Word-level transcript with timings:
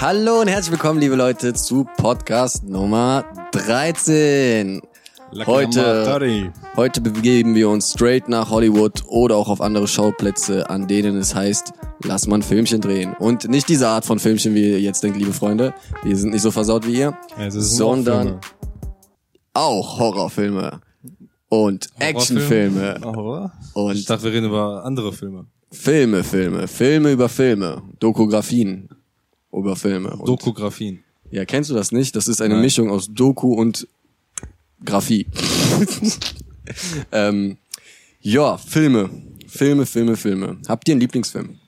Hallo 0.00 0.42
und 0.42 0.46
herzlich 0.46 0.70
willkommen, 0.70 1.00
liebe 1.00 1.16
Leute, 1.16 1.54
zu 1.54 1.84
Podcast 1.96 2.62
Nummer 2.62 3.24
13. 3.50 4.80
Heute, 5.44 6.52
heute 6.76 7.00
begeben 7.00 7.56
wir 7.56 7.68
uns 7.68 7.94
straight 7.94 8.28
nach 8.28 8.48
Hollywood 8.48 9.02
oder 9.08 9.34
auch 9.34 9.48
auf 9.48 9.60
andere 9.60 9.88
Schauplätze, 9.88 10.70
an 10.70 10.86
denen 10.86 11.16
es 11.16 11.34
heißt, 11.34 11.72
lass 12.04 12.28
mal 12.28 12.36
ein 12.36 12.42
Filmchen 12.42 12.80
drehen. 12.80 13.16
Und 13.18 13.48
nicht 13.48 13.68
diese 13.68 13.88
Art 13.88 14.04
von 14.04 14.20
Filmchen, 14.20 14.54
wie 14.54 14.70
ihr 14.70 14.80
jetzt 14.80 15.02
denkt, 15.02 15.18
liebe 15.18 15.32
Freunde. 15.32 15.74
Wir 16.04 16.16
sind 16.16 16.30
nicht 16.30 16.42
so 16.42 16.52
versaut 16.52 16.86
wie 16.86 17.00
ihr, 17.00 17.18
Ja, 17.36 17.50
sondern 17.50 18.40
auch 19.52 19.98
Horrorfilme 19.98 20.80
und 21.48 21.88
Actionfilme 21.98 23.00
Horror? 23.02 23.52
Ich 23.70 23.74
und 23.74 24.10
dachte, 24.10 24.26
wir 24.26 24.32
reden 24.32 24.46
über 24.46 24.84
andere 24.84 25.12
Filme. 25.12 25.46
Filme, 25.72 26.22
Filme, 26.22 26.68
Filme 26.68 27.10
über 27.10 27.28
Filme, 27.28 27.82
Dokografien 27.98 28.90
über 29.52 29.76
Filme. 29.76 30.10
Und 30.16 30.28
Dokografien. 30.28 31.04
Ja, 31.30 31.44
kennst 31.44 31.70
du 31.70 31.74
das 31.74 31.92
nicht? 31.92 32.16
Das 32.16 32.28
ist 32.28 32.40
eine 32.40 32.54
Nein. 32.54 32.62
Mischung 32.62 32.90
aus 32.90 33.08
Doku 33.12 33.52
und 33.54 33.86
Graphie. 34.84 35.26
ähm, 37.12 37.58
ja, 38.20 38.56
Filme. 38.56 39.10
Filme, 39.46 39.86
Filme, 39.86 40.16
Filme. 40.16 40.58
Habt 40.68 40.88
ihr 40.88 40.92
einen 40.92 41.00
Lieblingsfilm? 41.00 41.58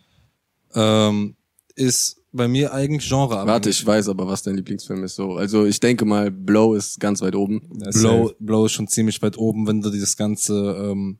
Ähm, 0.75 1.35
ist 1.75 2.21
bei 2.33 2.47
mir 2.47 2.73
eigentlich 2.73 3.09
Genre 3.09 3.47
Warte, 3.47 3.71
ich 3.71 3.85
weiß 3.85 4.09
aber, 4.09 4.27
was 4.29 4.43
dein 4.43 4.57
Lieblingsfilm 4.57 5.03
ist. 5.05 5.17
So, 5.17 5.35
also 5.35 5.65
ich 5.65 5.81
denke 5.81 6.05
mal, 6.05 6.31
Blow 6.31 6.75
ist 6.75 7.01
ganz 7.01 7.21
weit 7.23 7.35
oben. 7.35 7.69
Blow, 7.93 8.33
Blow 8.39 8.67
ist 8.67 8.73
schon 8.73 8.87
ziemlich 8.87 9.21
weit 9.23 9.37
oben, 9.37 9.67
wenn 9.67 9.81
du 9.81 9.91
dieses 9.91 10.17
ganze 10.17 10.55
ähm, 10.79 11.19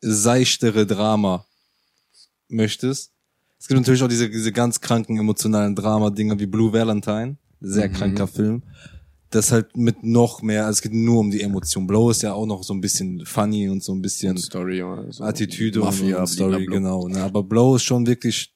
seichtere 0.00 0.86
Drama 0.86 1.46
möchtest. 2.48 3.11
Es 3.62 3.68
gibt 3.68 3.78
natürlich 3.78 4.02
auch 4.02 4.08
diese, 4.08 4.28
diese 4.28 4.50
ganz 4.50 4.80
kranken 4.80 5.16
emotionalen 5.16 5.76
Drama-Dinger 5.76 6.36
wie 6.40 6.46
Blue 6.46 6.72
Valentine. 6.72 7.36
Sehr 7.60 7.88
kranker 7.88 8.26
Film. 8.26 8.64
Das 9.30 9.52
halt 9.52 9.76
mit 9.76 10.02
noch 10.02 10.42
mehr, 10.42 10.66
also 10.66 10.78
es 10.78 10.82
geht 10.82 10.92
nur 10.92 11.20
um 11.20 11.30
die 11.30 11.42
Emotion. 11.42 11.86
Blow 11.86 12.10
ist 12.10 12.22
ja 12.22 12.32
auch 12.32 12.44
noch 12.44 12.64
so 12.64 12.74
ein 12.74 12.80
bisschen 12.80 13.24
funny 13.24 13.68
und 13.68 13.80
so 13.80 13.92
ein 13.94 14.02
bisschen 14.02 14.36
Story 14.36 14.82
oder 14.82 15.12
so. 15.12 15.22
Attitüde 15.22 15.78
Mafia, 15.78 16.18
und 16.18 16.26
Story, 16.26 16.66
genau. 16.66 17.06
Ne? 17.06 17.22
Aber 17.22 17.44
Blow 17.44 17.76
ist 17.76 17.84
schon 17.84 18.04
wirklich 18.04 18.52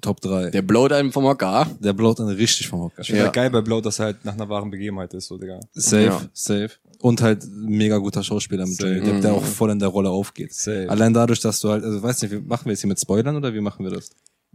Top 0.00 0.22
3. 0.22 0.48
Der 0.52 0.62
blowt 0.62 0.92
einem 0.92 1.12
vom 1.12 1.24
Hocker. 1.24 1.66
Der 1.78 1.92
blowt 1.92 2.20
dann 2.20 2.28
richtig 2.28 2.66
vom 2.66 2.80
Hocker. 2.80 3.02
Ich 3.02 3.08
finde 3.08 3.18
Ja. 3.18 3.24
halt 3.26 3.34
geil 3.34 3.50
bei 3.50 3.60
Blow, 3.60 3.82
dass 3.82 3.98
er 3.98 4.06
halt 4.06 4.24
nach 4.24 4.32
einer 4.32 4.48
wahren 4.48 4.70
Begebenheit 4.70 5.12
ist, 5.12 5.26
so, 5.26 5.36
Digga. 5.36 5.60
Safe, 5.74 6.04
Ja. 6.04 6.22
safe. 6.32 6.70
Und 7.00 7.20
halt 7.20 7.46
mega 7.54 7.98
guter 7.98 8.22
Schauspieler 8.22 8.66
mit 8.66 8.76
Safe. 8.76 8.88
Johnny 8.94 9.04
Depp, 9.04 9.20
der 9.20 9.34
auch 9.34 9.44
voll 9.44 9.70
in 9.70 9.78
der 9.78 9.88
Rolle 9.88 10.08
aufgeht. 10.08 10.54
Safe. 10.54 10.88
Allein 10.88 11.12
dadurch, 11.12 11.40
dass 11.40 11.60
du 11.60 11.68
halt, 11.68 11.84
also 11.84 12.02
weiß 12.02 12.22
nicht, 12.22 12.30
wie, 12.32 12.40
machen 12.40 12.64
wir 12.64 12.72
jetzt 12.72 12.80
hier 12.80 12.88
mit 12.88 12.98
Spoilern 12.98 13.36
oder 13.36 13.52
wie 13.52 13.60
machen 13.60 13.84
wir 13.84 13.92
das? 13.92 14.10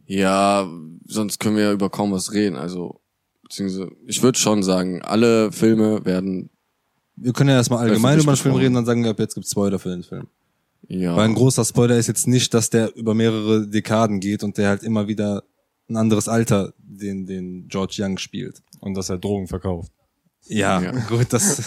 Ja, 0.06 0.70
sonst 1.08 1.40
können 1.40 1.56
wir 1.56 1.64
ja 1.64 1.74
über 1.74 1.90
kaum 1.90 2.12
was 2.12 2.34
reden. 2.34 2.56
Also, 2.56 3.02
beziehungsweise, 3.44 3.92
ich 4.06 4.22
würde 4.22 4.38
schon 4.38 4.64
sagen, 4.64 5.02
alle 5.02 5.52
Filme 5.52 6.06
werden, 6.06 6.50
Wir 7.16 7.34
können 7.34 7.50
ja 7.50 7.56
erstmal 7.56 7.80
allgemein 7.80 8.20
über 8.20 8.34
den 8.34 8.38
Film 8.38 8.56
reden, 8.56 8.74
dann 8.76 8.86
sagen 8.86 9.04
wir, 9.04 9.12
ab 9.12 9.20
jetzt 9.20 9.36
gibt's 9.36 9.52
Spoiler 9.52 9.80
für 9.80 9.90
den 9.90 10.04
Film. 10.04 10.28
ja. 10.88 11.16
Weil 11.16 11.26
ein 11.26 11.36
großer 11.36 11.66
Spoiler 11.66 11.98
ist 11.98 12.08
jetzt 12.08 12.28
nicht, 12.28 12.54
dass 12.54 12.70
der 12.70 12.96
über 12.96 13.14
mehrere 13.14 13.68
Dekaden 13.68 14.20
geht 14.20 14.44
und 14.44 14.58
der 14.58 14.70
halt 14.70 14.84
immer 14.84 15.08
wieder 15.08 15.44
ein 15.90 15.98
anderes 15.98 16.28
Alter 16.28 16.74
den, 16.78 17.26
den 17.26 17.68
George 17.68 17.96
Young 18.00 18.18
spielt. 18.18 18.62
Und 18.80 18.96
dass 18.96 19.10
er 19.10 19.18
Drogen 19.18 19.48
verkauft. 19.48 19.92
Ja, 20.48 20.82
Ja. 20.82 20.92
gut, 21.08 21.28
das, 21.30 21.58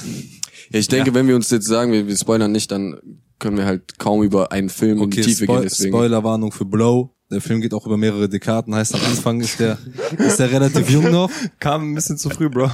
Ja, 0.71 0.79
ich 0.79 0.89
denke, 0.89 1.15
wenn 1.15 1.27
wir 1.29 1.35
uns 1.37 1.51
jetzt 1.51 1.67
sagen, 1.67 1.93
wir, 1.93 2.07
wir 2.07 2.17
spoilern 2.17 2.53
nicht, 2.53 2.71
dann 2.71 2.99
können 3.39 3.57
wir 3.57 3.65
halt 3.67 3.99
kaum 3.99 4.23
über 4.23 4.53
einen 4.53 4.69
Film 4.69 5.03
in 5.03 5.11
die 5.11 5.19
Okay, 5.21 5.29
Tiefe 5.29 5.45
Spo 5.45 5.53
gehen. 5.55 5.63
Deswegen. 5.63 5.93
Spoilerwarnung 5.95 6.53
für 6.53 6.65
Blow. 6.65 7.11
Der 7.31 7.41
Film 7.41 7.61
geht 7.61 7.75
auch 7.75 7.85
über 7.87 7.97
mehrere 7.97 8.29
Dekaden. 8.29 8.75
Heißt, 8.75 8.95
am 8.95 9.03
Anfang 9.05 9.41
ist 9.41 9.61
der, 9.61 9.77
ist 10.19 10.39
der 10.39 10.51
relativ 10.51 10.89
jung 10.91 11.11
noch. 11.11 11.31
Kam 11.61 11.93
ein 11.93 11.95
bisschen 11.95 12.17
zu 12.17 12.31
früh, 12.31 12.49
Bro. 12.49 12.71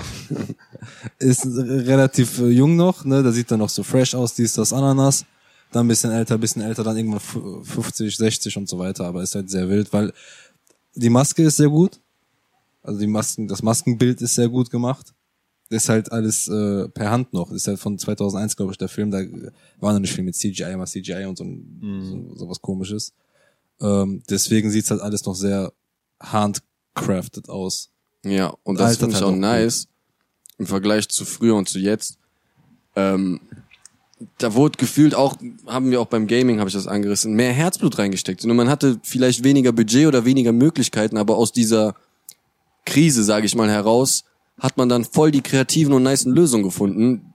Ist 1.18 1.44
relativ 1.46 2.38
äh, 2.38 2.48
jung 2.50 2.76
noch, 2.76 3.04
ne? 3.04 3.22
Da 3.22 3.32
sieht 3.32 3.50
er 3.50 3.56
noch 3.56 3.68
so 3.68 3.82
fresh 3.82 4.14
aus, 4.14 4.34
dies, 4.34 4.52
das, 4.54 4.72
Ananas. 4.72 5.24
Dann 5.72 5.86
ein 5.86 5.88
bisschen 5.88 6.12
älter, 6.12 6.38
bisschen 6.38 6.62
älter, 6.62 6.84
dann 6.84 6.96
irgendwann 6.96 7.18
f- 7.18 7.68
50, 7.74 8.16
60 8.16 8.56
und 8.56 8.68
so 8.68 8.78
weiter. 8.78 9.06
Aber 9.06 9.22
ist 9.22 9.34
halt 9.34 9.50
sehr 9.50 9.68
wild, 9.68 9.92
weil 9.92 10.12
die 10.94 11.10
Maske 11.10 11.42
ist 11.42 11.56
sehr 11.56 11.68
gut. 11.68 11.98
Also 12.82 13.00
die 13.00 13.06
Masken, 13.08 13.48
das 13.48 13.62
Maskenbild 13.62 14.22
ist 14.22 14.34
sehr 14.36 14.48
gut 14.48 14.70
gemacht. 14.70 15.12
Ist 15.70 15.88
halt 15.88 16.12
alles 16.12 16.46
äh, 16.48 16.88
per 16.88 17.10
Hand 17.10 17.32
noch. 17.32 17.50
Ist 17.50 17.66
halt 17.66 17.78
von 17.78 17.98
2001, 17.98 18.56
glaube 18.56 18.72
ich, 18.72 18.78
der 18.78 18.88
Film. 18.88 19.10
Da 19.10 19.22
war 19.80 19.92
noch 19.92 20.00
nicht 20.00 20.12
viel 20.12 20.24
mit 20.24 20.36
CGI, 20.36 20.72
immer 20.72 20.86
CGI 20.86 21.24
und 21.24 21.38
so, 21.38 21.44
ein, 21.44 22.30
so, 22.30 22.36
so 22.36 22.48
was 22.48 22.60
komisches. 22.60 23.12
Ähm, 23.80 24.22
deswegen 24.28 24.70
sieht's 24.70 24.90
halt 24.90 25.00
alles 25.00 25.24
noch 25.24 25.34
sehr 25.34 25.72
handcrafted 26.20 27.48
aus. 27.48 27.90
Ja, 28.24 28.54
und 28.62 28.78
das 28.78 28.86
Altert 28.86 29.00
finde 29.00 29.16
ich 29.16 29.22
halt 29.22 29.32
auch 29.34 29.36
nice 29.36 29.88
im 30.58 30.66
Vergleich 30.66 31.08
zu 31.08 31.24
früher 31.24 31.56
und 31.56 31.68
zu 31.68 31.78
jetzt. 31.78 32.18
Ähm, 32.96 33.40
da 34.38 34.54
wurde 34.54 34.78
gefühlt 34.78 35.14
auch, 35.14 35.36
haben 35.66 35.90
wir 35.90 36.00
auch 36.00 36.06
beim 36.06 36.26
Gaming, 36.26 36.60
habe 36.60 36.68
ich 36.68 36.74
das 36.74 36.86
angerissen, 36.86 37.34
mehr 37.34 37.52
Herzblut 37.52 37.98
reingesteckt. 37.98 38.44
Und 38.44 38.54
man 38.56 38.68
hatte 38.68 39.00
vielleicht 39.02 39.44
weniger 39.44 39.72
Budget 39.72 40.06
oder 40.06 40.24
weniger 40.24 40.52
Möglichkeiten, 40.52 41.16
aber 41.16 41.36
aus 41.36 41.52
dieser 41.52 41.94
Krise, 42.86 43.24
sage 43.24 43.46
ich 43.46 43.54
mal, 43.54 43.68
heraus, 43.68 44.24
hat 44.58 44.76
man 44.76 44.88
dann 44.88 45.04
voll 45.04 45.30
die 45.30 45.40
kreativen 45.42 45.92
und 45.92 46.02
nicen 46.04 46.32
Lösungen 46.34 46.64
gefunden, 46.64 47.30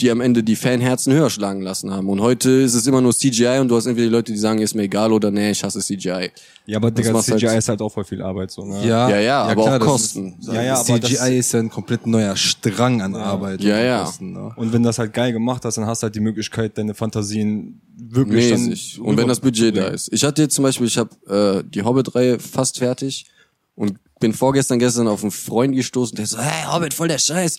die 0.00 0.10
am 0.10 0.20
Ende 0.20 0.42
die 0.42 0.56
Fanherzen 0.56 1.14
höher 1.14 1.30
schlagen 1.30 1.62
lassen 1.62 1.90
haben. 1.90 2.10
Und 2.10 2.20
heute 2.20 2.50
ist 2.50 2.74
es 2.74 2.86
immer 2.86 3.00
nur 3.00 3.14
CGI 3.14 3.60
und 3.60 3.68
du 3.68 3.76
hast 3.76 3.86
entweder 3.86 4.08
die 4.08 4.12
Leute, 4.12 4.30
die 4.32 4.36
sagen, 4.38 4.58
ist 4.58 4.74
mir 4.74 4.82
egal 4.82 5.10
oder 5.10 5.30
nee, 5.30 5.52
ich 5.52 5.64
hasse 5.64 5.80
CGI. 5.80 6.32
Ja, 6.66 6.76
aber 6.76 6.90
Digga, 6.90 7.18
CGI 7.22 7.46
halt- 7.46 7.58
ist 7.60 7.68
halt 7.70 7.80
auch 7.80 7.88
voll 7.88 8.04
viel 8.04 8.20
Arbeit, 8.20 8.50
so, 8.50 8.66
ne? 8.66 8.86
Ja, 8.86 9.08
Ja, 9.08 9.20
ja, 9.20 9.42
aber 9.44 9.62
auch 9.62 9.66
das 9.70 9.80
Kosten. 9.80 10.36
Ist, 10.38 10.48
Ja, 10.52 10.62
ja, 10.62 10.74
aber 10.74 10.84
CGI 10.84 11.00
das- 11.16 11.28
ist 11.30 11.52
ja 11.52 11.60
ein 11.60 11.70
komplett 11.70 12.06
neuer 12.06 12.36
Strang 12.36 13.00
an 13.00 13.14
Arbeit. 13.14 13.62
Ja, 13.62 13.76
und 13.78 13.84
ja. 13.86 14.04
Kosten, 14.04 14.32
ne? 14.34 14.50
Und 14.56 14.70
wenn 14.74 14.82
das 14.82 14.98
halt 14.98 15.14
geil 15.14 15.32
gemacht 15.32 15.64
hast, 15.64 15.78
dann 15.78 15.86
hast 15.86 16.02
du 16.02 16.04
halt 16.06 16.14
die 16.14 16.20
Möglichkeit, 16.20 16.76
deine 16.76 16.92
Fantasien 16.92 17.80
wirklich 17.96 18.50
mäßig. 18.50 19.00
Und 19.00 19.16
wenn 19.16 19.28
das 19.28 19.40
Budget 19.40 19.74
da 19.78 19.86
ist. 19.86 20.12
Ich 20.12 20.24
hatte 20.24 20.42
jetzt 20.42 20.54
zum 20.56 20.64
Beispiel, 20.64 20.88
ich 20.88 20.98
habe 20.98 21.64
äh, 21.64 21.70
die 21.70 21.82
Hobbit-Reihe 21.82 22.38
fast 22.38 22.76
fertig 22.80 23.24
und 23.76 23.94
bin 24.20 24.32
vorgestern, 24.32 24.78
gestern 24.78 25.08
auf 25.08 25.22
einen 25.22 25.30
Freund 25.30 25.74
gestoßen, 25.74 26.16
der 26.16 26.26
so, 26.26 26.38
hey, 26.38 26.66
Hobbit, 26.72 26.94
voll 26.94 27.08
der 27.08 27.18
Scheiß. 27.18 27.58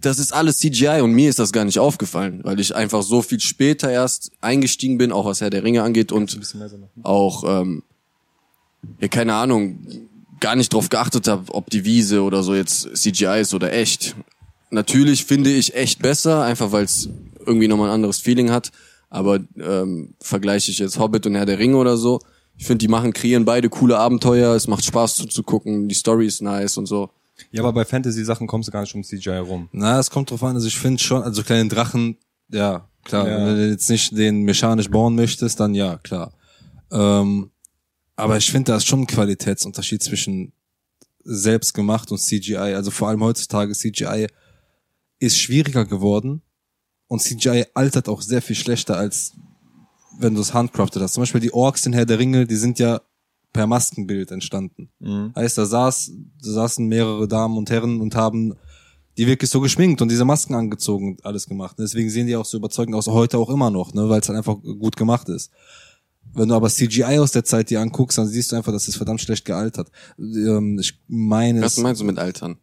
Das 0.00 0.18
ist 0.18 0.32
alles 0.32 0.58
CGI 0.58 1.00
und 1.02 1.12
mir 1.12 1.28
ist 1.28 1.38
das 1.38 1.52
gar 1.52 1.64
nicht 1.64 1.78
aufgefallen, 1.78 2.40
weil 2.42 2.58
ich 2.58 2.74
einfach 2.74 3.02
so 3.02 3.20
viel 3.20 3.40
später 3.40 3.90
erst 3.90 4.32
eingestiegen 4.40 4.96
bin, 4.96 5.12
auch 5.12 5.26
was 5.26 5.40
Herr 5.40 5.50
der 5.50 5.62
Ringe 5.62 5.82
angeht 5.82 6.10
und 6.10 6.38
auch, 7.02 7.44
ähm, 7.46 7.82
ja, 8.98 9.08
keine 9.08 9.34
Ahnung, 9.34 10.08
gar 10.40 10.56
nicht 10.56 10.72
drauf 10.72 10.88
geachtet 10.88 11.28
habe, 11.28 11.52
ob 11.52 11.68
die 11.68 11.84
Wiese 11.84 12.22
oder 12.22 12.42
so 12.42 12.54
jetzt 12.54 12.88
CGI 12.96 13.40
ist 13.40 13.52
oder 13.52 13.72
echt. 13.72 14.16
Natürlich 14.70 15.26
finde 15.26 15.50
ich 15.50 15.74
echt 15.74 16.00
besser, 16.00 16.44
einfach 16.44 16.72
weil 16.72 16.84
es 16.84 17.10
irgendwie 17.44 17.68
nochmal 17.68 17.88
ein 17.88 17.94
anderes 17.94 18.20
Feeling 18.20 18.50
hat. 18.50 18.70
Aber 19.10 19.40
ähm, 19.58 20.14
vergleiche 20.20 20.70
ich 20.70 20.78
jetzt 20.78 20.98
Hobbit 20.98 21.26
und 21.26 21.34
Herr 21.34 21.44
der 21.44 21.58
Ringe 21.58 21.76
oder 21.76 21.96
so, 21.96 22.20
ich 22.56 22.66
finde, 22.66 22.78
die 22.78 22.88
machen, 22.88 23.12
kreieren 23.12 23.44
beide 23.44 23.68
coole 23.68 23.98
Abenteuer, 23.98 24.54
es 24.54 24.68
macht 24.68 24.84
Spaß 24.84 25.16
zuzugucken, 25.16 25.88
die 25.88 25.94
Story 25.94 26.26
ist 26.26 26.42
nice 26.42 26.76
und 26.76 26.86
so. 26.86 27.10
Ja, 27.52 27.62
aber 27.62 27.72
bei 27.72 27.84
Fantasy-Sachen 27.86 28.46
kommst 28.46 28.68
du 28.68 28.72
gar 28.72 28.82
nicht 28.82 28.94
um 28.94 29.02
CGI 29.02 29.38
rum. 29.38 29.68
Na, 29.72 29.98
es 29.98 30.10
kommt 30.10 30.30
drauf 30.30 30.42
an, 30.42 30.54
also 30.56 30.66
ich 30.66 30.78
finde 30.78 31.02
schon, 31.02 31.22
also 31.22 31.42
kleine 31.42 31.68
Drachen, 31.70 32.18
ja, 32.50 32.86
klar, 33.04 33.26
Ja. 33.28 33.46
wenn 33.46 33.56
du 33.56 33.68
jetzt 33.70 33.88
nicht 33.88 34.16
den 34.16 34.42
mechanisch 34.42 34.90
bauen 34.90 35.14
möchtest, 35.14 35.58
dann 35.58 35.74
ja, 35.74 35.96
klar. 35.98 36.32
Ähm, 36.92 37.50
aber 38.16 38.36
ich 38.36 38.50
finde, 38.50 38.72
da 38.72 38.76
ist 38.76 38.86
schon 38.86 39.00
ein 39.02 39.06
Qualitätsunterschied 39.06 40.02
zwischen 40.02 40.52
selbstgemacht 41.24 42.10
und 42.12 42.18
CGI. 42.18 42.56
Also 42.74 42.90
vor 42.90 43.08
allem 43.08 43.22
heutzutage, 43.22 43.72
CGI 43.72 44.26
ist 45.18 45.38
schwieriger 45.38 45.84
geworden 45.86 46.42
und 47.08 47.20
CGI 47.22 47.66
altert 47.74 48.08
auch 48.08 48.20
sehr 48.22 48.42
viel 48.42 48.56
schlechter, 48.56 48.96
als 48.96 49.32
wenn 50.20 50.34
du 50.34 50.40
es 50.40 50.54
handcrafted 50.54 51.02
hast. 51.02 51.14
Zum 51.14 51.22
Beispiel 51.22 51.40
die 51.40 51.52
Orks 51.52 51.86
in 51.86 51.92
Herr 51.92 52.06
der 52.06 52.18
Ringe, 52.18 52.46
die 52.46 52.56
sind 52.56 52.78
ja 52.78 53.00
per 53.52 53.66
Maskenbild 53.66 54.30
entstanden. 54.30 54.90
Heißt, 55.34 55.58
da 55.58 55.66
saß, 55.66 56.12
da 56.42 56.50
saßen 56.50 56.86
mehrere 56.86 57.26
Damen 57.26 57.56
und 57.56 57.70
Herren 57.70 58.00
und 58.00 58.14
haben 58.14 58.54
die 59.16 59.26
wirklich 59.26 59.50
so 59.50 59.60
geschminkt 59.60 60.00
und 60.02 60.10
diese 60.10 60.24
Masken 60.24 60.54
angezogen 60.54 61.08
und 61.10 61.26
alles 61.26 61.46
gemacht. 61.46 61.76
Deswegen 61.78 62.10
sehen 62.10 62.26
die 62.26 62.36
auch 62.36 62.44
so 62.44 62.56
überzeugend 62.56 62.94
aus, 62.94 63.08
heute 63.08 63.38
auch 63.38 63.50
immer 63.50 63.70
noch, 63.70 63.92
ne, 63.92 64.08
weil 64.08 64.20
es 64.20 64.28
halt 64.28 64.38
einfach 64.38 64.56
gut 64.62 64.96
gemacht 64.96 65.28
ist. 65.28 65.50
Wenn 66.32 66.48
du 66.48 66.54
aber 66.54 66.68
CGI 66.68 67.18
aus 67.18 67.32
der 67.32 67.44
Zeit 67.44 67.70
dir 67.70 67.80
anguckst, 67.80 68.18
dann 68.18 68.28
siehst 68.28 68.52
du 68.52 68.56
einfach, 68.56 68.72
das 68.72 68.86
ist 68.86 68.96
verdammt 68.96 69.20
schlecht 69.20 69.44
gealtert. 69.44 69.90
Ähm, 70.18 70.78
ich 70.78 71.00
meine, 71.08 71.60
Was 71.60 71.76
es, 71.76 71.82
meinst 71.82 72.00
du 72.00 72.04
mit 72.04 72.18
Altern? 72.18 72.58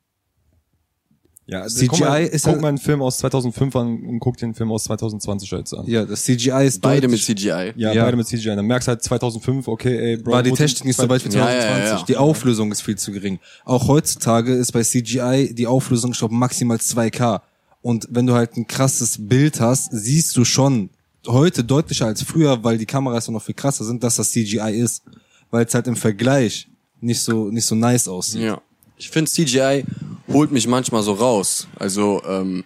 Ja, 1.49 1.65
CGI 1.65 1.87
guck 1.87 1.99
mal, 2.01 2.23
ist 2.25 2.43
guck 2.43 2.51
halt- 2.53 2.61
mal 2.61 2.67
einen 2.67 2.77
Film 2.77 3.01
aus 3.01 3.19
2005 3.19 3.73
an 3.77 4.03
und 4.05 4.19
guck 4.19 4.35
den 4.35 4.53
Film 4.53 4.69
aus 4.71 4.83
2020 4.83 5.49
jetzt 5.51 5.73
an. 5.73 5.85
ja, 5.87 6.03
das 6.03 6.23
CGI 6.25 6.65
ist 6.67 6.81
Beide 6.81 7.07
mit 7.07 7.21
CGI. 7.21 7.71
Ja, 7.77 7.93
Ja. 7.93 8.03
beide 8.03 8.17
mit 8.17 8.27
CGI. 8.27 8.55
Dann 8.55 8.65
merkst 8.65 8.87
du 8.87 8.89
halt 8.89 9.01
2005, 9.01 9.67
okay, 9.69 9.97
ey, 9.97 10.17
Bro. 10.17 10.33
war 10.33 10.43
die 10.43 10.51
Technik 10.51 10.83
nicht 10.85 10.97
so 10.97 11.07
weit 11.07 11.23
wie 11.23 11.29
Ja, 11.29 11.45
2020. 11.45 11.89
ja, 11.91 11.97
ja. 11.99 12.03
Die 12.05 12.17
Auflösung 12.17 12.69
ist 12.73 12.81
viel 12.81 12.97
zu 12.97 13.13
gering. 13.13 13.39
Auch 13.63 13.87
heutzutage 13.87 14.53
ist 14.53 14.73
bei 14.73 14.83
CGI 14.83 15.53
die 15.53 15.67
Auflösung, 15.67 16.11
glaube, 16.11 16.35
maximal 16.35 16.77
2K. 16.79 17.41
Und 17.81 18.07
wenn 18.11 18.27
du 18.27 18.33
halt 18.33 18.57
ein 18.57 18.67
krasses 18.67 19.15
Bild 19.17 19.61
hast, 19.61 19.89
siehst 19.93 20.35
du 20.35 20.43
schon 20.43 20.89
heute 21.27 21.63
deutlicher 21.63 22.07
als 22.07 22.23
früher, 22.23 22.61
weil 22.63 22.77
die 22.77 22.85
Kameras 22.85 23.27
ja 23.27 23.31
noch 23.33 23.43
viel 23.43 23.55
krasser 23.55 23.85
sind, 23.85 24.03
dass 24.03 24.17
das 24.17 24.31
CGI 24.31 24.71
ist. 24.77 25.01
Weil 25.49 25.65
es 25.65 25.73
halt 25.73 25.87
im 25.87 25.95
Vergleich 25.95 26.67
nicht 26.99 27.21
so, 27.21 27.49
nicht 27.49 27.65
so 27.65 27.75
nice 27.75 28.09
aussieht. 28.09 28.41
Ja. 28.41 28.61
Ich 28.97 29.09
finde 29.09 29.29
CGI 29.29 29.85
holt 30.31 30.51
mich 30.51 30.67
manchmal 30.67 31.03
so 31.03 31.13
raus. 31.13 31.67
Also, 31.77 32.21
ähm, 32.25 32.63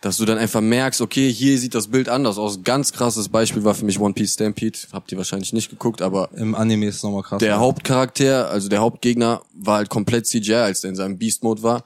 dass 0.00 0.16
du 0.16 0.24
dann 0.24 0.38
einfach 0.38 0.62
merkst, 0.62 1.00
okay, 1.02 1.30
hier 1.30 1.58
sieht 1.58 1.74
das 1.74 1.88
Bild 1.88 2.08
anders 2.08 2.38
aus. 2.38 2.62
Ganz 2.64 2.92
krasses 2.92 3.28
Beispiel 3.28 3.64
war 3.64 3.74
für 3.74 3.84
mich 3.84 4.00
One 4.00 4.14
Piece 4.14 4.32
Stampede. 4.32 4.78
Habt 4.92 5.12
ihr 5.12 5.18
wahrscheinlich 5.18 5.52
nicht 5.52 5.68
geguckt, 5.68 6.00
aber 6.00 6.30
Im 6.34 6.54
Anime 6.54 6.86
ist 6.86 6.96
es 6.96 7.02
nochmal 7.02 7.22
krass. 7.22 7.38
der 7.38 7.58
Hauptcharakter, 7.58 8.50
also 8.50 8.68
der 8.68 8.80
Hauptgegner, 8.80 9.42
war 9.52 9.76
halt 9.76 9.90
komplett 9.90 10.26
CGI, 10.26 10.54
als 10.54 10.80
der 10.80 10.90
in 10.90 10.96
seinem 10.96 11.18
Beast-Mode 11.18 11.62
war. 11.62 11.84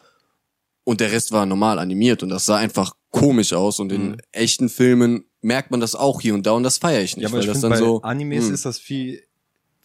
Und 0.84 1.00
der 1.00 1.10
Rest 1.10 1.32
war 1.32 1.44
normal 1.46 1.78
animiert 1.78 2.22
und 2.22 2.28
das 2.28 2.46
sah 2.46 2.56
einfach 2.56 2.92
komisch 3.10 3.52
aus. 3.52 3.80
Und 3.80 3.90
in 3.90 4.16
echten 4.32 4.68
Filmen 4.68 5.24
merkt 5.40 5.70
man 5.70 5.80
das 5.80 5.94
auch 5.94 6.20
hier 6.20 6.34
und 6.34 6.46
da 6.46 6.52
und 6.52 6.62
das 6.62 6.78
feiere 6.78 7.02
ich 7.02 7.16
nicht. 7.16 7.22
Ja, 7.22 7.28
aber 7.28 7.38
weil 7.38 7.40
ich 7.40 7.48
das 7.48 7.60
finde, 7.60 7.76
dann 7.76 7.84
bei 7.84 7.86
so, 7.86 8.02
Animes 8.02 8.46
hm. 8.46 8.54
ist 8.54 8.64
das 8.64 8.78
viel 8.78 9.22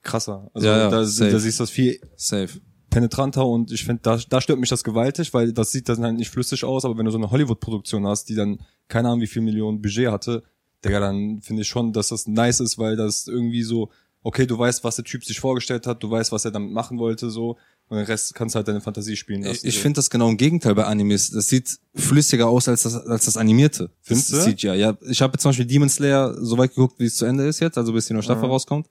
krasser. 0.04 0.52
Also 0.54 0.68
Ja, 0.68 0.78
ja, 0.78 0.90
da, 0.90 0.98
da 0.98 1.06
siehst 1.06 1.60
du 1.60 1.64
das 1.64 1.70
viel 1.70 2.00
Safe. 2.16 2.50
Penetranter 2.90 3.46
und 3.46 3.72
ich 3.72 3.86
finde, 3.86 4.02
da, 4.04 4.20
da 4.30 4.42
stört 4.42 4.60
mich 4.60 4.70
das 4.70 4.84
gewaltig, 4.84 5.34
weil 5.34 5.54
das 5.54 5.72
sieht 5.72 5.90
dann 5.90 6.04
halt 6.04 6.16
nicht 6.16 6.30
flüssig 6.30 6.64
aus, 6.64 6.86
aber 6.86 6.98
wenn 6.98 7.06
du 7.06 7.12
so 7.12 7.18
eine 7.18 7.32
Hollywood-Produktion 7.32 8.06
hast, 8.08 8.30
die 8.30 8.36
dann 8.36 8.60
keine 8.88 9.10
Ahnung 9.10 9.22
wie 9.22 9.28
viel 9.28 9.42
Millionen 9.42 9.82
Budget 9.82 10.10
hatte, 10.10 10.44
Digga, 10.84 11.00
dann 11.00 11.42
finde 11.42 11.64
ich 11.64 11.68
schon, 11.68 11.94
dass 11.94 12.10
das 12.10 12.28
nice 12.28 12.60
ist, 12.62 12.78
weil 12.78 12.96
das 12.96 13.28
irgendwie 13.28 13.64
so, 13.64 13.90
okay, 14.24 14.46
du 14.46 14.58
weißt, 14.58 14.84
was 14.84 14.96
der 14.96 15.06
Typ 15.06 15.24
sich 15.24 15.40
vorgestellt 15.40 15.88
hat, 15.88 16.04
du 16.04 16.10
weißt, 16.10 16.32
was 16.32 16.46
er 16.46 16.52
damit 16.52 16.72
machen 16.72 17.00
wollte, 17.00 17.30
so, 17.30 17.58
und 17.90 17.98
den 17.98 18.06
Rest 18.06 18.36
kannst 18.36 18.54
du 18.54 18.58
halt 18.58 18.68
deine 18.68 18.82
Fantasie 18.82 19.16
spielen 19.16 19.42
lassen. 19.42 19.66
Ich, 19.66 19.76
so. 19.76 19.82
finde 19.82 19.98
das 19.98 20.12
genau 20.12 20.30
im 20.30 20.38
Gegenteil 20.38 20.76
bei 20.76 20.86
Animes. 20.86 21.32
Das 21.32 21.48
sieht 21.48 21.80
flüssiger 21.96 22.48
aus 22.48 22.68
als 22.68 22.84
das, 22.84 22.96
als 22.96 23.26
das 23.26 23.36
Animierte. 23.36 23.90
Findest 24.02 24.32
das 24.32 24.46
du? 24.46 24.52
CGI. 24.52 24.76
Ja, 24.76 24.98
ich 25.10 25.22
habe 25.24 25.34
jetzt 25.34 25.42
zum 25.42 25.50
Beispiel 25.50 25.66
Demon 25.66 25.90
Slayer 25.90 26.36
so 26.40 26.58
weit 26.60 26.76
geguckt, 26.76 27.00
wie 27.00 27.06
es 27.06 27.16
zu 27.16 27.26
Ende 27.26 27.48
ist 27.48 27.60
jetzt, 27.60 27.80
also 27.80 27.92
bis 27.92 28.06
die 28.06 28.14
neue 28.14 28.22
Staffel 28.22 28.48
rauskommt. 28.48 28.88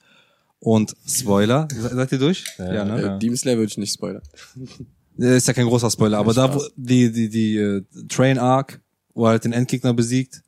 Und 0.60 0.94
Spoiler, 1.06 1.68
se- 1.72 1.94
seid 1.94 2.12
ihr 2.12 2.18
durch? 2.18 2.44
Ja, 2.58 2.84
ne? 2.84 3.16
äh, 3.16 3.18
Demon 3.18 3.36
Slayer 3.36 3.56
würde 3.56 3.70
ich 3.70 3.78
nicht 3.78 3.92
spoilern. 3.94 4.22
Äh, 5.18 5.36
Ist 5.36 5.46
ja 5.48 5.54
kein 5.54 5.66
großer 5.66 5.90
Spoiler, 5.90 6.18
aber 6.18 6.34
da, 6.34 6.52
wo 6.54 6.62
die, 6.76 7.10
die, 7.12 7.28
die 7.28 7.56
äh, 7.56 7.82
Train 8.08 8.38
Arc, 8.38 8.80
wo 9.14 9.26
er 9.26 9.30
halt 9.30 9.44
den 9.44 9.52
Endgegner 9.52 9.94
besiegt, 9.94 10.42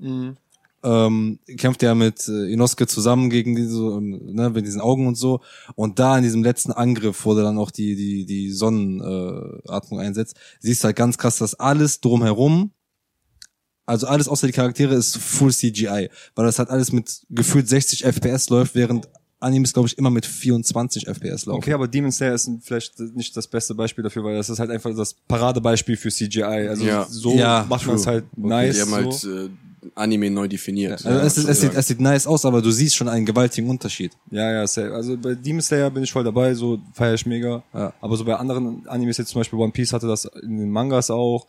ähm, 0.83 1.39
kämpft 1.59 1.83
er 1.83 1.95
mit 1.95 2.27
äh, 2.29 2.51
Inosuke 2.53 2.87
zusammen 2.87 3.31
gegen 3.31 3.55
diese, 3.55 3.77
ähm, 3.83 4.19
ne, 4.33 4.49
mit 4.51 4.67
diesen 4.67 4.81
Augen 4.81 5.07
und 5.07 5.15
so. 5.17 5.41
Und 5.75 5.99
da 5.99 6.17
in 6.17 6.23
diesem 6.25 6.43
letzten 6.43 6.73
Angriff, 6.73 7.25
wo 7.25 7.35
er 7.37 7.43
dann 7.43 7.59
auch 7.59 7.71
die, 7.71 7.95
die, 7.97 8.25
die 8.27 8.51
Sonnenatmung 8.51 9.61
äh, 9.67 9.71
Atmung 9.73 10.01
einsetzt, 10.01 10.37
siehst 10.59 10.83
du 10.83 10.87
halt 10.87 10.97
ganz 10.97 11.19
krass, 11.19 11.37
dass 11.39 11.55
alles 11.55 12.01
drumherum, 12.01 12.73
also 13.87 14.07
alles 14.07 14.27
außer 14.29 14.47
die 14.47 14.53
Charaktere 14.53 14.95
ist 14.95 15.17
full 15.19 15.53
CGI, 15.53 16.09
weil 16.35 16.47
das 16.47 16.59
halt 16.59 16.71
alles 16.71 16.93
mit 16.93 17.23
gefühlt 17.29 17.69
60 17.69 18.05
FPS 18.05 18.49
läuft, 18.49 18.75
während 18.75 19.09
Animes, 19.41 19.73
glaube 19.73 19.89
ich, 19.89 19.97
immer 19.99 20.11
mit 20.11 20.27
24 20.27 21.07
FPS 21.09 21.47
laufen. 21.47 21.59
Okay, 21.59 21.73
aber 21.73 21.89
Demon 21.89 22.13
Slayer 22.13 22.35
ist 22.35 22.51
vielleicht 22.63 22.99
nicht 23.01 23.37
das 23.37 23.47
beste 23.49 23.75
Beispiel 23.75 24.05
dafür, 24.05 24.23
weil 24.25 24.37
das 24.37 24.51
ist 24.51 24.59
halt 24.59 24.71
einfach 24.71 24.95
das 24.95 25.15
Paradebeispiel 25.27 25.97
für 25.97 26.11
CGI. 26.11 26.43
Also 26.45 26.85
Ja. 26.85 27.07
so 27.09 27.35
Ja, 27.35 27.65
macht 27.69 27.87
man 27.87 27.97
es 27.97 28.07
halt 28.07 28.25
nice. 28.37 28.77
Die 28.77 28.83
haben 28.83 28.93
halt 28.95 29.13
so. 29.15 29.31
äh, 29.47 29.49
Anime 29.95 30.31
neu 30.31 30.47
definiert. 30.47 31.07
Also 31.07 31.19
es, 31.21 31.39
ist, 31.39 31.49
es, 31.49 31.61
sieht, 31.63 31.73
Ja. 31.73 31.79
es 31.79 31.87
sieht 31.89 32.01
nice 32.01 32.27
aus, 32.27 32.45
aber 32.45 32.61
du 32.61 32.71
siehst 32.71 32.95
schon 32.97 33.09
einen 33.09 33.25
gewaltigen 33.25 33.71
Unterschied. 33.71 34.13
Ja, 34.31 34.53
ja, 34.53 34.67
safe. 34.67 34.93
Also 34.93 35.17
bei 35.17 35.35
Demon 35.35 35.63
Slayer 35.63 35.89
bin 35.91 36.03
ich 36.05 36.13
voll 36.13 36.23
dabei, 36.25 36.53
so 36.55 36.79
feiere 36.93 37.15
ich 37.15 37.25
mega. 37.25 37.63
Ja. 37.73 37.95
Aber 38.03 38.17
so 38.19 38.25
bei 38.27 38.37
anderen 38.37 38.87
Animes, 38.89 39.17
jetzt 39.17 39.31
zum 39.31 39.41
Beispiel 39.41 39.59
One 39.59 39.73
Piece 39.73 39.95
hatte 39.95 40.07
das 40.07 40.27
in 40.43 40.59
den 40.59 40.71
Mangas 40.71 41.11
auch. 41.11 41.47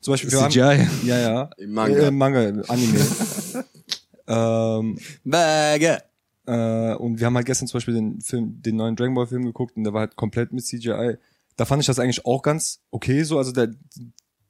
Zum 0.00 0.12
Beispiel 0.12 0.32
wir 0.32 0.48
CGI? 0.48 0.60
Haben, 0.60 0.88
ja, 1.06 1.18
ja. 1.18 1.50
Im 1.58 1.72
Manga. 1.72 1.98
Äh, 1.98 2.08
Im 2.08 2.16
Manga, 2.16 2.42
im 2.44 2.62
Anime. 2.68 2.98
ähm, 4.28 4.98
Bagge. 5.24 6.02
Äh, 6.46 6.94
und 6.94 7.18
wir 7.18 7.26
haben 7.26 7.36
halt 7.36 7.46
gestern 7.46 7.68
zum 7.68 7.78
Beispiel 7.78 7.94
den 7.94 8.20
Film, 8.20 8.62
den 8.62 8.76
neuen 8.76 8.96
Dragon 8.96 9.14
Ball 9.14 9.26
Film 9.26 9.44
geguckt 9.44 9.76
und 9.76 9.84
der 9.84 9.92
war 9.92 10.00
halt 10.00 10.16
komplett 10.16 10.52
mit 10.52 10.64
CGI. 10.64 11.16
Da 11.56 11.64
fand 11.64 11.82
ich 11.82 11.86
das 11.86 11.98
eigentlich 11.98 12.24
auch 12.24 12.42
ganz 12.42 12.80
okay, 12.90 13.22
so, 13.22 13.38
also 13.38 13.52
der, 13.52 13.70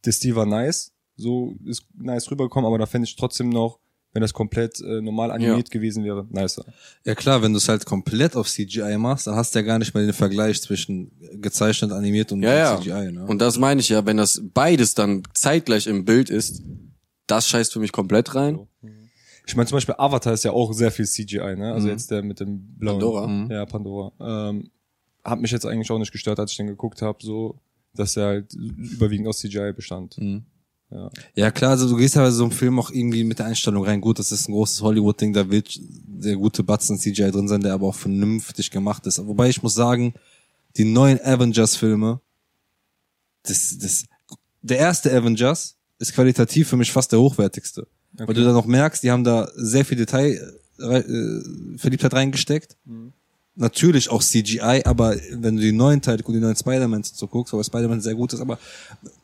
der 0.04 0.12
Stil 0.12 0.36
war 0.36 0.46
nice, 0.46 0.92
so 1.16 1.56
ist 1.64 1.84
nice 1.94 2.30
rübergekommen, 2.30 2.66
aber 2.66 2.78
da 2.78 2.86
fände 2.86 3.06
ich 3.06 3.16
trotzdem 3.16 3.48
noch, 3.48 3.78
wenn 4.12 4.22
das 4.22 4.32
komplett 4.32 4.80
äh, 4.80 5.00
normal 5.00 5.30
animiert 5.30 5.70
gewesen 5.70 6.04
wäre, 6.04 6.26
nicer. 6.30 6.64
Ja 7.04 7.14
klar, 7.14 7.42
wenn 7.42 7.52
du 7.52 7.58
es 7.58 7.68
halt 7.68 7.84
komplett 7.84 8.34
auf 8.34 8.48
CGI 8.48 8.96
machst, 8.98 9.26
dann 9.26 9.36
hast 9.36 9.54
du 9.54 9.58
ja 9.58 9.64
gar 9.64 9.78
nicht 9.78 9.94
mehr 9.94 10.04
den 10.04 10.12
Vergleich 10.14 10.60
zwischen 10.62 11.12
gezeichnet, 11.40 11.92
animiert 11.92 12.32
und 12.32 12.42
Ja, 12.42 12.54
ja. 12.54 12.80
CGI. 12.80 13.12
Ne? 13.12 13.26
Und 13.26 13.40
das 13.40 13.58
meine 13.58 13.80
ich 13.80 13.88
ja, 13.88 14.04
wenn 14.06 14.16
das 14.16 14.42
beides 14.54 14.94
dann 14.94 15.22
zeitgleich 15.34 15.86
im 15.86 16.04
Bild 16.04 16.30
ist, 16.30 16.62
das 17.26 17.48
scheißt 17.48 17.72
für 17.72 17.80
mich 17.80 17.92
komplett 17.92 18.34
rein. 18.34 18.66
Ich 19.46 19.54
meine 19.54 19.68
zum 19.68 19.76
Beispiel 19.76 19.94
Avatar 19.96 20.32
ist 20.32 20.44
ja 20.44 20.50
auch 20.50 20.72
sehr 20.72 20.90
viel 20.90 21.06
CGI, 21.06 21.54
ne? 21.56 21.72
Also 21.72 21.88
jetzt 21.88 22.10
der 22.10 22.22
mit 22.22 22.40
dem 22.40 22.74
blauen. 22.78 22.98
Pandora? 22.98 23.26
Mhm. 23.28 23.50
Ja, 23.50 23.64
Pandora. 23.64 24.12
Ähm, 24.50 24.70
hat 25.24 25.40
mich 25.40 25.52
jetzt 25.52 25.64
eigentlich 25.64 25.90
auch 25.90 25.98
nicht 25.98 26.12
gestört, 26.12 26.40
als 26.40 26.50
ich 26.50 26.56
den 26.56 26.66
geguckt 26.66 27.00
habe, 27.00 27.18
so, 27.22 27.56
dass 27.94 28.16
er 28.16 28.26
halt 28.26 28.54
überwiegend 28.54 29.28
aus 29.28 29.38
CGI 29.38 29.72
bestand. 29.72 30.18
Mhm. 30.18 30.44
Ja. 30.90 31.10
Ja 31.34 31.50
klar, 31.50 31.72
also 31.72 31.88
du 31.88 31.96
gehst 31.96 32.16
ja 32.16 32.22
bei 32.22 32.30
so 32.30 32.44
einem 32.44 32.52
Film 32.52 32.78
auch 32.78 32.90
irgendwie 32.90 33.24
mit 33.24 33.38
der 33.38 33.46
Einstellung 33.46 33.84
rein. 33.84 34.00
Gut, 34.00 34.18
das 34.18 34.32
ist 34.32 34.48
ein 34.48 34.52
großes 34.52 34.82
Hollywood-Ding, 34.82 35.32
da 35.32 35.48
wird 35.48 35.78
der 35.80 36.36
gute 36.36 36.62
Batzen 36.64 36.98
CGI 36.98 37.30
drin 37.30 37.48
sein, 37.48 37.60
der 37.60 37.74
aber 37.74 37.88
auch 37.88 37.94
vernünftig 37.94 38.70
gemacht 38.70 39.06
ist. 39.06 39.24
Wobei 39.26 39.48
ich 39.48 39.62
muss 39.62 39.74
sagen, 39.74 40.14
die 40.76 40.84
neuen 40.84 41.20
Avengers-Filme, 41.20 42.20
das, 43.42 43.78
das, 43.78 44.04
der 44.62 44.78
erste 44.78 45.12
Avengers 45.12 45.76
ist 45.98 46.14
qualitativ 46.14 46.68
für 46.68 46.76
mich 46.76 46.92
fast 46.92 47.12
der 47.12 47.20
hochwertigste. 47.20 47.86
Weil 48.12 48.34
du 48.34 48.44
da 48.44 48.52
noch 48.52 48.66
merkst, 48.66 49.02
die 49.02 49.10
haben 49.10 49.24
da 49.24 49.48
sehr 49.54 49.84
viel 49.84 49.98
Detail, 49.98 50.54
äh, 50.78 50.98
äh, 50.98 51.78
Verliebtheit 51.78 52.14
reingesteckt. 52.14 52.76
Natürlich 53.54 54.10
auch 54.10 54.22
CGI, 54.22 54.82
aber 54.84 55.16
wenn 55.32 55.56
du 55.56 55.62
die 55.62 55.72
neuen 55.72 56.02
Teile, 56.02 56.22
die 56.22 56.40
neuen 56.40 56.56
Spider-Man 56.56 57.02
so 57.04 57.26
guckst, 57.26 57.54
weil 57.54 57.64
Spider-Man 57.64 58.02
sehr 58.02 58.14
gut 58.14 58.34
ist, 58.34 58.40
aber 58.40 58.58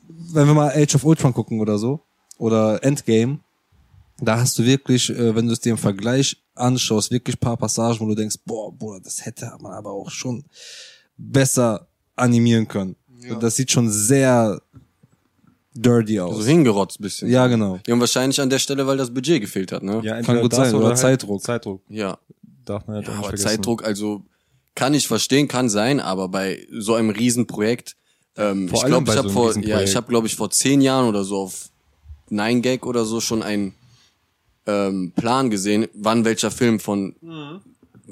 wenn 0.08 0.46
wir 0.46 0.54
mal 0.54 0.70
Age 0.74 0.94
of 0.94 1.04
Ultron 1.04 1.34
gucken 1.34 1.60
oder 1.60 1.78
so, 1.78 2.00
oder 2.38 2.82
Endgame, 2.82 3.40
da 4.20 4.38
hast 4.38 4.58
du 4.58 4.64
wirklich, 4.64 5.10
äh, 5.10 5.34
wenn 5.34 5.46
du 5.46 5.52
es 5.52 5.60
dir 5.60 5.70
im 5.70 5.78
Vergleich 5.78 6.42
anschaust, 6.54 7.10
wirklich 7.10 7.38
paar 7.38 7.56
Passagen, 7.56 8.00
wo 8.00 8.06
du 8.06 8.14
denkst, 8.14 8.36
boah, 8.46 8.72
Bruder, 8.72 9.00
das 9.00 9.24
hätte 9.24 9.52
man 9.60 9.72
aber 9.72 9.90
auch 9.90 10.10
schon 10.10 10.44
besser 11.16 11.88
animieren 12.16 12.68
können. 12.68 12.96
Das 13.40 13.56
sieht 13.56 13.70
schon 13.70 13.90
sehr 13.90 14.60
dirty 15.74 16.20
aus. 16.20 16.36
So 16.36 16.44
hingerotzt 16.44 17.00
bisschen. 17.00 17.28
ja, 17.30 17.46
genau. 17.46 17.78
Ja, 17.86 17.94
und 17.94 18.00
wahrscheinlich 18.00 18.40
an 18.40 18.50
der 18.50 18.58
Stelle, 18.58 18.86
weil 18.86 18.96
das 18.96 19.12
Budget 19.12 19.40
gefehlt 19.40 19.72
hat, 19.72 19.82
ne? 19.82 20.00
Ja, 20.04 20.20
Kann 20.22 20.40
gut 20.40 20.54
sein, 20.54 20.74
oder 20.74 20.88
halt 20.88 20.98
Zeitdruck. 20.98 21.42
Zeitdruck. 21.42 21.82
Ja. 21.88 22.18
Darf 22.64 22.86
man 22.86 22.96
halt 22.96 23.06
Ja, 23.06 23.12
auch 23.12 23.16
nicht 23.16 23.18
aber 23.26 23.28
vergessen. 23.36 23.48
Zeitdruck, 23.48 23.84
also 23.84 24.22
kann 24.74 24.94
ich 24.94 25.06
verstehen, 25.06 25.48
kann 25.48 25.68
sein, 25.68 26.00
aber 26.00 26.28
bei 26.28 26.66
so 26.70 26.94
einem 26.94 27.10
Riesenprojekt, 27.10 27.96
ähm, 28.36 28.68
Vor 28.68 28.78
ich 28.78 28.84
allem 28.84 28.90
glaube, 28.92 29.06
bei 29.06 29.12
ich 29.12 29.18
habe 29.18 29.28
so 29.28 29.42
einem 29.42 29.52
vor, 29.54 29.62
ja, 29.64 29.82
ich 29.82 29.94
habe 29.96 30.08
glaube 30.08 30.26
ich 30.26 30.36
vor 30.36 30.50
zehn 30.50 30.80
Jahren 30.80 31.08
oder 31.08 31.24
so 31.24 31.36
auf 31.38 31.68
Nine 32.30 32.60
Gag 32.62 32.86
oder 32.86 33.04
so 33.04 33.20
schon 33.20 33.42
einen 33.42 33.74
ähm, 34.66 35.12
Plan 35.14 35.50
gesehen, 35.50 35.86
wann 35.94 36.24
welcher 36.24 36.50
Film 36.50 36.80
von 36.80 37.14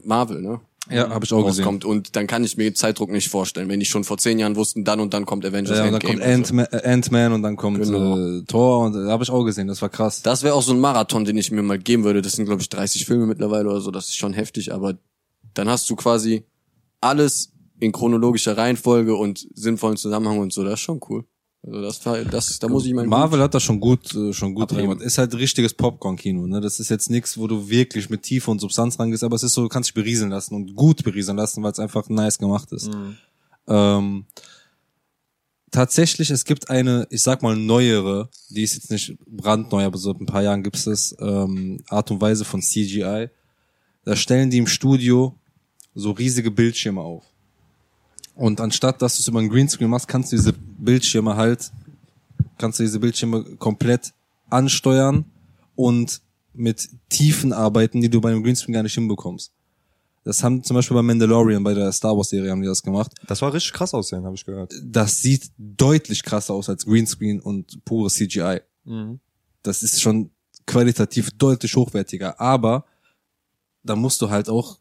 Marvel, 0.05 0.43
ne? 0.43 0.61
Ja, 0.90 1.09
habe 1.11 1.25
ich 1.25 1.32
auch 1.32 1.44
gesehen. 1.47 1.64
rauskommt 1.64 1.85
und 1.85 2.16
dann 2.16 2.26
kann 2.26 2.42
ich 2.44 2.56
mir 2.56 2.75
Zeitdruck 2.75 3.11
nicht 3.11 3.28
vorstellen, 3.28 3.68
wenn 3.68 3.80
die 3.80 3.87
schon 3.87 4.04
vor 4.04 4.18
zehn 4.18 4.38
Jahren 4.38 4.56
wussten, 4.56 4.85
dann 4.85 5.00
und 5.00 5.14
dann 5.14 5.26
kommt 5.26 5.44
Avengers 5.44 5.78
Ja, 5.78 5.85
und 5.85 5.92
dann 5.92 6.00
Endgame 6.00 6.18
kommt 6.20 6.37
und 6.38 6.47
so. 6.47 6.54
Ant-Man, 6.54 6.66
äh, 6.85 6.88
Ant-Man 6.92 7.32
und 7.32 7.42
dann 7.42 7.56
kommt 7.56 7.82
Genau. 7.82 8.18
äh, 8.18 8.42
Thor 8.44 8.85
und 8.87 8.94
äh, 8.97 9.09
habe 9.11 9.23
ich 9.23 9.30
auch 9.30 9.44
gesehen, 9.44 9.68
das 9.68 9.80
war 9.82 9.88
krass. 9.88 10.23
Das 10.23 10.42
wäre 10.42 10.54
auch 10.54 10.62
so 10.62 10.73
ein 10.73 10.80
Marathon, 10.80 11.25
den 11.25 11.37
ich 11.38 11.50
mir 11.50 11.62
mal 11.62 11.78
geben 11.78 12.04
würde. 12.04 12.23
Das 12.23 12.32
sind, 12.32 12.47
glaube 12.47 12.61
ich, 12.62 12.68
30 12.68 13.06
Filme 13.06 13.26
mittlerweile 13.26 13.68
oder 13.68 13.80
so. 13.80 13.90
Das 13.90 14.06
ist 14.06 14.16
schon 14.16 14.32
heftig, 14.32 14.73
aber 14.73 14.94
dann 15.54 15.68
hast 15.68 15.88
du 15.90 15.97
quasi 15.97 16.44
alles 17.00 17.52
in 17.78 17.92
chronologischer 17.92 18.56
Reihenfolge 18.56 19.14
und 19.16 19.47
sinnvollen 19.54 19.97
Zusammenhang 19.97 20.38
und 20.38 20.52
so. 20.52 20.62
Das 20.64 20.75
ist 20.75 20.80
schon 20.80 21.00
cool. 21.09 21.25
Also 21.62 21.83
das, 21.83 22.07
war- 22.07 22.25
das 22.25 22.59
da 22.59 22.69
muss 22.69 22.87
ich 22.87 22.95
meinen 22.95 23.09
Marvel 23.11 23.40
hat 23.40 23.52
das 23.55 23.62
schon 23.62 23.81
gut, 23.81 24.14
äh, 24.14 24.33
schon 24.33 24.55
gut 24.55 24.73
reingemacht. 24.73 25.02
Ist 25.02 25.19
halt 25.19 25.35
richtiges 25.35 25.75
Popcorn-Kino, 25.75 26.47
ne? 26.47 26.61
Das 26.62 26.81
ist 26.81 26.88
jetzt 26.88 27.11
nichts, 27.11 27.37
wo 27.37 27.47
du 27.47 27.69
wirklich 27.69 28.09
mit 28.09 28.23
Tiefe 28.23 28.50
und 28.50 28.61
Substanz 28.61 28.99
rangehst, 28.99 29.23
aber 29.25 29.37
es 29.37 29.43
ist 29.43 29.52
so, 29.52 29.62
du 29.62 29.69
kannst 29.69 29.88
dich 29.88 29.95
berieseln 29.95 30.31
lassen 30.31 30.55
und 30.55 30.75
gut 30.75 31.05
berieseln 31.05 31.37
lassen, 31.37 31.62
weil 31.62 31.73
es 31.73 31.79
einfach 31.79 32.09
nice 32.09 32.38
gemacht 32.38 32.73
ist. 32.73 32.90
Ähm, 33.69 34.25
tatsächlich, 35.71 36.31
es 36.31 36.45
gibt 36.45 36.71
eine, 36.71 37.07
ich 37.11 37.23
sag 37.23 37.43
mal, 37.43 37.57
neuere, 37.57 38.29
die 38.49 38.62
ist 38.62 38.75
jetzt 38.75 38.90
nicht 38.90 39.17
brandneu, 39.26 39.85
aber 39.85 39.99
so 39.99 40.12
seit 40.12 40.21
ein 40.21 40.26
paar 40.26 40.43
Jahren 40.43 40.62
gibt 40.62 40.76
es 40.87 41.14
ähm, 41.21 41.83
Art 41.88 42.11
und 42.11 42.21
Weise 42.21 42.45
von 42.45 42.62
CGI. 42.62 43.29
Da 44.05 44.17
stellen 44.17 44.50
die 44.50 44.59
im 44.59 44.67
Studio 44.67 45.38
so 45.95 46.12
riesige 46.12 46.50
Bildschirme 46.50 47.00
auf. 47.00 47.25
Und 48.34 48.60
anstatt, 48.60 49.02
dass 49.02 49.16
du 49.16 49.20
es 49.20 49.28
über 49.28 49.38
einen 49.38 49.49
Greenscreen 49.49 49.90
machst, 49.90 50.08
kannst 50.08 50.32
du 50.32 50.37
diese 50.37 50.52
Bildschirme 50.52 51.37
halt, 51.37 51.70
kannst 52.58 52.78
du 52.78 52.82
diese 52.82 53.00
Bildschirme 53.00 53.44
komplett 53.56 54.12
ansteuern 54.49 55.25
und 55.75 56.20
mit 56.52 56.88
Tiefen 57.08 57.52
arbeiten, 57.52 58.00
die 58.00 58.08
du 58.08 58.20
bei 58.20 58.30
einem 58.30 58.42
Greenscreen 58.42 58.75
gar 58.75 58.82
nicht 58.82 58.94
hinbekommst. 58.94 59.52
Das 60.25 60.42
haben 60.42 60.62
zum 60.62 60.75
Beispiel 60.75 60.94
bei 60.94 61.02
Mandalorian, 61.02 61.62
bei 61.62 61.72
der 61.72 61.90
Star 61.92 62.16
Wars 62.16 62.28
Serie 62.28 62.50
haben 62.50 62.60
die 62.60 62.68
das 62.68 62.82
gemacht. 62.82 63.12
Das 63.26 63.40
war 63.40 63.52
richtig 63.54 63.72
krass 63.72 63.94
aussehen, 63.94 64.25
habe 64.25 64.34
ich 64.34 64.44
gehört. 64.44 64.75
Das 64.82 65.22
sieht 65.22 65.50
deutlich 65.56 66.22
krasser 66.22 66.52
aus 66.52 66.68
als 66.68 66.84
Greenscreen 66.84 67.40
und 67.40 67.84
pure 67.84 68.10
CGI. 68.10 68.60
Das 69.62 69.82
ist 69.82 70.00
schon 70.00 70.30
qualitativ 70.66 71.30
deutlich 71.32 71.75
hochwertiger, 71.75 72.38
aber 72.38 72.84
da 73.82 73.96
musst 73.96 74.20
du 74.20 74.28
halt 74.28 74.49
auch 74.49 74.78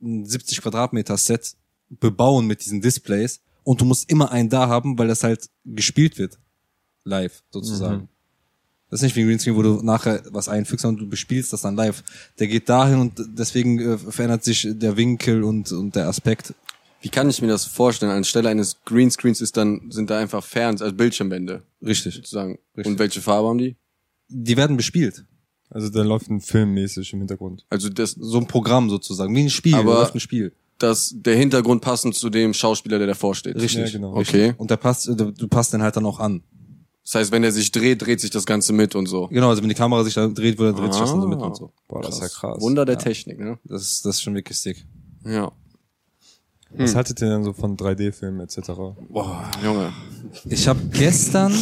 ein 0.00 0.24
70 0.24 0.60
Quadratmeter 0.60 1.16
Set 1.16 1.56
bebauen 2.00 2.46
mit 2.46 2.64
diesen 2.64 2.80
Displays 2.80 3.40
und 3.62 3.80
du 3.80 3.84
musst 3.84 4.10
immer 4.10 4.30
einen 4.30 4.48
da 4.48 4.68
haben, 4.68 4.98
weil 4.98 5.08
das 5.08 5.22
halt 5.24 5.48
gespielt 5.64 6.18
wird. 6.18 6.38
Live, 7.04 7.42
sozusagen. 7.50 8.02
Mhm. 8.02 8.08
Das 8.90 9.00
ist 9.00 9.04
nicht 9.04 9.16
wie 9.16 9.22
ein 9.22 9.26
Greenscreen, 9.26 9.56
wo 9.56 9.62
du 9.62 9.82
nachher 9.82 10.22
was 10.30 10.48
einfügst, 10.48 10.82
sondern 10.82 11.04
du 11.04 11.10
bespielst 11.10 11.52
das 11.52 11.62
dann 11.62 11.74
live. 11.74 12.02
Der 12.38 12.46
geht 12.46 12.68
dahin 12.68 12.98
und 13.00 13.12
deswegen 13.36 13.78
äh, 13.80 13.98
verändert 13.98 14.44
sich 14.44 14.68
der 14.70 14.96
Winkel 14.96 15.42
und, 15.42 15.72
und 15.72 15.96
der 15.96 16.06
Aspekt. 16.06 16.54
Wie 17.02 17.08
kann 17.08 17.28
ich 17.28 17.42
mir 17.42 17.48
das 17.48 17.64
vorstellen? 17.66 18.12
Anstelle 18.12 18.48
eines 18.48 18.82
Greenscreens 18.84 19.40
ist 19.40 19.56
dann, 19.56 19.90
sind 19.90 20.08
da 20.10 20.18
einfach 20.18 20.42
Ferns, 20.44 20.80
also 20.80 20.94
Bildschirmwände, 20.94 21.62
Richtig. 21.84 22.14
sozusagen. 22.14 22.58
Richtig. 22.76 22.86
Und 22.92 22.98
welche 22.98 23.20
Farbe 23.20 23.48
haben 23.48 23.58
die? 23.58 23.76
Die 24.28 24.56
werden 24.56 24.76
bespielt. 24.76 25.24
Also 25.70 25.88
da 25.90 26.02
läuft 26.02 26.30
ein 26.30 26.40
Film 26.40 26.72
mäßig 26.74 27.12
im 27.12 27.18
Hintergrund. 27.18 27.66
Also 27.68 27.88
das, 27.88 28.12
So 28.12 28.38
ein 28.38 28.46
Programm 28.46 28.88
sozusagen. 28.90 29.34
Wie 29.34 29.42
ein 29.42 29.50
Spiel. 29.50 29.74
Aber- 29.74 29.92
da 29.94 30.00
läuft 30.00 30.14
ein 30.14 30.20
Spiel. 30.20 30.52
Dass 30.78 31.14
der 31.16 31.36
Hintergrund 31.36 31.82
passend 31.82 32.14
zu 32.14 32.30
dem 32.30 32.52
Schauspieler, 32.54 32.98
der 32.98 33.06
davor 33.06 33.34
steht. 33.34 33.56
Richtig. 33.56 33.86
Ja, 33.86 33.90
genau. 33.98 34.16
Okay. 34.16 34.54
Und 34.58 34.70
der 34.70 34.76
passt, 34.76 35.06
du 35.06 35.14
du 35.32 35.48
passt 35.48 35.72
den 35.72 35.82
halt 35.82 35.96
dann 35.96 36.06
auch 36.06 36.18
an. 36.20 36.42
Das 37.04 37.16
heißt, 37.16 37.32
wenn 37.32 37.44
er 37.44 37.52
sich 37.52 37.70
dreht, 37.70 38.00
dreht 38.00 38.20
sich 38.20 38.30
das 38.30 38.46
Ganze 38.46 38.72
mit 38.72 38.94
und 38.94 39.06
so. 39.06 39.28
Genau, 39.28 39.50
also 39.50 39.60
wenn 39.62 39.68
die 39.68 39.74
Kamera 39.74 40.02
sich 40.04 40.14
da 40.14 40.26
dreht, 40.26 40.58
wird, 40.58 40.78
dreht 40.78 40.92
sich 40.92 41.00
das 41.02 41.10
dann 41.10 41.20
so 41.20 41.28
mit 41.28 41.38
Ah. 41.40 41.46
und 41.46 41.56
so. 41.56 41.70
Boah, 41.86 42.00
das 42.00 42.14
ist 42.16 42.22
ja 42.22 42.28
krass. 42.28 42.60
Wunder 42.62 42.84
der 42.86 42.96
Technik, 42.98 43.38
ne? 43.38 43.58
Das 43.64 43.82
ist, 43.82 44.06
das 44.06 44.16
ist 44.16 44.22
schon 44.22 44.34
wirklich 44.34 44.58
sick. 44.58 44.86
Ja. 45.26 45.52
Was 46.76 46.96
haltet 46.96 47.20
ihr 47.22 47.28
denn 47.28 47.44
so 47.44 47.52
von 47.52 47.76
3D-Filmen 47.76 48.40
etc.? 48.40 48.72
Boah, 49.08 49.48
Junge. 49.62 49.92
Ich 50.46 50.66
habe 50.66 50.80
gestern, 50.92 51.54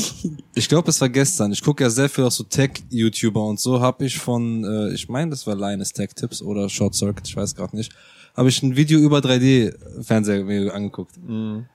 ich 0.54 0.68
glaube, 0.70 0.88
es 0.88 1.00
war 1.02 1.10
gestern, 1.10 1.52
ich 1.52 1.60
gucke 1.62 1.82
ja 1.84 1.90
sehr 1.90 2.08
viel 2.08 2.24
auch 2.24 2.32
so 2.32 2.44
Tech-YouTuber 2.44 3.44
und 3.44 3.60
so, 3.60 3.80
habe 3.80 4.06
ich 4.06 4.18
von, 4.18 4.64
äh, 4.64 4.94
ich 4.94 5.08
meine, 5.10 5.30
das 5.32 5.46
war 5.46 5.54
Linus 5.54 5.92
Tech 5.92 6.10
Tips 6.14 6.40
oder 6.40 6.68
Short 6.70 6.94
Circuit, 6.94 7.26
ich 7.28 7.36
weiß 7.36 7.54
gerade 7.54 7.76
nicht, 7.76 7.92
habe 8.34 8.48
ich 8.48 8.62
ein 8.62 8.76
Video 8.76 8.98
über 8.98 9.18
3D-Fernseher 9.18 10.44
mir 10.44 10.72
angeguckt. 10.74 11.12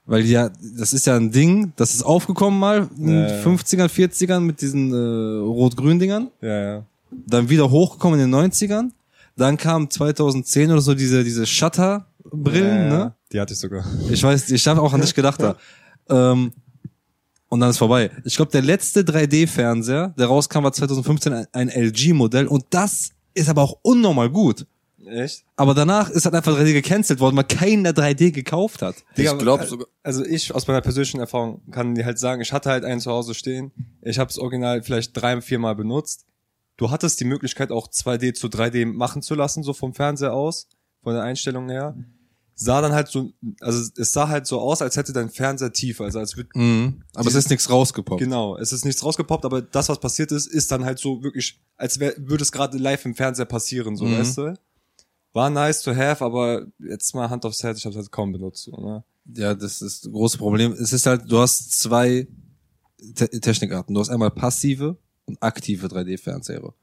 Weil 0.06 0.26
ja, 0.26 0.50
das 0.78 0.94
ist 0.94 1.06
ja 1.06 1.16
ein 1.16 1.32
Ding, 1.32 1.74
das 1.76 1.94
ist 1.94 2.04
aufgekommen 2.04 2.60
mal 2.60 2.90
in 2.98 3.10
Ja, 3.10 3.28
ja. 3.28 3.44
50ern, 3.44 3.88
40ern 3.88 4.40
mit 4.40 4.62
diesen 4.62 4.92
äh, 4.92 5.40
Rot-Grün-Dingern, 5.46 6.30
Ja, 6.42 6.62
ja. 6.62 6.84
dann 7.12 7.50
wieder 7.50 7.70
hochgekommen 7.70 8.20
in 8.20 8.32
den 8.32 8.52
90ern, 8.52 8.90
dann 9.36 9.58
kam 9.58 9.90
2010 9.90 10.72
oder 10.72 10.82
so 10.82 10.96
diese, 10.96 11.24
diese 11.24 11.46
Shutter-Brillen, 11.46 12.78
ja. 12.78 12.98
ne? 12.98 13.14
Die 13.32 13.40
hatte 13.40 13.54
ich 13.54 13.60
sogar. 13.60 13.86
Ich 14.10 14.24
weiß, 14.24 14.50
ich 14.52 14.68
habe 14.68 14.82
auch 14.82 14.94
an 14.94 15.02
dich 15.02 15.14
gedacht 15.14 15.42
da. 15.42 15.56
Ähm, 16.10 16.54
und 17.50 17.60
dann 17.60 17.70
ist 17.70 17.78
vorbei. 17.80 18.10
Ich 18.24 18.38
glaube, 18.38 18.50
der 18.50 18.62
letzte 18.62 19.02
3D-Fernseher, 19.02 20.14
der 20.18 20.28
rauskam, 20.28 20.64
war 20.64 20.72
2015 20.72 21.34
ein, 21.34 21.48
ein 21.52 21.70
LG-Modell 21.70 22.48
und 22.48 22.64
das 22.70 23.10
ist 23.34 23.50
aber 23.50 23.62
auch 23.62 23.78
unnormal 23.82 24.30
gut. 24.30 24.66
Echt? 25.10 25.46
Aber 25.56 25.74
danach 25.74 26.10
ist 26.10 26.26
halt 26.26 26.36
einfach 26.36 26.58
3D 26.58 26.74
gecancelt 26.74 27.20
worden, 27.20 27.36
weil 27.38 27.44
keiner 27.46 27.92
3D 27.92 28.32
gekauft 28.32 28.82
hat. 28.82 28.96
Digga, 29.18 29.34
ich 29.34 29.38
glaube 29.40 29.64
äh, 29.64 29.68
sogar. 29.68 29.88
Also 30.04 30.24
ich 30.26 30.54
aus 30.54 30.68
meiner 30.68 30.82
persönlichen 30.82 31.20
Erfahrung 31.20 31.62
kann 31.72 31.96
dir 31.96 32.06
halt 32.06 32.20
sagen, 32.20 32.42
ich 32.42 32.52
hatte 32.54 32.70
halt 32.70 32.84
einen 32.86 33.00
zu 33.02 33.12
Hause 33.12 33.34
stehen. 33.34 33.72
Ich 34.02 34.20
habe 34.20 34.30
es 34.30 34.38
original 34.38 34.84
vielleicht 34.84 35.16
drei, 35.20 35.40
vier 35.42 35.60
Mal 35.60 35.76
benutzt. 35.76 36.26
Du 36.78 36.92
hattest 36.92 37.20
die 37.20 37.26
Möglichkeit 37.26 37.72
auch 37.72 37.88
2D 37.88 38.34
zu 38.34 38.48
3D 38.48 38.86
machen 38.86 39.22
zu 39.22 39.34
lassen, 39.36 39.64
so 39.64 39.74
vom 39.74 39.94
Fernseher 39.94 40.34
aus, 40.34 40.68
von 41.02 41.14
der 41.14 41.24
Einstellung 41.24 41.70
her. 41.70 41.96
Sah 42.60 42.82
dann 42.82 42.92
halt 42.94 43.08
so, 43.08 43.32
also 43.60 43.92
es 43.98 44.12
sah 44.14 44.30
halt 44.30 44.48
so 44.48 44.60
aus, 44.60 44.82
als 44.82 44.98
hätte 44.98 45.14
dein 45.14 45.30
Fernseher 45.30 45.72
tiefer, 45.72 46.06
also 46.06 46.18
als 46.18 46.36
würde 46.38 46.50
Mhm. 46.56 47.04
Aber 47.14 47.28
es 47.30 47.36
ist 47.36 47.52
nichts 47.52 47.70
rausgepoppt. 47.70 48.20
Genau, 48.20 48.58
es 48.58 48.72
ist 48.72 48.84
nichts 48.84 49.04
rausgepoppt, 49.04 49.46
aber 49.46 49.62
das, 49.62 49.90
was 49.90 50.00
passiert 50.00 50.32
ist, 50.32 50.48
ist 50.48 50.72
dann 50.72 50.84
halt 50.84 50.98
so 50.98 51.22
wirklich, 51.22 51.62
als 51.78 52.00
wär, 52.00 52.16
würde 52.18 52.42
es 52.44 52.52
gerade 52.52 52.80
live 52.80 53.06
im 53.06 53.14
Fernseher 53.14 53.46
passieren, 53.46 53.96
so, 53.96 54.06
Mhm. 54.06 54.18
weißt 54.18 54.38
du? 54.40 54.54
War 55.38 55.52
nice 55.52 55.84
to 55.84 55.96
have, 55.96 56.26
aber 56.26 56.66
jetzt 56.80 57.14
mal 57.14 57.30
Hand 57.30 57.46
aufs 57.46 57.62
Herz, 57.62 57.78
ich 57.78 57.86
habe 57.86 57.92
es 57.92 57.98
halt 57.98 58.12
kaum 58.12 58.32
benutzt, 58.32 58.64
so, 58.64 58.72
ne? 58.72 59.04
Ja, 59.36 59.54
das 59.54 59.84
ist 59.84 60.04
das 60.04 60.12
große 60.12 60.40
Problem. 60.40 60.72
Es 60.72 60.94
ist 60.94 61.06
halt, 61.06 61.32
du 61.32 61.38
hast 61.38 61.80
zwei 61.80 62.28
Te 63.14 63.30
Technikarten. 63.30 63.94
Du 63.94 64.00
hast 64.00 64.10
einmal 64.10 64.32
passive 64.32 64.98
und 65.26 65.38
aktive 65.44 65.86
3D-Fernseher. 65.86 66.74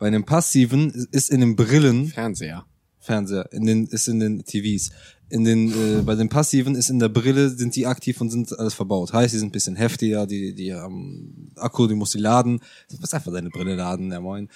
Bei 0.00 0.08
einem 0.08 0.24
passiven 0.24 0.90
ist 1.12 1.30
in 1.30 1.42
den 1.42 1.54
Brillen 1.54 2.08
Fernseher. 2.08 2.66
Fernseher, 2.98 3.52
in 3.52 3.66
den, 3.66 3.86
ist 3.86 4.08
in 4.08 4.18
den 4.18 4.44
TVs. 4.44 4.90
In 5.28 5.44
den, 5.44 5.70
äh, 5.70 6.02
bei 6.02 6.16
den 6.16 6.28
passiven 6.28 6.74
ist 6.74 6.90
in 6.90 6.98
der 6.98 7.08
Brille, 7.08 7.50
sind 7.50 7.76
die 7.76 7.86
aktiv 7.86 8.20
und 8.20 8.30
sind 8.30 8.58
alles 8.58 8.74
verbaut. 8.74 9.12
Heißt, 9.12 9.32
die 9.32 9.38
sind 9.38 9.50
ein 9.50 9.52
bisschen 9.52 9.76
heftiger, 9.76 10.26
die, 10.26 10.56
die 10.56 10.74
haben 10.74 11.52
Akku, 11.54 11.86
die 11.86 11.94
muss 11.94 12.10
die 12.10 12.18
laden. 12.18 12.58
Du 12.90 12.96
musst 12.98 13.14
einfach 13.14 13.32
deine 13.32 13.50
Brille 13.50 13.76
laden, 13.76 14.10
der 14.10 14.20
moin. 14.20 14.48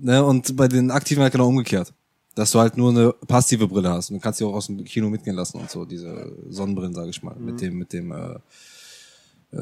Ne, 0.00 0.24
und 0.24 0.56
bei 0.56 0.68
den 0.68 0.90
aktiven 0.90 1.22
halt 1.22 1.32
genau 1.32 1.48
umgekehrt. 1.48 1.92
Dass 2.34 2.50
du 2.50 2.58
halt 2.58 2.76
nur 2.76 2.90
eine 2.90 3.12
passive 3.28 3.68
Brille 3.68 3.90
hast. 3.90 4.10
Und 4.10 4.16
du 4.16 4.20
kannst 4.20 4.40
die 4.40 4.44
auch 4.44 4.54
aus 4.54 4.66
dem 4.66 4.82
Kino 4.84 5.08
mitgehen 5.08 5.36
lassen 5.36 5.58
und 5.60 5.70
so, 5.70 5.84
diese 5.84 6.32
Sonnenbrillen, 6.48 6.94
sage 6.94 7.10
ich 7.10 7.22
mal. 7.22 7.36
Mit 7.36 7.60
dem, 7.60 7.78
mit 7.78 7.92
dem, 7.92 8.10
äh, 8.10 8.34
äh, 9.52 9.58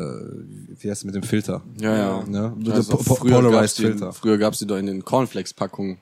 wie 0.80 0.90
heißt 0.90 1.02
es, 1.02 1.04
mit 1.04 1.14
dem 1.14 1.22
Filter. 1.22 1.62
Ja, 1.78 1.96
ja. 1.96 2.24
Ne? 2.24 2.54
Weiß 2.58 2.88
Po- 2.88 2.96
früher 2.98 3.30
gab's 3.30 3.44
Polarized 3.44 3.78
die, 3.78 3.82
Filter. 3.82 4.12
früher 4.12 4.38
gab's 4.38 4.58
die 4.58 4.66
doch 4.66 4.78
in 4.78 4.86
den 4.86 5.04
Cornflakes-Packungen. 5.04 5.98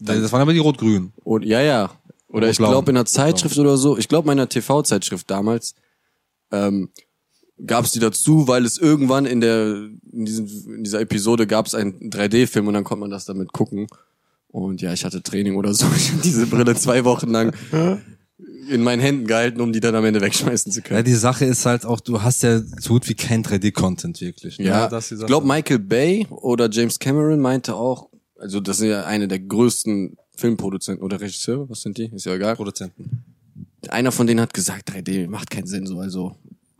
Das 0.00 0.32
waren 0.32 0.40
aber 0.40 0.52
die 0.52 0.60
rot-grün. 0.60 1.12
Und 1.24 1.44
ja, 1.44 1.60
ja. 1.60 1.90
Oder 2.28 2.48
ich 2.50 2.58
glaube 2.58 2.90
in 2.90 2.96
einer 2.96 3.06
Zeitschrift 3.06 3.58
oder 3.58 3.76
so, 3.76 3.96
ich 3.98 4.08
glaube 4.08 4.26
meiner 4.26 4.48
TV-Zeitschrift 4.48 5.30
damals, 5.30 5.74
ähm, 6.52 6.90
gab 7.66 7.84
es 7.84 7.92
die 7.92 7.98
dazu, 7.98 8.46
weil 8.46 8.64
es 8.64 8.78
irgendwann 8.78 9.26
in 9.26 9.40
der 9.40 9.88
in, 10.12 10.24
diesen, 10.24 10.46
in 10.76 10.84
dieser 10.84 11.00
Episode 11.00 11.46
gab 11.46 11.66
es 11.66 11.74
einen 11.74 12.10
3D-Film 12.10 12.68
und 12.68 12.74
dann 12.74 12.84
konnte 12.84 13.00
man 13.00 13.10
das 13.10 13.24
damit 13.24 13.52
gucken. 13.52 13.88
Und 14.48 14.80
ja, 14.80 14.92
ich 14.92 15.04
hatte 15.04 15.22
Training 15.22 15.56
oder 15.56 15.74
so. 15.74 15.86
Ich 15.96 16.12
hab 16.12 16.22
diese 16.22 16.46
Brille 16.46 16.74
zwei 16.74 17.04
Wochen 17.04 17.30
lang 17.30 17.52
in 18.70 18.82
meinen 18.82 19.00
Händen 19.00 19.26
gehalten, 19.26 19.60
um 19.60 19.72
die 19.72 19.80
dann 19.80 19.94
am 19.94 20.04
Ende 20.04 20.20
wegschmeißen 20.20 20.70
zu 20.72 20.80
Ja, 20.80 20.86
können. 20.86 21.04
die 21.04 21.14
Sache 21.14 21.44
ist 21.46 21.64
halt 21.64 21.86
auch, 21.86 22.00
du 22.00 22.22
hast 22.22 22.42
ja 22.42 22.60
so 22.60 22.94
gut 22.94 23.08
wie 23.08 23.14
kein 23.14 23.42
3D-Content 23.42 24.20
wirklich. 24.20 24.58
Ne? 24.58 24.66
Ja, 24.66 24.80
Ja, 24.82 24.88
das 24.88 25.10
ist 25.10 25.18
die 25.20 25.22
ich 25.24 25.26
glaube 25.26 25.46
Michael 25.46 25.78
Bay 25.78 26.26
oder 26.30 26.68
James 26.70 26.98
Cameron 26.98 27.40
meinte 27.40 27.74
auch, 27.74 28.10
also 28.38 28.60
das 28.60 28.78
sind 28.78 28.88
ja 28.90 29.04
eine 29.06 29.26
der 29.26 29.38
größten 29.40 30.16
Filmproduzenten 30.36 31.02
oder 31.04 31.20
Regisseure, 31.20 31.68
was 31.68 31.80
sind 31.82 31.98
die? 31.98 32.10
Ist 32.14 32.26
ja 32.26 32.34
egal. 32.34 32.56
Produzenten. 32.56 33.24
Einer 33.88 34.12
von 34.12 34.26
denen 34.26 34.40
hat 34.40 34.52
gesagt, 34.54 34.90
3D 34.90 35.28
macht 35.28 35.50
keinen 35.50 35.66
Sinn 35.66 35.86
so, 35.86 35.98
also 35.98 36.36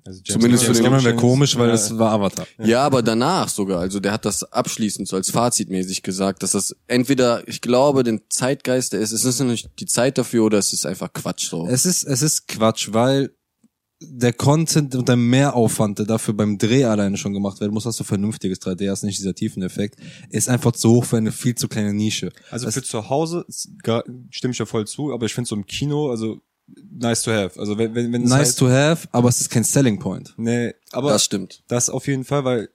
Also 0.09 0.23
Zumindest 0.23 0.65
für 0.65 0.69
James 0.69 0.79
den 0.79 0.85
Cameron 0.85 1.05
wäre 1.05 1.17
komisch, 1.17 1.57
weil 1.59 1.69
ja, 1.69 1.75
es 1.75 1.99
war 1.99 2.13
Avatar. 2.13 2.47
Ja, 2.65 2.83
aber 2.87 3.03
danach 3.03 3.49
sogar. 3.51 3.81
Also 3.81 4.01
der 4.01 4.13
hat 4.13 4.25
das 4.25 4.43
abschließend 4.43 5.07
so 5.07 5.17
als 5.17 5.31
Fazitmäßig 5.31 6.03
gesagt, 6.03 6.43
dass 6.43 6.53
das 6.53 6.75
entweder, 6.87 7.47
ich 7.47 7.61
glaube, 7.61 8.05
den 8.05 8.23
Zeitgeist, 8.31 8.95
der 8.95 9.01
ist, 9.01 9.13
es 9.13 9.25
ist 9.25 9.39
nicht 9.41 9.69
die 9.81 9.85
Zeit 9.87 10.17
dafür 10.17 10.45
oder 10.47 10.57
es 10.57 10.73
ist 10.73 10.87
einfach 10.87 11.13
Quatsch 11.13 11.49
so. 11.51 11.67
Es 11.69 11.85
ist, 11.85 12.05
es 12.05 12.23
ist 12.23 12.49
Quatsch, 12.49 12.89
weil 12.93 13.35
der 14.01 14.33
Content 14.33 14.95
und 14.95 15.09
der 15.09 15.17
Mehraufwand, 15.17 15.99
der 15.99 16.07
dafür 16.07 16.33
beim 16.33 16.57
Dreh 16.57 16.85
alleine 16.85 17.17
schon 17.19 17.35
gemacht 17.35 17.61
werden 17.61 17.73
muss, 17.75 17.85
dass 17.85 17.97
du 17.97 18.05
vernünftiges 18.05 18.61
3D 18.63 18.89
hast, 18.91 19.03
nicht 19.03 19.19
dieser 19.19 19.35
Tiefeneffekt, 19.35 19.99
ist 20.31 20.49
einfach 20.49 20.73
zu 20.73 20.91
hoch 20.91 21.05
für 21.05 21.17
eine 21.19 21.33
viel 21.33 21.55
zu 21.57 21.69
kleine 21.69 21.93
Nische. 21.93 22.31
Also 22.51 22.65
Das- 22.67 22.75
für 22.75 22.83
zu 22.83 23.11
Hause 23.11 23.45
ist 23.49 23.69
gar- 23.83 24.05
stimme 24.31 24.53
ich 24.53 24.59
ja 24.59 24.67
voll 24.67 24.87
zu, 24.87 25.13
aber 25.13 25.27
ich 25.27 25.35
finde 25.35 25.49
so 25.49 25.57
im 25.57 25.67
Kino, 25.67 26.11
also 26.11 26.41
nice 26.91 27.23
to 27.23 27.31
have. 27.33 27.59
Also 27.59 27.79
wenn 27.79 27.95
wenn, 27.95 28.13
wenn 28.13 28.23
es 28.25 28.31
nice 28.31 28.49
halt, 28.49 28.59
to 28.59 28.69
have, 28.71 29.09
aber 29.13 29.29
es 29.29 29.41
ist 29.41 29.51
kein 29.51 29.65
Selling 29.65 29.99
Point. 29.99 30.35
nee, 30.37 30.75
aber 30.93 31.09
das 31.11 31.15
das, 31.17 31.25
stimmt. 31.25 31.63
auf 31.91 32.07
jeden 32.07 32.25
Fall, 32.25 32.45
weil 32.45 32.69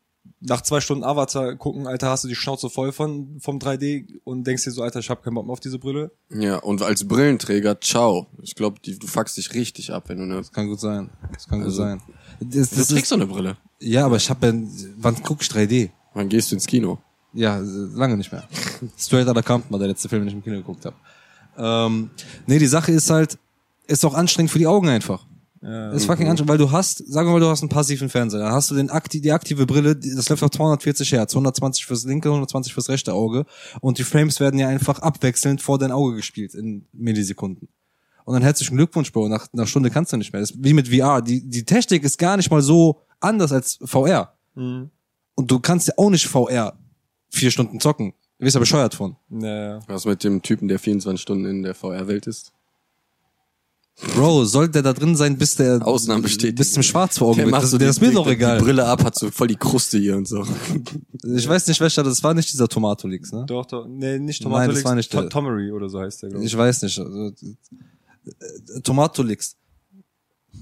nach 0.46 0.62
zwei 0.62 0.82
Stunden 0.82 1.04
Avatar 1.06 1.56
gucken, 1.56 1.88
Alter, 1.88 2.10
hast 2.10 2.26
du 2.26 2.28
die 2.28 2.36
Schnauze 2.36 2.70
voll 2.70 2.92
von 2.92 3.40
vom 3.40 3.60
3D 3.60 4.20
und 4.26 4.46
denkst 4.46 4.64
dir 4.66 4.72
so, 4.72 4.82
Alter, 4.84 5.00
ich 5.00 5.10
hab 5.10 5.24
keinen 5.24 5.36
Bock 5.36 5.46
mehr 5.46 5.54
auf 5.54 5.60
diese 5.62 5.80
Brille. 5.80 6.12
Ja, 6.30 6.58
und 6.58 6.82
als 6.82 7.08
Brillenträger, 7.08 7.80
ciao. 7.80 8.28
Ich 8.42 8.56
glaube, 8.56 8.78
du 8.82 9.08
fuckst 9.08 9.38
dich 9.38 9.54
richtig 9.54 9.92
ab, 9.94 10.06
wenn 10.10 10.18
du 10.18 10.24
eine. 10.24 10.36
Das 10.38 10.52
kann 10.52 10.68
gut 10.68 10.80
sein. 10.82 11.10
Das 11.34 11.48
kann 11.48 11.60
gut 11.60 11.68
Also- 11.68 11.78
sein. 11.84 12.02
Das, 12.42 12.70
Du 12.72 12.76
das 12.78 12.88
trägst 12.90 13.04
ist, 13.04 13.10
so 13.10 13.16
eine 13.16 13.28
Brille. 13.28 13.58
ja, 13.80 14.06
aber 14.06 14.18
ich 14.18 14.30
habe 14.30 14.48
ja, 14.48 14.54
wann 14.98 15.16
guck 15.24 15.42
ich 15.42 15.48
3D? 15.50 15.92
Wann 16.14 16.28
gehst 16.28 16.52
du 16.52 16.56
ins 16.56 16.68
Kino? 16.68 17.00
Ja, 17.34 17.60
lange 17.94 18.18
nicht 18.18 18.32
mehr. 18.32 18.44
Straight 18.98 19.28
Outta 19.28 19.42
Compton 19.42 19.72
war 19.72 19.80
der 19.80 19.88
letzte 19.88 20.10
Film, 20.10 20.24
den 20.24 20.28
ich 20.30 20.34
im 20.36 20.44
Kino 20.44 20.58
geguckt 20.58 20.86
habe. 20.86 20.96
Ähm, 21.58 22.10
nee, 22.48 22.60
die 22.60 22.66
Sache 22.68 22.92
ist 22.92 23.10
halt, 23.10 23.38
ist 23.88 24.06
auch 24.06 24.13
anstrengend 24.13 24.52
für 24.52 24.60
die 24.60 24.68
Augen 24.68 24.88
einfach. 24.88 25.25
Ja. 25.62 25.92
ist 25.92 26.06
fucking 26.06 26.28
anstrengend, 26.28 26.50
weil 26.50 26.58
du 26.58 26.72
hast, 26.72 26.98
sagen 27.08 27.30
wir 27.30 27.34
mal, 27.34 27.40
du 27.40 27.48
hast 27.48 27.62
einen 27.62 27.70
passiven 27.70 28.10
Fernseher, 28.10 28.42
dann 28.42 28.52
hast 28.52 28.70
du 28.70 28.75
den 28.75 28.90
akti 28.90 29.22
die 29.22 29.32
aktive 29.32 29.66
Brille, 29.66 29.96
das 29.96 30.28
läuft 30.28 30.44
auf 30.44 30.52
240 30.52 31.13
Hertz, 31.13 31.34
120 31.34 31.86
fürs 31.86 32.04
linke, 32.04 32.28
120 32.28 32.74
fürs 32.74 32.90
rechte 32.90 33.13
Auge 33.13 33.46
und 33.80 33.98
die 33.98 34.04
Frames 34.04 34.42
werden 34.42 34.60
ja 34.60 34.68
einfach 34.68 35.00
abwechselnd 35.00 35.62
vor 35.62 35.80
dein 35.80 35.94
Auge 35.94 36.18
gespielt 36.18 36.54
in 36.54 36.86
Millisekunden. 36.92 37.70
Und 38.25 38.34
dann 38.34 38.44
herzlichen 38.44 38.75
Glückwunsch, 38.75 39.12
Bro, 39.12 39.30
nach 39.30 39.48
einer 39.54 39.68
Stunde 39.68 39.90
kannst 39.90 40.12
du 40.13 40.18
nicht 40.18 40.32
mehr. 40.32 40.42
Das 40.42 40.52
ist 40.52 40.63
wie 40.63 40.74
mit 40.74 40.88
VR. 40.88 41.22
Die, 41.22 41.48
die 41.48 41.66
Technik 41.66 42.04
ist 42.04 42.18
gar 42.18 42.38
nicht 42.38 42.50
mal 42.50 42.62
so 42.62 43.02
anders 43.20 43.52
als 43.52 43.80
VR. 43.84 44.34
Mhm. 44.56 44.90
Und 45.36 45.52
du 45.52 45.60
kannst 45.60 45.88
ja 45.88 45.94
auch 45.98 46.10
nicht 46.10 46.28
VR 46.28 46.78
vier 47.30 47.52
Stunden 47.52 47.80
zocken. 47.80 48.13
Du 48.38 48.46
wirst 48.46 48.56
ja 48.56 48.60
bescheuert 48.60 48.96
von. 48.96 49.16
Ja, 49.30 49.80
Was 49.88 50.06
mit 50.06 50.24
dem 50.24 50.42
Typen, 50.42 50.68
der 50.68 50.80
24 50.80 51.22
Stunden 51.22 51.46
in 51.46 51.63
der 51.63 51.75
VR-Welt 51.75 52.28
ist? 52.28 52.54
Bro, 54.16 54.46
soll 54.46 54.70
der 54.70 54.82
da 54.82 54.92
drin 54.92 55.16
sein, 55.16 55.38
bis 55.38 55.56
der 55.56 55.86
Ausnahmen 55.86 56.24
bestätigen. 56.24 56.56
bis 56.56 56.74
zum 56.74 56.82
Schwarz 56.84 57.18
vor 57.20 57.28
Augen 57.28 57.38
Der 57.38 57.46
wird? 57.46 57.52
macht 57.52 57.64
Das, 57.64 57.72
so 57.72 57.78
der 57.78 57.90
ist 57.90 58.02
mir 58.02 58.12
doch 58.12 58.28
egal. 58.28 58.58
Die 58.58 58.64
Brille 58.64 58.86
ab, 58.86 59.04
hat 59.04 59.18
so 59.18 59.30
voll 59.30 59.48
die 59.48 59.56
Kruste 59.56 59.98
hier 60.00 60.18
und 60.18 60.28
so. 60.28 60.46
Ich 61.36 61.48
weiß 61.48 61.68
nicht, 61.68 61.80
welcher 61.80 62.04
das 62.04 62.22
war, 62.24 62.34
nicht 62.34 62.52
dieser 62.52 62.68
Tomatolix, 62.68 63.32
ne? 63.32 63.46
Doch, 63.48 63.66
doch, 63.66 63.86
nee, 63.88 64.18
nicht 64.20 64.42
Nein, 64.42 64.52
Tomatolix, 64.52 64.80
das 64.80 64.86
war 64.86 64.96
nicht 64.96 65.12
To- 65.12 65.22
der. 65.22 65.30
Tomery 65.30 65.72
oder 65.72 65.90
so 65.90 66.00
heißt 66.00 66.24
der, 66.24 66.30
glaube 66.30 66.44
ich. 66.44 66.52
Ich 66.52 66.58
weiß 66.58 66.82
nicht. 66.82 67.00
Tomatolix. 68.84 69.56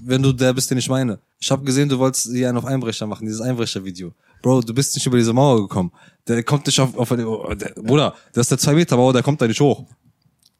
wenn 0.04 0.22
du 0.22 0.32
der 0.32 0.52
bist, 0.52 0.70
den 0.70 0.78
ich 0.78 0.88
meine. 0.88 1.18
Ich 1.38 1.50
habe 1.50 1.64
gesehen, 1.64 1.88
du 1.88 1.98
wolltest 1.98 2.30
hier 2.30 2.48
einen 2.48 2.58
auf 2.58 2.64
Einbrecher 2.64 3.06
machen, 3.06 3.26
dieses 3.26 3.40
Einbrecher-Video. 3.40 4.12
Bro, 4.42 4.62
du 4.62 4.74
bist 4.74 4.94
nicht 4.94 5.06
über 5.06 5.16
diese 5.16 5.32
Mauer 5.32 5.62
gekommen. 5.62 5.92
Der 6.26 6.42
kommt 6.42 6.66
nicht 6.66 6.78
auf, 6.80 6.96
auf 6.96 7.10
oh, 7.10 7.54
der, 7.54 7.68
Bruder, 7.76 8.14
das 8.32 8.42
ist 8.44 8.50
der 8.50 8.58
2 8.58 8.74
Meter 8.74 8.96
Mauer, 8.96 9.12
der 9.12 9.22
kommt 9.22 9.40
da 9.40 9.46
nicht 9.46 9.60
hoch. 9.60 9.84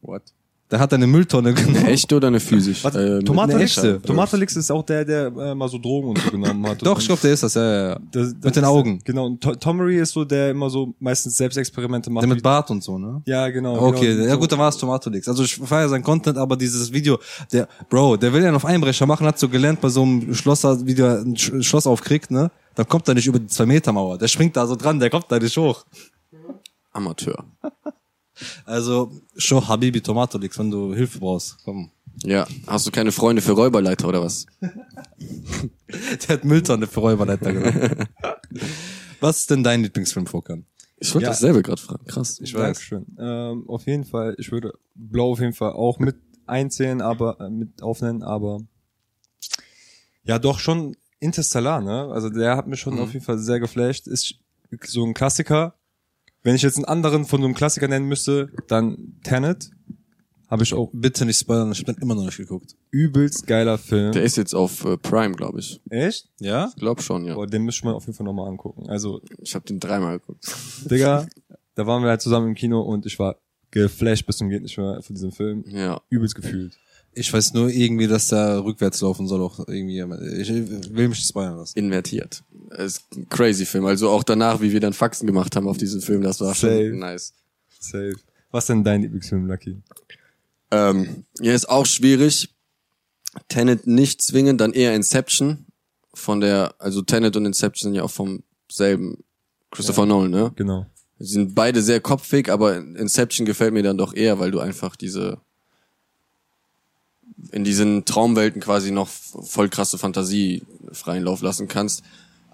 What? 0.00 0.22
Der 0.72 0.80
hat 0.80 0.92
eine 0.94 1.06
Mülltonne 1.06 1.52
genommen. 1.54 1.84
Echt 1.86 2.10
oder 2.12 2.28
eine 2.28 2.40
physisch? 2.40 2.82
Was? 2.82 2.94
Äh, 2.96 3.16
mit 3.18 3.26
Tomatalix? 3.26 3.78
eine 3.78 3.88
echte. 3.94 4.02
Tomatalix 4.06 4.56
ist 4.56 4.70
auch 4.72 4.82
der, 4.82 5.04
der 5.04 5.26
äh, 5.26 5.54
mal 5.54 5.68
so 5.68 5.76
Drogen 5.78 6.08
und 6.08 6.18
so 6.18 6.30
genommen 6.30 6.66
hat. 6.66 6.78
Doch, 6.86 6.98
ich 6.98 7.06
glaube, 7.06 7.20
der 7.22 7.34
ist 7.34 7.42
das, 7.42 7.54
ja, 7.54 7.62
ja, 7.62 7.88
ja. 7.90 7.98
Das- 8.10 8.32
das 8.34 8.42
Mit 8.42 8.56
den 8.56 8.64
Augen. 8.64 8.98
Genau, 9.04 9.26
und 9.26 9.42
To- 9.42 9.54
Tomery 9.54 9.98
ist 10.00 10.12
so, 10.12 10.24
der 10.24 10.50
immer 10.50 10.70
so 10.70 10.94
meistens 10.98 11.36
Selbstexperimente 11.36 12.08
macht. 12.10 12.22
Der 12.22 12.28
mit 12.34 12.42
Bart 12.42 12.70
und 12.70 12.82
so, 12.82 12.96
ne? 12.98 13.20
ja, 13.26 13.48
genau. 13.50 13.78
Okay, 13.88 14.16
genau, 14.16 14.26
ja 14.28 14.34
gut, 14.36 14.50
dann 14.50 14.58
war 14.58 14.70
es 14.70 14.78
Tomatolix. 14.78 15.28
Also 15.28 15.44
ich 15.44 15.56
feiere 15.56 15.90
sein 15.90 16.02
Content, 16.02 16.38
aber 16.38 16.56
dieses 16.56 16.90
Video, 16.92 17.18
der, 17.52 17.68
Bro, 17.90 18.16
der 18.16 18.32
will 18.32 18.42
ja 18.42 18.52
auf 18.54 18.64
Einbrecher 18.64 19.04
machen, 19.04 19.26
hat 19.26 19.38
so 19.38 19.48
gelernt 19.50 19.80
bei 19.82 19.90
so 19.90 20.02
einem 20.02 20.34
Schlosser, 20.34 20.84
wie 20.86 20.94
der 20.94 21.18
ein 21.20 21.36
Sch- 21.36 21.62
Schloss 21.62 21.86
aufkriegt, 21.86 22.30
ne? 22.30 22.50
Dann 22.74 22.88
kommt 22.88 23.06
er 23.08 23.12
nicht 23.14 23.26
über 23.26 23.38
die 23.38 23.46
2 23.48 23.66
Meter 23.66 23.92
Mauer. 23.92 24.16
Der 24.16 24.28
springt 24.28 24.56
da 24.56 24.66
so 24.66 24.74
dran, 24.74 24.98
der 24.98 25.10
kommt 25.10 25.26
da 25.28 25.38
nicht 25.38 25.54
hoch. 25.58 25.84
Amateur. 26.92 27.44
Also, 28.64 29.12
schon 29.36 29.66
Habibi 29.66 30.00
Tomatolix, 30.00 30.58
wenn 30.58 30.70
du 30.70 30.94
Hilfe 30.94 31.18
brauchst. 31.18 31.58
Komm. 31.64 31.90
Ja. 32.24 32.46
Hast 32.66 32.86
du 32.86 32.90
keine 32.90 33.10
Freunde 33.12 33.40
für 33.42 33.52
Räuberleiter 33.52 34.06
oder 34.08 34.22
was? 34.22 34.46
Der 35.90 36.28
hat 36.36 36.44
Mülltonne 36.44 36.86
für 36.86 37.00
Räuberleiter 37.00 37.52
genommen. 37.52 38.06
Was 39.20 39.38
ist 39.40 39.50
denn 39.50 39.62
dein 39.62 39.82
Lieblingsfilm, 39.82 40.26
Fokan? 40.26 40.66
Ich 40.98 41.14
wollte 41.14 41.24
Ja. 41.26 41.30
dasselbe 41.30 41.62
gerade 41.62 41.80
fragen. 41.80 42.04
Krass. 42.06 42.38
Ich 42.40 42.54
weiß. 42.54 42.60
Dankeschön. 42.62 43.06
Ähm, 43.18 43.64
auf 43.68 43.86
jeden 43.86 44.04
Fall, 44.04 44.34
ich 44.38 44.50
würde 44.52 44.72
Blau 44.94 45.32
auf 45.32 45.40
jeden 45.40 45.52
Fall 45.52 45.72
auch 45.72 45.98
mit 45.98 46.16
einzählen, 46.46 47.00
aber 47.00 47.40
äh, 47.40 47.48
mit 47.50 47.82
aufnennen, 47.82 48.22
aber 48.22 48.60
ja, 50.24 50.38
doch 50.38 50.58
schon 50.58 50.96
Interstellar, 51.18 51.80
ne? 51.80 52.08
Also 52.12 52.30
der 52.30 52.56
hat 52.56 52.66
mich 52.66 52.80
schon 52.80 52.98
auf 52.98 53.12
jeden 53.12 53.24
Fall 53.24 53.38
sehr 53.38 53.58
geflasht. 53.60 54.06
Ist 54.06 54.34
so 54.84 55.04
ein 55.04 55.14
Klassiker. 55.14 55.74
Wenn 56.42 56.54
ich 56.56 56.62
jetzt 56.62 56.76
einen 56.76 56.84
anderen 56.84 57.24
von 57.24 57.40
so 57.40 57.46
einem 57.46 57.54
Klassiker 57.54 57.88
nennen 57.88 58.08
müsste, 58.08 58.50
dann 58.68 59.18
Tenet. 59.22 59.70
Habe 60.48 60.64
ich 60.64 60.74
auch 60.74 60.90
Bitte 60.92 61.24
nicht 61.24 61.38
spoilern, 61.38 61.72
ich 61.72 61.78
hab 61.78 61.86
den 61.86 61.96
immer 61.96 62.14
noch 62.14 62.26
nicht 62.26 62.36
geguckt. 62.36 62.76
übelst 62.90 63.46
geiler 63.46 63.78
Film. 63.78 64.12
Der 64.12 64.22
ist 64.22 64.36
jetzt 64.36 64.54
auf 64.54 64.84
äh, 64.84 64.98
Prime, 64.98 65.34
glaube 65.34 65.60
ich. 65.60 65.80
Echt? 65.88 66.28
Ja? 66.40 66.68
Ich 66.68 66.76
glaube 66.76 67.00
schon, 67.00 67.24
ja. 67.24 67.34
Boah, 67.34 67.46
den 67.46 67.62
müsste 67.62 67.86
man 67.86 67.94
auf 67.94 68.04
jeden 68.04 68.14
Fall 68.14 68.26
nochmal 68.26 68.48
angucken. 68.48 68.86
Also, 68.90 69.22
Ich 69.38 69.54
habe 69.54 69.64
den 69.64 69.80
dreimal 69.80 70.18
geguckt. 70.18 70.44
Digga, 70.90 71.26
da 71.74 71.86
waren 71.86 72.02
wir 72.02 72.10
halt 72.10 72.20
zusammen 72.20 72.48
im 72.48 72.54
Kino 72.54 72.82
und 72.82 73.06
ich 73.06 73.18
war 73.18 73.36
geflasht 73.70 74.26
bis 74.26 74.36
zum 74.36 74.50
geht 74.50 74.60
nicht 74.60 74.76
mehr 74.76 75.00
von 75.00 75.14
diesem 75.14 75.32
Film. 75.32 75.64
Ja. 75.68 76.02
Übelst 76.10 76.34
gefühlt. 76.34 76.76
Ich 77.14 77.32
weiß 77.32 77.54
nur 77.54 77.70
irgendwie, 77.70 78.06
dass 78.06 78.28
der 78.28 78.62
rückwärts 78.62 79.00
laufen 79.00 79.26
soll 79.26 79.40
auch 79.40 79.58
irgendwie. 79.60 80.00
Ich 80.40 80.50
will 80.50 81.08
mich 81.08 81.18
nicht 81.18 81.28
spoilern 81.28 81.56
lassen. 81.56 81.78
Invertiert. 81.78 82.42
Ist 82.78 83.04
ein 83.14 83.28
crazy 83.28 83.66
Film. 83.66 83.84
Also 83.84 84.08
auch 84.10 84.22
danach, 84.22 84.60
wie 84.60 84.72
wir 84.72 84.80
dann 84.80 84.92
Faxen 84.92 85.26
gemacht 85.26 85.56
haben 85.56 85.68
auf 85.68 85.76
diesen 85.76 86.00
Film, 86.00 86.22
das 86.22 86.40
war 86.40 86.54
Safe. 86.54 86.88
schon 86.90 86.98
nice. 86.98 87.34
Safe. 87.78 88.14
Was 88.50 88.66
denn 88.66 88.84
dein 88.84 89.02
Lieblingsfilm, 89.02 89.46
Lucky? 89.46 89.82
Ähm, 90.70 91.24
ja, 91.40 91.54
ist 91.54 91.68
auch 91.68 91.86
schwierig. 91.86 92.54
Tenet 93.48 93.86
nicht 93.86 94.22
zwingend, 94.22 94.60
dann 94.60 94.72
eher 94.72 94.94
Inception. 94.94 95.66
Von 96.14 96.40
der, 96.40 96.74
also 96.78 97.00
Tenet 97.02 97.36
und 97.36 97.46
Inception 97.46 97.88
sind 97.88 97.94
ja 97.94 98.02
auch 98.02 98.10
vom 98.10 98.42
selben 98.70 99.24
Christopher 99.70 100.04
Nolan, 100.04 100.30
ne? 100.30 100.52
Genau. 100.56 100.86
Sie 101.18 101.32
sind 101.32 101.54
beide 101.54 101.82
sehr 101.82 102.00
kopfig, 102.00 102.50
aber 102.50 102.76
Inception 102.76 103.46
gefällt 103.46 103.72
mir 103.72 103.82
dann 103.82 103.96
doch 103.96 104.12
eher, 104.12 104.38
weil 104.38 104.50
du 104.50 104.60
einfach 104.60 104.96
diese 104.96 105.38
in 107.50 107.64
diesen 107.64 108.04
Traumwelten 108.04 108.60
quasi 108.60 108.90
noch 108.90 109.08
voll 109.08 109.68
krasse 109.68 109.98
Fantasie 109.98 110.62
freien 110.92 111.24
Lauf 111.24 111.42
lassen 111.42 111.68
kannst. 111.68 112.02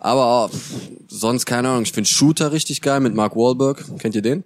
Aber 0.00 0.48
pff, 0.48 0.80
sonst 1.08 1.46
keine 1.46 1.68
Ahnung. 1.68 1.82
Ich 1.82 1.92
finde 1.92 2.08
Shooter 2.08 2.52
richtig 2.52 2.82
geil 2.82 3.00
mit 3.00 3.14
Mark 3.14 3.34
Wahlberg. 3.36 3.84
Kennt 3.98 4.14
ihr 4.14 4.22
den? 4.22 4.44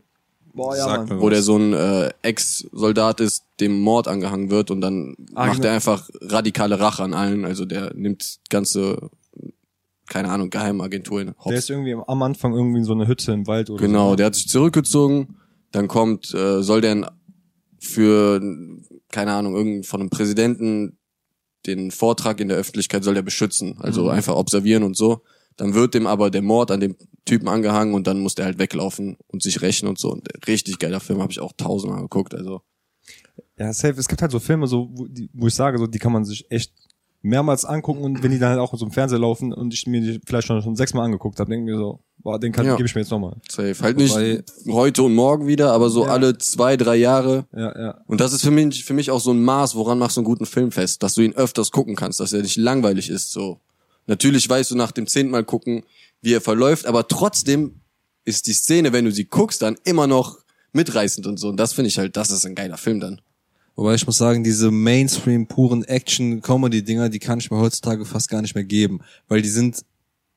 Boah, 0.54 0.76
Sag 0.76 1.08
mir 1.08 1.20
Wo 1.20 1.30
der 1.30 1.42
so 1.42 1.56
ein 1.56 1.72
äh, 1.72 2.10
Ex-Soldat 2.22 3.20
ist, 3.20 3.44
dem 3.60 3.80
Mord 3.80 4.06
angehangen 4.06 4.50
wird 4.50 4.70
und 4.70 4.80
dann 4.82 5.14
Ah, 5.34 5.46
macht 5.46 5.56
genau. 5.58 5.68
er 5.68 5.74
einfach 5.74 6.08
radikale 6.20 6.78
Rache 6.78 7.02
an 7.02 7.14
allen. 7.14 7.44
Also 7.46 7.64
der 7.64 7.94
nimmt 7.94 8.38
ganze, 8.50 9.10
keine 10.08 10.28
Ahnung, 10.30 10.50
Geheimagenturen. 10.50 11.28
Der 11.28 11.44
hops. 11.44 11.56
ist 11.56 11.70
irgendwie 11.70 11.94
am 12.06 12.22
Anfang 12.22 12.52
irgendwie 12.54 12.78
in 12.80 12.84
so 12.84 12.92
einer 12.92 13.06
Hütte 13.08 13.32
im 13.32 13.46
Wald 13.46 13.70
oder 13.70 13.80
Genau, 13.82 14.10
so. 14.10 14.16
der 14.16 14.26
hat 14.26 14.34
sich 14.34 14.48
zurückgezogen, 14.48 15.36
dann 15.70 15.88
kommt, 15.88 16.34
äh, 16.34 16.62
soll 16.62 16.82
der 16.82 17.12
für, 17.80 18.40
keine 19.10 19.32
Ahnung, 19.32 19.54
irgendein 19.56 19.84
von 19.84 20.00
einem 20.00 20.10
Präsidenten 20.10 20.98
den 21.66 21.90
Vortrag 21.92 22.40
in 22.40 22.48
der 22.48 22.56
Öffentlichkeit 22.58 23.04
soll 23.04 23.14
der 23.14 23.22
beschützen, 23.22 23.76
also 23.80 24.04
Mhm. 24.04 24.08
einfach 24.10 24.36
observieren 24.36 24.82
und 24.82 24.96
so. 24.96 25.22
Dann 25.56 25.74
wird 25.74 25.94
dem 25.94 26.06
aber 26.06 26.30
der 26.30 26.42
Mord 26.42 26.70
an 26.70 26.80
dem 26.80 26.96
Typen 27.24 27.48
angehangen 27.48 27.94
und 27.94 28.06
dann 28.06 28.20
muss 28.20 28.34
der 28.34 28.46
halt 28.46 28.58
weglaufen 28.58 29.16
und 29.28 29.42
sich 29.42 29.62
rächen 29.62 29.88
und 29.88 29.98
so. 29.98 30.10
Und 30.10 30.28
richtig 30.48 30.78
geiler 30.78 31.00
Film, 31.00 31.20
habe 31.20 31.30
ich 31.32 31.40
auch 31.40 31.52
tausendmal 31.56 32.02
geguckt. 32.02 32.34
Also 32.34 32.62
Ja, 33.58 33.72
safe. 33.72 33.98
Es 33.98 34.08
gibt 34.08 34.22
halt 34.22 34.32
so 34.32 34.40
Filme, 34.40 34.66
so, 34.66 34.88
wo, 34.92 35.06
die, 35.06 35.28
wo 35.32 35.46
ich 35.46 35.54
sage, 35.54 35.78
so, 35.78 35.86
die 35.86 35.98
kann 35.98 36.12
man 36.12 36.24
sich 36.24 36.50
echt 36.50 36.72
mehrmals 37.24 37.64
angucken 37.64 38.02
und 38.02 38.20
wenn 38.24 38.32
die 38.32 38.38
dann 38.40 38.48
halt 38.50 38.58
auch 38.58 38.74
so 38.76 38.84
im 38.84 38.90
Fernseher 38.90 39.20
laufen 39.20 39.52
und 39.52 39.72
ich 39.72 39.86
mir 39.86 40.00
die 40.00 40.20
vielleicht 40.26 40.48
schon, 40.48 40.60
schon 40.60 40.74
sechsmal 40.74 41.04
angeguckt 41.04 41.38
habe, 41.38 41.48
denke 41.50 41.70
ich 41.70 41.72
mir 41.76 41.78
so, 41.80 42.00
boah, 42.18 42.40
den 42.40 42.50
kann, 42.50 42.66
Ja. 42.66 42.74
gebe 42.74 42.86
ich 42.88 42.94
mir 42.96 43.02
jetzt 43.02 43.10
nochmal. 43.12 43.36
safe. 43.48 43.76
Halt 43.80 43.96
nicht 43.96 44.12
Wobei- 44.12 44.42
heute 44.72 45.04
und 45.04 45.14
morgen 45.14 45.46
wieder, 45.46 45.72
aber 45.72 45.88
so 45.88 46.04
Ja. 46.04 46.10
alle 46.10 46.36
zwei, 46.38 46.76
drei 46.76 46.96
Jahre. 46.96 47.46
Ja, 47.54 47.78
ja. 47.80 48.00
Und 48.08 48.20
das 48.20 48.32
ist 48.32 48.42
für 48.42 48.50
mich, 48.50 48.84
für 48.84 48.94
mich 48.94 49.12
auch 49.12 49.20
so 49.20 49.30
ein 49.30 49.40
Maß, 49.40 49.76
woran 49.76 49.98
machst 50.00 50.16
du 50.16 50.20
einen 50.22 50.24
guten 50.26 50.46
Film 50.46 50.72
fest, 50.72 51.04
dass 51.04 51.14
du 51.14 51.20
ihn 51.20 51.32
öfters 51.34 51.70
gucken 51.70 51.94
kannst, 51.94 52.18
dass 52.18 52.32
er 52.32 52.42
nicht 52.42 52.56
langweilig 52.56 53.08
ist. 53.08 53.30
So 53.30 53.60
natürlich 54.12 54.46
weißt 54.48 54.70
du 54.70 54.76
nach 54.76 54.92
dem 54.92 55.06
zehnten 55.06 55.32
Mal 55.32 55.44
gucken, 55.44 55.84
wie 56.20 56.34
er 56.34 56.42
verläuft, 56.42 56.84
aber 56.86 57.08
trotzdem 57.08 57.80
ist 58.24 58.46
die 58.46 58.52
Szene, 58.52 58.92
wenn 58.92 59.06
du 59.06 59.10
sie 59.10 59.24
guckst, 59.24 59.62
dann 59.62 59.76
immer 59.84 60.06
noch 60.06 60.38
mitreißend 60.72 61.26
und 61.26 61.38
so. 61.38 61.48
Und 61.48 61.56
das 61.56 61.72
finde 61.72 61.88
ich 61.88 61.98
halt, 61.98 62.16
das 62.16 62.30
ist 62.30 62.44
ein 62.44 62.54
geiler 62.54 62.76
Film 62.76 63.00
dann. 63.00 63.20
Wobei 63.74 63.94
ich 63.94 64.06
muss 64.06 64.18
sagen, 64.18 64.44
diese 64.44 64.70
Mainstream 64.70 65.46
puren 65.46 65.82
Action-Comedy-Dinger, 65.82 67.08
die 67.08 67.18
kann 67.18 67.38
ich 67.38 67.50
mir 67.50 67.56
heutzutage 67.56 68.04
fast 68.04 68.28
gar 68.28 68.42
nicht 68.42 68.54
mehr 68.54 68.64
geben. 68.64 69.00
Weil 69.28 69.40
die 69.40 69.48
sind, 69.48 69.82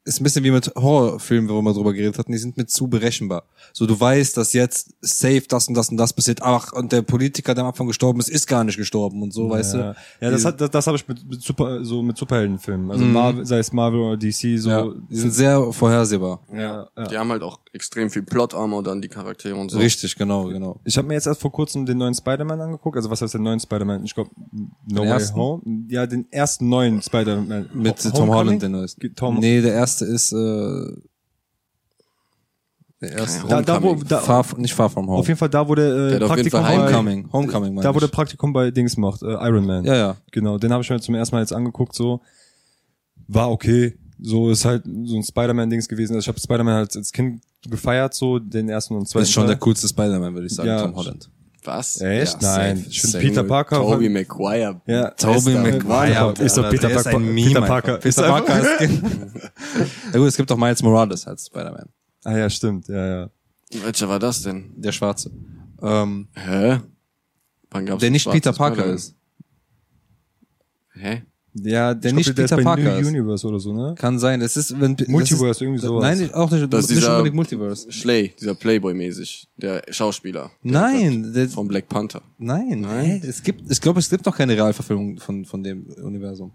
ist 0.05 0.21
ein 0.21 0.23
bisschen 0.23 0.43
wie 0.43 0.51
mit 0.51 0.71
Horrorfilmen, 0.75 1.49
wo 1.49 1.55
wir 1.55 1.61
mal 1.63 1.73
drüber 1.73 1.91
geredet 1.91 2.17
hatten, 2.19 2.31
die 2.31 2.37
sind 2.37 2.55
mir 2.57 2.65
zu 2.67 2.87
berechenbar. 2.87 3.43
So, 3.73 3.85
du 3.87 3.99
weißt, 3.99 4.37
dass 4.37 4.53
jetzt 4.53 4.93
safe 5.01 5.43
das 5.47 5.67
und 5.67 5.73
das 5.73 5.89
und 5.89 5.97
das 5.97 6.13
passiert. 6.13 6.41
Ach, 6.43 6.71
und 6.73 6.91
der 6.91 7.01
Politiker, 7.01 7.55
der 7.55 7.63
am 7.63 7.69
Anfang 7.69 7.87
gestorben 7.87 8.19
ist, 8.19 8.29
ist 8.29 8.45
gar 8.47 8.63
nicht 8.63 8.77
gestorben 8.77 9.21
und 9.23 9.33
so, 9.33 9.49
weißt 9.49 9.73
ja. 9.73 9.93
du? 9.93 10.25
Ja, 10.25 10.31
das 10.31 10.45
hat, 10.45 10.61
das, 10.61 10.69
das 10.69 10.85
habe 10.87 10.97
ich 10.97 11.07
mit, 11.07 11.27
mit 11.27 11.41
Super, 11.41 11.83
so 11.83 12.01
mit 12.03 12.17
Superheldenfilmen. 12.17 12.91
Also 12.91 13.03
Marvel, 13.03 13.45
sei 13.45 13.57
es 13.59 13.73
Marvel 13.73 13.99
oder 13.99 14.17
DC, 14.17 14.59
so. 14.59 14.69
ja, 14.69 14.87
die 15.09 15.15
sind 15.15 15.31
sehr 15.31 15.71
vorhersehbar. 15.73 16.39
ja, 16.53 16.87
ja. 16.95 17.03
Die 17.07 17.17
haben 17.17 17.31
halt 17.31 17.41
auch 17.41 17.59
extrem 17.73 18.09
viel 18.09 18.21
Plot-Armor 18.23 18.83
dann, 18.83 19.01
die 19.01 19.07
Charaktere 19.09 19.55
und 19.55 19.69
so. 19.71 19.77
Richtig, 19.79 20.15
genau, 20.15 20.45
genau. 20.45 20.79
Ich 20.85 20.97
habe 20.97 21.07
mir 21.07 21.15
jetzt 21.15 21.27
erst 21.27 21.41
vor 21.41 21.51
kurzem 21.51 21.85
den 21.85 21.97
neuen 21.97 22.13
Spider-Man 22.13 22.61
angeguckt. 22.61 22.95
Also 22.95 23.09
was 23.09 23.21
heißt 23.21 23.33
der 23.33 23.41
neuen 23.41 23.59
Spider-Man? 23.59 24.03
Ich 24.05 24.13
glaube 24.13 24.29
No 24.51 24.71
Den 24.87 24.97
Way 24.99 25.07
ersten? 25.09 25.35
Home. 25.37 25.61
Ja, 25.89 26.05
den 26.05 26.31
ersten 26.31 26.69
neuen 26.69 27.01
Spider-Man. 27.01 27.69
Mit 27.73 27.97
Ho- 28.05 28.09
Tom 28.09 28.13
Homecoming? 28.13 28.33
Holland, 28.35 28.61
der 28.61 28.69
neueste. 28.69 28.99
Ge- 29.01 29.11
Tom, 29.15 29.39
nee, 29.39 29.61
der 29.61 29.73
erste 29.73 29.94
ist, 30.01 30.31
äh, 30.33 30.93
der 33.01 33.11
erste. 33.11 33.47
Da, 33.47 33.61
da, 33.61 33.83
wo, 33.83 33.95
da, 33.95 34.19
Far, 34.19 34.45
nicht 34.57 34.73
Far 34.73 34.89
From 34.89 35.07
Home. 35.07 35.19
auf 35.19 35.27
jeden 35.27 35.37
Fall 35.37 35.49
da, 35.49 35.67
wo 35.67 35.75
der, 35.75 35.85
äh, 35.93 36.19
Der 36.19 36.27
Praktikum 36.27 36.61
bei, 36.61 36.77
Homecoming. 36.77 37.29
Homecoming, 37.31 37.75
da, 37.81 37.93
wo 37.93 37.99
der. 37.99 38.07
Praktikum 38.07 38.53
bei 38.53 38.71
Dings 38.71 38.95
macht, 38.97 39.21
äh, 39.21 39.25
Iron 39.33 39.65
Man. 39.65 39.83
Ja, 39.83 39.95
ja. 39.95 40.15
Genau, 40.31 40.57
den 40.57 40.71
habe 40.71 40.81
ich 40.83 40.89
mir 40.89 40.99
zum 40.99 41.15
ersten 41.15 41.35
Mal 41.35 41.41
jetzt 41.41 41.53
angeguckt, 41.53 41.93
so. 41.95 42.21
War 43.27 43.51
okay. 43.51 43.97
So 44.21 44.49
ist 44.49 44.63
halt 44.63 44.83
so 44.85 45.17
ein 45.17 45.23
Spider-Man-Dings 45.23 45.89
gewesen. 45.89 46.13
Also 46.15 46.23
ich 46.23 46.27
habe 46.29 46.39
Spider-Man 46.39 46.73
halt 46.73 46.95
als 46.95 47.11
Kind 47.11 47.41
gefeiert, 47.67 48.13
so 48.13 48.39
den 48.39 48.69
ersten 48.69 48.95
und 48.95 49.07
zweiten. 49.09 49.23
Ist 49.23 49.31
schon 49.31 49.43
Teil. 49.43 49.55
der 49.55 49.57
coolste 49.59 49.87
Spider-Man, 49.89 50.33
würde 50.33 50.47
ich 50.47 50.55
sagen, 50.55 50.69
Ja. 50.69 50.81
Tom 50.83 50.95
Holland. 50.95 51.29
Was? 51.65 51.99
Echt? 52.01 52.41
Ja, 52.41 52.57
Nein. 52.57 52.77
safe. 52.77 53.07
Safe. 53.07 53.19
Peter 53.27 53.43
Parker- 53.43 53.77
Tobey 53.77 54.09
Maguire. 54.09 54.81
Ja. 54.85 55.09
Tobey 55.11 55.53
Bester. 55.55 55.61
Maguire. 55.61 56.33
Ist 56.39 56.57
doch 56.57 56.69
Peter 56.69 56.89
Parker- 56.89 57.19
Peter 57.19 57.61
Parker. 57.61 57.97
Peter 57.97 58.23
Parker 58.23 58.81
ja 60.13 60.19
gut, 60.19 60.27
es 60.27 60.37
gibt 60.37 60.51
auch 60.51 60.57
Miles 60.57 60.81
Morales 60.83 61.25
als 61.27 61.47
Spider-Man. 61.47 61.89
Ah 62.23 62.37
ja, 62.37 62.49
stimmt. 62.49 62.87
Ja, 62.87 63.05
ja. 63.21 63.29
Welcher 63.83 64.07
war 64.09 64.19
das 64.19 64.41
denn? 64.41 64.73
Der 64.75 64.91
Schwarze. 64.91 65.31
Ähm, 65.81 66.27
Hä? 66.35 66.79
Wann 67.71 67.85
gab's 67.85 67.99
der 68.01 68.11
nicht 68.11 68.29
Peter 68.29 68.53
Parker 68.53 68.85
ist. 68.85 69.15
Hä? 70.93 71.23
Ja, 71.57 71.93
Der 71.93 72.11
ich 72.11 72.15
nicht 72.17 72.25
glaub, 72.25 72.35
der 72.35 72.43
Peter 72.43 72.57
ist 72.57 72.63
bei 72.65 72.69
Parker 72.75 72.95
New 72.95 72.99
ist. 73.01 73.07
Universe 73.07 73.47
oder 73.47 73.59
so, 73.61 73.71
ne? 73.73 73.95
Kann 73.97 74.19
sein. 74.19 74.41
Es 74.41 74.57
ist, 74.57 74.77
wenn... 74.79 74.95
das 74.97 75.07
Multiverse, 75.07 75.51
ist, 75.51 75.61
irgendwie 75.61 75.79
sowas. 75.79 76.03
Nein, 76.03 76.33
auch 76.33 76.51
nicht, 76.51 76.73
Das 76.73 76.83
ist 76.83 76.89
nicht 76.89 76.99
dieser- 76.99 77.13
unbedingt 77.13 77.35
Multiverse. 77.37 77.89
Schley, 77.93 78.33
dieser 78.37 78.55
Playboy-mäßig, 78.55 79.47
der 79.55 79.81
Schauspieler. 79.89 80.51
Nein, 80.63 81.31
der, 81.33 81.47
Vom 81.47 81.69
Black 81.69 81.87
Panther. 81.87 82.21
nein, 82.37 82.81
Nein? 82.81 83.21
Hä? 83.21 83.27
es 83.27 83.41
gibt, 83.41 83.71
ich 83.71 83.79
glaube, 83.79 83.99
es 84.01 84.09
gibt 84.09 84.25
noch 84.25 84.35
keine 84.35 84.53
Realverfilmung 84.53 85.17
von, 85.19 85.45
von 85.45 85.63
dem 85.63 85.85
Universum. 86.03 86.51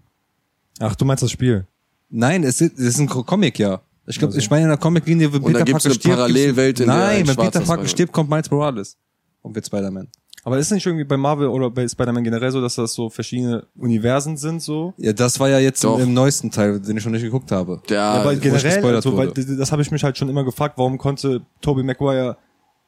Ach, 0.79 0.93
du 0.95 1.03
meinst 1.03 1.23
das 1.23 1.31
Spiel? 1.31 1.65
Nein, 2.11 2.43
es 2.43 2.61
ist, 2.61 2.77
es 2.77 2.85
ist 2.89 2.99
ein 2.99 3.07
Comic, 3.07 3.57
ja. 3.57 3.81
Ich 4.05 4.19
glaube, 4.19 4.37
ich 4.37 4.49
meine 4.51 4.63
in 4.63 4.69
der 4.69 4.77
Comiclinie, 4.77 5.31
wenn 5.33 5.41
Peter 5.43 5.65
Parker 5.65 5.79
stirbt, 5.79 6.03
Parallelwelt, 6.03 6.79
in 6.79 6.85
der 6.87 6.95
ein 6.95 6.99
Nein, 6.99 7.27
wenn 7.27 7.35
Peter 7.37 7.51
Parker 7.51 7.65
Spider-Man- 7.65 7.87
stirbt, 7.87 8.11
kommt 8.13 8.29
Miles 8.29 8.51
Morales 8.51 8.97
und 9.41 9.55
wird 9.55 9.65
Spider-Man. 9.65 10.07
Aber 10.43 10.57
ist 10.57 10.71
nicht 10.71 10.85
irgendwie 10.85 11.03
bei 11.03 11.17
Marvel 11.17 11.47
oder 11.47 11.69
bei 11.69 11.87
Spider-Man 11.87 12.23
generell 12.23 12.51
so, 12.51 12.61
dass 12.61 12.75
das 12.75 12.93
so 12.93 13.09
verschiedene 13.09 13.67
Universen 13.75 14.37
sind, 14.37 14.61
so? 14.61 14.93
Ja, 14.97 15.13
das 15.13 15.39
war 15.39 15.49
ja 15.49 15.59
jetzt 15.59 15.83
im, 15.83 15.99
im 15.99 16.13
neuesten 16.13 16.49
Teil, 16.49 16.79
den 16.79 16.97
ich 16.97 17.05
noch 17.05 17.11
nicht 17.11 17.21
geguckt 17.21 17.51
habe. 17.51 17.81
Der, 17.89 17.97
Ja, 17.97 18.11
aber 18.13 18.29
wo 18.29 18.33
ich 18.33 18.41
generell, 18.41 18.73
gespoilert 18.73 19.05
also, 19.05 19.17
weil, 19.17 19.31
das 19.31 19.71
habe 19.71 19.81
ich 19.83 19.91
mich 19.91 20.03
halt 20.03 20.17
schon 20.17 20.29
immer 20.29 20.43
gefragt, 20.43 20.77
warum 20.77 20.97
konnte 20.97 21.41
Tobey 21.61 21.83
Maguire 21.83 22.37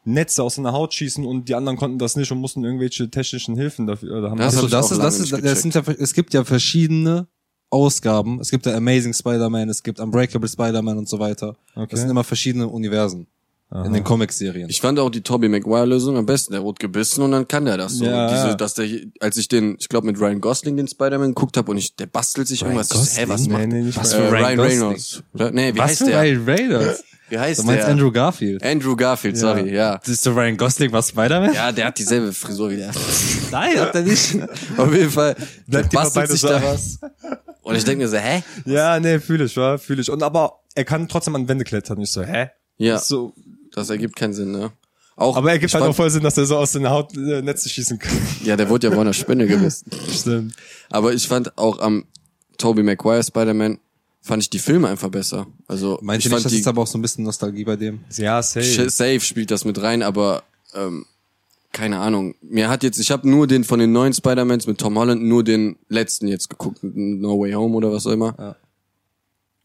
Netze 0.06 0.44
aus 0.44 0.56
seiner 0.56 0.74
Haut 0.74 0.94
schießen 0.94 1.26
und 1.26 1.48
die 1.48 1.56
anderen 1.56 1.78
konnten 1.78 1.98
das 1.98 2.16
nicht 2.16 2.32
und 2.32 2.40
mussten 2.40 2.64
irgendwelche 2.64 3.10
technischen 3.10 3.56
Hilfen 3.56 3.88
dafür. 3.88 4.18
Oder 4.18 4.32
haben 4.32 4.38
Das 4.38 4.56
Also 4.56 4.68
das 4.68 4.92
ist, 4.92 5.02
das 5.02 5.20
ist, 5.20 5.32
das 5.32 5.62
sind 5.62 5.76
ja, 5.76 5.84
es 5.98 6.14
gibt 6.14 6.34
ja 6.34 6.44
verschiedene 6.44 7.28
Ausgaben. 7.70 8.40
Es 8.40 8.52
gibt 8.52 8.66
ja 8.66 8.76
Amazing 8.76 9.14
Spider-Man, 9.14 9.70
es 9.70 9.82
gibt 9.82 10.00
Unbreakable 10.00 10.50
Spider-Man 10.50 10.98
und 10.98 11.08
so 11.08 11.20
weiter. 11.20 11.56
Okay. 11.76 11.88
Das 11.92 12.02
sind 12.02 12.10
immer 12.10 12.24
verschiedene 12.24 12.68
Universen 12.68 13.28
in 13.86 13.94
den 13.94 14.04
Comic-Serien. 14.04 14.70
Ich 14.70 14.82
fand 14.82 15.00
auch 15.00 15.10
die 15.10 15.22
Tobey 15.22 15.50
Maguire 15.50 15.86
Lösung 15.86 16.16
am 16.18 16.26
besten. 16.26 16.54
Der 16.54 16.62
wurde 16.64 16.78
gebissen 16.80 17.24
und 17.24 17.32
dann 17.32 17.48
kann 17.48 17.66
der 17.66 17.78
das 17.78 17.94
so. 17.94 18.06
Ja, 18.06 18.28
Diese, 18.30 18.48
ja. 18.50 18.54
dass 18.56 18.76
der, 18.76 18.88
als 19.20 19.38
ich 19.38 19.48
den, 19.48 19.78
ich 19.80 19.90
glaube 19.90 20.06
mit 20.08 20.20
Ryan 20.20 20.40
Gosling 20.42 20.78
den 20.78 20.88
Spider-Man 20.88 21.30
geguckt 21.30 21.58
habe 21.58 21.72
und 21.72 21.78
ich, 21.78 21.96
der 21.96 22.06
bastelt 22.06 22.48
sich 22.48 22.62
irgendwas. 22.62 22.92
Ich 22.92 22.98
so, 22.98 23.22
Hä, 23.22 23.26
was 23.28 23.42
Nee, 23.48 23.54
macht? 23.54 23.68
nee, 23.68 23.82
nicht 23.82 23.98
Was 23.98 24.14
für 24.14 24.32
Ryan 24.32 24.44
Ryan 24.44 24.58
Gosling? 24.58 24.80
Reynolds. 24.82 25.24
Nee, 25.54 25.74
wie 25.74 25.78
Was 25.80 25.90
heißt 25.90 25.98
für 26.00 26.06
der? 26.06 26.22
Ryan 26.22 26.44
Reynolds? 26.46 27.04
Wie 27.30 27.40
heißt 27.40 27.62
Du 27.62 27.66
meinst 27.66 27.84
der? 27.84 27.92
Andrew 27.94 28.12
Garfield? 28.12 28.64
Andrew 28.64 28.96
Garfield, 28.96 29.38
sorry, 29.38 29.74
ja. 29.74 29.98
Das 29.98 30.10
ist 30.10 30.24
der 30.26 30.36
Ryan 30.36 30.56
Gosling, 30.56 30.92
was 30.92 31.10
Spider-Man? 31.10 31.54
Ja, 31.54 31.72
der 31.72 31.86
hat 31.88 31.98
dieselbe 31.98 32.32
Frisur 32.32 32.70
wie 32.70 32.76
der. 32.76 32.92
Nein, 33.52 33.80
hat 33.80 33.96
er 33.96 34.02
nicht. 34.04 34.38
Auf 34.78 34.94
jeden 34.94 35.10
Fall. 35.10 35.36
Bleibt 35.66 35.92
bastelt 35.94 36.30
sich 36.30 36.42
so 36.42 36.50
da 36.50 36.62
was. 36.62 37.00
Und 37.64 37.76
ich 37.76 37.86
denke 37.86 38.04
mir 38.04 38.10
so, 38.10 38.18
hä? 38.18 38.44
Ja, 38.66 39.00
nee, 39.00 39.20
fühle 39.20 39.46
ich, 39.46 39.58
wa? 39.58 39.78
Fühle 39.80 40.02
ich. 40.02 40.12
Und 40.12 40.22
aber 40.22 40.60
er 40.76 40.84
kann 40.86 41.08
trotzdem 41.08 41.34
an 41.36 41.48
Wände 41.48 41.64
klettern. 41.64 42.00
Ich 42.02 42.12
so, 42.12 42.22
hä? 42.22 42.52
Ja, 42.78 43.00
So, 43.00 43.34
das 43.74 43.90
ergibt 43.90 44.16
keinen 44.16 44.34
Sinn, 44.34 44.52
ne? 44.52 44.72
Auch, 45.16 45.38
aber 45.38 45.52
er 45.52 45.60
gibt 45.60 45.70
ich 45.70 45.74
halt 45.76 45.84
auch 45.84 45.88
fand- 45.88 45.96
voll 45.98 46.10
Sinn, 46.10 46.24
dass 46.24 46.38
er 46.38 46.46
so 46.48 46.58
aus 46.58 46.72
den 46.72 46.90
Haut 46.90 47.16
äh, 47.16 47.42
Netze 47.42 47.70
schießen 47.70 48.00
kann. 48.00 48.18
Ja, 48.44 48.56
der 48.58 48.68
wurde 48.70 48.88
ja 48.88 48.92
von 48.94 49.02
einer 49.02 49.14
Spinne 49.14 49.46
gebissen. 49.46 49.90
Stimmt. 50.12 50.56
Aber 50.90 51.14
ich 51.14 51.28
fand 51.28 51.56
auch 51.58 51.80
am 51.80 52.06
Tobey 52.58 52.82
Maguire 52.84 53.24
Spider-Man 53.24 53.78
fand 54.22 54.42
ich 54.42 54.50
die 54.50 54.60
Filme 54.60 54.88
einfach 54.88 55.10
besser. 55.10 55.46
Also 55.68 56.00
Meint 56.02 56.20
ich 56.20 56.26
ihr 56.26 56.30
nicht, 56.30 56.36
fand 56.36 56.46
das 56.46 56.52
die 56.54 56.60
ist 56.60 56.68
aber 56.68 56.82
auch 56.82 56.88
so 56.88 56.98
ein 56.98 57.02
bisschen 57.02 57.26
Nostalgie 57.26 57.64
bei 57.66 57.76
dem? 57.76 58.00
Ja, 58.18 58.42
safe. 58.42 58.90
Safe 58.90 59.20
spielt 59.20 59.52
das 59.52 59.66
mit 59.66 59.82
rein, 59.82 60.02
aber 60.02 60.44
ähm, 60.74 61.06
keine 61.74 62.00
Ahnung. 62.00 62.36
Mir 62.42 62.70
hat 62.70 62.84
jetzt, 62.84 63.00
ich 63.00 63.12
habe 63.12 63.30
nur 63.30 63.48
den 63.48 63.64
von 63.64 63.80
den 63.80 63.92
neuen 63.92 64.14
Spider-Mans 64.14 64.66
mit 64.66 64.78
Tom 64.80 64.98
Holland, 64.98 65.22
nur 65.24 65.44
den 65.44 65.76
letzten 65.90 66.28
jetzt 66.28 66.50
geguckt, 66.50 66.84
mit 66.84 66.96
No 66.96 67.40
Way 67.40 67.52
Home 67.54 67.76
oder 67.76 67.92
was 67.92 68.08
auch 68.08 68.12
immer. 68.12 68.34
Ja. 68.40 68.56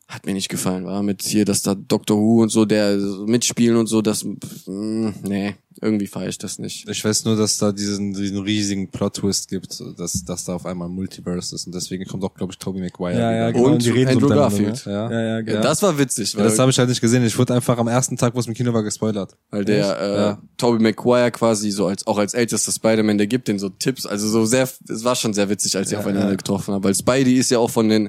Hat 0.08 0.24
mir 0.24 0.32
nicht 0.32 0.48
gefallen, 0.48 0.86
war 0.86 1.02
mit 1.02 1.20
hier, 1.22 1.44
dass 1.44 1.60
da 1.60 1.74
Doctor 1.74 2.16
Who 2.16 2.40
und 2.42 2.48
so, 2.48 2.64
der 2.64 2.98
so 2.98 3.26
mitspielen 3.26 3.76
und 3.76 3.88
so, 3.88 4.00
das, 4.00 4.24
mh, 4.24 5.12
nee, 5.22 5.54
irgendwie 5.82 6.06
feiere 6.06 6.30
ich 6.30 6.38
das 6.38 6.58
nicht. 6.58 6.88
Ich 6.88 7.04
weiß 7.04 7.26
nur, 7.26 7.36
dass 7.36 7.58
da 7.58 7.72
diesen, 7.72 8.14
diesen 8.14 8.38
riesigen 8.38 8.88
Plot-Twist 8.90 9.48
gibt, 9.48 9.82
dass, 9.98 10.24
dass 10.24 10.44
da 10.44 10.54
auf 10.54 10.64
einmal 10.64 10.88
Multiverse 10.88 11.54
ist 11.54 11.66
und 11.66 11.74
deswegen 11.74 12.06
kommt 12.06 12.24
auch, 12.24 12.32
glaube 12.32 12.54
ich, 12.54 12.58
Tobey 12.58 12.80
Maguire. 12.80 13.18
Ja, 13.20 13.32
ja, 13.32 13.48
wieder. 13.48 13.52
genau. 13.52 13.74
Und 13.74 13.84
die 13.84 13.90
reden 13.90 14.12
so 14.18 14.26
Andrew 14.26 14.28
Garfield. 14.34 14.86
Ne? 14.86 14.92
Ja. 14.92 15.10
Ja, 15.10 15.20
ja, 15.20 15.28
Ja, 15.28 15.40
genau. 15.42 15.60
das 15.60 15.82
war 15.82 15.98
witzig, 15.98 16.32
Ja, 16.32 16.38
weil, 16.38 16.44
das 16.46 16.58
habe 16.58 16.70
ich 16.70 16.78
halt 16.78 16.88
nicht 16.88 17.02
gesehen. 17.02 17.22
Ich 17.24 17.36
wurde 17.38 17.52
einfach 17.52 17.76
am 17.76 17.88
ersten 17.88 18.16
Tag, 18.16 18.34
wo 18.34 18.40
es 18.40 18.46
im 18.46 18.54
Kino 18.54 18.72
war, 18.72 18.82
gespoilert. 18.82 19.36
weil 19.50 19.66
der 19.66 20.00
äh, 20.00 20.14
Ja. 20.16 20.42
Tobey 20.56 20.82
Maguire 20.82 21.30
quasi 21.32 21.70
so 21.70 21.86
als 21.86 22.06
auch 22.06 22.16
als 22.16 22.32
ältester 22.32 22.72
Spider-Man, 22.72 23.18
der 23.18 23.26
gibt 23.26 23.46
den 23.46 23.58
so 23.58 23.68
Tipps, 23.68 24.06
also 24.06 24.26
so 24.26 24.46
sehr, 24.46 24.62
es 24.88 25.04
war 25.04 25.14
schon 25.16 25.34
sehr 25.34 25.50
witzig, 25.50 25.76
als 25.76 25.90
sie 25.90 25.98
aufeinander 25.98 26.30
ja. 26.30 26.36
getroffen 26.36 26.72
haben, 26.72 26.82
weil 26.82 26.94
Spidey 26.94 27.34
ist 27.34 27.50
ja 27.50 27.58
auch 27.58 27.70
von 27.70 27.90
den 27.90 28.08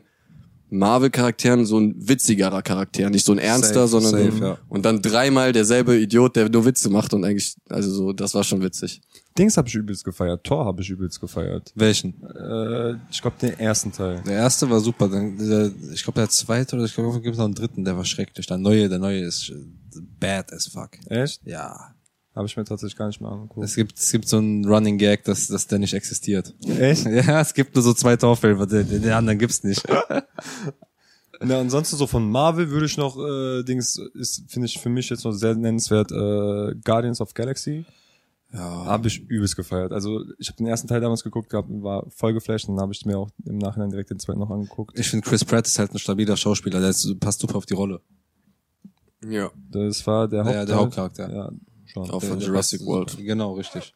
Marvel-Charakteren 0.70 1.66
so 1.66 1.80
ein 1.80 1.96
witzigerer 1.98 2.62
Charakter, 2.62 3.10
nicht 3.10 3.26
so 3.26 3.32
ein 3.32 3.40
ernster, 3.40 3.88
Safe, 3.88 4.02
sondern 4.02 4.12
safe, 4.12 4.38
so, 4.38 4.44
ja. 4.44 4.58
und 4.68 4.86
dann 4.86 5.02
dreimal 5.02 5.52
derselbe 5.52 5.98
Idiot, 5.98 6.36
der 6.36 6.50
nur 6.50 6.66
Witze 6.66 6.90
macht 6.90 7.14
und 7.14 7.24
eigentlich, 7.24 7.56
also 7.70 7.92
so, 7.92 8.14
das 8.14 8.34
war 8.34 8.44
schon 8.44 8.62
witzig. 8.62 9.02
Dings 9.38 9.56
habe 9.58 9.68
ich 9.68 9.76
übelst 9.76 10.04
gefeiert. 10.04 10.44
Thor 10.44 10.66
habe 10.66 10.82
ich 10.82 10.90
übelst 10.90 11.22
gefeiert. 11.22 11.72
Welchen? 11.76 12.22
Äh, 12.24 12.96
ich 13.10 13.22
glaube 13.22 13.38
den 13.42 13.58
ersten 13.58 13.92
Teil. 13.92 14.22
Der 14.26 14.34
erste 14.34 14.70
war 14.70 14.80
super. 14.80 15.08
Dann, 15.08 15.38
der, 15.38 15.72
ich 15.94 16.04
glaube, 16.04 16.20
der 16.20 16.30
zweite 16.30 16.76
oder 16.76 16.86
ich 16.86 16.94
glaube, 16.94 17.22
gibt 17.22 17.38
noch 17.38 17.46
einen 17.46 17.56
dritten, 17.56 17.86
der 17.86 17.96
war 17.96 18.06
schrecklich. 18.06 18.48
Der 18.48 18.58
neue, 18.58 18.90
der 18.90 19.00
neue 19.00 19.22
ist 19.22 19.54
bad 20.20 20.52
as 20.52 20.68
fuck. 20.68 20.92
Echt? 21.08 21.40
Ja. 21.46 21.96
Habe 22.36 22.46
ich 22.48 22.56
mir 22.56 22.64
tatsächlich 22.64 22.96
gar 22.98 23.08
nicht 23.08 23.20
mehr 23.22 23.32
angeguckt. 23.32 23.66
Es 23.66 23.76
gibt, 23.76 23.98
es 23.98 24.12
gibt 24.12 24.28
so 24.28 24.38
einen 24.38 24.66
Running 24.66 24.98
Gag, 24.98 25.24
dass, 25.26 25.48
dass 25.48 25.68
der 25.68 25.80
nicht 25.80 25.94
existiert. 25.94 26.54
Echt? 26.68 27.06
Ja, 27.06 27.42
es 27.42 27.54
gibt 27.54 27.76
nur 27.76 27.84
so 27.84 27.94
zwei 27.94 28.16
Torfilme, 28.16 28.66
den, 28.68 28.88
den 28.88 29.12
anderen 29.12 29.40
gibt's 29.40 29.64
nicht. 29.64 29.84
Na, 31.42 31.60
ansonsten 31.60 31.96
so 31.96 32.06
von 32.06 32.30
Marvel 32.30 32.70
würde 32.70 32.86
ich 32.86 32.98
noch, 32.98 33.18
äh, 33.18 33.64
Dings, 33.64 33.98
ist, 34.14 34.44
finde 34.50 34.66
ich 34.68 34.80
für 34.80 34.90
mich 34.90 35.10
jetzt 35.10 35.24
noch 35.24 35.32
sehr 35.32 35.56
nennenswert, 35.56 36.12
äh, 36.12 36.76
Guardians 36.84 37.22
of 37.22 37.34
Galaxy. 37.34 37.86
Ja. 38.52 38.60
Habe 38.86 39.08
ich 39.08 39.20
übelst 39.30 39.56
gefeiert. 39.56 39.92
Also 39.94 40.24
ich 40.38 40.48
habe 40.50 40.58
den 40.58 40.68
ersten 40.68 40.88
Teil 40.88 41.00
damals 41.02 41.24
geguckt 41.24 41.50
gehabt 41.50 41.70
und 41.70 41.84
war 41.84 42.06
voll 42.10 42.34
geflasht 42.34 42.68
und 42.68 42.76
dann 42.76 42.82
habe 42.82 42.94
ich 42.94 43.06
mir 43.06 43.18
auch 43.18 43.30
im 43.46 43.58
Nachhinein 43.60 43.90
direkt 43.92 44.10
den 44.10 44.20
zweiten 44.20 44.40
noch 44.40 44.50
angeguckt. 44.50 44.98
Ich 45.00 45.08
finde 45.10 45.28
Chris 45.28 45.46
Pratt 45.46 45.68
ist 45.68 45.78
halt 45.80 45.94
ein 45.94 46.00
stabiler 46.00 46.36
Schauspieler, 46.36 46.80
der 46.80 46.90
ist, 46.90 47.20
passt 47.20 47.42
super 47.42 47.56
auf 47.58 47.66
die 47.68 47.76
Rolle. 47.76 48.02
Ja. 49.24 49.52
Das 49.72 50.06
war 50.08 50.28
der, 50.28 50.40
Ja, 50.40 50.46
Hauptteil. 50.46 50.66
der 50.66 50.76
Hauptcharakter. 50.76 51.32
Ja, 51.34 51.52
schon. 51.94 52.10
Auch 52.10 52.24
von 52.24 52.40
Jurassic 52.40 52.86
World. 52.86 53.18
Genau, 53.18 53.54
richtig. 53.54 53.94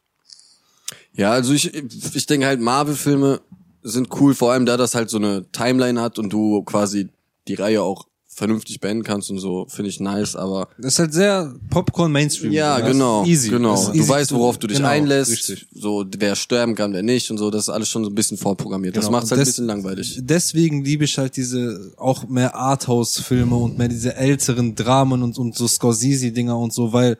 Ja, 1.14 1.30
also 1.32 1.52
ich, 1.52 1.72
ich 1.74 2.26
denke 2.26 2.46
halt, 2.46 2.60
Marvel-Filme 2.60 3.40
sind 3.82 4.08
cool, 4.20 4.34
vor 4.34 4.52
allem 4.52 4.66
da 4.66 4.76
das 4.76 4.94
halt 4.94 5.10
so 5.10 5.18
eine 5.18 5.44
Timeline 5.52 6.00
hat 6.00 6.18
und 6.18 6.32
du 6.32 6.62
quasi 6.62 7.08
die 7.48 7.54
Reihe 7.54 7.82
auch 7.82 8.06
vernünftig 8.26 8.80
beenden 8.80 9.04
kannst 9.04 9.30
und 9.30 9.38
so, 9.38 9.66
finde 9.68 9.90
ich 9.90 10.00
nice, 10.00 10.34
aber 10.34 10.66
Das 10.78 10.94
ist 10.94 10.98
halt 10.98 11.12
sehr 11.14 11.54
Popcorn-Mainstream. 11.70 12.50
ja, 12.50 12.78
Das 12.80 12.88
ist 12.88 12.92
genau, 12.94 13.24
Easy. 13.24 13.48
genau. 13.48 13.70
Das 13.72 13.82
ist 13.82 13.88
Du 13.90 13.98
easy 13.98 14.08
weißt, 14.08 14.32
worauf 14.32 14.58
du 14.58 14.66
dich 14.66 14.78
genau, 14.78 14.88
einlässt, 14.88 15.30
Richtig. 15.30 15.68
so 15.72 16.04
wer 16.18 16.34
sterben 16.34 16.74
kann, 16.74 16.92
wer 16.92 17.04
nicht 17.04 17.30
und 17.30 17.38
so, 17.38 17.48
das 17.52 17.64
ist 17.64 17.68
alles 17.68 17.88
schon 17.88 18.02
so 18.02 18.10
ein 18.10 18.14
bisschen 18.16 18.36
vorprogrammiert. 18.36 18.96
Das 18.96 19.04
Genau. 19.04 19.18
macht's 19.18 19.30
Und 19.30 19.38
halt 19.38 19.46
ein 19.46 19.50
bisschen 19.50 19.66
langweilig. 19.66 20.18
Deswegen 20.20 20.82
liebe 20.84 21.04
ich 21.04 21.16
halt 21.16 21.36
diese 21.36 21.92
auch 21.96 22.26
mehr 22.28 22.56
Arthouse-Filme 22.56 23.54
und 23.54 23.78
mehr 23.78 23.86
diese 23.88 24.16
älteren 24.16 24.74
Dramen 24.74 25.22
und, 25.22 25.38
und 25.38 25.54
so 25.54 25.68
Scorsese-Dinger 25.68 26.58
und 26.58 26.72
so, 26.72 26.92
weil, 26.92 27.18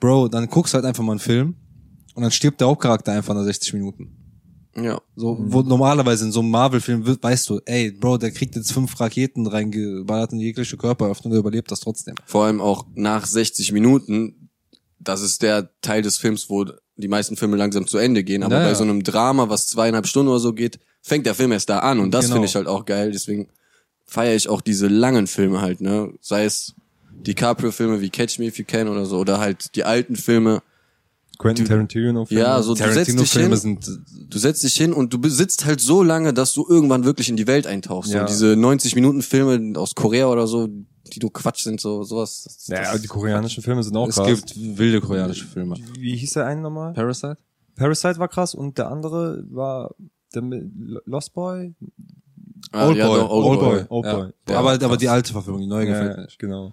Bro, 0.00 0.28
dann 0.28 0.46
guckst 0.48 0.72
du 0.72 0.76
halt 0.76 0.84
einfach 0.84 1.02
mal 1.02 1.12
einen 1.12 1.18
Film 1.20 1.54
und 2.14 2.22
dann 2.22 2.30
stirbt 2.30 2.60
der 2.60 2.68
Hauptcharakter 2.68 3.12
einfach 3.12 3.34
nach 3.34 3.44
60 3.44 3.72
Minuten. 3.74 4.12
Ja. 4.76 5.00
So, 5.14 5.38
wo 5.40 5.62
normalerweise 5.62 6.26
in 6.26 6.32
so 6.32 6.40
einem 6.40 6.50
Marvel-Film 6.50 7.06
weißt 7.22 7.48
du, 7.48 7.60
ey, 7.64 7.92
Bro, 7.92 8.18
der 8.18 8.30
kriegt 8.30 8.56
jetzt 8.56 8.72
fünf 8.72 8.98
Raketen 9.00 9.46
reingeballert 9.46 10.32
in 10.32 10.38
jegliche 10.40 10.76
Körperöffnung, 10.76 11.30
der 11.30 11.40
überlebt 11.40 11.70
das 11.70 11.80
trotzdem. 11.80 12.14
Vor 12.26 12.44
allem 12.44 12.60
auch 12.60 12.86
nach 12.94 13.24
60 13.26 13.72
Minuten, 13.72 14.50
das 14.98 15.22
ist 15.22 15.40
der 15.42 15.70
Teil 15.80 16.02
des 16.02 16.18
Films, 16.18 16.50
wo 16.50 16.66
die 16.96 17.08
meisten 17.08 17.36
Filme 17.36 17.56
langsam 17.56 17.86
zu 17.86 17.96
Ende 17.96 18.22
gehen. 18.22 18.42
Aber 18.42 18.56
Ja, 18.60 18.64
bei 18.66 18.74
so 18.74 18.84
einem 18.84 19.02
Drama, 19.02 19.48
was 19.48 19.68
zweieinhalb 19.68 20.06
Stunden 20.06 20.28
oder 20.30 20.40
so 20.40 20.52
geht, 20.52 20.78
fängt 21.00 21.24
der 21.24 21.34
Film 21.34 21.52
erst 21.52 21.70
da 21.70 21.78
an. 21.78 21.98
Und 22.00 22.10
das 22.12 22.26
Genau. 22.26 22.34
finde 22.36 22.46
ich 22.48 22.54
halt 22.54 22.66
auch 22.66 22.84
geil. 22.84 23.12
Deswegen 23.12 23.48
feiere 24.04 24.34
ich 24.34 24.48
auch 24.48 24.60
diese 24.60 24.88
langen 24.88 25.26
Filme 25.26 25.60
halt, 25.62 25.80
ne? 25.80 26.12
Sei 26.20 26.44
es 26.44 26.74
DiCaprio-Filme 27.22 28.00
wie 28.00 28.10
Catch 28.10 28.38
Me 28.38 28.46
If 28.46 28.58
You 28.58 28.64
Can 28.66 28.88
oder 28.88 29.06
so, 29.06 29.18
oder 29.18 29.38
halt 29.38 29.74
die 29.76 29.84
alten 29.84 30.16
Filme. 30.16 30.62
Quentin 31.38 31.66
Tarantino 31.66 32.24
Film. 32.24 32.40
Ja, 32.40 32.62
so 32.62 32.72
du 32.74 32.78
setzt 32.78 32.96
dich 32.96 33.32
hin, 33.32 33.50
Tarantino-Filme 33.50 33.56
sind, 33.58 34.00
du 34.32 34.38
setzt 34.38 34.62
dich 34.64 34.74
hin 34.74 34.94
und 34.94 35.12
du 35.12 35.28
sitzt 35.28 35.66
halt 35.66 35.82
so 35.82 36.02
lange, 36.02 36.32
dass 36.32 36.54
du 36.54 36.64
irgendwann 36.66 37.04
wirklich 37.04 37.28
in 37.28 37.36
die 37.36 37.46
Welt 37.46 37.66
eintauchst. 37.66 38.10
Ja. 38.10 38.20
So 38.20 38.26
diese 38.26 38.56
90 38.56 38.94
Minuten 38.94 39.20
Filme 39.20 39.78
aus 39.78 39.94
Korea 39.94 40.28
oder 40.28 40.46
so, 40.46 40.66
die 40.68 41.20
nur 41.20 41.30
Quatsch 41.32 41.62
sind, 41.64 41.78
so 41.78 42.04
sowas. 42.04 42.44
Das, 42.44 42.66
Ja, 42.68 42.92
das- 42.92 43.02
die 43.02 43.08
koreanischen 43.08 43.62
Filme 43.62 43.82
sind 43.82 43.94
auch 43.98 44.08
es 44.08 44.14
krass. 44.14 44.26
gibt 44.26 44.54
wilde 44.78 45.00
koreanische 45.02 45.44
Filme. 45.44 45.76
Wie 45.98 46.16
hieß 46.16 46.32
der 46.32 46.46
eine 46.46 46.62
nochmal? 46.62 46.94
Parasite? 46.94 47.36
Parasite 47.76 48.18
war 48.18 48.28
krass 48.28 48.54
und 48.54 48.78
der 48.78 48.90
andere 48.90 49.44
war 49.50 49.94
der 50.34 50.42
Lost 51.04 51.34
Boy? 51.34 51.74
Ah, 52.72 52.90
ja, 52.92 53.06
doch, 53.06 53.28
Oldboy. 53.28 53.84
Oldboy. 53.90 54.30
Ja. 54.48 54.58
aber, 54.58 54.72
aber 54.82 54.96
die 54.96 55.08
alte 55.10 55.32
Verfilmung, 55.32 55.60
die 55.60 55.66
neue 55.68 55.86
Ja, 55.86 55.92
gefällt 56.00 56.18
nicht. 56.24 56.38
genau. 56.38 56.72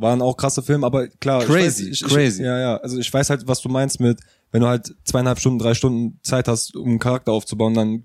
Waren 0.00 0.22
auch 0.22 0.36
krasse 0.36 0.62
Filme, 0.62 0.86
aber 0.86 1.08
klar. 1.08 1.44
Crazy, 1.44 1.90
ich 1.90 2.02
weiß, 2.02 2.08
ich, 2.10 2.14
crazy. 2.14 2.40
Ich, 2.42 2.46
ja, 2.46 2.58
ja. 2.58 2.76
Also 2.78 2.98
ich 2.98 3.12
weiß 3.12 3.30
halt, 3.30 3.46
was 3.46 3.60
du 3.60 3.68
meinst 3.68 4.00
mit, 4.00 4.18
wenn 4.50 4.62
du 4.62 4.66
halt 4.68 4.94
zweieinhalb 5.04 5.38
Stunden, 5.38 5.58
drei 5.58 5.74
Stunden 5.74 6.18
Zeit 6.22 6.48
hast, 6.48 6.74
um 6.74 6.88
einen 6.88 6.98
Charakter 6.98 7.32
aufzubauen, 7.32 7.74
dann 7.74 8.04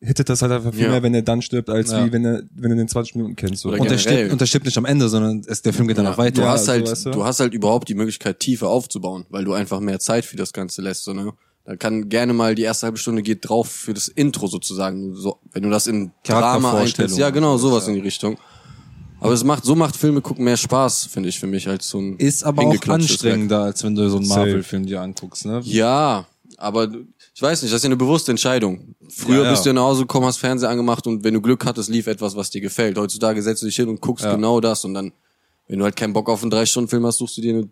hittet 0.00 0.28
das 0.28 0.42
halt 0.42 0.52
einfach 0.52 0.72
viel 0.72 0.82
Ja. 0.84 0.90
mehr, 0.90 1.02
wenn 1.02 1.14
er 1.14 1.22
dann 1.22 1.40
stirbt, 1.42 1.70
als 1.70 1.90
Ja. 1.90 2.04
wie 2.06 2.12
wenn 2.12 2.24
er, 2.24 2.42
wenn 2.54 2.70
du 2.70 2.76
den 2.76 2.88
20 2.88 3.14
Minuten 3.14 3.36
kennst. 3.36 3.62
So. 3.62 3.70
Und 3.70 3.90
der, 3.90 3.98
stirbt, 3.98 4.32
und 4.32 4.40
der 4.40 4.46
stirbt 4.46 4.66
nicht 4.66 4.76
am 4.76 4.84
Ende, 4.84 5.08
sondern 5.08 5.42
es, 5.46 5.62
der 5.62 5.72
Film 5.72 5.88
geht 5.88 5.96
dann 5.98 6.04
Ja, 6.06 6.12
auch 6.12 6.18
weiter. 6.18 6.42
Du 6.42 6.48
hast 6.48 6.66
so, 6.66 6.72
halt, 6.72 6.90
weißt 6.90 7.06
du? 7.06 7.10
du 7.10 7.24
hast 7.24 7.40
halt 7.40 7.54
überhaupt 7.54 7.88
die 7.88 7.94
Möglichkeit, 7.94 8.38
Tiefe 8.40 8.68
aufzubauen, 8.68 9.24
weil 9.30 9.44
du 9.44 9.52
einfach 9.54 9.80
mehr 9.80 10.00
Zeit 10.00 10.24
für 10.24 10.36
das 10.36 10.52
Ganze 10.52 10.82
lässt, 10.82 11.04
so, 11.04 11.12
ne? 11.12 11.32
Da 11.66 11.76
kann 11.76 12.10
gerne 12.10 12.34
mal 12.34 12.54
die 12.54 12.62
erste 12.62 12.84
halbe 12.86 12.98
Stunde 12.98 13.22
geht 13.22 13.48
drauf 13.48 13.68
für 13.70 13.94
das 13.94 14.08
Intro 14.08 14.46
sozusagen, 14.48 15.14
so, 15.14 15.38
wenn 15.52 15.62
du 15.62 15.70
das 15.70 15.86
in 15.86 16.10
Drama 16.22 16.76
einstellst. 16.78 17.16
Ja, 17.16 17.30
genau, 17.30 17.56
sowas 17.56 17.88
in 17.88 17.94
die 17.94 18.00
Richtung. 18.00 18.36
Aber 19.20 19.32
es 19.32 19.42
macht, 19.44 19.64
so 19.64 19.74
macht 19.74 19.96
Filme 19.96 20.20
gucken 20.20 20.44
mehr 20.44 20.56
Spaß, 20.56 21.06
finde 21.06 21.28
ich, 21.30 21.38
für 21.40 21.46
mich, 21.46 21.66
als 21.68 21.88
so 21.88 21.98
ein 21.98 22.16
Ist 22.18 22.44
aber 22.44 22.62
auch 22.62 22.88
anstrengender, 22.88 23.62
als 23.62 23.82
wenn 23.82 23.94
du 23.94 24.08
so 24.10 24.18
einen. 24.18 24.26
Marvel-Film 24.28 24.86
dir 24.86 25.00
anguckst, 25.00 25.46
ne? 25.46 25.60
Ja, 25.64 26.26
aber 26.58 26.88
ich 27.34 27.42
weiß 27.42 27.62
nicht, 27.62 27.72
das 27.72 27.78
ist 27.78 27.84
ja 27.84 27.88
eine 27.88 27.96
bewusste 27.96 28.30
Entscheidung. 28.32 28.94
Früher 29.08 29.38
Ja, 29.38 29.44
ja. 29.44 29.50
bist 29.50 29.64
du 29.66 29.72
nach 29.72 29.82
Hause 29.82 30.02
gekommen, 30.02 30.26
hast 30.26 30.36
Fernseher 30.38 30.68
angemacht 30.68 31.06
und 31.06 31.24
wenn 31.24 31.34
du 31.34 31.40
Glück 31.40 31.64
hattest, 31.64 31.88
lief 31.88 32.06
etwas, 32.06 32.36
was 32.36 32.50
dir 32.50 32.60
gefällt. 32.60 32.98
Heutzutage 32.98 33.42
setzt 33.42 33.62
du 33.62 33.66
dich 33.66 33.76
hin 33.76 33.88
und 33.88 34.00
guckst 34.00 34.24
Ja. 34.24 34.34
genau 34.34 34.60
das 34.60 34.84
und 34.84 34.94
dann, 34.94 35.12
wenn 35.68 35.78
du 35.78 35.84
halt 35.84 35.96
keinen 35.96 36.12
Bock 36.12 36.28
auf 36.28 36.42
einen 36.42 36.50
Drei-Stunden-Film 36.50 37.06
hast, 37.06 37.18
suchst 37.18 37.36
du 37.38 37.40
dir 37.40 37.54
eine 37.54 37.68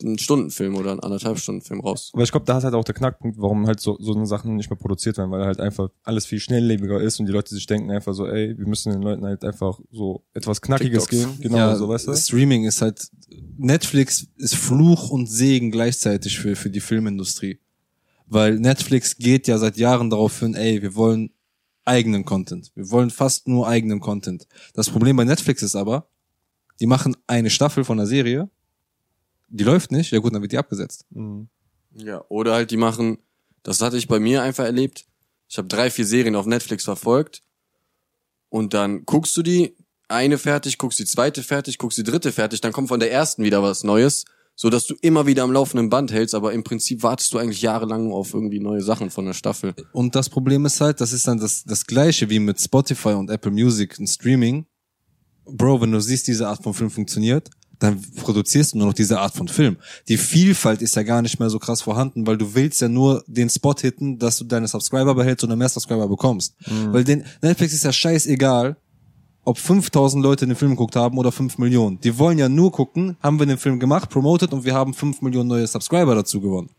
einen 0.00 0.18
Stundenfilm 0.18 0.76
oder 0.76 0.92
einen 0.92 1.00
anderthalb 1.00 1.38
Stunden 1.38 1.60
Film 1.60 1.80
raus. 1.80 2.10
Aber 2.12 2.22
ich 2.22 2.30
glaube, 2.30 2.46
da 2.46 2.58
ist 2.58 2.64
halt 2.64 2.74
auch 2.74 2.84
der 2.84 2.94
Knackpunkt, 2.94 3.38
warum 3.38 3.66
halt 3.66 3.80
so, 3.80 3.96
so 4.00 4.14
eine 4.14 4.26
Sachen 4.26 4.56
nicht 4.56 4.70
mehr 4.70 4.76
produziert 4.76 5.18
werden, 5.18 5.30
weil 5.30 5.44
halt 5.44 5.60
einfach 5.60 5.88
alles 6.04 6.26
viel 6.26 6.38
schnelllebiger 6.38 7.00
ist 7.00 7.18
und 7.18 7.26
die 7.26 7.32
Leute 7.32 7.54
sich 7.54 7.66
denken 7.66 7.90
einfach 7.90 8.14
so, 8.14 8.26
ey, 8.26 8.56
wir 8.56 8.66
müssen 8.66 8.92
den 8.92 9.02
Leuten 9.02 9.24
halt 9.24 9.44
einfach 9.44 9.80
so 9.90 10.24
etwas 10.34 10.60
Knackiges 10.60 11.06
TikToks. 11.06 11.30
geben. 11.30 11.42
Genau, 11.42 11.56
ja, 11.56 11.76
so, 11.76 11.88
weißt 11.88 12.08
du? 12.08 12.14
Streaming 12.14 12.64
ist 12.64 12.80
halt, 12.80 13.08
Netflix 13.56 14.28
ist 14.36 14.54
Fluch 14.54 15.10
und 15.10 15.26
Segen 15.26 15.70
gleichzeitig 15.70 16.38
für, 16.38 16.54
für 16.54 16.70
die 16.70 16.80
Filmindustrie. 16.80 17.58
Weil 18.26 18.58
Netflix 18.58 19.16
geht 19.16 19.48
ja 19.48 19.58
seit 19.58 19.78
Jahren 19.78 20.10
darauf 20.10 20.38
hin, 20.38 20.54
ey, 20.54 20.82
wir 20.82 20.94
wollen 20.94 21.30
eigenen 21.84 22.24
Content. 22.24 22.70
Wir 22.74 22.90
wollen 22.90 23.10
fast 23.10 23.48
nur 23.48 23.66
eigenen 23.66 24.00
Content. 24.00 24.46
Das 24.74 24.90
Problem 24.90 25.16
bei 25.16 25.24
Netflix 25.24 25.62
ist 25.62 25.74
aber, 25.74 26.08
die 26.80 26.86
machen 26.86 27.16
eine 27.26 27.50
Staffel 27.50 27.82
von 27.82 27.96
der 27.96 28.06
Serie, 28.06 28.50
die 29.48 29.64
läuft 29.64 29.92
nicht, 29.92 30.10
ja 30.12 30.18
gut, 30.18 30.34
dann 30.34 30.42
wird 30.42 30.52
die 30.52 30.58
abgesetzt. 30.58 31.06
Mhm. 31.10 31.48
Ja, 31.94 32.24
oder 32.28 32.54
halt 32.54 32.70
die 32.70 32.76
machen, 32.76 33.18
das 33.62 33.80
hatte 33.80 33.96
ich 33.96 34.08
bei 34.08 34.20
mir 34.20 34.42
einfach 34.42 34.64
erlebt. 34.64 35.06
Ich 35.48 35.58
habe 35.58 35.68
drei, 35.68 35.90
vier 35.90 36.06
Serien 36.06 36.36
auf 36.36 36.46
Netflix 36.46 36.84
verfolgt 36.84 37.42
und 38.50 38.74
dann 38.74 39.04
guckst 39.04 39.36
du 39.36 39.42
die, 39.42 39.74
eine 40.08 40.38
fertig, 40.38 40.78
guckst 40.78 40.98
die 40.98 41.04
zweite 41.04 41.42
fertig, 41.42 41.78
guckst 41.78 41.98
die 41.98 42.02
dritte 42.02 42.32
fertig, 42.32 42.60
dann 42.60 42.72
kommt 42.72 42.88
von 42.88 43.00
der 43.00 43.12
ersten 43.12 43.44
wieder 43.44 43.62
was 43.62 43.84
Neues, 43.84 44.24
so 44.54 44.70
dass 44.70 44.86
du 44.86 44.94
immer 45.00 45.26
wieder 45.26 45.44
am 45.44 45.52
laufenden 45.52 45.88
Band 45.88 46.12
hältst, 46.12 46.34
aber 46.34 46.52
im 46.52 46.64
Prinzip 46.64 47.02
wartest 47.02 47.32
du 47.32 47.38
eigentlich 47.38 47.62
jahrelang 47.62 48.10
auf 48.12 48.34
irgendwie 48.34 48.58
neue 48.58 48.82
Sachen 48.82 49.10
von 49.10 49.24
der 49.24 49.34
Staffel. 49.34 49.74
Und 49.92 50.14
das 50.14 50.28
Problem 50.28 50.66
ist 50.66 50.80
halt, 50.80 51.00
das 51.00 51.12
ist 51.12 51.28
dann 51.28 51.38
das, 51.38 51.64
das 51.64 51.86
gleiche 51.86 52.28
wie 52.28 52.38
mit 52.38 52.60
Spotify 52.60 53.10
und 53.10 53.30
Apple 53.30 53.52
Music 53.52 53.98
und 53.98 54.08
Streaming. 54.08 54.66
Bro, 55.44 55.82
wenn 55.82 55.92
du 55.92 56.00
siehst, 56.00 56.26
diese 56.26 56.48
Art 56.48 56.62
von 56.62 56.74
Film 56.74 56.90
funktioniert, 56.90 57.48
dann 57.78 58.00
produzierst 58.16 58.74
du 58.74 58.78
nur 58.78 58.88
noch 58.88 58.94
diese 58.94 59.20
Art 59.20 59.34
von 59.34 59.46
Film. 59.48 59.76
Die 60.08 60.16
Vielfalt 60.16 60.82
ist 60.82 60.96
ja 60.96 61.02
gar 61.04 61.22
nicht 61.22 61.38
mehr 61.38 61.48
so 61.50 61.58
krass 61.58 61.80
vorhanden, 61.82 62.26
weil 62.26 62.36
du 62.36 62.54
willst 62.54 62.80
ja 62.80 62.88
nur 62.88 63.22
den 63.26 63.48
Spot 63.48 63.74
hitten, 63.78 64.18
dass 64.18 64.38
du 64.38 64.44
deine 64.44 64.66
Subscriber 64.66 65.14
behältst 65.14 65.44
und 65.44 65.56
mehr 65.56 65.68
Subscriber 65.68 66.08
bekommst. 66.08 66.54
Weil 66.90 67.04
den 67.04 67.24
Netflix 67.40 67.72
ist 67.74 67.84
ja 67.84 67.92
scheißegal, 67.92 68.76
ob 69.44 69.58
5000 69.58 70.22
Leute 70.22 70.46
den 70.46 70.56
Film 70.56 70.72
geguckt 70.72 70.96
haben 70.96 71.16
oder 71.18 71.32
5 71.32 71.56
Millionen. 71.58 72.00
Die 72.00 72.18
wollen 72.18 72.36
ja 72.38 72.48
nur 72.48 72.70
gucken, 72.72 73.16
haben 73.22 73.38
wir 73.38 73.46
den 73.46 73.58
Film 73.58 73.78
gemacht, 73.80 74.10
promoted 74.10 74.52
und 74.52 74.64
wir 74.64 74.74
haben 74.74 74.92
5 74.92 75.22
Millionen 75.22 75.48
neue 75.48 75.66
Subscriber 75.66 76.14
dazu 76.14 76.40
gewonnen. 76.40 76.70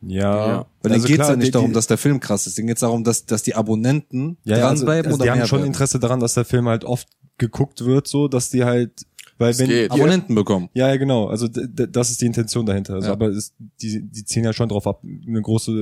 Ja. 0.00 0.46
Ja. 0.46 0.66
Weil 0.82 0.92
Also 0.92 1.06
denen 1.06 1.16
geht's 1.16 1.28
ja 1.28 1.36
nicht 1.36 1.46
die- 1.48 1.50
darum, 1.52 1.72
dass 1.72 1.86
der 1.86 1.98
Film 1.98 2.18
krass 2.20 2.46
ist. 2.46 2.58
Denen 2.58 2.68
geht's 2.68 2.80
darum, 2.80 3.04
dass, 3.04 3.24
dass 3.26 3.42
die 3.42 3.54
Abonnenten 3.54 4.36
ja, 4.44 4.58
ja, 4.58 4.68
also, 4.68 4.84
dranbleiben 4.84 5.12
also 5.12 5.22
oder 5.22 5.32
die 5.32 5.38
haben 5.40 5.46
schon 5.46 5.58
werden. 5.60 5.66
Interesse 5.68 6.00
daran, 6.00 6.20
dass 6.20 6.34
der 6.34 6.44
Film 6.44 6.66
halt 6.68 6.84
oft 6.84 7.08
geguckt 7.38 7.84
wird, 7.84 8.06
so, 8.08 8.28
dass 8.28 8.50
die 8.50 8.64
halt, 8.64 9.06
weil 9.42 9.58
wenn 9.58 9.68
geht. 9.68 9.90
die- 9.92 10.00
Abonnenten 10.00 10.34
bekommen. 10.34 10.68
Ja, 10.74 10.88
ja, 10.88 10.96
genau. 10.96 11.26
Also 11.26 11.48
das 11.48 12.10
ist 12.10 12.20
die 12.20 12.26
Intention 12.26 12.64
dahinter. 12.66 12.94
Also, 12.94 13.08
Ja. 13.08 13.12
aber 13.12 13.28
es, 13.28 13.52
die, 13.80 14.00
die 14.02 14.24
ziehen 14.24 14.44
ja 14.44 14.52
schon 14.52 14.68
drauf 14.68 14.86
ab, 14.86 15.02
eine 15.26 15.42
große 15.42 15.72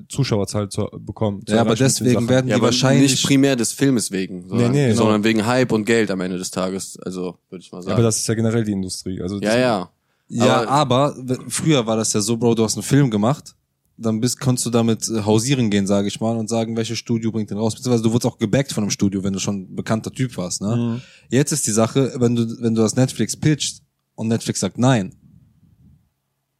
äh, 0.00 0.02
Zuschauerzahl 0.08 0.68
zu 0.68 0.88
bekommen. 0.98 1.44
zu 1.46 1.54
Ja, 1.54 1.60
aber 1.60 1.74
deswegen 1.74 2.28
werden 2.28 2.48
Ja, 2.48 2.54
die 2.56 2.60
aber 2.60 2.66
wahrscheinlich 2.68 3.10
nicht 3.12 3.26
primär 3.26 3.56
des 3.56 3.72
Filmes 3.72 4.10
wegen, 4.10 4.48
sondern, 4.48 4.72
Nee, 4.72 4.88
nee, 4.88 4.94
sondern 4.94 5.24
wegen 5.24 5.44
Hype 5.46 5.72
und 5.72 5.84
Geld 5.84 6.10
am 6.10 6.20
Ende 6.20 6.38
des 6.38 6.50
Tages. 6.50 6.98
Also, 7.00 7.36
würde 7.50 7.62
ich 7.62 7.70
mal 7.72 7.82
sagen. 7.82 7.94
Aber 7.94 8.02
das 8.02 8.18
ist 8.18 8.26
ja 8.28 8.34
generell 8.34 8.64
die 8.64 8.72
Industrie. 8.72 9.20
Also 9.20 9.38
ja, 9.40 9.58
ja. 9.58 9.90
Ja, 10.32 10.62
Aber- 10.62 11.14
aber, 11.16 11.16
früher 11.48 11.86
war 11.86 11.96
das 11.96 12.12
ja 12.12 12.20
so, 12.20 12.36
Bro, 12.36 12.54
du 12.54 12.62
hast 12.62 12.76
einen 12.76 12.84
Film 12.84 13.10
gemacht, 13.10 13.56
dann 14.00 14.20
bist, 14.20 14.40
konntest 14.40 14.66
du 14.66 14.70
damit 14.70 15.08
äh, 15.08 15.22
hausieren 15.22 15.70
gehen, 15.70 15.86
sage 15.86 16.08
ich 16.08 16.20
mal, 16.20 16.36
und 16.36 16.48
sagen, 16.48 16.76
welches 16.76 16.98
Studio 16.98 17.30
bringt 17.30 17.50
den 17.50 17.58
raus. 17.58 17.74
Beziehungsweise 17.74 18.02
du 18.02 18.12
wurdest 18.12 18.32
auch 18.32 18.38
gebackt 18.38 18.72
von 18.72 18.84
einem 18.84 18.90
Studio, 18.90 19.22
wenn 19.22 19.32
du 19.32 19.38
schon 19.38 19.62
ein 19.62 19.76
bekannter 19.76 20.12
Typ 20.12 20.36
warst. 20.36 20.62
Ne? 20.62 20.76
Mhm. 20.76 21.02
Jetzt 21.28 21.52
ist 21.52 21.66
die 21.66 21.72
Sache, 21.72 22.12
wenn 22.16 22.34
du, 22.34 22.46
wenn 22.60 22.74
du 22.74 22.82
das 22.82 22.96
Netflix 22.96 23.36
pitcht 23.36 23.82
und 24.14 24.28
Netflix 24.28 24.60
sagt 24.60 24.78
nein, 24.78 25.14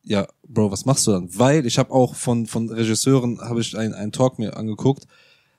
ja, 0.02 0.26
Bro, 0.48 0.72
was 0.72 0.84
machst 0.84 1.06
du 1.06 1.12
dann? 1.12 1.28
Weil 1.38 1.66
ich 1.66 1.78
habe 1.78 1.92
auch 1.92 2.14
von, 2.14 2.46
von 2.46 2.68
Regisseuren, 2.68 3.40
habe 3.40 3.60
ich 3.60 3.76
einen, 3.76 3.94
einen 3.94 4.12
Talk 4.12 4.38
mir 4.38 4.56
angeguckt, 4.56 5.06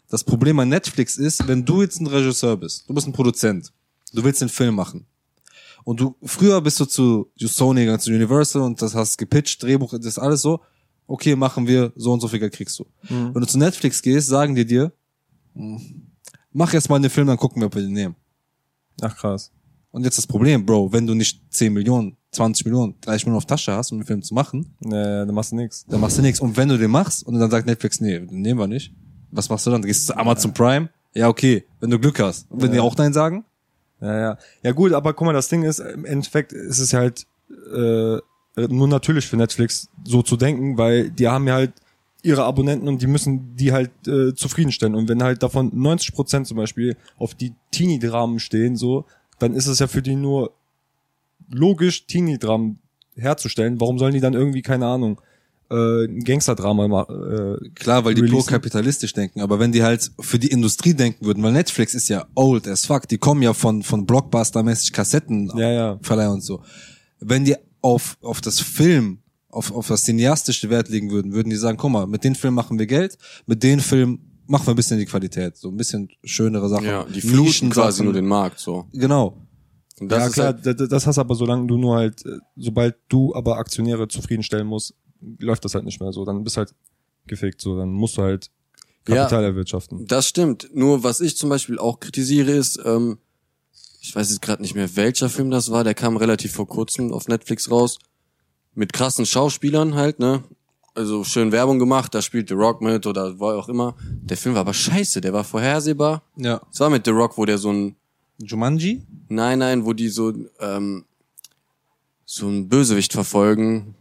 das 0.09 0.23
Problem 0.23 0.59
an 0.59 0.69
Netflix 0.69 1.17
ist, 1.17 1.47
wenn 1.47 1.63
du 1.63 1.81
jetzt 1.81 2.01
ein 2.01 2.07
Regisseur 2.07 2.57
bist, 2.57 2.89
du 2.89 2.93
bist 2.93 3.07
ein 3.07 3.13
Produzent, 3.13 3.71
du 4.13 4.23
willst 4.23 4.41
den 4.41 4.49
Film 4.49 4.75
machen, 4.75 5.05
und 5.83 5.99
du, 5.99 6.15
früher 6.23 6.61
bist 6.61 6.79
du 6.79 6.85
zu 6.85 7.31
Sony 7.39 7.81
gegangen, 7.81 7.99
zu 7.99 8.11
Universal 8.11 8.61
und 8.61 8.81
das 8.81 8.93
hast 8.93 9.17
gepitcht, 9.17 9.63
Drehbuch, 9.63 9.91
das 9.91 10.05
ist 10.05 10.19
alles 10.19 10.41
so. 10.41 10.61
Okay, 11.11 11.35
machen 11.35 11.67
wir, 11.67 11.91
so 11.95 12.13
und 12.13 12.21
so 12.21 12.27
viel 12.27 12.39
Geld 12.39 12.53
kriegst 12.53 12.79
du. 12.79 12.85
Mhm. 13.09 13.33
Wenn 13.35 13.41
du 13.41 13.47
zu 13.47 13.57
Netflix 13.57 14.01
gehst, 14.01 14.27
sagen 14.27 14.55
die 14.55 14.65
dir, 14.65 14.91
"Hm, 15.55 16.07
mach 16.53 16.71
jetzt 16.73 16.89
mal 16.89 16.99
den 16.99 17.09
Film, 17.09 17.27
dann 17.27 17.37
gucken 17.37 17.61
wir, 17.61 17.65
ob 17.67 17.75
wir 17.75 17.81
den 17.81 17.91
nehmen. 17.93 18.15
Ach 19.01 19.15
krass. 19.17 19.51
Und 19.91 20.05
jetzt 20.05 20.17
das 20.17 20.25
Problem, 20.25 20.65
Bro, 20.65 20.93
wenn 20.93 21.05
du 21.05 21.13
nicht 21.13 21.41
10 21.53 21.73
Millionen, 21.73 22.15
20 22.31 22.65
Millionen, 22.65 22.95
30 23.01 23.25
Millionen 23.25 23.37
auf 23.39 23.45
Tasche 23.45 23.73
hast, 23.73 23.91
um 23.91 23.97
den 23.99 24.05
Film 24.05 24.21
zu 24.21 24.33
machen, 24.33 24.73
Nee, 24.79 24.91
dann 24.91 25.33
machst 25.33 25.51
du 25.51 25.57
nix. 25.57 25.85
dann 25.85 25.99
machst 25.99 26.17
du 26.17 26.21
nichts. 26.21 26.39
Und 26.39 26.55
wenn 26.55 26.69
du 26.69 26.77
den 26.77 26.91
machst 26.91 27.25
und 27.27 27.37
dann 27.37 27.51
sagt 27.51 27.67
Netflix, 27.67 27.99
nee, 27.99 28.17
den 28.19 28.41
nehmen 28.41 28.59
wir 28.59 28.67
nicht, 28.67 28.93
was 29.31 29.49
machst 29.49 29.65
du 29.67 29.71
dann? 29.71 29.81
Du 29.81 29.87
gehst 29.87 30.07
zu 30.07 30.15
Amazon 30.15 30.53
Prime? 30.53 30.89
Ja, 31.13 31.27
okay, 31.27 31.65
wenn 31.81 31.89
du 31.89 31.99
Glück 31.99 32.19
hast. 32.21 32.49
Und 32.49 32.61
wenn 32.61 32.71
die 32.71 32.79
auch 32.79 32.95
Nein 32.95 33.11
sagen? 33.11 33.43
Ja, 33.99 34.17
ja. 34.17 34.37
Ja 34.63 34.71
gut, 34.71 34.93
aber 34.93 35.13
guck 35.13 35.25
mal, 35.25 35.33
das 35.33 35.49
Ding 35.49 35.63
ist, 35.63 35.79
im 35.79 36.05
Endeffekt 36.05 36.53
ist 36.53 36.79
es 36.79 36.93
halt 36.93 37.27
äh, 37.75 38.17
nur 38.55 38.87
natürlich 38.87 39.27
für 39.27 39.37
Netflix 39.37 39.89
so 40.03 40.21
zu 40.21 40.37
denken, 40.37 40.77
weil 40.77 41.09
die 41.09 41.27
haben 41.27 41.47
ja 41.47 41.55
halt 41.55 41.73
ihre 42.23 42.43
Abonnenten 42.43 42.87
und 42.87 43.01
die 43.01 43.07
müssen 43.07 43.55
die 43.55 43.71
halt 43.71 43.91
äh, 44.07 44.33
zufriedenstellen. 44.35 44.95
Und 44.95 45.09
wenn 45.09 45.23
halt 45.23 45.41
davon 45.41 45.71
90 45.73 46.13
Prozent 46.13 46.47
zum 46.47 46.57
Beispiel 46.57 46.95
auf 47.17 47.33
die 47.33 47.53
Teenie-Dramen 47.71 48.39
stehen, 48.39 48.75
so, 48.75 49.05
dann 49.39 49.53
ist 49.53 49.67
es 49.67 49.79
ja 49.79 49.87
für 49.87 50.01
die 50.01 50.15
nur 50.15 50.51
logisch, 51.49 52.05
Teenie-Dramen 52.05 52.79
herzustellen. 53.15 53.79
Warum 53.81 53.97
sollen 53.97 54.13
die 54.13 54.19
dann 54.19 54.33
irgendwie, 54.33 54.61
keine 54.61 54.85
Ahnung, 54.85 55.19
äh, 55.71 56.05
ein 56.05 56.23
Gangster-Drama 56.23 56.87
machen? 56.87 57.59
Äh, 57.63 57.69
Klar, 57.71 58.05
weil 58.05 58.13
die 58.13 58.21
releasen? 58.21 58.39
pro-kapitalistisch 58.39 59.13
denken, 59.13 59.41
aber 59.41 59.59
wenn 59.59 59.71
die 59.71 59.81
halt 59.81 60.11
für 60.19 60.37
die 60.37 60.49
Industrie 60.49 60.93
denken 60.93 61.25
würden, 61.25 61.41
weil 61.41 61.53
Netflix 61.53 61.95
ist 61.95 62.07
ja 62.07 62.27
old 62.35 62.67
as 62.67 62.85
fuck, 62.85 63.07
die 63.07 63.17
kommen 63.17 63.41
ja 63.41 63.53
von, 63.53 63.81
von 63.81 64.05
Blockbuster-mäßig 64.05 64.93
Kassetten 64.93 65.51
Ja, 65.55 65.71
ja. 65.71 66.29
Und 66.29 66.43
so. 66.43 66.61
Wenn 67.19 67.45
die 67.45 67.55
auf, 67.81 68.17
auf 68.21 68.41
das 68.41 68.59
Film, 68.59 69.19
auf, 69.49 69.71
auf 69.71 69.87
das 69.87 70.03
cineastische 70.03 70.69
Wert 70.69 70.89
legen 70.89 71.11
würden, 71.11 71.33
würden 71.33 71.49
die 71.49 71.55
sagen, 71.55 71.77
guck 71.77 71.91
mal, 71.91 72.07
mit 72.07 72.23
den 72.23 72.35
Film 72.35 72.53
machen 72.53 72.79
wir 72.79 72.87
Geld, 72.87 73.17
mit 73.45 73.63
den 73.63 73.79
Film 73.79 74.19
machen 74.47 74.67
wir 74.67 74.73
ein 74.73 74.75
bisschen 74.75 74.99
die 74.99 75.05
Qualität, 75.05 75.57
so 75.57 75.69
ein 75.69 75.77
bisschen 75.77 76.09
schönere 76.23 76.69
Sachen. 76.69 76.85
Ja, 76.85 77.05
die 77.05 77.21
fluten 77.21 77.69
quasi 77.69 78.03
nur 78.03 78.13
den 78.13 78.25
Markt, 78.25 78.59
so. 78.59 78.85
Genau. 78.93 79.47
Und 79.99 80.11
das 80.11 80.23
ja 80.23 80.29
klar, 80.29 80.45
halt, 80.47 80.65
das, 80.65 80.89
das 80.89 81.07
hast 81.07 81.19
aber, 81.19 81.35
solange 81.35 81.67
du 81.67 81.77
nur 81.77 81.95
halt, 81.95 82.23
sobald 82.55 82.95
du 83.07 83.35
aber 83.35 83.57
Aktionäre 83.57 84.07
zufriedenstellen 84.07 84.67
musst, 84.67 84.95
läuft 85.39 85.63
das 85.63 85.75
halt 85.75 85.85
nicht 85.85 86.01
mehr 86.01 86.11
so. 86.11 86.25
Dann 86.25 86.43
bist 86.43 86.57
halt 86.57 86.73
gefickt, 87.27 87.61
so. 87.61 87.77
Dann 87.77 87.91
musst 87.91 88.17
du 88.17 88.23
halt 88.23 88.49
Kapital 89.05 89.43
erwirtschaften. 89.43 90.07
Das 90.07 90.27
stimmt. 90.27 90.69
Nur 90.73 91.03
was 91.03 91.21
ich 91.21 91.37
zum 91.37 91.49
Beispiel 91.49 91.79
auch 91.79 91.99
kritisiere 91.99 92.51
ist, 92.51 92.79
ähm, 92.83 93.19
ich 94.01 94.15
weiß 94.15 94.31
jetzt 94.31 94.41
gerade 94.41 94.63
nicht 94.63 94.73
mehr, 94.73 94.95
welcher 94.95 95.29
Film 95.29 95.51
das 95.51 95.69
war, 95.71 95.83
der 95.83 95.93
kam 95.93 96.17
relativ 96.17 96.53
vor 96.53 96.67
kurzem 96.67 97.13
auf 97.13 97.27
Netflix 97.27 97.69
raus. 97.69 97.99
Mit 98.73 98.93
krassen 98.93 99.25
Schauspielern 99.25 99.93
halt, 99.93 100.19
ne? 100.19 100.43
Also 100.95 101.23
schön 101.23 101.51
Werbung 101.51 101.77
gemacht, 101.77 102.13
da 102.15 102.21
spielt 102.21 102.49
The 102.49 102.55
Rock 102.55 102.81
mit 102.81 103.05
oder 103.05 103.39
war 103.39 103.55
auch 103.55 103.69
immer. 103.69 103.95
Der 104.23 104.37
Film 104.37 104.55
war 104.55 104.61
aber 104.61 104.73
scheiße, 104.73 105.21
der 105.21 105.33
war 105.33 105.43
vorhersehbar. 105.43 106.23
Ja. 106.35 106.61
Es 106.71 106.79
war 106.79 106.89
mit 106.89 107.05
The 107.05 107.11
Rock, 107.11 107.37
wo 107.37 107.45
der 107.45 107.59
so 107.59 107.71
ein, 107.71 107.95
Jumanji? 108.41 109.03
nein, 109.29 109.59
nein, 109.59 109.85
wo 109.85 109.93
die 109.93 110.09
so, 110.09 110.33
ähm, 110.59 111.05
so 112.25 112.47
ein 112.47 112.67
Bösewicht 112.67 113.13
verfolgen 113.13 113.95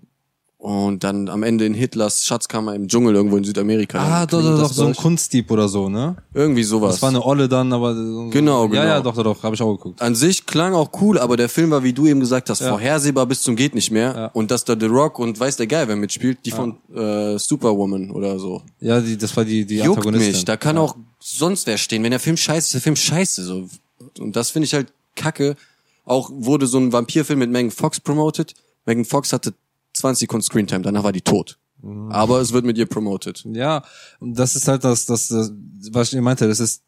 und 0.60 1.02
dann 1.04 1.30
am 1.30 1.42
Ende 1.42 1.64
in 1.64 1.72
Hitlers 1.72 2.24
Schatzkammer 2.26 2.74
im 2.74 2.86
Dschungel 2.86 3.14
irgendwo 3.14 3.38
in 3.38 3.44
Südamerika. 3.44 3.98
Ah, 3.98 4.26
doch, 4.26 4.42
doch, 4.42 4.58
doch, 4.60 4.72
so 4.72 4.84
ein? 4.86 4.94
Kunstdieb 4.94 5.50
oder 5.50 5.68
so, 5.68 5.88
ne? 5.88 6.16
Irgendwie 6.34 6.62
sowas. 6.64 6.96
Das 6.96 7.02
war 7.02 7.08
eine 7.08 7.24
Olle 7.24 7.48
dann, 7.48 7.72
aber 7.72 7.94
so- 7.94 8.28
Genau, 8.28 8.66
Ja, 8.68 8.74
ja, 8.84 8.98
genau. 8.98 9.10
doch, 9.10 9.16
doch, 9.16 9.34
doch, 9.36 9.42
habe 9.42 9.54
ich 9.54 9.62
auch 9.62 9.74
geguckt. 9.76 10.02
an 10.02 10.14
sich 10.14 10.44
klang 10.44 10.74
auch 10.74 10.90
cool, 11.00 11.18
aber 11.18 11.38
der 11.38 11.48
Film 11.48 11.70
war, 11.70 11.82
wie 11.82 11.94
du 11.94 12.06
eben 12.06 12.20
gesagt 12.20 12.50
hast, 12.50 12.60
Ja. 12.60 12.68
vorhersehbar 12.68 13.24
bis 13.24 13.40
zum 13.40 13.56
geht 13.56 13.74
nicht 13.74 13.90
mehr. 13.90 14.14
Ja. 14.14 14.26
Und 14.34 14.50
dass 14.50 14.64
da 14.66 14.76
The 14.78 14.84
Rock 14.86 15.18
und 15.18 15.40
weiß 15.40 15.56
der 15.56 15.66
Geil, 15.66 15.88
wer 15.88 15.96
mitspielt, 15.96 16.38
die 16.44 16.50
von 16.50 16.76
äh, 16.94 17.38
Superwoman 17.38 18.10
oder 18.10 18.38
so. 18.38 18.60
Ja, 18.80 19.00
die, 19.00 19.16
das 19.16 19.34
war 19.36 19.46
die, 19.46 19.64
die 19.64 19.76
Juckt 19.76 19.96
Antagonistin. 19.98 20.32
mich, 20.32 20.44
da 20.44 20.58
kann 20.58 20.76
auch 20.76 20.94
sonst 21.18 21.66
wer 21.66 21.78
stehen. 21.78 22.02
Wenn 22.02 22.10
der 22.10 22.20
Film 22.20 22.36
scheiße 22.36 22.66
ist, 22.66 22.74
der 22.74 22.80
Film 22.82 22.96
scheiße. 22.96 23.42
So. 23.44 23.66
Und 24.18 24.36
das 24.36 24.50
finde 24.50 24.66
ich 24.66 24.74
halt 24.74 24.92
kacke. 25.16 25.56
Auch 26.04 26.30
wurde 26.32 26.66
so 26.66 26.76
ein 26.78 26.92
Vampirfilm 26.92 27.38
mit 27.38 27.50
Megan 27.50 27.70
Fox 27.70 27.98
promoted. 28.00 28.52
Megan 28.84 29.04
Fox 29.06 29.32
hatte 29.32 29.54
20 30.00 30.20
Sekunden 30.20 30.44
Screentime, 30.44 30.82
danach 30.82 31.04
war 31.04 31.12
die 31.12 31.22
tot. 31.22 31.58
Mhm. 31.82 32.10
Aber 32.10 32.40
es 32.40 32.52
wird 32.52 32.64
mit 32.64 32.78
ihr 32.78 32.86
promoted. 32.86 33.44
Ja, 33.52 33.82
und 34.18 34.38
das 34.38 34.56
ist 34.56 34.68
halt 34.68 34.84
das, 34.84 35.06
das, 35.06 35.28
das 35.28 35.52
was 35.92 36.12
ich 36.12 36.20
meinte, 36.20 36.46
das 36.46 36.60
ist 36.60 36.82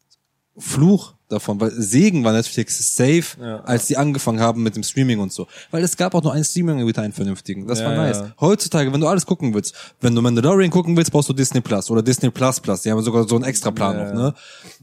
Fluch, 0.57 1.13
davon, 1.29 1.59
weil 1.59 1.71
Segen 1.71 2.23
war 2.23 2.31
Netflix 2.31 2.95
safe, 2.95 3.23
Ja. 3.41 3.61
als 3.61 3.87
die 3.87 3.97
angefangen 3.97 4.39
haben 4.39 4.61
mit 4.61 4.75
dem 4.75 4.83
Streaming 4.83 5.19
und 5.19 5.33
so. 5.33 5.47
Weil 5.71 5.83
es 5.83 5.97
gab 5.97 6.13
auch 6.13 6.21
nur 6.21 6.31
einen 6.31 6.43
Streaming-Anbieter, 6.43 7.01
einen 7.01 7.11
vernünftigen. 7.13 7.65
Das 7.67 7.79
Ja, 7.79 7.85
war 7.87 7.95
nice. 7.95 8.19
ja. 8.19 8.33
Heutzutage, 8.39 8.93
wenn 8.93 9.01
du 9.01 9.07
alles 9.07 9.25
gucken 9.25 9.53
willst, 9.55 9.73
wenn 9.99 10.13
du 10.13 10.21
Mandalorian 10.21 10.69
gucken 10.69 10.95
willst, 10.95 11.11
brauchst 11.11 11.29
du 11.29 11.33
Disney 11.33 11.59
Plus 11.61 11.89
oder 11.89 12.03
Disney 12.03 12.29
Plus 12.29 12.59
Plus. 12.59 12.81
Die 12.83 12.91
haben 12.91 13.01
sogar 13.01 13.27
so 13.27 13.35
einen 13.35 13.45
extra 13.45 13.71
Plan 13.71 13.97
noch, 13.97 14.13
ne? 14.13 14.33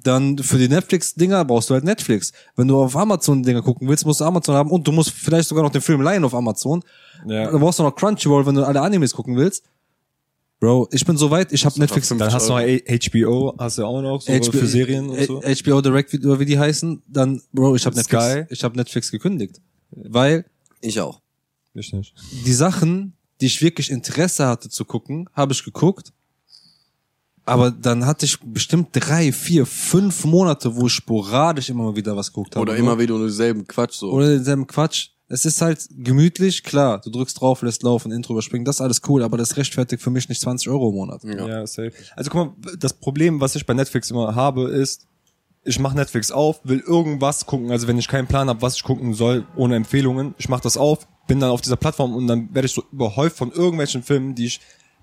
Dann 0.03 0.39
für 0.39 0.59
die 0.59 0.69
Netflix-Dinger 0.69 1.45
brauchst 1.45 1.71
du 1.71 1.75
halt 1.75 1.85
Netflix. 1.85 2.33
Wenn 2.57 2.67
du 2.67 2.83
auf 2.83 2.97
Amazon 2.97 3.43
Dinger 3.45 3.63
gucken 3.63 3.89
willst, 3.89 4.05
musst 4.05 4.21
du 4.21 4.25
Amazon 4.25 4.57
haben 4.57 4.71
und 4.73 4.87
du 4.87 4.91
musst 4.93 5.11
vielleicht 5.11 5.49
sogar 5.49 5.63
noch 5.63 5.71
den 5.71 5.83
Film 5.83 6.03
leihen 6.03 6.25
auf 6.25 6.35
Amazon. 6.35 6.83
Ja. 7.29 7.49
Dann 7.51 7.61
brauchst 7.61 7.79
du 7.79 7.85
noch 7.85 7.95
Crunchyroll, 7.95 8.45
wenn 8.47 8.57
du 8.57 8.65
alle 8.67 8.81
Animes 8.81 9.13
gucken 9.15 9.37
willst. 9.37 9.65
Bro, 10.61 10.91
ich 10.93 11.07
bin 11.07 11.17
so 11.17 11.31
weit, 11.31 11.53
ich 11.53 11.65
habe 11.65 11.79
Netflix, 11.81 12.09
Dann 12.09 12.33
hast 12.33 12.49
du 12.49 12.53
noch 12.53 12.61
HBO, 12.61 13.55
hast 13.59 13.79
du 13.79 13.85
auch 13.87 14.03
noch, 14.03 14.21
so 14.21 14.31
HBO, 14.31 14.53
für 14.53 14.67
Serien 14.67 15.09
und 15.09 15.25
so. 15.25 15.41
HBO 15.41 15.81
Direct, 15.81 16.13
wie, 16.13 16.19
oder 16.19 16.39
wie 16.39 16.45
die 16.45 16.59
heißen, 16.59 17.03
dann, 17.09 17.41
Bro, 17.51 17.77
ich 17.77 17.87
habe 17.87 17.97
Netflix, 17.97 18.25
Sky. 18.25 18.45
ich 18.51 18.63
habe 18.63 18.77
Netflix 18.77 19.11
gekündigt. 19.11 19.61
Weil 19.91 20.45
Ich 20.83 21.01
auch. 21.01 21.23
Ich 21.73 21.93
nicht. 21.95 22.15
die 22.45 22.53
Sachen, 22.53 23.15
die 23.41 23.47
ich 23.47 23.63
wirklich 23.63 23.91
Interesse 23.91 24.47
hatte 24.47 24.69
zu 24.69 24.85
gucken, 24.85 25.31
habe 25.33 25.55
ich 25.55 25.65
geguckt. 25.65 26.13
Aber 27.47 27.71
dann 27.71 28.05
hatte 28.05 28.27
ich 28.27 28.39
bestimmt 28.41 28.89
drei, 28.93 29.33
vier, 29.33 29.65
fünf 29.65 30.25
Monate, 30.25 30.77
wo 30.77 30.87
ich 30.87 30.93
sporadisch 30.93 31.71
immer 31.71 31.85
mal 31.85 31.97
wieder 31.97 32.15
was 32.15 32.29
geguckt 32.29 32.55
habe. 32.55 32.63
Oder 32.63 32.77
immer 32.77 32.99
wieder 32.99 33.15
nur 33.15 33.27
denselben 33.27 33.67
Quatsch 33.67 33.95
so. 33.95 34.11
Oder 34.13 34.29
denselben 34.29 34.67
Quatsch. 34.67 35.09
Es 35.33 35.45
ist 35.45 35.63
halt 35.63 35.87
gemütlich, 35.97 36.65
klar, 36.65 37.01
du 37.01 37.09
drückst 37.09 37.41
drauf, 37.41 37.63
lässt 37.63 37.85
laufen, 37.85 38.11
Intro 38.11 38.33
überspringen, 38.33 38.65
das 38.65 38.77
ist 38.77 38.81
alles 38.81 39.01
cool, 39.09 39.23
aber 39.23 39.39
das 39.39 39.57
rechtfertigt 39.57 40.03
für 40.03 40.11
mich 40.11 40.29
nicht 40.29 40.41
20 40.41 40.69
Euro 40.69 40.89
im 40.89 40.97
Monat. 40.97 41.23
Ja. 41.23 41.47
Ja. 41.47 41.67
safe. 41.69 41.93
Also 42.17 42.31
guck 42.31 42.59
mal, 42.65 42.77
das 42.77 42.93
Problem, 42.95 43.41
was 43.41 43.55
ich 43.55 43.65
bei 43.65 43.73
Netflix 43.73 44.11
immer 44.11 44.35
habe, 44.35 44.69
ist, 44.71 45.07
ich 45.63 45.79
mache 45.79 45.95
Netflix 45.95 46.33
auf, 46.33 46.61
will 46.65 46.81
irgendwas 46.81 47.47
gucken, 47.47 47.71
also 47.71 47.87
wenn 47.87 47.97
ich 47.97 48.09
keinen 48.09 48.27
Plan 48.27 48.49
habe, 48.49 48.61
was 48.61 48.75
ich 48.75 48.83
gucken 48.83 49.15
soll, 49.15 49.47
ohne 49.55 49.77
Empfehlungen, 49.77 50.35
ich 50.37 50.49
mache 50.49 50.63
das 50.63 50.77
auf, 50.77 51.07
bin 51.29 51.39
dann 51.39 51.51
auf 51.51 51.61
dieser 51.61 51.77
Plattform 51.77 52.17
und 52.17 52.27
dann 52.27 52.53
werde 52.53 52.67
ich 52.67 52.73
so 52.73 52.83
überhäuft 52.91 53.37
von 53.37 53.53
irgendwelchen 53.53 54.03
Filmen, 54.03 54.35
die 54.35 54.47
ich 54.47 54.61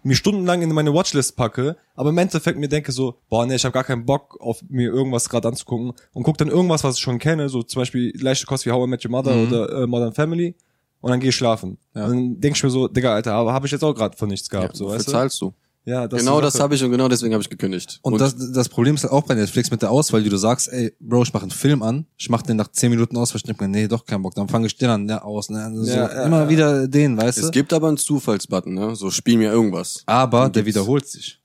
mir 0.08 0.16
stundenlang 0.16 0.62
in 0.62 0.74
meine 0.74 0.94
Watchlist 0.94 1.36
packe, 1.36 1.76
aber 1.96 2.10
im 2.10 2.18
Endeffekt 2.18 2.58
mir 2.58 2.70
denke 2.70 2.92
so, 2.92 3.16
boah, 3.30 3.46
nee, 3.46 3.56
ich 3.56 3.66
habe 3.66 3.74
gar 3.74 3.84
keinen 3.84 4.06
Bock, 4.06 4.38
auf 4.40 4.64
mir 4.70 4.90
irgendwas 4.90 5.30
gerade 5.30 5.48
anzugucken 5.50 5.94
und 6.14 6.24
guck 6.24 6.38
dann 6.38 6.48
irgendwas, 6.48 6.84
was 6.84 6.96
ich 6.96 7.02
schon 7.02 7.20
kenne, 7.20 7.50
so 7.50 7.62
zum 7.62 7.82
Beispiel 7.82 8.14
leichte 8.20 8.46
Kost 8.46 8.66
wie 8.66 8.72
How 8.72 8.88
I 8.88 8.90
Met 8.90 9.04
Your 9.04 9.12
Mother 9.12 9.36
oder 9.36 9.84
äh, 9.84 9.88
Modern 9.88 10.14
Family 10.14 10.56
und 11.02 11.12
dann 11.12 11.20
gehe 11.20 11.30
ich 11.30 11.36
schlafen. 11.36 11.78
Ja. 11.94 12.06
Und 12.06 12.10
dann 12.10 12.42
denke 12.42 12.58
ich 12.58 12.64
mir 12.64 12.70
so, 12.70 12.88
Digga, 12.88 13.14
Alter, 13.14 13.34
aber 13.34 13.54
habe 13.54 13.66
ich 13.66 13.72
jetzt 13.72 13.84
auch 13.84 13.94
gerade 13.94 14.18
von 14.18 14.30
nichts 14.30 14.50
gehabt, 14.50 14.76
so, 14.76 14.86
Wofür 14.86 14.98
weißt 14.98 15.08
du? 15.08 15.12
zahlst 15.12 15.42
du? 15.42 15.54
Ja, 15.88 16.06
das 16.06 16.20
genau 16.20 16.42
das 16.42 16.60
habe 16.60 16.76
ich 16.76 16.84
und 16.84 16.92
genau 16.92 17.08
deswegen 17.08 17.34
habe 17.34 17.42
ich 17.42 17.50
gekündigt. 17.50 18.00
Und, 18.02 18.20
das, 18.20 18.36
das 18.52 18.68
Problem 18.68 18.96
ist 18.96 19.04
halt 19.04 19.14
auch 19.14 19.24
bei 19.24 19.36
Netflix 19.36 19.72
mit 19.72 19.82
der 19.82 19.90
Auswahl, 19.90 20.22
die 20.22 20.28
du 20.30 20.36
sagst, 20.36 20.68
ey, 20.68 20.94
Bro, 21.00 21.24
ich 21.24 21.34
mache 21.34 21.44
einen 21.44 21.52
Film 21.52 21.82
an, 21.82 22.06
ich 22.18 22.30
mache 22.30 22.46
den 22.46 22.58
nach 22.58 22.68
10 22.68 22.90
Minuten 22.90 23.16
aus, 23.16 23.32
weil 23.34 23.38
ich 23.38 23.44
denke 23.44 23.64
mir, 23.64 23.70
nee, 23.70 23.88
doch 23.88 24.06
kein 24.06 24.22
Bock, 24.22 24.36
dann 24.36 24.50
fange 24.50 24.68
ich 24.68 24.76
den 24.76 24.90
an, 24.90 25.06
ne, 25.06 25.24
aus, 25.24 25.50
ne, 25.50 25.72
so, 25.74 25.86
Ja, 25.90 26.14
ja, 26.14 26.26
immer 26.26 26.42
ja. 26.44 26.50
wieder 26.50 26.88
den, 26.90 27.16
weißt 27.16 27.38
es 27.38 27.46
du? 27.46 27.52
gibt 27.52 27.72
aber 27.72 27.88
einen 27.88 27.96
Zufallsbutton, 27.96 28.74
ne? 28.74 28.98
So 28.98 29.10
spiel 29.12 29.38
mir 29.38 29.50
irgendwas. 29.50 30.04
Aber 30.08 30.50
der 30.50 30.66
wiederholt 30.66 31.08
sich. 31.08 31.40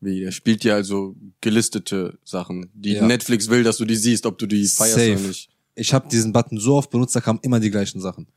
Wie, 0.00 0.20
der 0.20 0.30
spielt 0.30 0.62
dir 0.62 0.74
also 0.76 1.16
gelistete 1.40 2.16
Sachen, 2.24 2.70
die 2.74 2.92
Ja. 2.92 3.04
Netflix 3.06 3.48
will, 3.50 3.64
dass 3.64 3.78
du 3.78 3.84
die 3.86 3.96
siehst, 3.96 4.24
ob 4.26 4.38
du 4.38 4.46
die 4.46 4.68
feierst 4.68 4.94
Safe. 4.94 5.12
oder 5.14 5.20
nicht. 5.28 5.50
Ich 5.74 5.92
habe 5.92 6.08
diesen 6.08 6.32
Button 6.32 6.58
so 6.60 6.76
oft 6.76 6.90
benutzt, 6.90 7.16
da 7.16 7.20
kamen 7.20 7.40
immer 7.42 7.58
die 7.58 7.70
gleichen 7.72 8.00
Sachen. 8.00 8.28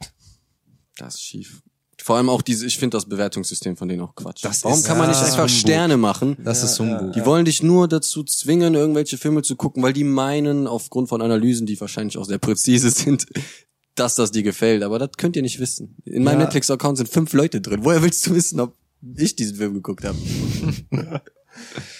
Das 0.97 1.13
ist 1.13 1.21
schief. 1.21 1.61
Vor 2.07 2.15
allem 2.15 2.29
auch 2.29 2.41
diese, 2.41 2.65
ich 2.65 2.77
finde 2.77 2.95
das 2.95 3.03
Bewertungssystem 3.03 3.75
von 3.75 3.89
denen 3.89 4.01
auch 4.01 4.15
Quatsch. 4.15 4.41
Das 4.45 4.63
Warum 4.63 4.77
ist- 4.79 4.85
kann 4.85 4.97
man 4.97 5.09
nicht 5.09 5.19
einfach 5.19 5.39
Humbug. 5.39 5.49
Sterne 5.49 5.97
machen? 5.97 6.37
Das 6.41 6.63
ist 6.63 6.79
Humbug. 6.79 7.11
Die 7.11 7.25
wollen 7.25 7.43
dich 7.43 7.61
nur 7.63 7.89
dazu 7.89 8.23
zwingen, 8.23 8.75
irgendwelche 8.75 9.17
Filme 9.17 9.41
zu 9.41 9.57
gucken, 9.57 9.83
weil 9.83 9.91
die 9.91 10.05
meinen, 10.05 10.67
aufgrund 10.67 11.09
von 11.09 11.21
Analysen, 11.21 11.67
die 11.67 11.77
wahrscheinlich 11.81 12.17
auch 12.17 12.23
sehr 12.23 12.37
präzise 12.37 12.89
sind, 12.91 13.25
dass 13.95 14.15
das 14.15 14.31
dir 14.31 14.41
gefällt. 14.43 14.83
Aber 14.83 14.99
das 14.99 15.09
könnt 15.17 15.35
ihr 15.35 15.41
nicht 15.41 15.59
wissen. 15.59 15.97
In 16.05 16.23
meinem 16.23 16.39
Ja. 16.39 16.45
Netflix-Account 16.45 16.97
sind 16.97 17.09
fünf 17.09 17.33
Leute 17.33 17.59
drin. 17.59 17.81
Woher 17.83 18.01
willst 18.01 18.25
du 18.25 18.33
wissen, 18.35 18.61
ob 18.61 18.73
ich 19.17 19.35
diesen 19.35 19.57
Film 19.57 19.73
geguckt 19.73 20.05
habe? 20.05 20.17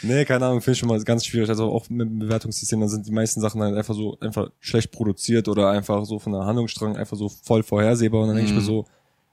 Nee, 0.04 0.24
keine 0.26 0.46
Ahnung, 0.46 0.62
finde 0.62 0.74
ich 0.74 0.80
schon 0.80 0.88
mal 0.90 1.04
ganz 1.04 1.26
schwierig. 1.26 1.50
Also 1.50 1.66
auch 1.66 1.90
mit 1.90 2.08
dem 2.08 2.20
Bewertungssystem, 2.20 2.80
dann 2.80 2.90
sind 2.90 3.08
die 3.08 3.12
meisten 3.12 3.42
Sachen 3.42 3.60
halt 3.62 3.76
einfach 3.76 3.96
so, 3.96 4.16
einfach 4.20 4.52
schlecht 4.60 4.92
produziert 4.92 5.48
oder 5.48 5.70
einfach 5.72 6.06
so 6.06 6.20
von 6.20 6.32
der 6.34 6.46
Handlungsstrang 6.46 6.96
einfach 6.96 7.18
so 7.18 7.28
voll 7.30 7.64
vorhersehbar. 7.64 8.22
Und 8.22 8.28
dann 8.28 8.36
denke 8.38 8.52
ich 8.52 8.56
mir 8.56 8.62
so, 8.64 8.86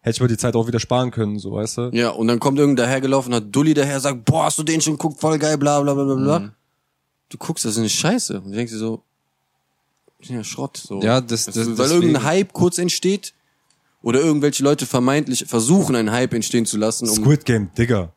hätte 0.05 0.17
ich 0.17 0.21
mir 0.21 0.29
die 0.29 0.37
Zeit 0.37 0.55
auch 0.55 0.67
wieder 0.67 0.79
sparen 0.81 1.11
können, 1.11 1.39
so, 1.39 1.53
weißt 1.53 1.79
du? 1.79 1.91
Ja, 1.93 2.11
und 2.11 2.29
dann 2.29 2.39
kommt 2.39 2.59
irgend 2.59 2.79
dahergelaufen, 2.79 3.35
hat 3.35 3.45
Dulli 3.51 3.73
daher, 3.75 3.99
sagt, 4.01 4.25
boah, 4.27 4.45
hast 4.45 4.59
du 4.59 4.63
den 4.63 4.81
schon 4.81 4.95
geguckt, 4.95 5.19
voll 5.21 5.39
geil, 5.39 5.57
bla 5.59 5.81
bla 5.81 5.95
bla 5.95 6.05
bla 6.05 6.15
bla. 6.15 6.53
Du 7.31 7.39
guckst, 7.39 7.65
das 7.65 7.73
ist 7.73 7.79
eine 7.79 7.89
Scheiße. 7.89 8.41
Und 8.41 8.51
du 8.51 8.57
denkst 8.57 8.73
dir 8.73 8.79
so, 8.79 9.03
ja, 10.21 10.45
Schrott. 10.45 10.77
So. 10.77 11.01
Ja, 11.03 11.21
das- 11.21 11.47
Das 11.47 11.57
weil 11.57 11.65
deswegen- 11.75 11.93
irgendein 12.03 12.25
Hype 12.25 12.53
kurz 12.53 12.79
entsteht 12.79 13.35
oder 14.03 14.21
irgendwelche 14.21 14.63
Leute 14.63 14.87
vermeintlich 14.87 15.45
versuchen, 15.47 15.97
einen 15.97 16.13
Hype 16.13 16.35
entstehen 16.35 16.67
zu 16.67 16.77
lassen, 16.77 17.09
um 17.09 17.15
Squid 17.17 17.45
Game, 17.45 17.71
Digga. 17.77 18.13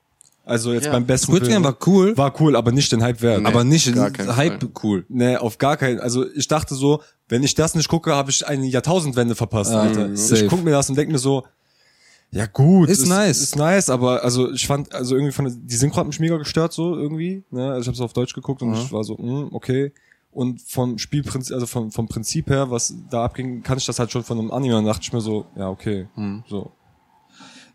Also 0.45 0.71
jetzt 0.71 0.85
Ja. 0.85 0.93
beim 0.93 1.05
besten 1.05 1.27
Squid 1.33 1.47
Game 1.49 1.63
war 1.65 1.75
cool, 1.85 2.15
War 2.17 2.33
cool, 2.39 2.55
aber 2.55 2.71
nicht 2.71 2.89
den 2.93 3.03
Hype 3.03 3.21
wert. 3.21 3.41
Nee. 3.41 3.47
aber 3.47 3.65
nicht 3.65 3.93
keinen 3.93 4.35
Hype 4.37 4.61
Fall. 4.61 4.69
cool. 4.83 5.05
Nee, 5.09 5.35
auf 5.35 5.57
gar 5.57 5.75
keinen. 5.75 5.99
Also 5.99 6.25
ich 6.33 6.47
dachte 6.47 6.73
so, 6.75 7.01
wenn 7.27 7.43
ich 7.43 7.53
das 7.55 7.75
nicht 7.75 7.89
gucke, 7.89 8.13
habe 8.15 8.31
ich 8.31 8.47
eine 8.47 8.65
Jahrtausendwende 8.65 9.35
verpasst, 9.35 9.71
Alter. 9.73 10.15
safe. 10.15 10.43
Ich 10.45 10.49
guck 10.49 10.63
mir 10.63 10.71
das 10.71 10.89
und 10.89 10.95
denk 10.97 11.11
mir 11.11 11.17
so, 11.19 11.43
ja 12.31 12.45
gut, 12.45 12.89
Ist 12.89 13.07
nice. 13.07 13.41
ist 13.41 13.55
nice, 13.55 13.89
aber 13.89 14.23
also 14.23 14.51
ich 14.51 14.67
fand, 14.67 14.93
also 14.93 15.15
irgendwie 15.15 15.31
von 15.31 15.67
die 15.67 15.75
Synchro 15.75 15.97
hat 15.97 16.07
mich 16.07 16.19
mega 16.19 16.37
gestört 16.37 16.73
so 16.73 16.95
irgendwie. 16.95 17.43
Ne? 17.51 17.69
Also 17.69 17.81
ich 17.81 17.87
habe 17.87 17.95
es 17.95 18.01
auf 18.01 18.13
Deutsch 18.13 18.33
geguckt 18.33 18.61
und 18.61 18.73
ich 18.73 18.91
war 18.91 19.03
so, 19.03 19.15
mm, 19.15 19.49
okay. 19.53 19.93
Und 20.31 20.61
vom 20.61 20.97
Spielprinzip, 20.97 21.53
also 21.53 21.65
vom, 21.65 21.89
vom 21.91 22.07
Prinzip 22.07 22.49
her, 22.49 22.69
was 22.69 22.93
da 23.09 23.23
abging, 23.23 23.63
kann 23.63 23.77
ich 23.77 23.85
das 23.85 23.97
halt 23.97 24.11
schon 24.11 24.23
von 24.23 24.37
einem 24.37 24.51
Anime. 24.51 24.77
Und 24.77 24.85
dachte 24.85 25.01
ich 25.03 25.11
mir 25.13 25.21
so, 25.21 25.45
ja 25.55 25.69
okay, 25.69 26.07
so. 26.47 26.71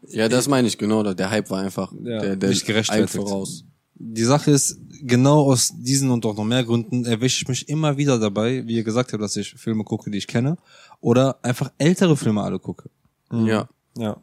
Ja, 0.09 0.29
das 0.29 0.49
meine 0.49 0.69
ich, 0.69 0.79
genau. 0.79 1.03
Der 1.03 1.31
Hype 1.31 1.49
war 1.51 1.61
einfach 1.61 1.93
Ja, 1.93 2.21
der, 2.21 2.37
der 2.37 2.51
nicht 2.51 2.67
gerechtfertigt. 2.67 3.15
voraus. 3.15 3.65
Die 3.95 4.25
Sache 4.25 4.51
ist, 4.51 4.79
genau 5.03 5.43
aus 5.51 5.73
diesen 5.77 6.11
und 6.11 6.25
auch 6.27 6.37
noch 6.37 6.45
mehr 6.45 6.65
Gründen 6.65 7.05
erwische 7.05 7.43
ich 7.43 7.49
mich 7.49 7.69
immer 7.69 7.97
wieder 7.97 8.19
dabei, 8.19 8.67
wie 8.67 8.77
ihr 8.77 8.85
gesagt 8.85 9.13
habt, 9.13 9.23
dass 9.23 9.37
ich 9.37 9.55
Filme 9.55 9.85
gucke, 9.85 10.11
die 10.11 10.19
ich 10.19 10.27
kenne, 10.27 10.57
oder 11.01 11.39
einfach 11.43 11.71
ältere 11.79 12.17
Filme 12.17 12.43
alle 12.43 12.59
gucke. 12.59 12.91
Ja. 13.33 13.69
Ja. 13.97 14.17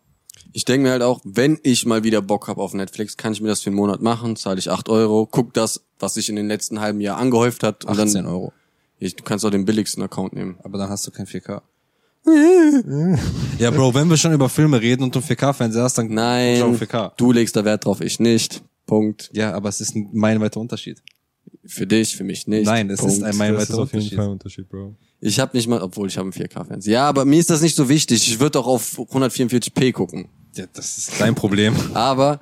Ich 0.52 0.66
denke 0.66 0.84
mir 0.88 0.92
halt 0.92 1.04
auch, 1.04 1.22
wenn 1.24 1.60
ich 1.64 1.86
mal 1.86 2.04
wieder 2.04 2.22
Bock 2.22 2.48
hab 2.48 2.58
auf 2.58 2.74
Netflix, 2.74 3.18
kann 3.18 3.34
ich 3.34 3.42
mir 3.42 3.50
das 3.50 3.62
für 3.62 3.70
einen 3.70 3.76
Monat 3.76 4.02
machen, 4.02 4.36
zahle 4.36 4.58
ich 4.58 4.72
acht 4.72 4.90
Euro, 4.90 5.28
guck 5.30 5.54
das, 5.54 5.84
was 6.00 6.16
sich 6.16 6.30
in 6.30 6.36
den 6.36 6.48
letzten 6.48 6.80
halben 6.80 7.02
Jahr 7.02 7.18
angehäuft 7.18 7.64
hat. 7.64 7.86
Und 7.86 8.00
18 8.00 8.24
dann, 8.24 8.26
Euro. 8.26 8.54
Ich, 8.98 9.16
du 9.16 9.24
kannst 9.24 9.46
auch 9.46 9.52
den 9.52 9.66
billigsten 9.66 10.04
Account 10.04 10.34
nehmen. 10.34 10.58
Aber 10.64 10.78
dann 10.78 10.90
hast 10.90 11.06
du 11.08 11.12
kein 11.12 11.26
4K. 11.26 11.62
ja, 13.60 13.72
Bro, 13.72 13.94
wenn 13.94 14.10
wir 14.10 14.18
schon 14.18 14.34
über 14.34 14.50
Filme 14.50 14.82
reden 14.82 15.04
und 15.04 15.16
du 15.16 15.20
einen 15.20 15.28
4K-Fernseher 15.28 15.84
hast, 15.84 15.98
dann 15.98 16.14
Nein, 16.14 16.78
4K. 16.78 17.14
du 17.16 17.32
legst 17.32 17.56
da 17.56 17.64
Wert 17.64 17.86
drauf, 17.86 18.02
ich 18.02 18.20
nicht. 18.20 18.62
Punkt. 18.86 19.30
Ja, 19.34 19.54
aber 19.54 19.70
es 19.70 19.82
ist 19.82 19.96
ein 19.96 20.10
meilenweiter 20.12 20.60
Unterschied. 20.60 21.02
Für 21.70 21.86
dich, 21.86 22.16
für 22.18 22.24
mich 22.24 22.48
nicht. 22.48 22.66
Nein, 22.66 22.90
es 22.90 23.00
Punkt. 23.00 23.14
ist 23.14 23.20
ein 23.22 23.28
Das 23.28 23.38
meilenweiter 23.38 23.74
ist 23.74 23.80
auf 23.80 23.94
jeden 23.94 23.98
Unterschied. 24.02 24.16
Fall 24.18 24.26
ein 24.26 24.32
Unterschied, 24.32 24.70
Bro. 24.70 24.96
Ich 25.22 25.40
habe 25.40 25.56
nicht 25.56 25.68
mal, 25.68 25.82
obwohl 25.82 26.08
ich 26.08 26.18
habe 26.18 26.26
einen 26.26 26.34
4K-Fernseher. 26.48 26.94
Ja, 26.94 27.08
aber 27.10 27.26
mir 27.26 27.40
ist 27.40 27.50
das 27.50 27.62
nicht 27.62 27.76
so 27.76 27.88
wichtig. 27.90 28.28
Ich 28.28 28.40
würde 28.40 28.60
auch 28.60 28.68
auf 28.68 28.98
144p 28.98 29.92
gucken. 29.92 30.30
Ja, 30.56 30.66
das 30.74 30.98
ist 30.98 31.12
dein 31.20 31.36
Problem. 31.36 31.76
Aber 31.94 32.40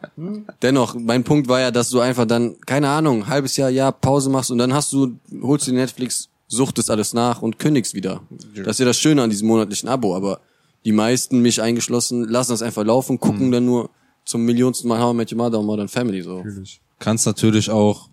dennoch, 0.61 0.95
mein 0.95 1.25
Punkt 1.25 1.49
war 1.49 1.59
ja, 1.59 1.71
dass 1.71 1.89
du 1.89 1.99
einfach 1.99 2.25
dann, 2.25 2.55
keine 2.65 2.87
Ahnung, 2.87 3.23
ein 3.23 3.27
halbes 3.27 3.57
Jahr, 3.57 3.69
Jahr 3.69 3.91
Pause 3.91 4.29
machst 4.29 4.49
und 4.49 4.59
dann 4.59 4.73
hast 4.73 4.93
du, 4.93 5.19
holst 5.41 5.67
du 5.67 5.71
dir 5.71 5.77
Netflix, 5.77 6.29
suchtest 6.47 6.89
alles 6.89 7.13
nach 7.13 7.41
und 7.41 7.59
kündigst 7.59 7.93
wieder. 7.95 8.21
Das 8.55 8.75
ist 8.75 8.79
ja 8.79 8.85
das 8.85 8.97
Schöne 8.97 9.21
an 9.23 9.29
diesem 9.29 9.47
monatlichen 9.49 9.89
Abo, 9.89 10.15
aber 10.15 10.39
die 10.85 10.93
meisten, 10.93 11.41
mich 11.41 11.61
eingeschlossen, 11.61 12.23
lassen 12.23 12.51
das 12.53 12.61
einfach 12.61 12.85
laufen, 12.85 13.19
gucken 13.19 13.51
dann 13.51 13.65
nur 13.65 13.89
zum 14.23 14.43
millionsten 14.45 14.87
Mal 14.87 15.01
How 15.01 15.13
I 15.13 15.17
Met 15.17 15.31
Your 15.33 15.37
Mother 15.39 15.59
und 15.59 15.65
Modern 15.65 15.89
Family 15.89 16.21
so. 16.21 16.37
Natürlich. 16.37 16.79
Kannst 16.99 17.25
natürlich 17.25 17.69
auch 17.69 18.09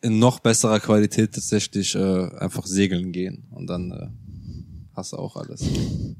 in 0.00 0.18
noch 0.18 0.40
besserer 0.40 0.80
Qualität 0.80 1.34
tatsächlich 1.34 1.94
äh, 1.94 2.28
einfach 2.38 2.66
segeln 2.66 3.12
gehen 3.12 3.46
und 3.50 3.66
dann 3.66 3.90
äh, 3.90 4.08
hast 4.94 5.12
du 5.12 5.16
auch 5.16 5.36
alles. 5.36 5.64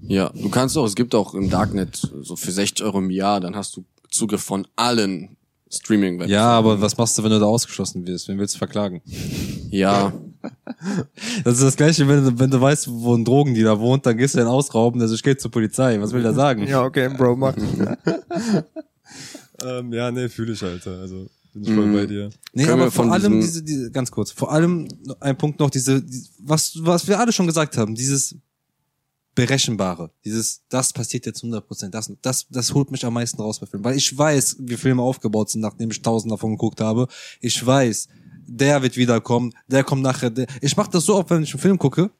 Ja, 0.03 0.31
du 0.31 0.49
kannst 0.49 0.77
auch, 0.77 0.85
es 0.85 0.95
gibt 0.95 1.15
auch 1.15 1.35
im 1.35 1.51
Darknet 1.51 1.97
so 1.97 2.37
für 2.37 2.53
60 2.53 2.85
Euro 2.85 2.99
im 2.99 3.11
Jahr, 3.11 3.41
dann 3.41 3.55
hast 3.55 3.77
du 3.77 3.85
Zugriff 4.11 4.43
von 4.43 4.67
allen 4.77 5.37
streaming 5.71 6.21
Ja, 6.29 6.51
aber 6.51 6.81
was 6.81 6.97
machst 6.97 7.19
du, 7.19 7.23
wenn 7.23 7.31
du 7.31 7.39
da 7.39 7.47
ausgeschlossen 7.47 8.07
wirst? 8.07 8.29
Wen 8.29 8.39
willst 8.39 8.55
du 8.55 8.59
verklagen? 8.59 9.03
Ja, 9.71 10.13
Das 11.45 11.55
ist 11.55 11.63
das 11.63 11.77
gleiche, 11.77 12.07
wenn 12.09 12.25
du, 12.25 12.39
wenn 12.39 12.51
du 12.51 12.61
weißt, 12.61 12.89
wo 12.91 13.15
ein 13.15 13.25
Drogendealer 13.25 13.81
wohnt, 13.81 14.07
dann 14.07 14.17
gehst 14.17 14.35
du 14.35 14.39
den 14.39 14.47
ausrauben, 14.47 15.01
also 15.01 15.15
ich 15.15 15.23
gehe 15.23 15.37
zur 15.37 15.51
Polizei. 15.51 16.01
Was 16.01 16.13
will 16.13 16.23
der 16.23 16.35
sagen? 16.35 16.67
Ja, 16.67 16.85
okay, 16.85 17.09
Bro, 17.09 17.37
mach. 17.37 17.57
ähm, 19.65 19.93
ja, 19.93 20.11
nee, 20.11 20.29
fühle 20.29 20.53
ich, 20.53 20.63
Alter. 20.63 21.01
Also, 21.01 21.29
bin 21.59 21.69
ich 21.69 21.75
voll 21.75 21.93
bei 21.93 22.07
dir. 22.07 22.31
Nee, 22.53 22.65
Können 22.65 22.81
aber 22.81 22.91
vor 22.91 23.11
allem 23.11 23.41
diese, 23.41 23.63
diese, 23.63 23.91
ganz 23.91 24.11
kurz, 24.11 24.31
vor 24.31 24.53
allem 24.53 24.89
ein 25.21 25.37
Punkt 25.37 25.61
noch, 25.61 25.71
diese, 25.71 26.03
die, 26.03 26.25
was, 26.39 26.79
was 26.81 27.07
wir 27.07 27.19
alle 27.19 27.33
schon 27.33 27.47
gesagt 27.47 27.77
haben, 27.77 27.95
dieses 27.95 28.37
Berechenbare, 29.35 30.11
dieses, 30.25 30.63
das 30.69 30.93
passiert 30.93 31.27
jetzt 31.27 31.43
100 31.43 31.67
Prozent, 31.67 31.95
das, 31.95 32.13
das, 32.23 32.47
das 32.49 32.75
holt 32.75 32.91
mich 32.91 33.05
am 33.05 33.15
meisten 33.15 33.41
raus 33.41 33.61
bei 33.61 33.67
Filmen, 33.67 33.85
weil 33.85 33.97
ich 33.97 34.17
weiß, 34.17 34.57
wie 34.61 34.77
Filme 34.77 35.03
aufgebaut 35.03 35.51
sind, 35.51 35.61
nachdem 35.61 35.91
ich 35.91 36.03
tausend 36.03 36.33
davon 36.33 36.53
geguckt 36.53 36.81
habe. 36.81 37.07
Ich 37.41 37.65
weiß, 37.65 38.09
der 38.47 38.83
wird 38.83 38.97
wiederkommen, 38.97 39.53
der 39.69 39.85
kommt 39.85 40.03
nachher, 40.03 40.31
der. 40.31 40.47
Ich 40.61 40.77
mache 40.77 40.91
das 40.91 41.05
so 41.05 41.17
oft, 41.17 41.31
wenn 41.31 41.43
ich 41.43 41.53
einen 41.53 41.61
Film 41.61 41.79
gucke, 41.79 42.11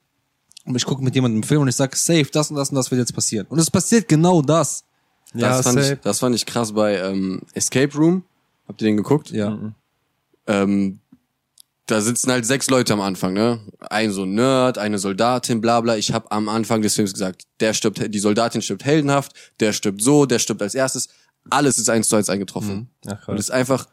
und 0.65 0.75
ich 0.75 0.85
gucke 0.85 1.03
mit 1.03 1.15
jemandem 1.15 1.37
einen 1.37 1.43
Film 1.43 1.61
und 1.61 1.67
ich 1.67 1.75
sage, 1.75 1.97
safe, 1.97 2.27
das 2.31 2.51
und 2.51 2.55
das 2.55 2.69
und 2.69 2.75
das 2.75 2.91
wird 2.91 2.99
jetzt 2.99 3.13
passieren. 3.13 3.47
Und 3.49 3.59
es 3.59 3.71
passiert 3.71 4.07
genau 4.07 4.41
das. 4.41 4.83
Das, 5.33 5.63
fand 5.63 5.79
ich, 5.79 5.85
safe. 5.85 5.99
das 6.03 6.19
fand 6.19 6.35
ich 6.35 6.45
krass 6.45 6.71
bei 6.73 6.97
ähm, 6.97 7.41
Escape 7.53 7.95
Room. 7.97 8.23
Habt 8.69 8.81
ihr 8.83 8.85
den 8.85 8.97
geguckt? 8.97 9.31
Ja. 9.31 9.73
Ähm, 10.47 10.99
da 11.87 12.01
sitzen 12.01 12.31
halt 12.31 12.45
sechs 12.45 12.69
Leute 12.69 12.93
am 12.93 13.01
Anfang, 13.01 13.33
ne? 13.33 13.59
Ein 13.79 14.11
so 14.11 14.23
ein 14.23 14.35
Nerd, 14.35 14.77
eine 14.77 14.99
Soldatin, 14.99 15.59
bla 15.59 15.81
bla. 15.81 15.97
Ich 15.97 16.13
habe 16.13 16.31
am 16.31 16.47
Anfang 16.47 16.83
des 16.83 16.93
Films 16.93 17.13
gesagt, 17.13 17.45
der 17.59 17.73
stirbt, 17.73 18.13
die 18.13 18.19
Soldatin 18.19 18.61
stirbt 18.61 18.85
heldenhaft, 18.85 19.33
der 19.59 19.73
stirbt 19.73 20.03
so, 20.03 20.27
der 20.27 20.37
stirbt 20.37 20.61
als 20.61 20.75
erstes. 20.75 21.09
Alles 21.49 21.79
ist 21.79 21.89
eins 21.89 22.07
zu 22.07 22.15
eins 22.15 22.29
eingetroffen. 22.29 22.89
Ja, 23.05 23.15
krass. 23.15 23.27
Und 23.27 23.37
es 23.37 23.45
ist 23.45 23.51
einfach, 23.51 23.87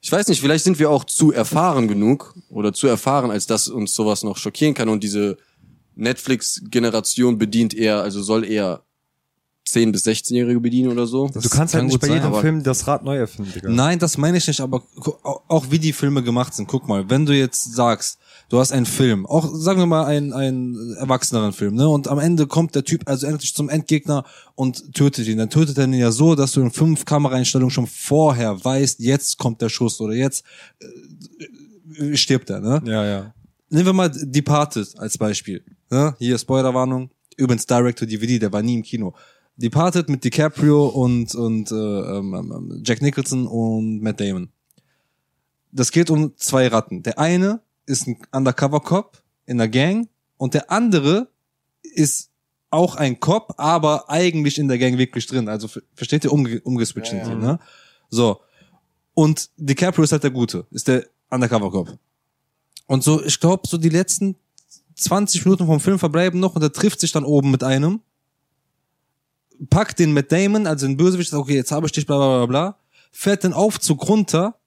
ich 0.00 0.10
weiß 0.10 0.26
nicht, 0.26 0.40
vielleicht 0.40 0.64
sind 0.64 0.80
wir 0.80 0.90
auch 0.90 1.04
zu 1.04 1.30
erfahren 1.30 1.86
genug 1.86 2.34
oder 2.50 2.72
zu 2.72 2.88
erfahren, 2.88 3.30
als 3.30 3.46
dass 3.46 3.68
uns 3.68 3.94
sowas 3.94 4.24
noch 4.24 4.36
schockieren 4.36 4.74
kann 4.74 4.88
und 4.88 5.04
diese 5.04 5.36
Netflix-Generation 5.94 7.38
bedient 7.38 7.72
eher, 7.72 8.02
also 8.02 8.20
soll 8.20 8.44
eher 8.44 8.82
10- 9.68 9.92
bis 9.92 10.04
16-Jährige 10.04 10.60
bedienen 10.60 10.90
oder 10.90 11.06
so. 11.06 11.28
Du 11.28 11.34
kannst 11.48 11.56
halt 11.56 11.70
kann 11.72 11.86
nicht 11.86 12.00
bei 12.00 12.08
sein, 12.08 12.16
jedem 12.16 12.28
aber- 12.28 12.40
Film 12.40 12.62
das 12.62 12.86
Rad 12.86 13.04
neu 13.04 13.16
erfinden, 13.16 13.52
Digga. 13.54 13.70
Nein, 13.70 13.98
das 13.98 14.18
meine 14.18 14.36
ich 14.36 14.46
nicht, 14.46 14.60
aber 14.60 14.82
auch 15.48 15.70
wie 15.70 15.78
die 15.78 15.92
Filme 15.92 16.22
gemacht 16.22 16.52
sind. 16.54 16.66
Guck 16.68 16.88
mal, 16.88 17.08
wenn 17.08 17.24
du 17.26 17.32
jetzt 17.32 17.72
sagst, 17.74 18.18
du 18.48 18.58
hast 18.58 18.72
einen 18.72 18.86
Film, 18.86 19.24
auch 19.24 19.48
sagen 19.54 19.78
wir 19.78 19.86
mal 19.86 20.04
einen, 20.04 20.32
einen 20.32 20.94
erwachseneren 20.96 21.52
Film, 21.52 21.74
ne? 21.76 21.88
Und 21.88 22.08
am 22.08 22.18
Ende 22.18 22.46
kommt 22.46 22.74
der 22.74 22.84
Typ 22.84 23.02
also 23.08 23.26
endlich 23.26 23.54
zum 23.54 23.68
Endgegner 23.70 24.24
und 24.56 24.92
tötet 24.94 25.26
ihn. 25.28 25.38
Dann 25.38 25.48
tötet 25.48 25.78
er 25.78 25.84
ihn 25.84 25.94
ja 25.94 26.10
so, 26.10 26.34
dass 26.34 26.52
du 26.52 26.60
in 26.60 26.70
fünf 26.70 27.04
Kameraeinstellungen 27.04 27.70
schon 27.70 27.86
vorher 27.86 28.62
weißt, 28.62 29.00
jetzt 29.00 29.38
kommt 29.38 29.62
der 29.62 29.68
Schuss 29.70 30.00
oder 30.00 30.12
jetzt 30.14 30.44
äh, 30.80 32.16
stirbt 32.16 32.50
er, 32.50 32.60
ne? 32.60 32.82
Ja, 32.84 33.04
ja. 33.04 33.34
Nehmen 33.70 33.86
wir 33.86 33.92
mal 33.94 34.10
Departed 34.10 34.98
als 34.98 35.16
Beispiel. 35.16 35.64
Ne? 35.90 36.14
Hier 36.18 36.36
Spoilerwarnung. 36.36 37.10
Übrigens 37.36 37.64
Direct 37.64 37.98
to 37.98 38.04
DVD, 38.06 38.38
der 38.38 38.52
war 38.52 38.60
nie 38.62 38.74
im 38.74 38.82
Kino. 38.82 39.14
Departed 39.56 40.08
mit 40.08 40.24
DiCaprio 40.24 40.86
und 40.86 41.34
und 41.34 41.70
äh, 41.70 41.74
ähm, 41.74 42.34
ähm, 42.34 42.82
Jack 42.84 43.02
Nicholson 43.02 43.46
und 43.46 44.00
Matt 44.00 44.20
Damon. 44.20 44.48
Das 45.70 45.90
geht 45.92 46.10
um 46.10 46.36
zwei 46.36 46.68
Ratten. 46.68 47.02
Der 47.02 47.18
eine 47.18 47.60
ist 47.86 48.06
ein 48.06 48.16
Undercover 48.32 48.80
Cop 48.80 49.22
in 49.46 49.58
der 49.58 49.68
Gang 49.68 50.08
und 50.36 50.54
der 50.54 50.70
andere 50.70 51.28
ist 51.82 52.30
auch 52.70 52.96
ein 52.96 53.20
Cop, 53.20 53.54
aber 53.58 54.08
eigentlich 54.08 54.58
in 54.58 54.68
der 54.68 54.78
Gang 54.78 54.96
wirklich 54.98 55.26
drin. 55.26 55.48
Also 55.48 55.68
ver- 55.68 55.82
versteht 55.94 56.24
ihr 56.24 56.32
umge 56.32 56.60
umgeswitcht 56.62 57.10
sind 57.10 57.26
die, 57.26 57.34
ne? 57.34 57.58
So. 58.08 58.40
Und 59.14 59.50
DiCaprio 59.58 60.04
ist 60.04 60.12
halt 60.12 60.22
der 60.24 60.30
Gute, 60.30 60.66
ist 60.70 60.88
der 60.88 61.06
Undercover 61.30 61.70
Cop. 61.70 61.98
Und 62.86 63.04
so, 63.04 63.22
ich 63.22 63.38
glaube, 63.40 63.66
so 63.68 63.76
die 63.76 63.90
letzten 63.90 64.36
20 64.96 65.44
Minuten 65.44 65.66
vom 65.66 65.80
Film 65.80 65.98
verbleiben 65.98 66.40
noch 66.40 66.54
und 66.56 66.62
er 66.62 66.72
trifft 66.72 67.00
sich 67.00 67.12
dann 67.12 67.24
oben 67.24 67.50
mit 67.50 67.62
einem, 67.62 68.00
packt 69.70 69.98
den 69.98 70.12
mit 70.12 70.32
Damon, 70.32 70.66
also 70.66 70.86
den 70.86 70.96
Bösewicht, 70.96 71.30
sagt, 71.30 71.42
okay, 71.42 71.54
jetzt 71.54 71.72
habe 71.72 71.86
ich 71.86 71.92
dich, 71.92 72.06
bla 72.06 72.16
bla 72.16 72.38
bla 72.38 72.46
bla, 72.46 72.78
fährt 73.10 73.44
den 73.44 73.52
Aufzug 73.52 74.08
runter, 74.08 74.58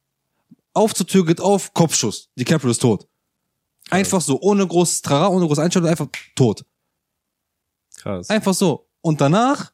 Aufzugtür 0.73 1.25
geht 1.25 1.41
auf, 1.41 1.73
Kopfschuss, 1.73 2.29
DiCaprio 2.37 2.71
ist 2.71 2.81
tot. 2.81 3.07
Einfach 3.89 4.21
so, 4.21 4.39
ohne 4.41 4.65
großes 4.65 5.01
Trara, 5.01 5.27
ohne 5.27 5.45
große 5.45 5.61
Einstellung, 5.61 5.89
einfach 5.89 6.07
tot. 6.35 6.65
Krass. 7.97 8.29
Einfach 8.29 8.53
so. 8.53 8.87
Und 9.01 9.21
danach 9.21 9.71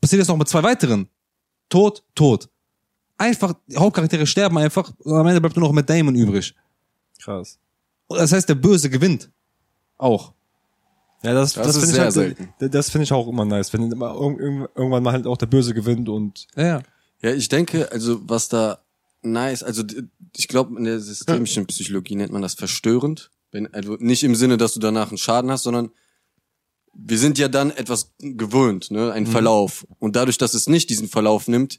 passiert 0.00 0.22
es 0.22 0.28
noch 0.28 0.36
mit 0.36 0.48
zwei 0.48 0.62
weiteren. 0.62 1.08
Tot, 1.68 2.04
tot. 2.14 2.48
Einfach, 3.16 3.54
die 3.66 3.76
Hauptcharaktere 3.76 4.26
sterben 4.26 4.58
einfach 4.58 4.92
und 4.98 5.14
am 5.14 5.26
Ende 5.26 5.40
bleibt 5.40 5.56
nur 5.56 5.66
noch 5.66 5.74
mit 5.74 5.88
Damon 5.88 6.14
übrig. 6.14 6.54
Krass. 7.20 7.58
Und 8.06 8.18
das 8.18 8.32
heißt, 8.32 8.48
der 8.48 8.54
Böse 8.54 8.88
gewinnt. 8.88 9.30
Auch. 9.96 10.32
Ja, 11.22 11.34
das, 11.34 11.54
Das 11.54 11.66
das, 11.66 11.76
ist 11.76 11.82
finde 11.82 11.90
ich 11.90 11.94
sehr 12.14 12.22
halt, 12.24 12.38
selten. 12.38 12.70
Das, 12.72 12.90
finde 12.90 13.04
ich 13.04 13.12
auch 13.12 13.26
immer 13.28 13.44
nice, 13.44 13.72
wenn 13.72 13.90
immer 13.90 14.12
irg- 14.12 14.38
irg- 14.38 14.68
irgendwann 14.76 15.02
mal 15.02 15.12
halt 15.12 15.26
auch 15.26 15.36
der 15.36 15.46
Böse 15.46 15.74
gewinnt 15.74 16.08
und 16.08 16.46
Ja, 16.56 16.64
ja. 16.66 16.82
Ja, 17.20 17.32
ich 17.32 17.48
denke, 17.48 17.90
also 17.90 18.20
was 18.28 18.48
da 18.48 18.78
nice, 19.22 19.64
also 19.64 19.82
ich 20.36 20.46
glaube, 20.46 20.76
in 20.78 20.84
der 20.84 21.00
systemischen 21.00 21.66
Psychologie 21.66 22.14
nennt 22.14 22.32
man 22.32 22.42
das 22.42 22.54
verstörend. 22.54 23.30
Wenn, 23.50 23.72
also 23.74 23.96
nicht 23.98 24.22
im 24.22 24.36
Sinne, 24.36 24.56
dass 24.56 24.74
du 24.74 24.78
danach 24.80 25.08
einen 25.08 25.18
Schaden 25.18 25.50
hast, 25.50 25.64
sondern 25.64 25.90
wir 26.94 27.18
sind 27.18 27.38
ja 27.38 27.48
dann 27.48 27.70
etwas 27.70 28.12
gewöhnt, 28.18 28.90
ne, 28.90 29.12
ein 29.12 29.26
Verlauf. 29.26 29.86
Und 29.98 30.14
dadurch, 30.16 30.38
dass 30.38 30.54
es 30.54 30.68
nicht 30.68 30.90
diesen 30.90 31.08
Verlauf 31.08 31.48
nimmt, 31.48 31.78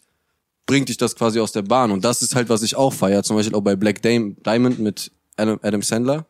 bringt 0.66 0.90
dich 0.90 0.98
das 0.98 1.16
quasi 1.16 1.40
aus 1.40 1.52
der 1.52 1.62
Bahn. 1.62 1.92
Und 1.92 2.04
das 2.04 2.22
ist 2.22 2.36
halt, 2.36 2.50
was 2.50 2.62
ich 2.62 2.76
auch 2.76 2.94
feier. 2.94 3.24
Zum 3.24 3.36
Beispiel 3.36 3.56
auch 3.56 3.62
bei 3.62 3.76
Black 3.76 4.02
Dam 4.02 4.36
Diamond 4.44 4.80
mit 4.80 5.12
Adam, 5.40 5.60
Adam 5.64 5.82
Sandler. 5.82 6.26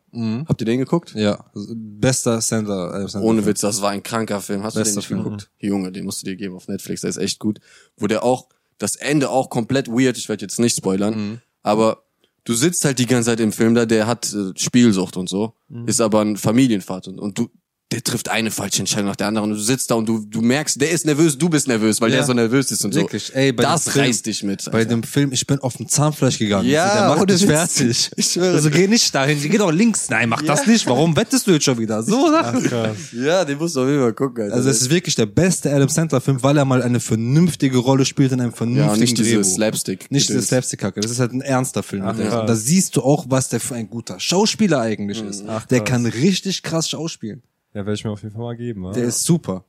Habt 0.46 0.60
ihr 0.60 0.64
den 0.64 0.78
geguckt? 0.78 1.14
Ja. 1.14 1.44
Bester 1.54 2.40
Sandler. 2.40 2.94
Adam 2.94 3.08
Sandler. 3.08 3.28
Ohne 3.28 3.44
Witz, 3.46 3.60
das 3.60 3.82
war 3.82 3.90
ein 3.90 4.02
kranker 4.02 4.40
Film. 4.40 4.62
Hast 4.62 4.76
du 4.76 4.80
Bester 4.80 4.94
den 4.94 4.98
nicht 4.98 5.06
Film. 5.08 5.24
geguckt? 5.24 5.50
Junge, 5.58 5.92
den 5.92 6.04
musst 6.04 6.22
du 6.22 6.26
dir 6.26 6.36
geben 6.36 6.54
auf 6.54 6.68
Netflix, 6.68 7.02
der 7.02 7.10
ist 7.10 7.16
echt 7.18 7.38
gut. 7.38 7.60
Wo 7.96 8.06
der 8.06 8.22
auch, 8.24 8.46
das 8.78 8.96
Ende 8.96 9.28
auch 9.30 9.50
komplett 9.50 9.88
weird, 9.88 10.16
ich 10.16 10.28
werde 10.28 10.42
jetzt 10.44 10.58
nicht 10.58 10.76
spoilern, 10.76 11.14
Mhm. 11.14 11.40
aber 11.62 12.04
du 12.44 12.54
sitzt 12.54 12.84
halt 12.84 12.98
die 12.98 13.06
ganze 13.06 13.30
Zeit 13.30 13.40
im 13.40 13.52
Film 13.52 13.74
da, 13.74 13.84
der 13.84 14.06
hat 14.06 14.32
äh, 14.32 14.52
Spielsucht 14.56 15.16
und 15.18 15.28
so, 15.28 15.52
Mhm. 15.68 15.86
ist 15.86 16.00
aber 16.00 16.20
ein 16.22 16.36
Familienvater 16.36 17.10
und, 17.10 17.18
und 17.18 17.38
du, 17.38 17.50
der 17.92 18.04
trifft 18.04 18.28
eine 18.28 18.52
falsche 18.52 18.78
Entscheidung 18.80 19.06
nach 19.08 19.16
der 19.16 19.26
anderen 19.26 19.50
und 19.50 19.56
du 19.56 19.62
sitzt 19.62 19.90
da 19.90 19.96
und 19.96 20.06
du, 20.08 20.20
du 20.24 20.40
merkst, 20.42 20.80
der 20.80 20.90
ist 20.92 21.04
nervös, 21.06 21.36
du 21.36 21.48
bist 21.48 21.66
nervös, 21.66 22.00
weil 22.00 22.10
Ja. 22.10 22.18
der 22.18 22.26
so 22.26 22.32
nervös 22.32 22.70
ist 22.70 22.84
und 22.84 22.94
Wirklich, 22.94 23.24
so. 23.26 23.32
ey, 23.32 23.50
bei 23.52 23.64
das 23.64 23.84
dem 23.84 23.92
Film- 23.92 24.04
reißt 24.06 24.26
dich 24.26 24.42
mit. 24.44 24.64
Bei 24.66 24.78
Alter. 24.78 24.90
dem 24.90 25.02
Film, 25.02 25.32
ich 25.32 25.44
bin 25.44 25.58
auf 25.58 25.76
dem 25.76 25.88
Zahnfleisch 25.88 26.38
gegangen. 26.38 26.68
Ja, 26.68 26.94
der 27.08 27.16
macht 27.16 27.28
dich 27.30 27.44
fertig. 27.44 28.10
Ich 28.16 28.26
schwöre. 28.32 28.54
Also 28.54 28.70
geh 28.70 28.86
nicht 28.86 29.12
dahin, 29.14 29.40
geh 29.42 29.58
doch 29.58 29.72
links. 29.72 30.08
Nein, 30.08 30.28
mach 30.28 30.42
das 30.42 30.66
nicht. 30.66 30.86
Warum 30.86 31.16
wettest 31.16 31.46
du 31.48 31.50
jetzt 31.52 31.64
schon 31.64 31.78
wieder? 31.78 32.02
So 32.02 32.30
Sachen. 32.30 32.62
krass. 32.62 32.96
ja, 33.12 33.44
den 33.44 33.58
musst 33.58 33.74
du 33.74 33.80
auf 33.82 33.88
jeden 33.88 34.00
Fall 34.00 34.12
gucken, 34.12 34.44
Alter. 34.44 34.54
Also 34.54 34.68
es 34.70 34.82
ist 34.82 34.90
wirklich 34.90 35.16
der 35.16 35.26
beste 35.26 35.72
Adam 35.74 35.88
Sandler 35.88 36.20
Film, 36.20 36.40
weil 36.44 36.56
er 36.58 36.64
mal 36.64 36.82
eine 36.82 37.00
vernünftige 37.00 37.78
Rolle 37.78 38.04
spielt 38.04 38.30
in 38.30 38.40
einem 38.40 38.52
vernünftigen 38.52 38.88
ja, 38.94 38.96
nicht 39.00 39.18
diese 39.18 39.30
Drehbuch. 39.36 39.44
Slapstick. 39.50 40.10
Nicht 40.12 40.28
diese 40.28 40.42
Slapstick-Kacke. 40.42 41.00
Das 41.00 41.10
ist 41.10 41.18
halt 41.18 41.32
ein 41.32 41.40
ernster 41.40 41.82
Film. 41.82 42.02
Ach, 42.06 42.16
krass. 42.16 42.44
da 42.46 42.54
siehst 42.54 42.94
du 42.94 43.02
auch, 43.02 43.26
was 43.28 43.48
der 43.48 43.58
für 43.58 43.74
ein 43.74 43.90
guter 43.90 44.20
Schauspieler 44.20 44.80
eigentlich 44.80 45.20
ist. 45.22 45.44
Ach, 45.48 45.66
der 45.66 45.80
kann 45.82 46.06
richtig 46.06 46.62
krass 46.62 46.88
schauspielen. 46.88 47.42
Ja, 47.72 47.76
werde 47.86 47.92
ich 47.94 48.04
mir 48.04 48.10
auf 48.10 48.22
jeden 48.22 48.34
Fall 48.34 48.42
mal 48.42 48.56
geben. 48.56 48.82
wa? 48.84 48.92
Der 48.92 49.04
ist 49.04 49.22
super. 49.24 49.64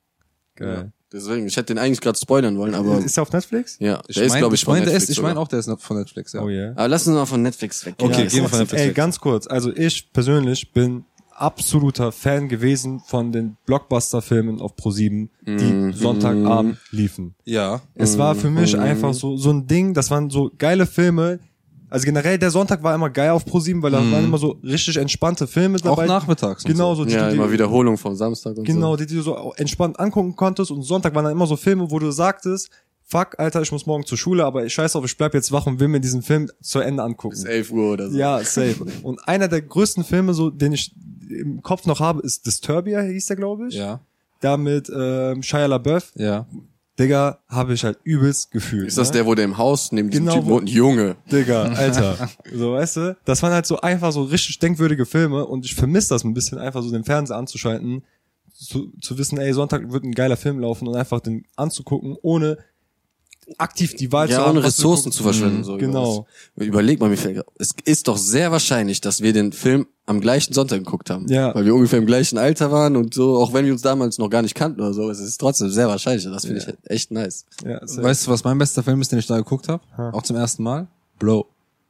geil. 0.55 0.91
Deswegen, 1.13 1.45
ich 1.45 1.57
hätte 1.57 1.73
den 1.73 1.77
eigentlich 1.77 1.99
gerade 1.99 2.17
spoilern 2.17 2.57
wollen, 2.57 2.73
aber 2.73 2.99
Ist 2.99 3.17
der 3.17 3.23
auf 3.23 3.33
Netflix? 3.33 3.75
ja, 3.81 4.01
Ich 4.07 4.15
der 4.15 4.23
ist 4.25 4.31
mein- 4.31 4.39
glaube 4.39 4.55
ich 4.55 4.61
ich 4.61 4.65
von 4.65 4.75
meine, 4.75 4.85
der 4.85 4.93
Netflix 4.93 5.09
ist, 5.09 5.17
ich 5.17 5.21
meine 5.21 5.37
auch, 5.39 5.47
der 5.49 5.59
ist 5.59 5.67
noch 5.67 5.79
von 5.81 5.97
Netflix, 5.97 6.31
ja. 6.33 6.41
Oh 6.41 6.47
yeah. 6.47 6.71
Aber 6.71 6.87
lass 6.87 7.05
uns 7.05 7.15
mal 7.15 7.25
von 7.25 7.41
Netflix 7.41 7.85
weg. 7.85 7.95
Okay, 8.01 8.11
Ja, 8.23 8.27
gehen 8.29 8.41
wir 8.43 8.49
von 8.49 8.59
Netflix 8.59 8.81
Ey, 8.81 8.87
weg. 8.89 8.95
ganz 8.95 9.19
kurz. 9.19 9.45
Also 9.47 9.75
ich 9.75 10.13
persönlich 10.13 10.71
bin 10.71 11.03
absoluter 11.35 12.11
Fan 12.13 12.47
gewesen 12.47 13.01
von 13.05 13.31
den 13.33 13.57
Blockbuster-Filmen 13.65 14.61
auf 14.61 14.75
Pro7, 14.75 15.27
die 15.45 15.51
Mhm. 15.51 15.93
Sonntagabend 15.93 16.77
liefen. 16.91 17.35
Ja. 17.43 17.81
Es 17.95 18.17
war 18.17 18.35
für 18.35 18.49
mich 18.49 18.73
Mhm. 18.75 18.79
einfach 18.81 19.13
so, 19.13 19.35
so 19.35 19.49
ein 19.51 19.67
Ding, 19.67 19.93
das 19.93 20.11
waren 20.11 20.29
so 20.29 20.51
geile 20.57 20.85
Filme. 20.85 21.39
Also 21.91 22.05
generell, 22.05 22.39
der 22.39 22.49
Sonntag 22.49 22.81
war 22.81 22.95
immer 22.95 23.09
geil 23.11 23.29
auf 23.29 23.45
Pro7, 23.45 23.81
weil 23.83 23.91
da 23.91 23.97
waren 23.99 24.23
immer 24.23 24.37
so 24.39 24.57
richtig 24.63 24.97
entspannte 24.97 25.45
Filme 25.45 25.77
Mhm. 25.77 25.87
Auch 25.89 25.95
dabei. 25.97 26.07
nachmittags. 26.07 26.63
Genau 26.63 26.95
so. 26.95 27.05
die 27.05 27.11
Ja, 27.13 27.25
du 27.25 27.29
dir- 27.31 27.35
immer 27.35 27.51
Wiederholung 27.51 27.97
vom 27.97 28.15
Samstag 28.15 28.57
und 28.57 28.63
Genau, 28.63 28.91
so. 28.93 28.97
die, 28.97 29.05
die 29.05 29.15
du 29.15 29.21
so 29.21 29.53
entspannt 29.57 29.99
angucken 29.99 30.35
konntest. 30.35 30.71
Und 30.71 30.81
Sonntag 30.83 31.13
waren 31.13 31.25
dann 31.25 31.33
immer 31.33 31.45
so 31.45 31.55
Filme, 31.57 31.91
wo 31.91 31.99
du 31.99 32.09
sagtest, 32.11 32.69
fuck, 33.03 33.37
Alter, 33.37 33.61
ich 33.61 33.71
muss 33.73 33.85
morgen 33.85 34.05
zur 34.05 34.17
Schule, 34.17 34.45
aber 34.45 34.65
ich 34.65 34.73
scheiß 34.73 34.95
auf, 34.95 35.03
ich 35.05 35.17
bleib 35.17 35.33
jetzt 35.33 35.51
wach 35.51 35.67
und 35.67 35.79
will 35.81 35.89
mir 35.89 35.99
diesen 35.99 36.21
Film 36.21 36.49
zu 36.61 36.79
Ende 36.79 37.03
angucken. 37.03 37.35
Bis 37.35 37.43
11 37.43 37.69
Uhr 37.71 37.91
oder 37.93 38.09
so. 38.09 38.17
Ja, 38.17 38.39
safe. 38.41 38.77
Und 39.03 39.27
einer 39.27 39.49
der 39.49 39.61
größten 39.61 40.05
Filme, 40.05 40.33
so, 40.33 40.49
den 40.49 40.71
ich 40.71 40.93
im 41.29 41.61
Kopf 41.61 41.85
noch 41.87 41.99
habe, 41.99 42.21
ist 42.21 42.45
Disturbia, 42.47 43.01
hieß 43.01 43.25
der, 43.25 43.35
glaube 43.35 43.67
ich. 43.67 43.75
Ja. 43.75 43.99
Da 44.39 44.55
mit 44.57 44.89
ähm, 44.97 45.43
Shia 45.43 45.65
LaBeouf. 45.65 46.13
Ja. 46.15 46.45
Digga, 47.01 47.39
habe 47.47 47.73
ich 47.73 47.83
halt 47.83 47.97
übelst 48.03 48.51
gefühlt. 48.51 48.87
Ist 48.87 48.97
das 48.97 49.09
ne? 49.09 49.13
der, 49.13 49.25
wo 49.25 49.33
der 49.33 49.45
im 49.45 49.57
Haus 49.57 49.91
neben 49.91 50.09
diesem 50.11 50.25
Genau, 50.25 50.35
Typen 50.37 50.49
wo- 50.49 50.53
wohnt? 50.55 50.69
Junge. 50.69 51.15
Digga, 51.31 51.63
Alter. 51.63 52.29
so, 52.53 52.73
weißt 52.73 52.97
du? 52.97 53.17
Das 53.25 53.41
waren 53.41 53.53
halt 53.53 53.65
so 53.65 53.81
einfach 53.81 54.11
so 54.11 54.23
richtig 54.23 54.59
denkwürdige 54.59 55.05
Filme 55.05 55.45
und 55.45 55.65
ich 55.65 55.73
vermisse 55.75 56.09
das 56.09 56.23
ein 56.23 56.33
bisschen, 56.33 56.59
einfach 56.59 56.83
so 56.83 56.91
den 56.91 57.03
Fernseher 57.03 57.37
anzuschalten, 57.37 58.03
zu, 58.53 58.91
zu 59.01 59.17
wissen, 59.17 59.39
ey, 59.39 59.51
Sonntag 59.53 59.91
wird 59.91 60.03
ein 60.03 60.11
geiler 60.13 60.37
Film 60.37 60.59
laufen 60.59 60.87
und 60.87 60.95
einfach 60.95 61.19
den 61.21 61.45
anzugucken, 61.55 62.15
ohne 62.21 62.57
aktiv 63.57 63.95
die 63.95 64.11
Wahl 64.11 64.27
zu 64.27 64.33
Ja, 64.33 64.41
haben. 64.45 64.51
ohne 64.57 64.63
Ressourcen 64.65 65.03
gucken. 65.05 65.11
zu 65.13 65.23
verschwenden. 65.23 65.57
Mhm, 65.59 65.63
so 65.63 65.77
Genau. 65.77 66.27
Was. 66.55 66.65
Überleg 66.67 66.99
mal, 66.99 67.11
wie 67.11 67.17
viel. 67.17 67.43
Es 67.57 67.71
ist 67.85 68.07
doch 68.07 68.17
sehr 68.17 68.51
wahrscheinlich, 68.51 69.01
dass 69.01 69.21
wir 69.21 69.33
den 69.33 69.51
Film 69.51 69.87
am 70.05 70.19
gleichen 70.21 70.53
Sonntag 70.53 70.79
geguckt 70.79 71.09
haben. 71.09 71.27
Ja. 71.29 71.53
Weil 71.55 71.65
wir 71.65 71.73
ungefähr 71.75 71.99
im 71.99 72.05
gleichen 72.05 72.37
Alter 72.37 72.71
waren 72.71 72.95
und 72.95 73.13
so, 73.13 73.37
auch 73.37 73.53
wenn 73.53 73.65
wir 73.65 73.71
uns 73.73 73.81
damals 73.81 74.17
noch 74.17 74.29
gar 74.29 74.41
nicht 74.41 74.55
kannten 74.55 74.81
oder 74.81 74.93
so. 74.93 75.09
Es 75.09 75.19
ist 75.19 75.37
trotzdem 75.39 75.69
sehr 75.69 75.87
wahrscheinlich. 75.87 76.23
Das 76.25 76.45
finde 76.45 76.59
ich 76.59 76.91
echt 76.91 77.11
nice. 77.11 77.45
Ja. 77.65 77.79
Weißt 77.81 78.27
du, 78.27 78.31
was 78.31 78.43
mein 78.43 78.57
bester 78.57 78.83
Film 78.83 78.99
ist, 79.01 79.11
den 79.11 79.19
ich 79.19 79.27
da 79.27 79.37
geguckt 79.37 79.67
habe? 79.69 79.83
Ha. 79.97 80.09
Auch 80.11 80.23
zum 80.23 80.35
ersten 80.35 80.63
Mal? 80.63 80.87
Blow. 81.19 81.45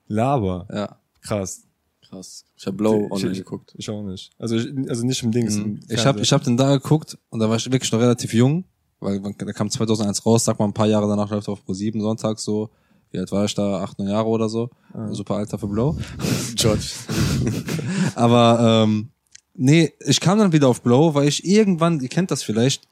Laber. 0.08 0.68
Ja. 0.72 0.98
Krass. 1.22 1.62
Krass. 2.08 2.44
Ich 2.58 2.66
habe 2.68 2.76
Blow 2.78 3.06
Ich- 3.06 3.12
online 3.12 3.32
ich- 3.32 3.38
geguckt. 3.40 3.74
Ich 3.78 3.90
auch 3.90 4.04
nicht. 4.04 4.32
Also, 4.38 4.56
ich, 4.58 4.68
also 4.90 5.06
nicht 5.06 5.24
im 5.24 5.32
Dings. 5.32 5.56
im 5.56 5.64
Mhm. 5.64 5.80
Ich 5.88 6.06
habe 6.06 6.20
ich 6.22 6.32
hab 6.34 6.44
den 6.44 6.58
da 6.58 6.76
geguckt 6.76 7.18
und 7.30 7.40
da 7.40 7.50
war 7.50 7.56
ich 7.56 7.72
wirklich 7.72 7.92
noch 7.92 8.00
relativ 8.00 8.34
jung, 8.34 8.66
weil 9.02 9.20
der 9.20 9.54
kam 9.54 9.70
2001 9.70 10.26
raus, 10.26 10.46
sag 10.46 10.60
mal 10.60 10.66
ein 10.66 10.74
paar 10.74 10.88
Jahre 10.88 11.08
danach 11.08 11.30
läuft 11.30 11.50
er 11.50 11.54
auf 11.54 11.64
Pro7 11.68 12.00
sonntags 12.00 12.44
so. 12.44 12.70
Wie 13.12 13.20
alt 13.20 13.32
war 13.32 13.44
ich 13.44 13.54
da? 13.54 13.82
Acht, 13.84 14.00
neun 14.00 14.08
Jahre 14.08 14.28
oder 14.28 14.48
so. 14.48 14.70
Super 15.10 15.36
Alter 15.36 15.60
für 15.60 15.68
Blow. 15.68 15.98
George. 16.56 16.92
Aber 18.16 18.86
ähm, 18.86 19.10
nee, 19.54 19.92
ich 20.06 20.22
kam 20.22 20.40
dann 20.40 20.54
wieder 20.54 20.70
auf 20.70 20.82
Blow, 20.82 21.14
weil 21.14 21.28
ich 21.28 21.46
irgendwann, 21.46 22.00
ihr 22.00 22.08
kennt 22.08 22.32
das 22.32 22.42
vielleicht, 22.42 22.88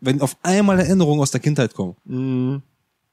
wenn 0.00 0.22
auf 0.22 0.36
einmal 0.42 0.78
Erinnerungen 0.78 1.20
aus 1.20 1.30
der 1.30 1.40
Kindheit 1.40 1.74
kommen. 1.74 1.94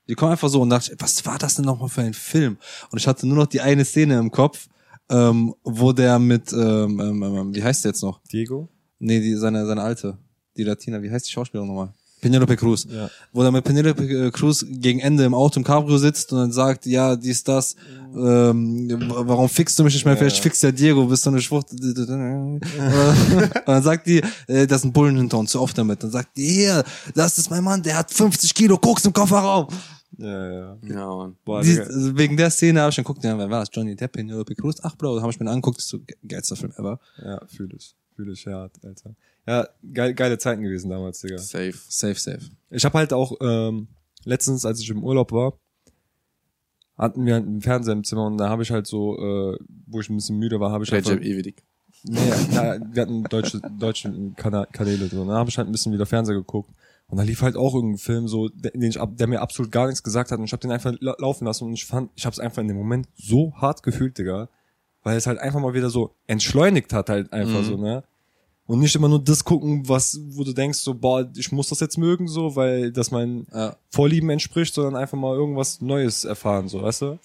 Die 0.08 0.16
kommen 0.16 0.32
einfach 0.32 0.48
so 0.48 0.62
und 0.62 0.70
dachte, 0.70 0.96
was 1.00 1.26
war 1.26 1.38
das 1.38 1.56
denn 1.56 1.66
nochmal 1.66 1.90
für 1.90 2.02
ein 2.02 2.14
Film? 2.14 2.58
Und 2.92 2.98
ich 2.98 3.08
hatte 3.08 3.28
nur 3.28 3.36
noch 3.36 3.48
die 3.48 3.60
eine 3.60 3.84
Szene 3.84 4.18
im 4.18 4.32
Kopf, 4.32 4.70
ähm, 5.10 5.54
wo 5.64 5.92
der 5.92 6.18
mit, 6.18 6.54
ähm, 6.54 7.00
ähm, 7.00 7.24
ähm, 7.24 7.56
wie 7.56 7.64
heißt 7.64 7.84
der 7.84 7.92
jetzt 7.92 8.04
noch? 8.04 8.22
Diego? 8.32 8.70
Nee, 9.00 9.20
die, 9.20 9.36
seine, 9.36 9.66
seine 9.66 9.82
alte, 9.82 10.18
die 10.56 10.64
Latina, 10.64 11.02
wie 11.02 11.12
heißt 11.12 11.28
die 11.28 11.32
Schauspielerin 11.32 11.68
nochmal? 11.68 11.94
Penelope 12.22 12.56
Cruz. 12.58 12.88
Ja. 12.90 13.10
Wo 13.32 13.44
er 13.44 13.52
mit 13.52 13.64
Penelope 13.64 14.04
äh, 14.04 14.32
Cruz 14.32 14.66
gegen 14.68 15.00
Ende 15.00 15.24
im 15.24 15.34
Auto 15.34 15.60
im 15.60 15.64
Cabrio 15.64 15.98
sitzt 15.98 16.34
und 16.34 16.40
dann 16.40 16.52
sagt, 16.52 16.86
ja, 16.86 17.16
dies, 17.16 17.44
das, 17.44 17.76
ähm, 18.16 18.90
warum 19.08 19.48
fickst 19.50 19.78
du 19.78 19.84
mich 19.84 19.94
nicht 19.94 20.06
mehr? 20.06 20.18
Vielleicht 20.18 20.40
fixt 20.40 20.64
ja 20.64 20.72
Diego, 20.72 21.06
bist 21.06 21.26
du 21.26 21.30
eine 21.30 21.42
Schwucht. 21.42 21.68
und 21.72 22.60
dann 23.66 23.84
sagt 23.84 24.08
die, 24.08 24.22
äh, 24.48 24.68
das 24.68 24.80
ist 24.82 24.86
ein 24.86 24.94
Bullen 24.94 25.18
hinter 25.18 25.38
uns, 25.38 25.52
zu 25.52 25.62
oft 25.62 25.78
damit. 25.78 26.04
Dann 26.04 26.12
sagt 26.12 26.36
die, 26.38 26.48
hier, 26.48 26.84
das 27.16 27.38
ist 27.38 27.50
mein 27.50 27.64
Mann, 27.64 27.84
der 27.84 27.98
hat 27.98 28.12
50 28.12 28.54
Kilo 28.54 28.78
Koks 28.78 29.06
im 29.06 29.14
Kofferraum. 29.14 29.68
Ja, 30.18 30.52
ja. 30.52 30.78
Ja, 30.88 31.16
Mann. 31.16 31.36
Boah, 31.46 31.62
Die, 31.62 31.80
also 31.80 32.18
wegen 32.18 32.38
der 32.38 32.50
Szene 32.50 32.82
habe 32.82 32.90
ich 32.90 32.96
dann 32.96 33.04
geguckt, 33.06 33.24
ja, 33.24 33.38
wer 33.38 33.50
war 33.50 33.60
das? 33.60 33.70
Johnny 33.72 33.96
Depp, 33.96 34.14
Penelope 34.14 34.56
Cruz? 34.56 34.78
Ach, 34.82 34.96
Bro, 34.96 35.22
habe 35.22 35.32
ich 35.32 35.40
mir 35.40 35.46
dann 35.46 35.54
angeguckt, 35.56 35.78
ist 35.78 35.90
so 35.90 36.00
ge- 36.00 36.16
geilster 36.28 36.56
Film 36.56 36.74
ever. 36.78 37.00
ja 37.24 37.40
fühl 37.48 37.70
ich. 37.76 37.96
Fühl 38.16 38.32
ich, 38.32 38.44
ja, 38.46 38.62
Alter. 38.64 39.12
Ja, 39.48 39.68
geil, 39.94 40.14
geile 40.14 40.38
Zeiten 40.38 40.62
gewesen 40.62 40.90
damals, 40.90 41.22
Digga. 41.22 41.38
Safe. 41.38 41.74
Safe, 41.88 42.16
safe. 42.16 42.42
Ich 42.70 42.84
habe 42.84 42.98
halt 42.98 43.14
auch 43.14 43.34
ähm, 43.42 43.88
letztens, 44.26 44.66
als 44.66 44.80
ich 44.82 44.90
im 44.90 45.04
Urlaub 45.04 45.32
war, 45.32 45.54
hatten 46.98 47.26
wir 47.26 47.36
einen 47.36 47.62
Fernseher 47.62 47.94
im 47.94 48.04
Zimmer 48.04 48.26
und 48.26 48.38
da 48.38 48.50
habe 48.50 48.64
ich 48.64 48.72
halt 48.72 48.88
so, 48.88 49.16
äh, 49.18 49.58
wo 49.86 50.00
ich 50.02 50.10
ein 50.10 50.16
bisschen 50.16 50.38
müde 50.38 50.60
war, 50.60 50.72
habe 50.72 50.84
ich 50.84 50.92
Recep 50.92 51.12
einfach, 51.14 51.26
Ivedik. 51.26 51.64
nee, 52.04 52.20
na, 52.52 52.78
wir 52.92 53.02
hatten 53.04 53.24
deutsche, 53.26 53.62
deutsche 53.80 54.12
Kanäle 54.36 55.08
und 55.12 55.28
da 55.28 55.36
habe 55.36 55.50
ich 55.50 55.58
halt 55.58 55.68
ein 55.68 55.72
bisschen 55.72 55.94
wieder 55.94 56.06
Fernseher 56.08 56.36
geguckt 56.36 56.72
und 57.08 57.18
da 57.18 57.24
lief 57.24 57.42
halt 57.44 57.56
auch 57.56 57.76
irgendein 57.76 58.00
Film 58.00 58.28
so, 58.28 58.50
der, 58.50 58.72
den 58.72 58.82
ich, 58.82 59.00
ab- 59.00 59.16
der 59.16 59.28
mir 59.28 59.42
absolut 59.42 59.72
gar 59.72 59.86
nichts 59.86 60.02
gesagt 60.02 60.32
hat 60.32 60.40
und 60.40 60.46
ich 60.46 60.52
habe 60.54 60.62
den 60.62 60.72
einfach 60.72 60.94
la 61.00 61.16
laufen 61.20 61.46
lassen 61.46 61.66
und 61.66 61.74
ich 61.74 61.86
fand, 61.86 62.10
ich 62.16 62.26
habe 62.26 62.34
es 62.34 62.40
einfach 62.40 62.62
in 62.64 62.68
dem 62.68 62.78
Moment 62.78 63.08
so 63.16 63.54
hart 63.56 63.84
gefühlt, 63.84 64.18
Digga, 64.18 64.50
weil 65.04 65.18
es 65.18 65.28
halt 65.28 65.38
einfach 65.40 65.60
mal 65.60 65.74
wieder 65.76 65.90
so 65.92 66.16
entschleunigt 66.26 66.92
hat 66.94 67.10
halt 67.10 67.32
einfach 67.32 67.64
so, 67.64 67.78
ne? 67.78 68.04
Und 68.68 68.80
nicht 68.80 68.96
immer 68.96 69.08
nur 69.08 69.24
das 69.24 69.44
gucken, 69.44 69.88
was, 69.88 70.20
wo 70.30 70.44
du 70.44 70.52
denkst, 70.54 70.80
so, 70.80 70.94
boah, 70.94 71.26
ich 71.38 71.52
muss 71.54 71.70
das 71.70 71.80
jetzt 71.80 71.98
mögen, 71.98 72.28
so, 72.28 72.56
weil 72.56 72.92
das 72.92 73.12
meinen 73.12 73.48
Ja. 73.54 73.76
Vorlieben 73.90 74.30
entspricht, 74.30 74.74
sondern 74.74 74.98
einfach 74.98 75.18
mal 75.18 75.36
irgendwas 75.36 75.80
Neues 75.82 76.26
erfahren, 76.26 76.68
so, 76.68 76.82
weißt 76.82 77.02
du? 77.04 77.20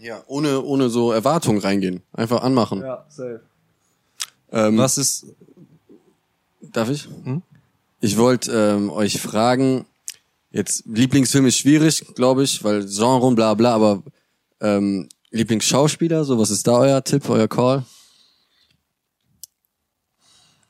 Ja, 0.00 0.22
ohne, 0.26 0.62
ohne 0.62 0.88
so 0.88 1.10
Erwartungen 1.10 1.58
reingehen. 1.58 2.02
Einfach 2.12 2.42
anmachen. 2.42 2.82
Ja, 2.82 3.04
safe. 3.08 3.40
Ähm, 4.52 4.78
Was 4.78 4.96
ist, 4.98 5.26
Darf 6.72 6.90
ich? 6.90 7.08
Ich 8.00 8.16
wollte 8.18 8.52
ähm, 8.52 8.90
euch 8.90 9.20
fragen, 9.20 9.86
jetzt 10.50 10.84
Lieblingsfilm 10.86 11.46
ist 11.46 11.56
schwierig, 11.56 12.04
glaube 12.14 12.42
ich, 12.44 12.62
weil 12.62 12.86
Genre 12.86 13.26
und 13.26 13.34
bla 13.34 13.54
bla, 13.54 13.74
aber 13.74 14.02
ähm, 14.60 15.08
Lieblingsschauspieler, 15.30 16.24
so 16.24 16.38
was 16.38 16.50
ist 16.50 16.66
da 16.66 16.78
euer 16.78 17.02
Tipp, 17.02 17.28
euer 17.28 17.48
Call? 17.48 17.84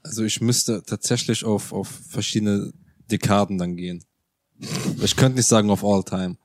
Also 0.06 0.24
ich 0.24 0.40
müsste 0.40 0.82
tatsächlich 0.84 1.44
auf, 1.44 1.72
auf 1.72 1.88
verschiedene 2.08 2.72
Dekaden 3.10 3.58
dann 3.58 3.76
gehen. 3.76 4.02
Ich 5.02 5.16
könnte 5.16 5.36
nicht 5.36 5.46
sagen 5.48 5.70
auf 5.70 5.84
all 5.84 6.02
time. 6.02 6.36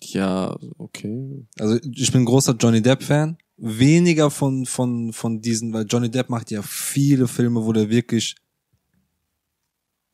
Ja, 0.00 0.56
okay. 0.78 1.46
Also 1.58 1.78
ich 1.94 2.10
bin 2.10 2.24
großer 2.24 2.56
Johnny 2.58 2.80
Depp 2.80 3.02
Fan. 3.02 3.36
Weniger 3.58 4.30
von, 4.30 4.64
von, 4.64 5.12
von 5.12 5.42
diesen, 5.42 5.72
weil 5.74 5.84
Johnny 5.86 6.10
Depp 6.10 6.30
macht 6.30 6.50
ja 6.50 6.62
viele 6.62 7.28
Filme, 7.28 7.62
wo 7.64 7.72
der 7.74 7.90
wirklich 7.90 8.36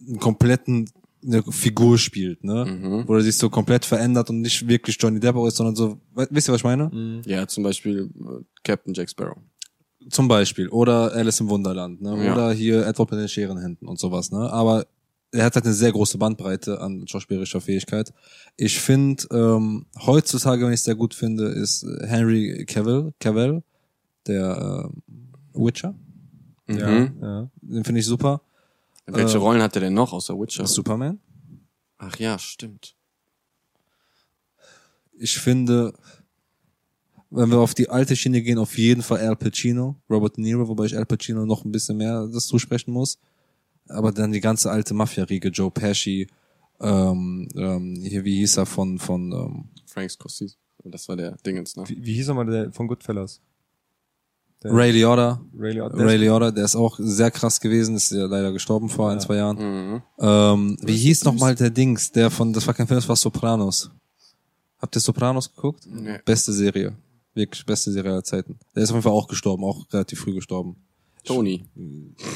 einen 0.00 0.18
kompletten 0.18 0.90
eine 1.24 1.42
Figur 1.50 1.98
spielt, 1.98 2.44
ne? 2.44 2.64
Wo 3.08 3.14
er 3.14 3.22
sich 3.22 3.36
so 3.36 3.48
komplett 3.50 3.84
verändert 3.84 4.30
und 4.30 4.40
nicht 4.42 4.68
wirklich 4.68 4.96
Johnny 5.00 5.18
Depp 5.18 5.34
ist, 5.46 5.56
sondern 5.56 5.74
so, 5.74 6.00
we- 6.14 6.28
wisst 6.30 6.48
ihr, 6.48 6.52
was 6.52 6.60
ich 6.60 6.64
meine? 6.64 6.90
Ja, 7.24 7.48
zum 7.48 7.64
Beispiel 7.64 8.10
äh, 8.14 8.44
Captain 8.62 8.94
Jack 8.94 9.10
Sparrow. 9.10 9.38
Zum 10.10 10.28
Beispiel. 10.28 10.68
Oder 10.68 11.12
Alice 11.12 11.40
im 11.40 11.48
Wunderland, 11.48 12.00
ne? 12.00 12.24
Ja. 12.24 12.32
Oder 12.32 12.52
hier 12.52 12.86
Edward 12.86 13.10
mit 13.10 13.20
den 13.20 13.28
Scherenhänden 13.28 13.88
und 13.88 13.98
sowas, 13.98 14.30
ne? 14.30 14.50
Aber 14.52 14.86
er 15.32 15.44
hat 15.44 15.54
halt 15.56 15.64
eine 15.64 15.74
sehr 15.74 15.90
große 15.92 16.16
Bandbreite 16.18 16.80
an 16.80 17.06
schauspielerischer 17.08 17.60
Fähigkeit. 17.60 18.12
Ich 18.56 18.78
finde, 18.80 19.24
ähm, 19.32 19.86
heutzutage, 20.06 20.64
wenn 20.64 20.72
ich 20.72 20.80
es 20.80 20.84
sehr 20.84 20.94
gut 20.94 21.14
finde, 21.14 21.46
ist 21.46 21.84
Henry 22.04 22.64
Cavill, 22.66 23.12
Cavill 23.18 23.62
der 24.26 24.88
äh, 24.90 25.58
Witcher. 25.58 25.94
Ja, 26.68 26.88
Mhm. 26.88 27.18
ja. 27.20 27.50
Den 27.62 27.84
finde 27.84 28.00
ich 28.00 28.06
super. 28.06 28.40
Welche 29.06 29.36
Äh, 29.38 29.40
Rollen 29.40 29.62
hat 29.62 29.74
er 29.76 29.80
denn 29.82 29.94
noch 29.94 30.12
außer 30.12 30.34
Witcher? 30.38 30.66
Superman. 30.66 31.20
Ach 31.98 32.16
ja, 32.18 32.38
stimmt. 32.38 32.94
Ich 35.18 35.38
finde, 35.38 35.92
wenn 37.30 37.50
wir 37.50 37.58
auf 37.58 37.74
die 37.74 37.88
alte 37.88 38.16
Schiene 38.16 38.42
gehen, 38.42 38.58
auf 38.58 38.78
jeden 38.78 39.02
Fall 39.02 39.20
Al 39.20 39.36
Pacino, 39.36 39.96
Robert 40.08 40.36
De 40.36 40.44
Niro, 40.44 40.68
wobei 40.68 40.84
ich 40.84 40.96
Al 40.96 41.06
Pacino 41.06 41.44
noch 41.44 41.64
ein 41.64 41.72
bisschen 41.72 41.96
mehr 41.96 42.26
das 42.32 42.46
zusprechen 42.46 42.92
muss. 42.92 43.18
Aber 43.88 44.12
dann 44.12 44.32
die 44.32 44.40
ganze 44.40 44.70
alte 44.70 44.94
Mafia-Riege, 44.94 45.48
Joe 45.48 45.70
Pesci, 45.70 46.28
ähm, 46.80 47.48
ähm, 47.54 48.02
hier, 48.02 48.24
wie 48.24 48.36
hieß 48.38 48.58
er 48.58 48.66
von, 48.66 48.98
von, 48.98 49.32
ähm, 49.32 49.68
Frank 49.86 50.10
Scorsese. 50.10 50.56
Das 50.84 51.08
war 51.08 51.16
der 51.16 51.36
Dingens, 51.44 51.76
ne? 51.76 51.84
Wie, 51.86 52.04
wie 52.04 52.14
hieß 52.14 52.28
er 52.28 52.34
mal 52.34 52.46
der 52.46 52.72
von 52.72 52.86
Goodfellas? 52.86 53.40
Der 54.62 54.72
Ray 54.72 54.92
Liotta. 54.92 55.40
Ray 55.58 55.74
Liotta. 55.74 55.96
Ray 55.96 56.16
Liotta, 56.16 56.50
der 56.50 56.64
ist 56.64 56.76
auch 56.76 56.96
sehr 56.98 57.30
krass 57.30 57.60
gewesen, 57.60 57.96
ist 57.96 58.12
ja 58.12 58.26
leider 58.26 58.52
gestorben 58.52 58.88
vor 58.88 59.10
ein, 59.10 59.20
zwei 59.20 59.36
Jahren. 59.36 59.56
Mhm. 59.58 60.02
Ähm, 60.18 60.78
wie 60.82 60.96
hieß 60.96 61.24
noch 61.24 61.34
mal 61.34 61.54
der 61.54 61.70
Dings, 61.70 62.12
der 62.12 62.30
von, 62.30 62.52
das 62.52 62.66
war 62.66 62.74
kein 62.74 62.86
Film, 62.86 62.98
das 62.98 63.08
war 63.08 63.16
Sopranos. 63.16 63.90
Habt 64.78 64.94
ihr 64.96 65.00
Sopranos 65.00 65.54
geguckt? 65.54 65.86
Nee. 65.86 66.18
Beste 66.24 66.52
Serie. 66.52 66.94
Wirklich 67.36 67.64
beste 67.66 67.92
Serie 67.92 68.10
aller 68.12 68.24
Zeiten. 68.24 68.58
Der 68.74 68.82
ist 68.82 68.88
auf 68.90 68.94
jeden 68.96 69.02
Fall 69.04 69.12
auch 69.12 69.28
gestorben, 69.28 69.62
auch 69.62 69.84
relativ 69.92 70.18
früh 70.20 70.34
gestorben. 70.34 70.76
Tony. 71.24 71.66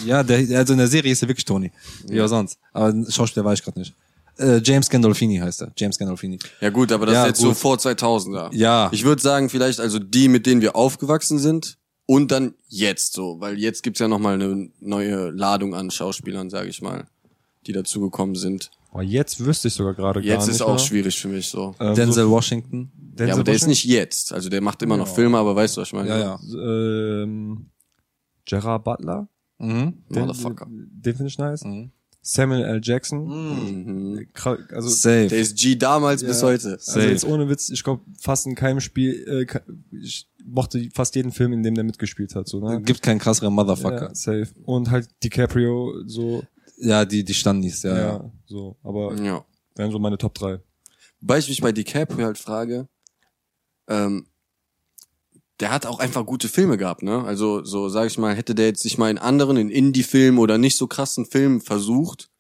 Ja, 0.05 0.23
der, 0.23 0.59
also 0.59 0.73
in 0.75 0.79
der 0.79 0.89
Serie 0.89 1.11
ist 1.13 1.23
er 1.23 1.29
wirklich 1.29 1.45
Tony. 1.45 1.73
Wie 2.07 2.21
auch 2.21 2.27
sonst. 2.27 2.59
Aber 2.73 2.93
Schauspieler 3.11 3.45
war 3.45 3.55
ich 3.55 3.63
gerade 3.63 3.79
nicht. 3.79 3.95
Äh, 4.37 4.61
James 4.65 4.91
Gandolfini 4.91 5.39
heißt 5.39 5.63
er. 5.63 5.73
James 5.77 5.97
Gandolfini. 5.99 6.39
Ja 6.61 6.71
gut, 6.71 6.93
aber 6.93 7.07
das 7.07 7.15
Ja, 7.15 7.23
ist 7.23 7.29
jetzt 7.29 7.39
gut. 7.39 7.49
so 7.49 7.55
vor 7.55 7.77
2000er. 7.77 8.55
Ja. 8.55 8.89
Ich 8.93 9.05
würde 9.05 9.23
sagen, 9.23 9.49
vielleicht 9.49 9.81
also 9.81 9.99
die, 9.99 10.29
mit 10.29 10.45
denen 10.47 10.61
wir 10.61 10.77
aufgewachsen 10.77 11.39
sind 11.39 11.79
und 12.07 12.31
dann 12.33 12.55
jetzt 12.69 13.13
so, 13.15 13.41
weil 13.41 13.59
jetzt 13.59 13.83
gibt's 13.83 14.01
ja 14.01 14.09
nochmal 14.09 14.35
eine 14.35 14.71
neue 14.81 15.31
Ladung 15.31 15.75
an 15.75 15.91
Schauspielern, 15.91 16.51
sage 16.51 16.69
ich 16.69 16.83
mal, 16.83 17.07
die 17.67 17.73
dazugekommen 17.73 18.35
sind. 18.35 18.71
Oh, 18.93 19.01
jetzt 19.01 19.45
wüsste 19.45 19.69
ich 19.69 19.75
sogar 19.75 19.95
gerade 19.95 20.21
gar 20.21 20.29
Jetzt 20.35 20.47
nicht. 20.47 20.57
ist 20.57 20.63
auch 20.63 20.71
mehr. 20.71 20.79
schwierig 20.79 21.19
für 21.21 21.29
mich 21.29 21.47
so. 21.47 21.75
Ähm, 21.79 21.95
Denzel 21.95 22.29
Washington. 22.29 22.91
Denzel 22.97 23.29
ja, 23.29 23.35
aber 23.35 23.45
der 23.45 23.55
ist 23.55 23.67
nicht 23.67 23.85
jetzt. 23.85 24.33
Also 24.33 24.49
der 24.49 24.61
macht 24.61 24.83
immer 24.83 24.97
noch 24.97 25.09
Filme, 25.09 25.39
aber 25.39 25.55
weißt 25.55 25.77
du, 25.77 25.81
was 25.81 25.89
ich 25.89 25.93
meine? 25.93 26.09
Ja, 26.09 26.19
ja. 26.19 26.41
Ähm, 27.23 27.71
Gerard 28.45 28.83
Butler. 28.85 29.29
Mhm. 29.59 30.03
Den, 30.09 30.21
Motherfucker. 30.27 30.67
Den 30.69 31.15
finde 31.15 31.29
ich 31.29 31.39
nice. 31.39 31.65
Mhm. 31.65 31.93
Samuel 32.23 32.65
L. 32.65 32.81
Jackson. 32.83 33.27
Mhm. 33.27 34.27
Also, 34.73 34.89
Safe. 34.89 35.29
Der 35.29 35.39
ist 35.39 35.57
G 35.57 35.77
damals 35.77 36.23
bis 36.23 36.43
heute. 36.43 36.73
also 36.73 36.93
Safe. 36.93 37.09
jetzt 37.09 37.25
ohne 37.25 37.49
Witz, 37.49 37.71
ich 37.71 37.83
glaube 37.83 38.03
fast 38.19 38.47
in 38.47 38.55
keinem 38.55 38.81
Spiel, 38.81 39.47
äh, 39.49 39.61
ich 40.03 40.29
mochte 40.45 40.89
fast 40.93 41.15
jeden 41.15 41.33
Film, 41.33 41.53
in 41.53 41.63
dem 41.63 41.75
der 41.75 41.85
mitgespielt 41.85 42.35
hat. 42.35 42.49
So, 42.49 42.61
ne? 42.61 42.83
Gibt 42.83 43.03
keinen 43.03 43.19
krasseren 43.19 43.55
Motherfucker. 43.55 44.09
Ja, 44.09 44.15
safe. 44.15 44.49
Und 44.65 44.91
halt 44.91 45.09
DiCaprio, 45.23 45.95
so, 46.07 46.43
Ja, 46.81 47.05
die, 47.05 47.25
die 47.25 47.35
Standis, 47.35 47.83
ja, 47.83 47.95
ja, 47.95 48.01
ja. 48.15 48.33
so. 48.47 48.77
Aber 48.83 49.15
Ja. 49.17 49.45
wären 49.77 49.91
so 49.91 49.99
meine 49.99 50.19
Top 50.19 50.35
3. 50.35 50.61
Wobei 51.21 51.39
ich 51.39 51.49
mich 51.49 51.61
bei 51.61 51.73
DiCaprio 51.73 52.25
halt 52.25 52.39
frage, 52.39 52.89
ähm, 53.89 54.27
der 55.61 55.71
hat 55.71 55.85
auch 55.85 55.99
einfach 55.99 56.25
gute 56.25 56.49
Filme 56.49 56.79
gehabt, 56.79 57.03
ne? 57.03 57.23
Also 57.25 57.63
so 57.65 57.91
sag 57.91 58.07
ich 58.07 58.17
mal, 58.17 58.35
hätte 58.35 58.55
der 58.55 58.67
jetzt 58.67 58.81
sich 58.83 58.97
mal 58.97 59.11
in 59.11 59.19
anderen, 59.19 59.59
in 59.59 59.69
Indie-Filmen 59.69 60.39
oder 60.39 60.57
nicht 60.57 60.77
so 60.79 60.87
krassen 60.87 61.27
Filmen 61.27 61.61
versucht, 61.61 62.31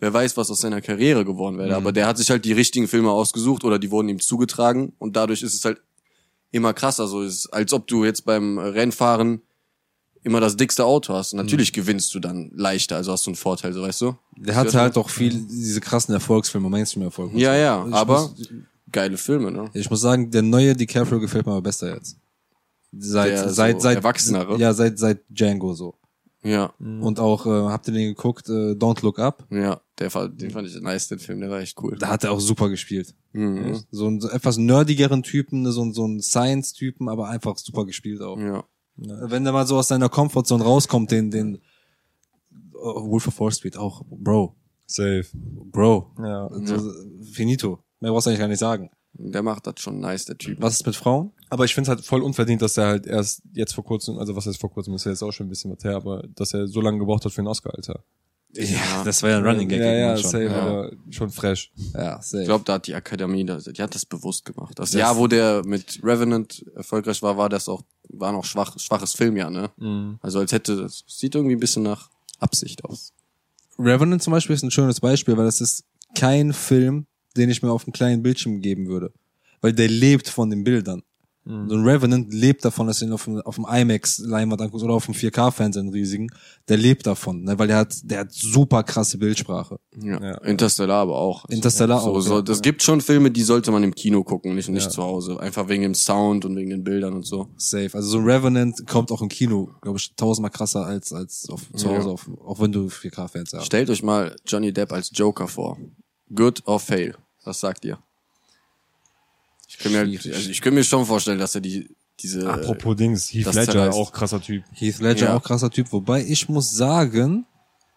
wer 0.00 0.12
weiß, 0.12 0.36
was 0.36 0.50
aus 0.50 0.60
seiner 0.60 0.80
Karriere 0.80 1.24
geworden 1.24 1.58
wäre. 1.58 1.76
Aber 1.76 1.92
der 1.92 2.08
hat 2.08 2.18
sich 2.18 2.30
halt 2.30 2.44
die 2.44 2.52
richtigen 2.52 2.88
Filme 2.88 3.12
ausgesucht 3.12 3.62
oder 3.62 3.78
die 3.78 3.92
wurden 3.92 4.08
ihm 4.08 4.20
zugetragen 4.20 4.94
und 4.98 5.14
dadurch 5.14 5.42
ist 5.42 5.54
es 5.54 5.64
halt 5.64 5.80
immer 6.50 6.74
krasser. 6.74 7.06
So 7.06 7.22
ist 7.22 7.46
als 7.48 7.72
ob 7.72 7.86
du 7.86 8.04
jetzt 8.04 8.24
beim 8.24 8.58
Rennfahren 8.58 9.42
immer 10.24 10.40
das 10.40 10.56
dickste 10.56 10.84
Auto 10.84 11.14
hast. 11.14 11.32
Und 11.32 11.38
natürlich 11.38 11.72
gewinnst 11.72 12.14
du 12.14 12.18
dann 12.20 12.50
leichter, 12.54 12.96
also 12.96 13.12
hast 13.12 13.24
du 13.26 13.30
einen 13.30 13.36
Vorteil, 13.36 13.72
so 13.72 13.82
weißt 13.82 14.00
du? 14.00 14.16
Der 14.36 14.56
hatte 14.56 14.80
halt 14.80 14.96
auch 14.96 15.08
viel, 15.10 15.30
diese 15.48 15.80
krassen 15.80 16.12
Erfolgsfilme, 16.14 16.68
Mainstream-Erfolg. 16.68 17.32
Ja, 17.34 17.52
so. 17.54 17.60
ja, 17.60 17.86
Ich 17.88 17.94
aber 17.94 18.22
muss- 18.22 18.48
geile 18.90 19.16
Filme, 19.16 19.50
ne? 19.52 19.70
Ich 19.74 19.88
muss 19.90 20.00
sagen, 20.00 20.30
der 20.30 20.42
neue 20.42 20.74
DiCaprio 20.74 21.20
gefällt 21.20 21.46
mir 21.46 21.52
aber 21.52 21.62
besser 21.62 21.94
jetzt. 21.94 22.16
Seit, 22.96 23.30
Der 23.32 23.48
seit, 23.48 23.76
so 23.76 23.80
seit, 23.80 23.96
erwachsenere? 23.96 24.56
Ja, 24.58 24.72
seit, 24.72 24.98
seit 24.98 25.20
Django 25.28 25.74
so. 25.74 25.94
Ja, 26.46 26.74
Und 26.78 27.18
auch, 27.20 27.46
äh, 27.46 27.48
habt 27.70 27.88
ihr 27.88 27.94
den 27.94 28.08
geguckt, 28.14 28.48
äh, 28.50 28.72
Don't 28.74 29.02
Look 29.02 29.18
Up? 29.18 29.46
ja, 29.50 29.80
der, 29.98 30.10
fand- 30.10 30.40
den 30.42 30.50
fand 30.50 30.68
ich 30.68 30.78
nice, 30.80 31.08
den 31.08 31.18
Film, 31.18 31.40
der 31.40 31.48
war 31.50 31.60
echt 31.60 31.82
cool. 31.82 31.96
Da 31.98 32.08
hat 32.08 32.22
er 32.22 32.32
auch 32.32 32.38
super 32.40 32.68
gespielt. 32.68 33.14
Mhm. 33.32 33.82
So 33.90 34.06
einen 34.06 34.20
so 34.20 34.28
etwas 34.28 34.58
nerdigeren 34.58 35.22
Typen, 35.22 35.70
so, 35.72 35.82
ein- 35.82 35.94
so 35.94 36.04
einen 36.04 36.20
Science-Typen, 36.20 37.08
aber 37.08 37.28
einfach 37.28 37.56
super 37.56 37.86
gespielt 37.86 38.20
auch. 38.20 38.38
Ja. 38.38 38.62
Wenn 38.96 39.44
der 39.44 39.52
mal 39.52 39.66
so 39.66 39.76
aus 39.76 39.88
seiner 39.88 40.08
Comfortzone 40.08 40.62
rauskommt, 40.62 41.10
den, 41.10 41.30
den 41.30 41.60
oh, 42.74 43.10
Wolf 43.10 43.28
of 43.28 43.40
Wall 43.40 43.50
Street 43.52 43.76
auch, 43.76 44.02
Bro, 44.08 44.54
Safe. 44.86 45.26
Bro, 45.32 46.12
Ja. 46.18 46.50
so, 46.64 46.92
finito. 47.32 47.80
Mehr 48.00 48.12
brauchst 48.12 48.26
du 48.26 48.30
eigentlich 48.30 48.40
gar 48.40 48.48
nicht 48.48 48.58
sagen. 48.58 48.90
Der 49.14 49.42
macht 49.42 49.66
das 49.66 49.74
schon 49.78 50.00
nice, 50.00 50.24
der 50.24 50.36
Typ. 50.36 50.60
Was 50.60 50.74
ist 50.74 50.86
mit 50.86 50.96
Frauen? 50.96 51.32
Aber 51.48 51.64
ich 51.64 51.74
finde 51.74 51.90
es 51.90 51.96
halt 51.96 52.04
voll 52.04 52.22
unverdient, 52.22 52.62
dass 52.62 52.76
er 52.76 52.86
halt 52.86 53.06
erst 53.06 53.42
jetzt 53.52 53.72
vor 53.72 53.84
kurzem, 53.84 54.18
also 54.18 54.34
was 54.34 54.46
heißt 54.46 54.60
vor 54.60 54.70
kurzem, 54.70 54.94
ist 54.94 55.04
ja 55.04 55.12
jetzt 55.12 55.22
auch 55.22 55.32
schon 55.32 55.46
ein 55.46 55.50
bisschen 55.50 55.70
was 55.70 55.84
her, 55.84 55.96
aber 55.96 56.24
dass 56.34 56.52
er 56.52 56.66
so 56.66 56.80
lange 56.80 56.98
gebraucht 56.98 57.24
hat 57.24 57.32
für 57.32 57.40
einen 57.40 57.48
Oscar, 57.48 57.74
Alter. 57.74 58.02
Ja, 58.56 59.02
das 59.04 59.22
war 59.22 59.30
ja 59.30 59.38
ein 59.38 59.44
Running 59.46 59.68
Gag. 59.68 59.80
Ja, 59.80 59.92
ja, 59.92 60.16
schon. 60.16 60.30
safe, 60.30 60.44
Ja. 60.44 60.60
aber 60.62 60.92
schon 61.10 61.30
fresh. 61.30 61.72
Ja, 61.94 62.22
safe. 62.22 62.42
Ich 62.42 62.46
glaube, 62.48 62.64
da 62.64 62.74
hat 62.74 62.86
die 62.86 62.94
Akademie, 62.94 63.44
die 63.44 63.82
hat 63.82 63.94
das 63.94 64.06
bewusst 64.06 64.44
gemacht. 64.44 64.78
Das, 64.78 64.92
Das- 64.92 65.00
Jahr, 65.00 65.16
wo 65.16 65.26
der 65.26 65.62
mit 65.64 66.00
Revenant 66.02 66.64
erfolgreich 66.76 67.20
war, 67.22 67.36
war 67.36 67.48
das 67.48 67.68
auch, 67.68 67.82
war 68.10 68.32
noch 68.32 68.44
schwach, 68.44 68.78
schwaches 68.78 69.12
Filmjahr, 69.14 69.50
ne? 69.50 69.70
Mhm. 69.76 70.18
Also 70.20 70.38
als 70.38 70.52
hätte, 70.52 70.76
das 70.76 71.04
sieht 71.06 71.34
irgendwie 71.34 71.56
ein 71.56 71.60
bisschen 71.60 71.82
nach 71.82 72.10
Absicht 72.38 72.84
aus. 72.84 73.12
Revenant 73.78 74.22
zum 74.22 74.32
Beispiel 74.32 74.54
ist 74.54 74.62
ein 74.62 74.70
schönes 74.70 75.00
Beispiel, 75.00 75.36
weil 75.36 75.46
das 75.46 75.60
ist 75.60 75.84
kein 76.14 76.52
Film, 76.52 77.06
den 77.36 77.50
ich 77.50 77.62
mir 77.62 77.72
auf 77.72 77.84
einem 77.86 77.92
kleinen 77.92 78.22
Bildschirm 78.22 78.60
geben 78.60 78.86
würde. 78.86 79.12
Weil 79.60 79.72
der 79.72 79.88
lebt 79.88 80.28
von 80.28 80.50
den 80.50 80.62
Bildern. 80.62 81.02
Mhm. 81.46 81.68
So 81.68 81.74
ein 81.76 81.84
Revenant 81.84 82.32
lebt 82.32 82.64
davon, 82.64 82.86
dass 82.86 83.00
du 83.00 83.04
ihn 83.04 83.12
auf 83.12 83.24
dem, 83.24 83.40
auf 83.42 83.56
dem 83.56 83.66
IMAX-Leinwand 83.68 84.62
anguckst 84.62 84.84
oder 84.84 84.94
auf 84.94 85.04
dem 85.04 85.14
4K-Fernseher, 85.14 85.80
einen 85.82 85.92
riesigen. 85.92 86.28
Der 86.68 86.76
lebt 86.78 87.06
davon, 87.06 87.42
ne? 87.44 87.58
weil 87.58 87.66
der 87.68 87.76
hat, 87.76 87.94
der 88.02 88.20
hat 88.20 88.32
super 88.32 88.82
krasse 88.82 89.18
Bildsprache. 89.18 89.76
Ja. 90.00 90.22
Ja. 90.22 90.38
Interstellar 90.38 91.02
aber 91.02 91.16
auch. 91.16 91.44
Also, 91.44 91.54
Interstellar 91.56 92.00
so, 92.00 92.10
auch, 92.12 92.20
So, 92.20 92.34
ja. 92.36 92.42
das 92.42 92.62
gibt 92.62 92.82
schon 92.82 93.00
Filme, 93.00 93.30
die 93.30 93.42
sollte 93.42 93.70
man 93.70 93.82
im 93.82 93.94
Kino 93.94 94.24
gucken, 94.24 94.54
nicht, 94.54 94.68
nicht 94.70 94.84
Ja. 94.84 94.90
zu 94.90 95.02
Hause. 95.02 95.38
Einfach 95.38 95.68
wegen 95.68 95.82
dem 95.82 95.94
Sound 95.94 96.44
und 96.44 96.56
wegen 96.56 96.70
den 96.70 96.82
Bildern 96.84 97.12
und 97.14 97.26
so. 97.26 97.48
Safe. 97.56 97.90
Also 97.92 98.08
so 98.08 98.18
ein 98.18 98.24
Revenant 98.24 98.86
kommt 98.86 99.12
auch 99.12 99.20
im 99.20 99.28
Kino, 99.28 99.70
glaube 99.82 99.98
ich, 99.98 100.14
tausendmal 100.16 100.50
krasser 100.50 100.86
als, 100.86 101.12
als 101.12 101.48
auf, 101.50 101.60
zu 101.74 101.88
Ja. 101.88 101.98
Hause, 101.98 102.08
auf, 102.08 102.30
auch 102.44 102.60
wenn 102.60 102.72
du 102.72 102.86
4K-Fernseher 102.88 103.60
hast. 103.60 103.66
Stellt 103.66 103.90
euch 103.90 104.02
mal 104.02 104.34
Johnny 104.46 104.72
Depp 104.72 104.92
als 104.92 105.10
Joker 105.12 105.46
vor. 105.48 105.78
Good 106.34 106.62
or 106.66 106.80
fail? 106.80 107.16
Was 107.44 107.60
sagt 107.60 107.84
ihr? 107.84 107.98
Ich 109.76 109.82
kann 109.82 109.92
mir, 109.92 110.04
Schwierig. 110.06 110.34
also 110.34 110.50
ich 110.50 110.60
kann 110.60 110.74
mir 110.74 110.84
schon 110.84 111.04
vorstellen, 111.04 111.38
dass 111.38 111.54
er 111.54 111.60
die, 111.60 111.88
diese, 112.20 112.48
Apropos 112.48 112.96
Dings, 112.96 113.32
Heath 113.32 113.46
Ledger, 113.46 113.72
zerreißt. 113.72 113.98
auch 113.98 114.12
krasser 114.12 114.40
Typ. 114.40 114.62
Heath 114.72 115.00
Ledger 115.00 115.26
Ja. 115.26 115.36
auch 115.36 115.42
krasser 115.42 115.70
Typ, 115.70 115.92
wobei 115.92 116.24
ich 116.24 116.48
muss 116.48 116.74
sagen, 116.74 117.46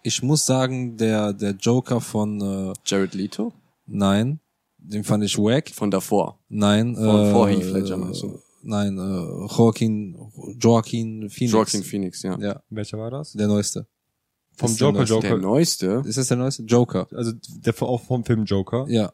ich 0.04 0.24
muss 0.24 0.46
sagen, 0.46 0.98
der, 0.98 1.34
der 1.34 1.52
Joker 1.52 2.02
von, 2.02 2.42
äh, 2.42 2.74
Jared 2.86 3.14
Leto 3.14 3.54
nein, 3.86 4.40
den 4.78 5.04
fand 5.04 5.24
ich 5.24 5.38
wack. 5.38 5.70
von 5.70 5.92
davor. 5.92 6.40
Nein, 6.50 6.96
Von 6.96 7.06
äh, 7.26 7.32
vor 7.32 7.50
Heath 7.50 7.72
Ledger 7.74 7.98
meinst 7.98 8.24
du? 8.24 8.40
Nein, 8.64 8.98
äh, 8.98 9.54
Joaquin, 9.56 10.18
Joaquin 10.60 11.30
Phoenix. 11.30 11.52
Joaquin 11.54 11.84
Phoenix, 11.84 12.22
ja. 12.24 12.38
Ja, 12.40 12.62
Welcher 12.70 12.98
war 12.98 13.12
das? 13.12 13.34
der 13.34 13.48
neueste. 13.48 13.88
Vom 14.56 14.72
Ist 14.72 14.82
der 14.82 14.88
Joker, 14.88 14.98
neueste. 15.00 15.20
Der 15.22 15.30
Joker. 15.32 15.42
neueste? 15.42 16.04
Ist 16.06 16.18
das 16.18 16.28
der 16.28 16.38
neueste? 16.38 16.64
Joker. 16.64 17.08
Also 17.14 17.32
der 17.34 17.82
auch 17.84 18.02
vom 18.02 18.26
Film 18.26 18.44
Joker. 18.46 18.86
Ja. 18.90 19.12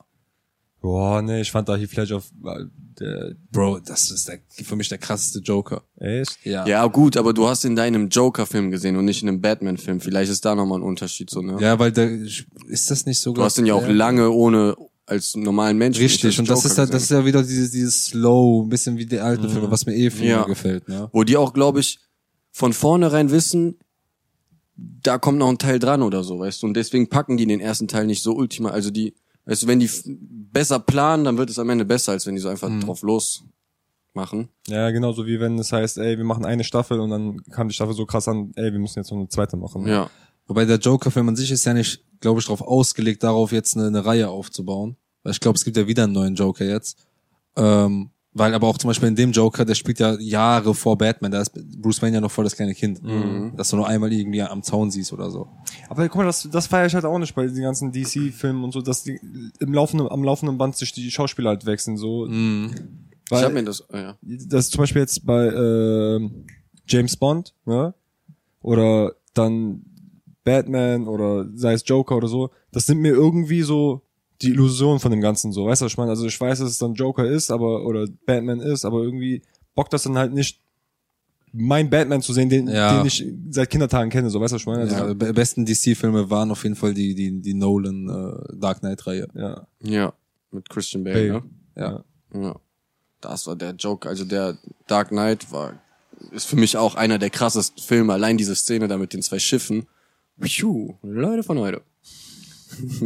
Boah, 0.83 1.21
nee, 1.21 1.39
ich 1.39 1.49
fand 1.49 1.69
da 1.69 1.77
Heath 1.77 1.95
Ledger, 1.95 2.17
äh, 2.45 2.65
der, 2.99 3.35
Bro, 3.53 3.79
das 3.79 4.11
ist 4.11 4.27
der, 4.27 4.39
für 4.49 4.75
mich 4.75 4.89
der 4.89 4.97
krasseste 4.97 5.39
Joker. 5.39 5.81
echt? 5.97 6.37
Ja. 6.43 6.67
Ja, 6.67 6.85
gut, 6.87 7.15
aber 7.15 7.31
du 7.33 7.47
hast 7.47 7.63
in 7.63 7.77
deinem 7.77 8.09
Joker-Film 8.09 8.69
gesehen 8.69 8.97
und 8.97 9.05
nicht 9.05 9.23
in 9.23 9.29
einem 9.29 9.39
Batman-Film. 9.39 10.01
Vielleicht 10.01 10.29
ist 10.29 10.43
da 10.43 10.55
nochmal 10.55 10.79
ein 10.79 10.83
Unterschied 10.83 11.29
so, 11.29 11.41
ne? 11.41 11.55
Ja, 11.61 11.79
weil 11.79 11.93
der, 11.93 12.11
ist 12.67 12.91
das 12.91 13.05
nicht 13.05 13.19
sogar. 13.19 13.43
Du 13.43 13.45
hast 13.45 13.57
ihn 13.57 13.65
ja 13.65 13.75
auch 13.75 13.87
lange 13.87 14.29
ohne, 14.29 14.75
als 15.05 15.37
normalen 15.37 15.77
Menschen. 15.77 16.01
Richtig, 16.03 16.25
als 16.25 16.39
und 16.39 16.49
das 16.49 16.59
Joker 16.63 16.73
ist 16.73 16.77
halt, 16.77 16.93
das 16.93 17.03
ist 17.03 17.11
ja 17.11 17.23
wieder 17.25 17.41
dieses, 17.43 17.71
dieses 17.71 18.07
Slow, 18.07 18.65
ein 18.65 18.69
bisschen 18.69 18.97
wie 18.97 19.05
die 19.05 19.19
alten 19.21 19.47
Filme, 19.47 19.71
was 19.71 19.85
mir 19.85 19.95
eh 19.95 20.09
viel 20.11 20.27
Ja. 20.27 20.43
gefällt, 20.43 20.89
ne? 20.89 21.09
Wo 21.13 21.23
die 21.23 21.37
auch, 21.37 21.53
glaube 21.53 21.79
ich, 21.79 21.99
von 22.51 22.73
vornherein 22.73 23.31
wissen, 23.31 23.79
da 24.75 25.17
kommt 25.17 25.37
noch 25.39 25.47
ein 25.49 25.57
Teil 25.57 25.79
dran 25.79 26.01
oder 26.01 26.25
so, 26.25 26.39
weißt 26.39 26.61
du? 26.61 26.67
Und 26.67 26.73
deswegen 26.73 27.07
packen 27.07 27.37
die 27.37 27.45
den 27.45 27.61
ersten 27.61 27.87
Teil 27.87 28.05
nicht 28.05 28.21
so 28.21 28.33
ultima, 28.35 28.71
also 28.71 28.89
die, 28.91 29.13
weißt 29.45 29.63
du, 29.63 29.67
wenn 29.67 29.79
die 29.79 29.89
besser 30.05 30.79
planen, 30.79 31.25
dann 31.25 31.37
wird 31.37 31.49
es 31.49 31.59
am 31.59 31.69
Ende 31.69 31.85
besser, 31.85 32.13
als 32.13 32.25
wenn 32.25 32.35
die 32.35 32.41
so 32.41 32.49
einfach 32.49 32.69
drauf 32.79 33.01
los 33.01 33.43
machen. 34.13 34.49
Ja, 34.67 34.91
genauso 34.91 35.25
wie 35.25 35.39
wenn 35.39 35.57
es 35.57 35.71
heißt, 35.71 35.97
ey, 35.97 36.17
wir 36.17 36.25
machen 36.25 36.45
eine 36.45 36.63
Staffel 36.63 36.99
und 36.99 37.09
dann 37.09 37.43
kam 37.51 37.67
die 37.67 37.73
Staffel 37.73 37.93
so 37.93 38.05
krass 38.05 38.27
an, 38.27 38.51
ey, 38.55 38.71
wir 38.71 38.79
müssen 38.79 38.99
jetzt 38.99 39.11
noch 39.11 39.17
eine 39.17 39.27
zweite 39.27 39.57
machen. 39.57 39.87
Ja. 39.87 40.09
Wobei 40.45 40.65
der 40.65 40.77
Joker-Film 40.77 41.29
an 41.29 41.35
sich 41.35 41.51
ist 41.51 41.65
ja 41.65 41.73
nicht, 41.73 42.03
glaube 42.19 42.39
ich, 42.39 42.45
darauf 42.45 42.61
ausgelegt, 42.61 43.23
darauf 43.23 43.51
jetzt 43.51 43.75
eine, 43.75 43.87
eine 43.87 44.05
Reihe 44.05 44.29
aufzubauen. 44.29 44.97
Weil 45.23 45.31
ich 45.31 45.39
glaube, 45.39 45.55
es 45.57 45.63
gibt 45.63 45.77
ja 45.77 45.87
wieder 45.87 46.03
einen 46.03 46.13
neuen 46.13 46.35
Joker 46.35 46.65
jetzt. 46.65 46.97
Ähm, 47.55 48.11
weil 48.35 48.53
aber 48.53 48.67
auch 48.67 48.77
zum 48.77 48.87
Beispiel 48.87 49.09
in 49.09 49.15
dem 49.15 49.31
Joker, 49.31 49.63
der 49.63 49.75
spielt 49.75 49.99
ja 49.99 50.17
Jahre 50.19 50.73
vor 50.73 50.97
Batman, 50.97 51.31
da 51.31 51.41
ist 51.41 51.53
Bruce 51.79 52.01
Wayne 52.01 52.15
ja 52.15 52.21
noch 52.21 52.31
voll 52.31 52.43
das 52.43 52.55
kleine 52.55 52.73
Kind. 52.73 52.99
Dass 53.55 53.69
du 53.69 53.75
nur 53.75 53.87
einmal 53.87 54.11
irgendwie 54.11 54.41
am 54.41 54.63
Zaun 54.63 54.89
siehst 54.89 55.13
oder 55.13 55.29
so. 55.29 55.47
Aber 55.89 56.07
guck 56.09 56.17
mal, 56.17 56.25
das, 56.25 56.47
das 56.51 56.67
feiere 56.67 56.87
ich 56.87 56.95
halt 56.95 57.05
auch 57.05 57.19
nicht 57.19 57.35
bei 57.35 57.45
den 57.45 57.61
ganzen 57.61 57.91
DC-Filmen 57.91 58.63
und 58.63 58.71
so, 58.71 58.81
dass 58.81 59.03
die 59.03 59.19
im 59.59 59.73
laufenden, 59.73 60.09
am 60.09 60.23
laufenden 60.23 60.57
Band 60.57 60.75
sich 60.75 60.91
die 60.93 61.11
Schauspieler 61.11 61.51
halt 61.51 61.65
wechseln, 61.65 61.97
so. 61.97 62.25
ich 63.25 63.31
Weil, 63.31 63.45
hab 63.45 63.53
mir 63.53 63.63
das, 63.63 63.87
oh 63.89 63.97
ja. 63.97 64.17
das 64.21 64.65
ist 64.65 64.71
zum 64.71 64.79
Beispiel 64.79 65.01
jetzt 65.01 65.25
bei 65.25 65.45
äh, 65.45 66.29
James 66.87 67.15
Bond, 67.15 67.53
ne? 67.65 67.93
Oder 68.61 69.13
dann 69.33 69.83
Batman 70.43 71.07
oder 71.07 71.47
sei 71.55 71.73
es 71.73 71.83
Joker 71.85 72.17
oder 72.17 72.27
so, 72.27 72.49
das 72.71 72.87
nimmt 72.87 73.01
mir 73.01 73.11
irgendwie 73.11 73.61
so 73.61 74.02
die 74.43 74.49
Illusion 74.49 74.99
von 74.99 75.11
dem 75.11 75.21
Ganzen 75.21 75.51
so, 75.51 75.65
weißt 75.65 75.81
du, 75.81 75.85
was 75.85 75.91
ich 75.93 75.97
meine? 75.97 76.11
Also 76.11 76.25
ich 76.25 76.39
weiß, 76.39 76.59
dass 76.59 76.69
es 76.69 76.77
dann 76.77 76.93
Joker 76.93 77.25
ist, 77.25 77.49
aber 77.51 77.85
oder 77.85 78.07
Batman 78.25 78.59
ist, 78.59 78.85
aber 78.85 79.01
irgendwie 79.03 79.41
bockt 79.75 79.93
das 79.93 80.03
dann 80.03 80.17
halt 80.17 80.33
nicht 80.33 80.59
mein 81.55 81.89
Batman 81.89 82.21
zu 82.21 82.33
sehen, 82.33 82.49
den, 82.49 82.67
Ja. 82.67 82.97
den 82.97 83.05
ich 83.05 83.23
seit 83.51 83.69
Kindertagen 83.69 84.09
kenne, 84.09 84.29
so 84.31 84.41
weißt 84.41 84.51
du, 84.53 84.55
was 84.55 84.61
ich 84.61 84.65
meine? 84.67 84.81
Also, 84.81 84.95
Ja, 84.95 85.13
be- 85.13 85.33
besten 85.33 85.65
DC-Filme 85.65 86.29
waren 86.29 86.49
auf 86.49 86.63
jeden 86.63 86.75
Fall 86.75 86.93
die, 86.95 87.13
die, 87.13 87.41
die 87.41 87.53
Nolan 87.53 88.09
äh, 88.09 88.57
Dark 88.57 88.79
Knight-Reihe. 88.79 89.27
ja. 89.35 89.67
Ja. 89.81 90.13
Mit 90.51 90.69
Christian 90.69 91.03
Bale, 91.03 91.15
Bale. 91.15 91.31
ne? 91.33 91.43
Ja. 91.75 92.03
Ja. 92.41 92.55
Das 93.21 93.45
war 93.47 93.55
der 93.55 93.71
Joker, 93.75 94.09
also 94.09 94.25
der 94.25 94.57
Dark 94.87 95.09
Knight 95.09 95.51
war, 95.51 95.73
ist 96.31 96.45
für 96.45 96.55
mich 96.55 96.75
auch 96.77 96.95
einer 96.95 97.19
der 97.19 97.29
krassesten 97.29 97.81
Filme. 97.83 98.13
Allein 98.13 98.37
diese 98.37 98.55
Szene 98.55 98.87
da 98.87 98.97
mit 98.97 99.13
den 99.13 99.21
zwei 99.21 99.39
Schiffen. 99.39 99.87
Piu, 100.39 100.95
Leute 101.03 101.43
von 101.43 101.59
heute. 101.59 101.81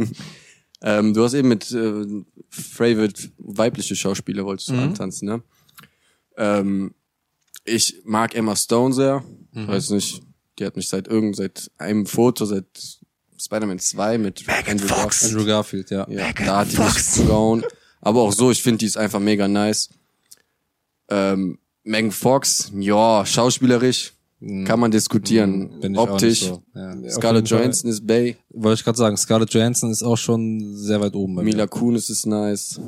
ähm, 0.82 1.14
du 1.14 1.24
hast 1.24 1.34
eben 1.34 1.48
mit 1.48 1.70
äh, 1.72 2.04
Favorite 2.50 3.30
weibliche 3.38 3.96
Schauspieler 3.96 4.44
wolltest 4.44 4.70
du 4.70 4.74
antanzen, 4.74 5.28
ne? 5.28 5.42
Ähm, 6.36 6.94
ich 7.64 8.02
mag 8.04 8.34
Emma 8.34 8.56
Stone 8.56 8.94
sehr. 8.94 9.24
Ich 9.52 9.66
weiß 9.66 9.90
nicht, 9.90 10.22
die 10.58 10.64
hat 10.64 10.76
mich 10.76 10.88
seit 10.88 11.08
irgend, 11.08 11.36
seit 11.36 11.70
einem 11.78 12.06
Foto, 12.06 12.44
seit 12.44 12.66
Spider-Man 13.38 13.78
2 13.78 14.18
mit 14.18 14.44
Andrew 14.66 14.86
Garfield. 14.88 15.32
Andrew 15.32 15.46
Garfield, 15.46 15.90
ja. 15.90 16.08
Ja, 16.08 16.32
da 16.32 16.58
hat 16.58 16.72
die 16.72 16.78
mich 16.78 17.04
zugehauen. 17.04 17.64
Aber 18.00 18.22
auch 18.22 18.32
so, 18.32 18.50
ich 18.50 18.62
finde, 18.62 18.78
die 18.78 18.86
ist 18.86 18.96
einfach 18.96 19.20
mega 19.20 19.48
nice. 19.48 19.90
Ähm, 21.08 21.58
Megan 21.84 22.10
Fox, 22.10 22.70
ja, 22.74 23.24
schauspielerisch, 23.24 24.12
kann 24.64 24.78
man 24.80 24.90
diskutieren. 24.90 25.80
Bin 25.80 25.92
ich 25.94 25.98
auch 25.98 26.10
Optisch. 26.10 26.42
nicht 26.42 26.44
so. 26.44 26.62
Ja. 26.74 27.10
Scarlett. 27.10 27.48
Johansson 27.48 27.90
ist 27.90 28.06
Bay. 28.06 28.36
Wollte 28.50 28.78
ich 28.80 28.84
gerade 28.84 28.98
sagen, 28.98 29.16
Scarlett 29.16 29.52
Johansson 29.52 29.90
ist 29.90 30.02
auch 30.02 30.16
schon 30.16 30.76
sehr 30.76 31.00
weit 31.00 31.14
oben 31.14 31.34
bei 31.36 31.42
Mila 31.42 31.64
mir. 31.64 31.68
Kunis 31.68 32.08
ist 32.10 32.26
nice. 32.26 32.80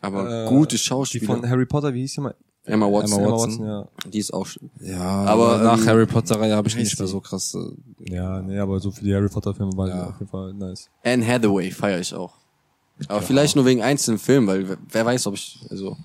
Aber 0.00 0.44
Äh, 0.46 0.48
gute 0.48 0.76
Die 0.76 0.78
Schauspieler. 0.82 1.26
von 1.26 1.48
Harry 1.48 1.66
Potter, 1.66 1.92
wie 1.94 2.00
hieß 2.00 2.14
die 2.14 2.20
mal? 2.20 2.34
Emma 2.64 2.86
Watson. 2.86 3.18
Emma 3.18 3.28
Emma 3.28 3.36
Watson. 3.38 3.66
ja. 3.66 3.88
Die 4.12 4.18
ist 4.18 4.32
auch 4.32 4.46
schön. 4.46 4.70
Ja, 4.80 5.00
Aber, 5.24 5.58
nach 5.58 5.78
ähm, 5.80 5.86
Harry 5.86 6.06
Potter-Reihe 6.06 6.54
habe 6.54 6.68
ich 6.68 6.76
nicht 6.76 6.96
mehr 6.96 7.06
die? 7.06 7.12
so 7.12 7.20
krass. 7.20 7.54
Äh, 7.56 8.12
Ja, 8.14 8.40
nee, 8.40 8.58
aber 8.58 8.78
so 8.78 8.92
für 8.92 9.02
die 9.04 9.12
Harry 9.14 9.28
Potter 9.28 9.52
Filme 9.54 9.76
waren 9.76 9.90
die 9.90 9.96
Ja. 9.96 10.06
auf 10.10 10.18
jeden 10.20 10.30
Fall 10.30 10.54
nice. 10.54 10.88
Anne 11.04 11.26
Hathaway 11.26 11.70
feiere 11.72 11.98
ich 12.00 12.14
auch. 12.14 12.34
Aber 13.08 13.20
vielleicht 13.20 13.56
nur 13.56 13.64
wegen 13.64 13.82
einzelnen 13.82 14.18
Filmen, 14.18 14.46
weil 14.46 14.68
wer- 14.68 14.76
wer 14.92 15.06
weiß, 15.06 15.26
ob 15.26 15.34
ich, 15.34 15.58
also, 15.70 15.96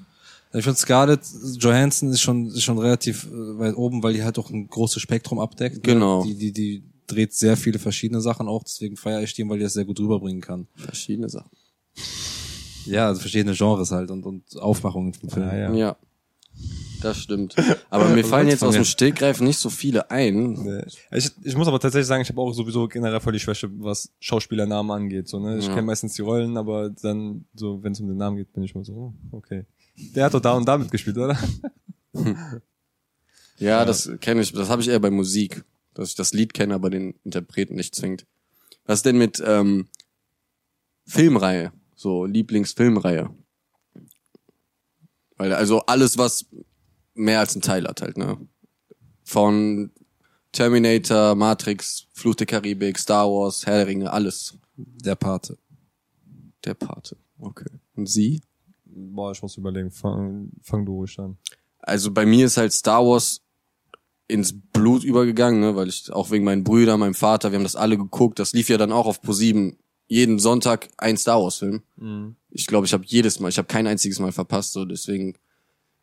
Ich 0.54 0.64
finde 0.64 0.80
Scarlett 0.80 1.22
Johansson 1.60 2.10
ist 2.10 2.22
schon, 2.22 2.48
ist 2.48 2.64
schon 2.64 2.78
relativ 2.80 3.26
äh, 3.26 3.60
weit 3.60 3.76
oben, 3.76 4.02
weil 4.04 4.14
die 4.14 4.24
halt 4.24 4.40
auch 4.40 4.50
ein 4.50 4.68
großes 4.68 5.02
Spektrum 5.02 5.40
abdeckt. 5.40 5.84
Genau. 5.84 6.24
Die, 6.24 6.36
die, 6.36 6.52
die 6.52 6.84
dreht 7.08 7.34
sehr 7.34 7.58
viele 7.58 7.80
verschiedene 7.80 8.22
Sachen 8.22 8.48
auch, 8.48 8.64
deswegen 8.64 8.96
feiere 8.98 9.22
ich 9.24 9.34
die, 9.34 9.48
weil 9.48 9.58
die 9.58 9.64
das 9.64 9.74
sehr 9.74 9.86
gut 9.86 10.00
rüberbringen 10.00 10.42
kann. 10.42 10.68
verschiedene 10.76 11.30
Sachen. 11.30 11.52
Ja, 12.86 13.08
also 13.08 13.20
verschiedene 13.22 13.56
Genres 13.56 13.92
halt 13.92 14.12
und, 14.12 14.26
und 14.26 14.44
Aufmachungen 14.58 15.14
vom 15.14 15.30
Film. 15.30 15.46
Ja, 15.48 15.58
ja. 15.58 15.74
Ja. 15.74 15.98
Das 17.02 17.20
stimmt. 17.20 17.56
Aber 17.92 18.10
mir 18.10 18.24
fallen 18.24 18.48
jetzt 18.48 18.64
aus 18.64 18.74
dem 18.74 18.84
Stegreif 18.84 19.40
nicht 19.42 19.60
so 19.60 19.70
viele 19.70 20.10
ein. 20.10 20.54
Nee. 20.54 20.82
Ich, 21.12 21.30
ich 21.44 21.56
muss 21.56 21.68
aber 21.68 21.80
tatsächlich 21.80 22.08
sagen, 22.08 22.24
ich 22.24 22.30
habe 22.30 22.42
auch 22.42 22.52
sowieso 22.54 22.88
generell 22.88 23.20
voll 23.20 23.34
die 23.34 23.40
Schwäche, 23.40 23.70
was 23.80 24.10
Schauspielernamen 24.20 24.92
angeht. 24.92 25.28
So, 25.28 25.40
ne? 25.40 25.60
Ich 25.60 25.68
Ja. 25.68 25.76
kenne 25.76 25.84
meistens 25.86 26.14
die 26.16 26.24
Rollen, 26.24 26.58
aber 26.58 26.90
dann, 26.90 27.46
so, 27.54 27.84
wenn 27.84 27.92
es 27.92 28.00
um 28.00 28.08
den 28.08 28.18
Namen 28.18 28.38
geht, 28.38 28.52
bin 28.52 28.64
ich 28.64 28.74
mal 28.74 28.84
so, 28.84 28.94
oh, 28.94 29.14
okay. 29.38 29.66
Der 29.98 30.26
hat 30.26 30.34
doch 30.34 30.40
da 30.40 30.54
und 30.54 30.66
da 30.66 30.78
mitgespielt, 30.78 31.18
oder? 31.18 31.38
Ja, 33.60 33.86
das 33.86 34.10
kenne 34.22 34.42
ich. 34.42 34.54
Das 34.54 34.70
habe 34.70 34.82
ich 34.82 34.88
eher 34.88 35.00
bei 35.00 35.10
Musik. 35.10 35.64
dass 35.94 36.10
ich 36.10 36.16
das 36.16 36.32
Lied 36.32 36.54
kenne, 36.54 36.76
aber 36.76 36.92
den 36.92 37.16
Interpreten 37.24 37.74
nicht 37.74 37.96
zwingt. 37.96 38.28
Was 38.86 39.02
denn 39.02 39.18
mit 39.18 39.42
ähm, 39.44 39.88
Filmreihe? 41.08 41.74
So 41.96 42.26
Lieblingsfilmreihe? 42.26 43.32
Weil 45.38 45.54
also 45.54 45.82
alles, 45.88 46.20
was 46.20 46.46
mehr 47.16 47.40
als 47.40 47.56
ein 47.56 47.64
Teil 47.64 47.88
hat 47.88 48.02
halt, 48.02 48.18
ne? 48.18 48.38
Von 49.24 49.92
Terminator, 50.52 51.34
Matrix, 51.34 52.06
Fluch 52.14 52.36
der 52.36 52.46
Karibik, 52.46 53.00
Star 53.00 53.28
Wars, 53.28 53.66
Herr 53.66 53.78
der 53.78 53.88
Ringe, 53.88 54.12
alles. 54.12 54.56
Der 54.76 55.16
Pate. 55.16 55.58
Der 56.64 56.76
Pate. 56.76 57.18
Okay. 57.40 57.70
Und 57.96 58.08
Sie? 58.08 58.42
Boah, 58.90 59.32
ich 59.32 59.42
muss 59.42 59.58
überlegen. 59.58 59.92
Fang, 59.92 60.50
fang 60.62 60.86
du 60.86 60.94
ruhig 60.94 61.18
an. 61.20 61.38
Also 61.80 62.12
bei 62.12 62.26
mir 62.26 62.46
ist 62.46 62.58
halt 62.58 62.74
Star 62.74 63.06
Wars 63.06 63.42
ins 64.28 64.54
Blut 64.74 65.04
übergegangen, 65.04 65.62
ne, 65.62 65.76
weil 65.76 65.88
ich 65.88 66.12
auch 66.12 66.32
wegen 66.32 66.44
meinen 66.44 66.64
Brüdern, 66.64 67.00
meinem 67.00 67.14
Vater, 67.14 67.52
wir 67.52 67.58
haben 67.58 67.64
das 67.64 67.76
alle 67.78 67.98
geguckt. 67.98 68.40
Das 68.40 68.54
lief 68.54 68.68
ja 68.70 68.78
dann 68.78 68.92
auch 68.92 69.06
auf 69.06 69.22
Pro7 69.22 69.78
jeden 70.08 70.40
Sonntag 70.40 70.90
ein 70.98 71.18
Star 71.18 71.42
Wars 71.42 71.58
Film. 71.58 71.82
Ich 72.50 72.68
glaube, 72.68 72.86
ich 72.86 72.94
habe 72.94 73.04
jedes 73.06 73.40
Mal, 73.40 73.50
ich 73.50 73.58
habe 73.58 73.68
kein 73.68 73.88
einziges 73.88 74.20
Mal 74.20 74.32
verpasst, 74.32 74.74
so 74.74 74.86
deswegen 74.86 75.36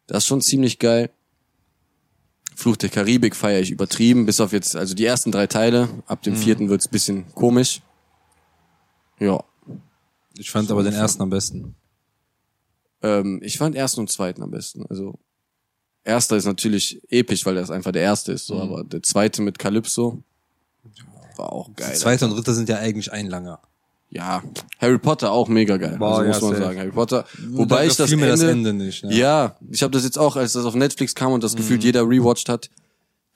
das 0.07 0.19
ist 0.19 0.27
schon 0.27 0.41
ziemlich 0.41 0.79
geil. 0.79 1.11
Fluch 2.55 2.77
der 2.77 2.89
Karibik 2.91 3.35
feiere 3.35 3.61
ich 3.61 3.71
übertrieben, 3.71 4.27
bis 4.27 4.41
auf 4.41 4.53
jetzt 4.53 4.77
also 4.77 4.95
die 4.95 5.05
ersten 5.05 5.33
drei 5.33 5.47
Teile. 5.47 5.89
Ab 6.07 6.23
dem 6.23 6.37
vierten 6.37 6.69
wird's 6.69 6.89
bisschen 6.89 7.27
komisch. 7.35 7.83
Ja, 9.19 9.43
Ich 10.37 10.51
fand 10.51 10.71
aber 10.71 10.83
den 10.83 10.93
ersten 10.93 11.23
am 11.23 11.31
besten. 11.31 11.75
Ähm, 13.05 13.41
ich 13.43 13.59
fand 13.59 13.77
ersten 13.77 14.01
und 14.01 14.11
zweiten 14.11 14.43
am 14.43 14.51
besten. 14.51 14.85
Also 14.89 15.19
erster 16.05 16.37
ist 16.37 16.47
natürlich 16.47 17.01
episch, 17.11 17.45
weil 17.47 17.55
das 17.55 17.71
einfach 17.71 17.93
der 17.93 18.03
erste 18.03 18.33
ist, 18.33 18.47
so, 18.47 18.61
aber 18.61 18.83
der 18.85 19.03
zweite 19.03 19.43
mit 19.43 19.59
Calypso 19.59 20.23
war 21.37 21.53
auch 21.53 21.69
geil. 21.77 21.89
Der 21.91 21.97
zweite 21.99 22.25
und 22.27 22.33
dritte 22.35 22.55
sind 22.55 22.69
ja 22.69 22.79
eigentlich 22.79 23.13
ein 23.13 23.27
langer. 23.27 23.61
Ja, 24.11 24.43
Harry 24.79 24.99
Potter 24.99 25.33
auch 25.33 25.49
mega 25.49 25.77
geil. 25.77 25.97
Boah, 25.99 26.19
also 26.19 26.23
ja, 26.23 26.29
muss 26.29 26.41
man 26.43 26.51
safe. 26.53 26.63
sagen, 26.63 26.79
Harry 26.79 26.93
Potter. 26.93 27.25
Wobei 27.49 27.77
Da 27.79 27.85
ich 27.85 27.97
das 27.97 28.13
Ende, 28.13 28.27
das 28.29 28.43
Ende 28.43 28.73
nicht. 28.73 29.03
Ja. 29.03 29.11
ja, 29.11 29.57
ich 29.71 29.83
habe 29.83 29.91
das 29.91 30.05
jetzt 30.05 30.19
auch, 30.19 30.37
als 30.37 30.53
das 30.53 30.65
auf 30.65 30.75
Netflix 30.77 31.15
kam 31.17 31.33
und 31.33 31.43
das 31.43 31.57
gefühlt 31.57 31.81
Mhm. 31.81 31.87
jeder 31.87 32.03
rewatcht 32.09 32.49
hat. 32.49 32.71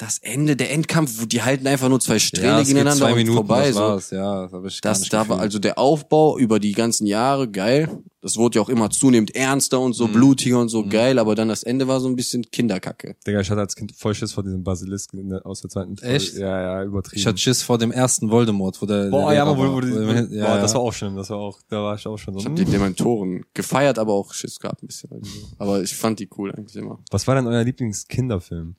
Das 0.00 0.18
Ende, 0.18 0.54
der 0.54 0.70
Endkampf, 0.70 1.20
wo 1.20 1.26
die 1.26 1.42
halten 1.42 1.66
einfach 1.66 1.88
nur 1.88 1.98
zwei 1.98 2.20
Strähne 2.20 2.46
Ja, 2.46 2.60
es 2.60 2.68
geht 2.68 2.76
gegeneinander 2.76 3.04
zwei 3.04 3.10
und 3.10 3.16
Minuten, 3.18 3.34
vorbei. 3.36 3.66
das 3.66 3.74
So. 3.74 3.80
war's. 3.80 4.10
Ja, 4.10 4.42
das 4.44 4.52
hab 4.52 4.64
ich 4.64 4.80
Das 4.80 5.08
da 5.08 5.28
war 5.28 5.40
also 5.40 5.58
der 5.58 5.76
Aufbau 5.76 6.38
über 6.38 6.60
die 6.60 6.70
ganzen 6.70 7.04
Jahre 7.04 7.50
geil. 7.50 7.88
Das 8.22 8.36
wurde 8.36 8.56
ja 8.58 8.62
auch 8.62 8.68
immer 8.68 8.90
zunehmend 8.90 9.34
ernster 9.34 9.80
und 9.80 9.94
so 9.94 10.06
Mhm. 10.06 10.12
blutiger 10.12 10.60
und 10.60 10.68
so 10.68 10.86
geil, 10.86 11.18
aber 11.18 11.34
dann 11.34 11.48
das 11.48 11.64
Ende 11.64 11.88
war 11.88 11.98
so 12.00 12.08
ein 12.08 12.14
bisschen 12.14 12.42
Kinderkacke. 12.48 13.16
Digga, 13.26 13.40
ich 13.40 13.50
hatte 13.50 13.60
als 13.60 13.74
Kind 13.74 13.92
voll 13.96 14.14
Schiss 14.14 14.32
vor 14.32 14.44
diesem 14.44 14.62
Basilisk 14.62 15.14
in 15.14 15.30
der- 15.30 15.44
aus 15.44 15.62
der 15.62 15.70
zweiten 15.70 15.96
Folge. 15.96 16.14
Echt? 16.14 16.34
Ja, 16.36 16.60
ja, 16.60 16.84
übertrieben. 16.84 17.18
Ich 17.20 17.26
hatte 17.26 17.38
Schiss 17.38 17.62
vor 17.62 17.78
dem 17.78 17.90
ersten 17.90 18.30
Voldemort, 18.30 18.80
wo 18.80 18.86
der. 18.86 19.10
Boah, 19.10 19.30
der 19.30 19.36
ja, 19.38 19.44
aber 19.46 19.56
wo, 19.58 19.72
wo, 19.74 19.80
die, 19.80 19.92
Wo- 19.92 19.98
ja, 20.00 20.22
boah, 20.22 20.30
ja. 20.56 20.60
das 20.60 20.74
war 20.74 20.80
auch 20.80 20.92
schlimm, 20.92 21.16
das 21.16 21.30
war 21.30 21.38
auch, 21.38 21.58
da 21.68 21.82
war 21.82 21.96
ich 21.96 22.06
auch 22.06 22.16
schon 22.18 22.34
so. 22.34 22.40
Ich 22.40 22.46
habe 22.46 22.56
hm. 22.56 22.64
die 22.66 22.70
Dementoren 22.70 23.44
gefeiert, 23.54 23.98
aber 23.98 24.12
auch 24.12 24.32
Schiss 24.32 24.60
gehabt 24.60 24.82
ein 24.82 24.86
bisschen. 24.86 25.10
Aber 25.58 25.82
ich 25.82 25.94
fand 25.96 26.20
die 26.20 26.28
cool 26.38 26.52
eigentlich 26.52 26.76
immer. 26.76 27.00
Was 27.10 27.26
war 27.26 27.34
denn 27.34 27.46
euer 27.48 27.64
Lieblingskinderfilm? 27.64 28.76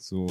So, 0.00 0.26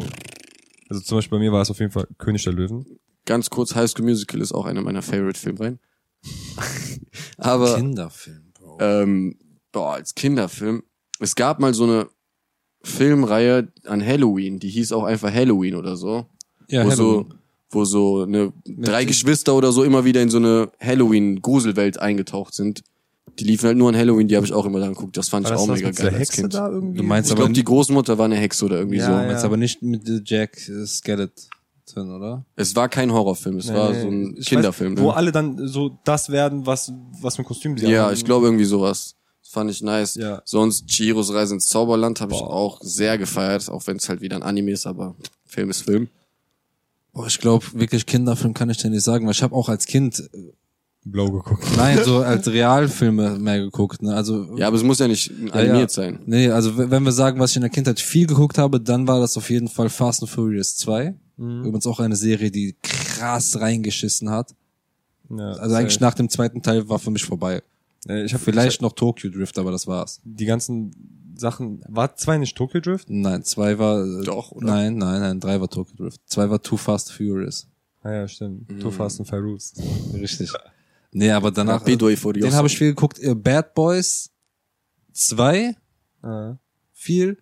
also 0.89 1.01
zum 1.03 1.17
Beispiel 1.19 1.37
bei 1.37 1.43
mir 1.43 1.51
war 1.51 1.61
es 1.61 1.69
auf 1.69 1.79
jeden 1.79 1.91
Fall 1.91 2.07
König 2.17 2.43
der 2.43 2.53
Löwen. 2.53 2.99
Ganz 3.25 3.49
kurz, 3.49 3.75
High 3.75 3.89
School 3.89 4.05
Musical 4.05 4.41
ist 4.41 4.51
auch 4.51 4.65
einer 4.65 4.81
meiner 4.81 5.03
Favorite 5.03 5.39
Filmreihen. 5.39 5.79
aber 7.37 7.75
Kinderfilm, 7.75 8.51
Bro. 8.53 8.77
ähm, 8.81 9.37
boah, 9.71 9.93
als 9.93 10.15
Kinderfilm. 10.15 10.83
Es 11.19 11.35
gab 11.35 11.59
mal 11.59 11.73
so 11.73 11.83
eine 11.83 12.07
Filmreihe 12.81 13.71
an 13.85 14.03
Halloween, 14.03 14.59
die 14.59 14.69
hieß 14.69 14.91
auch 14.91 15.03
einfach 15.03 15.31
Halloween 15.31 15.75
oder 15.75 15.95
so. 15.95 16.25
ja, 16.67 16.85
wo 16.85 16.89
so, 16.89 17.11
Halloween. 17.11 17.33
wo 17.69 17.85
so 17.85 18.23
eine 18.23 18.53
drei 18.65 19.05
Geschwister 19.05 19.53
oder 19.53 19.71
so 19.71 19.83
immer 19.83 20.03
wieder 20.03 20.21
in 20.23 20.29
so 20.29 20.37
eine 20.37 20.71
Halloween-Gruselwelt 20.79 21.99
eingetaucht 21.99 22.55
sind. 22.55 22.83
Die 23.39 23.45
liefen 23.45 23.67
halt 23.67 23.77
nur 23.77 23.89
an 23.89 23.95
Halloween, 23.95 24.27
die 24.27 24.35
habe 24.35 24.45
ich 24.45 24.53
auch 24.53 24.65
immer 24.65 24.79
dann 24.79 24.93
geguckt. 24.93 25.15
Das 25.17 25.29
fand 25.29 25.45
ich 25.45 25.49
War 25.51 25.57
das 25.57 25.63
auch 25.63 25.67
das 25.67 25.75
mega 25.77 25.87
mit 25.89 25.97
dieser 25.97 26.09
geil 26.11 26.19
als 26.19 26.29
Hexe 26.29 26.41
Kind. 26.41 26.53
da 26.53 26.69
irgendwie? 26.69 26.97
Du 26.97 27.03
meinst 27.03 27.29
Ich 27.29 27.31
aber 27.33 27.41
glaube, 27.43 27.53
die 27.53 27.63
Großmutter 27.63 28.17
war 28.17 28.25
eine 28.25 28.35
Hexe 28.35 28.65
oder 28.65 28.77
irgendwie 28.77 28.97
Ja, 28.97 29.05
so. 29.05 29.11
ja. 29.11 29.27
Meinst 29.27 29.45
aber 29.45 29.57
nicht 29.57 29.81
mit 29.81 30.29
Jack 30.29 30.57
Skeleton, 30.57 32.11
oder? 32.15 32.45
Es 32.55 32.75
war 32.75 32.89
kein 32.89 33.11
Horrorfilm, 33.11 33.57
es 33.57 33.73
war 33.73 33.91
Nee, 33.91 34.01
so 34.01 34.07
ein 34.07 34.35
ich 34.37 34.45
Kinderfilm. 34.47 34.95
Weiß, 34.97 35.03
wo 35.03 35.07
ne? 35.09 35.15
alle 35.15 35.31
dann 35.31 35.67
so 35.67 35.97
das 36.03 36.29
werden, 36.29 36.65
was, 36.65 36.91
was 37.21 37.35
für 37.35 37.41
ein 37.43 37.45
Kostüm 37.45 37.77
sie 37.77 37.87
Ja, 37.87 38.05
haben. 38.05 38.13
ich 38.13 38.25
glaube 38.25 38.45
irgendwie 38.47 38.65
sowas. 38.65 39.15
Das 39.41 39.51
fand 39.53 39.71
ich 39.71 39.81
nice. 39.81 40.15
Ja. 40.15 40.41
Sonst 40.45 40.85
Chihiros 40.87 41.33
Reise 41.33 41.55
ins 41.55 41.67
Zauberland 41.67 42.21
habe 42.21 42.33
ich 42.33 42.41
auch 42.41 42.79
sehr 42.81 43.17
gefeiert, 43.17 43.69
auch 43.69 43.87
wenn 43.87 43.97
es 43.97 44.07
halt 44.09 44.21
wieder 44.21 44.35
ein 44.35 44.43
Anime 44.43 44.71
ist, 44.71 44.85
aber 44.85 45.15
Film 45.45 45.69
ist 45.71 45.81
Film. 45.81 46.09
Boah, 47.13 47.25
ich 47.25 47.39
glaube, 47.39 47.65
wirklich 47.73 48.05
Kinderfilm 48.05 48.53
kann 48.53 48.69
ich 48.69 48.77
dir 48.77 48.91
nicht 48.91 49.03
sagen, 49.03 49.25
weil 49.25 49.31
ich 49.33 49.41
habe 49.41 49.55
auch 49.55 49.67
als 49.69 49.87
Kind, 49.87 50.29
Blau 51.11 51.31
geguckt. 51.31 51.63
nein, 51.77 51.99
so 52.03 52.17
als 52.23 52.47
Realfilme 52.47 53.37
mehr 53.39 53.59
geguckt. 53.59 54.01
Ne? 54.01 54.13
Also 54.15 54.55
Ja, 54.57 54.67
aber 54.67 54.77
es 54.77 54.83
muss 54.83 54.99
ja 54.99 55.07
nicht 55.07 55.31
animiert 55.51 55.91
sein. 55.91 56.19
Nee, 56.25 56.49
also 56.49 56.77
wenn 56.77 57.03
wir 57.03 57.11
sagen, 57.11 57.39
was 57.39 57.51
ich 57.51 57.55
in 57.57 57.61
der 57.61 57.69
Kindheit 57.71 57.99
viel 57.99 58.27
geguckt 58.27 58.57
habe, 58.57 58.79
dann 58.79 59.07
war 59.07 59.19
das 59.19 59.37
auf 59.37 59.49
jeden 59.49 59.67
Fall 59.67 59.89
Fast 59.89 60.21
and 60.21 60.29
Furious 60.29 60.75
2. 60.77 61.15
Mhm. 61.37 61.59
Übrigens 61.61 61.87
auch 61.87 61.99
eine 61.99 62.15
Serie, 62.15 62.51
die 62.51 62.75
krass 62.81 63.59
reingeschissen 63.59 64.29
hat. 64.29 64.53
Ja, 65.29 65.51
Also 65.53 65.75
eigentlich 65.75 65.93
safe. 65.93 66.03
nach 66.03 66.13
dem 66.15 66.29
zweiten 66.29 66.61
Teil 66.61 66.87
war 66.89 66.99
für 66.99 67.11
mich 67.11 67.23
vorbei. 67.25 67.61
Ich 68.07 68.33
habe 68.33 68.43
Vielleicht 68.43 68.81
noch 68.81 68.93
Tokyo 68.93 69.29
Drift, 69.29 69.57
aber 69.59 69.71
das 69.71 69.85
war's. 69.85 70.21
die 70.23 70.45
ganzen 70.45 70.91
Sachen. 71.35 71.81
War 71.87 72.15
zwei 72.15 72.37
nicht 72.37 72.55
Tokyo 72.57 72.79
Drift? 72.81 73.09
Nein, 73.09 73.43
zwei 73.43 73.77
war 73.77 74.03
äh, 74.03 74.23
Doch, 74.23 74.51
oder? 74.51 74.65
Nein, 74.67 74.97
nein, 74.97 75.21
nein, 75.21 75.39
drei 75.39 75.59
war 75.61 75.69
Tokyo 75.69 75.95
Drift. 75.97 76.21
Zwei 76.25 76.49
war 76.49 76.61
Too 76.61 76.77
Fast 76.77 77.11
Furious. 77.11 77.67
Ah 78.01 78.11
ja, 78.13 78.27
stimmt. 78.27 78.69
Mhm. 78.71 78.79
Too 78.79 78.91
Fast 78.91 79.19
and 79.19 79.29
Furious. 79.29 79.73
Richtig. 80.13 80.51
Nee, 81.11 81.31
aber 81.31 81.51
danach 81.51 81.81
Rapido 81.81 82.07
Furioso. 82.15 82.47
den 82.49 82.55
habe 82.55 82.67
ich 82.67 82.77
viel 82.77 82.89
geguckt. 82.89 83.19
Äh, 83.19 83.33
Bad 83.35 83.73
Boys 83.73 84.31
2 85.13 85.75
Ah. 86.21 86.57
viel, 86.93 87.37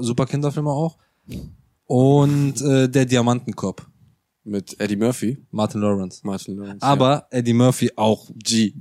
super 0.00 0.26
Kinderfilme 0.26 0.70
auch. 0.70 0.98
Und 1.86 2.60
äh, 2.62 2.88
der 2.88 3.04
Diamantenkopf, 3.06 3.86
Mit 4.44 4.78
Eddie 4.80 4.96
Murphy, 4.96 5.38
Martin 5.50 5.80
Lawrence. 5.80 6.20
Martin 6.24 6.56
Lawrence. 6.56 6.82
Aber 6.84 7.26
Eddie 7.30 7.52
Murphy 7.54 7.90
auch 7.96 8.30
G. 8.34 8.74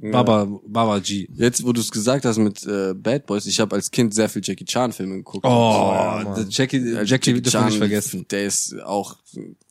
Baba, 0.00 0.46
Baba 0.66 0.98
G. 0.98 1.28
Jetzt, 1.34 1.64
wo 1.64 1.72
du 1.72 1.80
es 1.80 1.90
gesagt 1.90 2.24
hast 2.24 2.38
mit 2.38 2.64
äh, 2.66 2.94
Bad 2.94 3.26
Boys, 3.26 3.46
ich 3.46 3.58
habe 3.60 3.76
als 3.76 3.90
Kind 3.90 4.14
sehr 4.14 4.28
viel 4.28 4.42
Jackie 4.44 4.64
Chan 4.64 4.92
Filme 4.92 5.16
geguckt. 5.16 5.44
Oh, 5.44 5.48
ja, 5.50 6.20
Mann. 6.24 6.34
der 6.34 6.44
Jackie, 6.48 6.96
Jackie, 7.04 7.40
dürfen 7.40 7.60
wir 7.60 7.66
nicht 7.66 7.78
vergessen. 7.78 8.26
Der 8.30 8.44
ist 8.46 8.74
auch, 8.84 9.16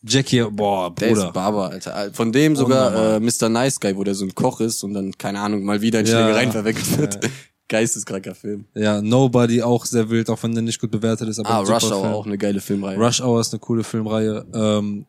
Jackie, 0.04 0.44
boah, 0.52 0.94
der 0.94 1.08
Bruder. 1.10 1.28
ist 1.28 1.34
Barber, 1.34 1.70
Alter. 1.70 2.10
Von 2.14 2.32
dem 2.32 2.56
sogar 2.56 2.92
äh, 2.94 2.98
Unnormal. 3.18 3.20
Mr. 3.22 3.50
Nice 3.50 3.80
Guy, 3.80 3.96
wo 3.96 4.04
der 4.04 4.16
so 4.16 4.26
ein 4.26 4.36
Koch 4.36 4.60
ist 4.62 4.84
und 4.84 4.94
dann, 4.94 5.12
keine 5.18 5.40
Ahnung, 5.40 5.64
mal 5.64 5.82
wieder 5.82 6.00
in 6.02 6.06
Ja. 6.06 6.24
Schlägereien 6.24 6.52
verwickelt 6.52 6.98
wird. 6.98 7.20
Geisteskranker 7.70 8.34
Film. 8.34 8.64
Ja, 8.76 9.02
Nobody 9.02 9.62
auch 9.62 9.84
sehr 9.86 10.10
wild, 10.10 10.30
auch 10.30 10.42
wenn 10.42 10.54
der 10.54 10.62
nicht 10.62 10.80
gut 10.80 10.90
bewertet 10.90 11.28
ist. 11.28 11.38
Aber 11.40 11.50
Ah, 11.50 11.60
Rush 11.60 11.92
Hour 11.92 12.14
auch 12.16 12.26
eine 12.26 12.38
geile 12.38 12.62
Filmreihe. 12.62 12.98
Rush 12.98 13.20
Hour 13.22 13.42
ist 13.42 13.54
eine 13.54 13.60
coole 13.60 13.84
Filmreihe. 13.84 14.46
Ähm, 14.54 15.06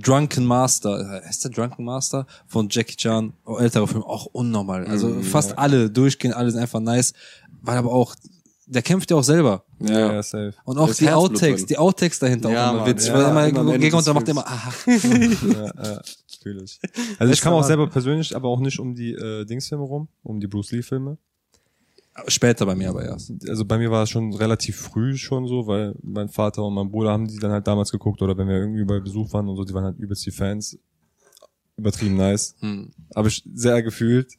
Drunken 0.00 0.44
Master, 0.46 1.22
heißt 1.26 1.44
der 1.44 1.50
Drunken 1.50 1.84
Master? 1.84 2.26
Von 2.46 2.68
Jackie 2.70 2.96
Chan, 2.96 3.32
oh, 3.44 3.56
älterer 3.58 3.86
Film, 3.86 4.02
auch 4.02 4.26
unnormal. 4.26 4.86
Also 4.86 5.08
Mm, 5.08 5.22
fast 5.22 5.58
alle 5.58 5.90
durchgehen, 5.90 6.32
alle 6.32 6.50
sind 6.50 6.60
einfach 6.60 6.80
nice. 6.80 7.12
Weil 7.62 7.76
aber 7.78 7.92
auch, 7.92 8.14
der 8.66 8.82
kämpft 8.82 9.10
ja 9.10 9.16
auch 9.16 9.24
selber. 9.24 9.64
Ja, 9.80 9.90
Ja. 9.98 10.12
ja, 10.14 10.22
safe. 10.22 10.54
Und 10.64 10.78
auch 10.78 10.92
die 10.94 11.06
Herzblut 11.06 11.32
Outtakes, 11.32 11.60
drin. 11.60 11.66
die 11.68 11.78
Outtakes 11.78 12.18
dahinter 12.18 12.50
Ja, 12.50 12.68
auch 12.68 12.72
immer 12.74 12.80
Mann, 12.82 12.90
witzig. 12.90 13.08
ja, 13.08 13.14
weil 13.14 13.30
immer 13.50 13.60
immer 13.60 13.78
gegen 13.78 14.04
dann 14.04 14.14
macht 14.14 14.28
er 14.28 14.30
immer, 14.30 14.46
aha. 14.46 14.72
ja, 14.86 15.64
ja, 15.64 16.00
natürlich. 16.32 16.80
Also 17.18 17.32
ich 17.32 17.40
kam 17.40 17.52
auch 17.54 17.64
selber 17.64 17.86
persönlich, 17.88 18.34
aber 18.34 18.48
auch 18.48 18.60
nicht 18.60 18.78
um 18.78 18.94
die 18.94 19.12
äh, 19.12 19.44
Dingsfilme 19.44 19.84
rum, 19.84 20.08
um 20.22 20.40
die 20.40 20.46
Bruce 20.46 20.72
Lee 20.72 20.82
Filme. 20.82 21.18
Später 22.28 22.66
bei 22.66 22.74
mir 22.74 22.90
aber 22.90 23.04
erst. 23.04 23.32
Also 23.48 23.64
bei 23.64 23.78
mir 23.78 23.90
war 23.90 24.02
es 24.02 24.10
schon 24.10 24.34
relativ 24.34 24.76
früh 24.76 25.16
schon 25.16 25.46
so, 25.46 25.66
weil 25.66 25.94
mein 26.02 26.28
Vater 26.28 26.62
und 26.62 26.74
mein 26.74 26.90
Bruder 26.90 27.10
haben 27.10 27.26
die 27.26 27.38
dann 27.38 27.52
halt 27.52 27.66
damals 27.66 27.90
geguckt 27.90 28.20
oder 28.20 28.36
wenn 28.36 28.48
wir 28.48 28.56
irgendwie 28.56 28.84
bei 28.84 29.00
Besuch 29.00 29.32
waren 29.32 29.48
und 29.48 29.56
so, 29.56 29.64
die 29.64 29.72
waren 29.72 29.84
halt 29.84 29.98
übelst 29.98 30.26
die 30.26 30.30
Fans. 30.30 30.78
Übertrieben 31.78 32.16
nice. 32.16 32.54
Hm. 32.60 32.90
Habe 33.16 33.28
ich 33.28 33.42
sehr 33.54 33.82
gefühlt. 33.82 34.34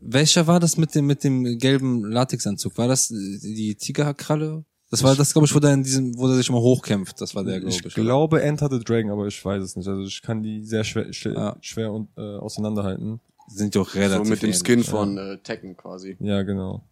Welcher 0.00 0.46
war 0.46 0.58
das 0.58 0.78
mit 0.78 0.94
dem, 0.94 1.06
mit 1.06 1.22
dem 1.22 1.58
gelben 1.58 2.04
Latexanzug? 2.04 2.78
War 2.78 2.88
das 2.88 3.08
die 3.08 3.74
Tigerkralle? 3.78 4.64
Das 4.90 5.02
war 5.02 5.14
das, 5.14 5.32
glaube 5.32 5.46
ich, 5.46 5.54
wo 5.54 5.58
der 5.58 5.74
in 5.74 5.82
diesem, 5.82 6.18
wo 6.18 6.26
der 6.28 6.36
sich 6.36 6.48
immer 6.48 6.60
hochkämpft. 6.60 7.20
Das 7.20 7.34
war 7.34 7.44
der, 7.44 7.60
glaube 7.60 7.74
Ich 7.74 7.84
ich. 7.84 7.94
glaube 7.94 8.42
Enter 8.42 8.68
the 8.70 8.78
Dragon, 8.82 9.10
aber 9.10 9.26
ich 9.26 9.42
weiß 9.44 9.62
es 9.62 9.76
nicht. 9.76 9.86
Also 9.88 10.02
ich 10.02 10.20
kann 10.22 10.42
die 10.42 10.64
sehr 10.64 10.84
schwer, 10.84 11.12
schwer, 11.12 11.32
Ja. 11.34 11.56
schwer 11.60 11.92
und, 11.92 12.08
äh, 12.16 12.20
auseinanderhalten. 12.38 13.20
Sind 13.48 13.74
ja 13.74 13.82
auch 13.82 13.88
so 13.90 13.98
relativ 13.98 14.28
mit 14.30 14.42
dem 14.42 14.46
ähnlich, 14.46 14.62
Skin 14.62 14.78
ja. 14.80 14.84
von 14.84 15.18
äh, 15.18 15.38
Tekken 15.38 15.76
quasi. 15.76 16.16
Ja, 16.20 16.42
genau. 16.42 16.82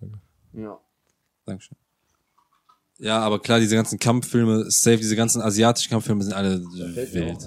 Danke. 0.00 0.20
Ja. 0.52 0.78
Dankeschön. 1.44 1.76
Ja, 2.98 3.18
aber 3.20 3.40
klar, 3.40 3.58
diese 3.60 3.74
ganzen 3.74 3.98
Kampffilme, 3.98 4.70
safe, 4.70 4.98
diese 4.98 5.16
ganzen 5.16 5.42
asiatischen 5.42 5.90
Kampffilme 5.90 6.22
sind 6.22 6.32
alle 6.32 6.62
wild. 6.62 7.38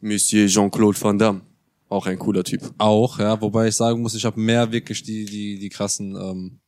Monsieur 0.00 0.46
Jean-Claude 0.46 1.00
Van 1.00 1.18
Damme. 1.18 1.40
Auch 1.88 2.06
ein 2.06 2.18
cooler 2.18 2.44
Typ. 2.44 2.62
Auch, 2.78 3.18
ja, 3.18 3.40
wobei 3.40 3.68
ich 3.68 3.76
sagen 3.76 4.02
muss, 4.02 4.14
ich 4.14 4.24
habe 4.24 4.38
mehr 4.38 4.70
wirklich 4.72 5.02
die, 5.02 5.24
die, 5.24 5.58
die 5.58 5.68
krassen 5.68 6.14
ähm, 6.16 6.60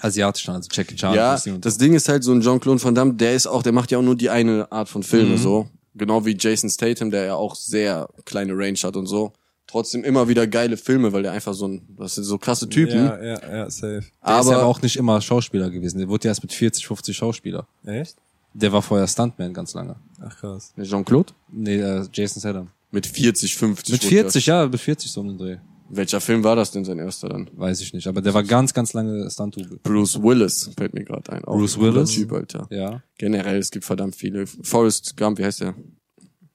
Asiatisch, 0.00 0.48
also 0.48 0.68
Jackie 0.70 0.96
Chan. 0.96 1.14
Ja, 1.14 1.38
das 1.60 1.78
Ding 1.78 1.94
ist 1.94 2.08
halt 2.08 2.22
so 2.24 2.32
ein 2.32 2.40
Jean-Claude 2.40 2.82
Van 2.82 2.94
Damme, 2.94 3.14
der 3.14 3.34
ist 3.34 3.46
auch, 3.46 3.62
der 3.62 3.72
macht 3.72 3.90
ja 3.90 3.98
auch 3.98 4.02
nur 4.02 4.16
die 4.16 4.28
eine 4.28 4.70
Art 4.70 4.88
von 4.88 5.02
Filme 5.02 5.38
so. 5.38 5.68
Genau 5.94 6.26
wie 6.26 6.36
Jason 6.38 6.68
Statham, 6.68 7.10
der 7.10 7.24
ja 7.24 7.34
auch 7.36 7.54
sehr 7.54 8.08
kleine 8.24 8.52
Range 8.52 8.78
hat 8.82 8.96
und 8.96 9.06
so. 9.06 9.32
Trotzdem 9.66 10.04
immer 10.04 10.28
wieder 10.28 10.46
geile 10.46 10.76
Filme, 10.76 11.12
weil 11.12 11.24
der 11.24 11.32
einfach 11.32 11.54
so 11.54 11.66
ein, 11.66 11.82
das 11.98 12.14
sind 12.14 12.24
so 12.24 12.38
krasse 12.38 12.68
Typen. 12.68 12.94
Ja, 12.96 13.22
ja, 13.22 13.56
ja, 13.56 13.70
safe. 13.70 13.86
Der 13.86 14.00
ist 14.00 14.06
aber 14.22 14.56
aber 14.56 14.66
auch 14.66 14.80
nicht 14.80 14.96
immer 14.96 15.20
Schauspieler 15.20 15.70
gewesen. 15.70 15.98
Der 15.98 16.08
wurde 16.08 16.24
ja 16.24 16.30
erst 16.30 16.42
mit 16.42 16.52
40, 16.52 16.86
50 16.86 17.16
Schauspieler. 17.16 17.66
Echt? 17.84 18.16
Der 18.54 18.72
war 18.72 18.80
vorher 18.80 19.06
Stuntman 19.06 19.52
ganz 19.52 19.74
lange. 19.74 19.96
Ach 20.24 20.36
krass. 20.38 20.72
Jean-Claude? 20.80 21.32
Nee, 21.50 21.76
äh, 21.76 22.06
Jason 22.12 22.40
Statham. 22.40 22.68
Mit 22.90 23.06
40, 23.06 23.56
50. 23.56 23.92
Mit 23.92 24.02
wurde 24.04 24.08
40, 24.08 24.46
ja, 24.46 24.66
mit 24.66 24.80
40 24.80 25.10
so 25.10 25.20
um 25.20 25.28
den 25.28 25.38
Dreh. 25.38 25.56
Welcher 25.88 26.20
Film 26.20 26.42
war 26.42 26.56
das 26.56 26.70
denn 26.70 26.84
sein 26.84 26.98
erster 26.98 27.28
dann? 27.28 27.48
Weiß 27.52 27.80
ich 27.80 27.92
nicht. 27.92 28.06
Aber 28.06 28.20
der 28.20 28.34
war 28.34 28.42
ganz, 28.42 28.72
ganz 28.72 28.92
lange 28.92 29.30
Stunt-Double. 29.30 29.78
Bruce 29.82 30.20
Willis, 30.22 30.70
fällt 30.76 30.94
mir 30.94 31.04
gerade 31.04 31.32
ein. 31.32 31.44
Auch 31.44 31.56
Bruce 31.56 31.76
ein 31.76 31.82
Willis? 31.82 32.10
Typ, 32.10 32.32
Alter. 32.32 32.66
Ja. 32.70 33.02
Generell, 33.18 33.58
es 33.58 33.70
gibt 33.70 33.84
verdammt 33.84 34.16
viele. 34.16 34.46
Forrest 34.46 35.16
Gump, 35.16 35.38
wie 35.38 35.44
heißt 35.44 35.60
der? 35.60 35.74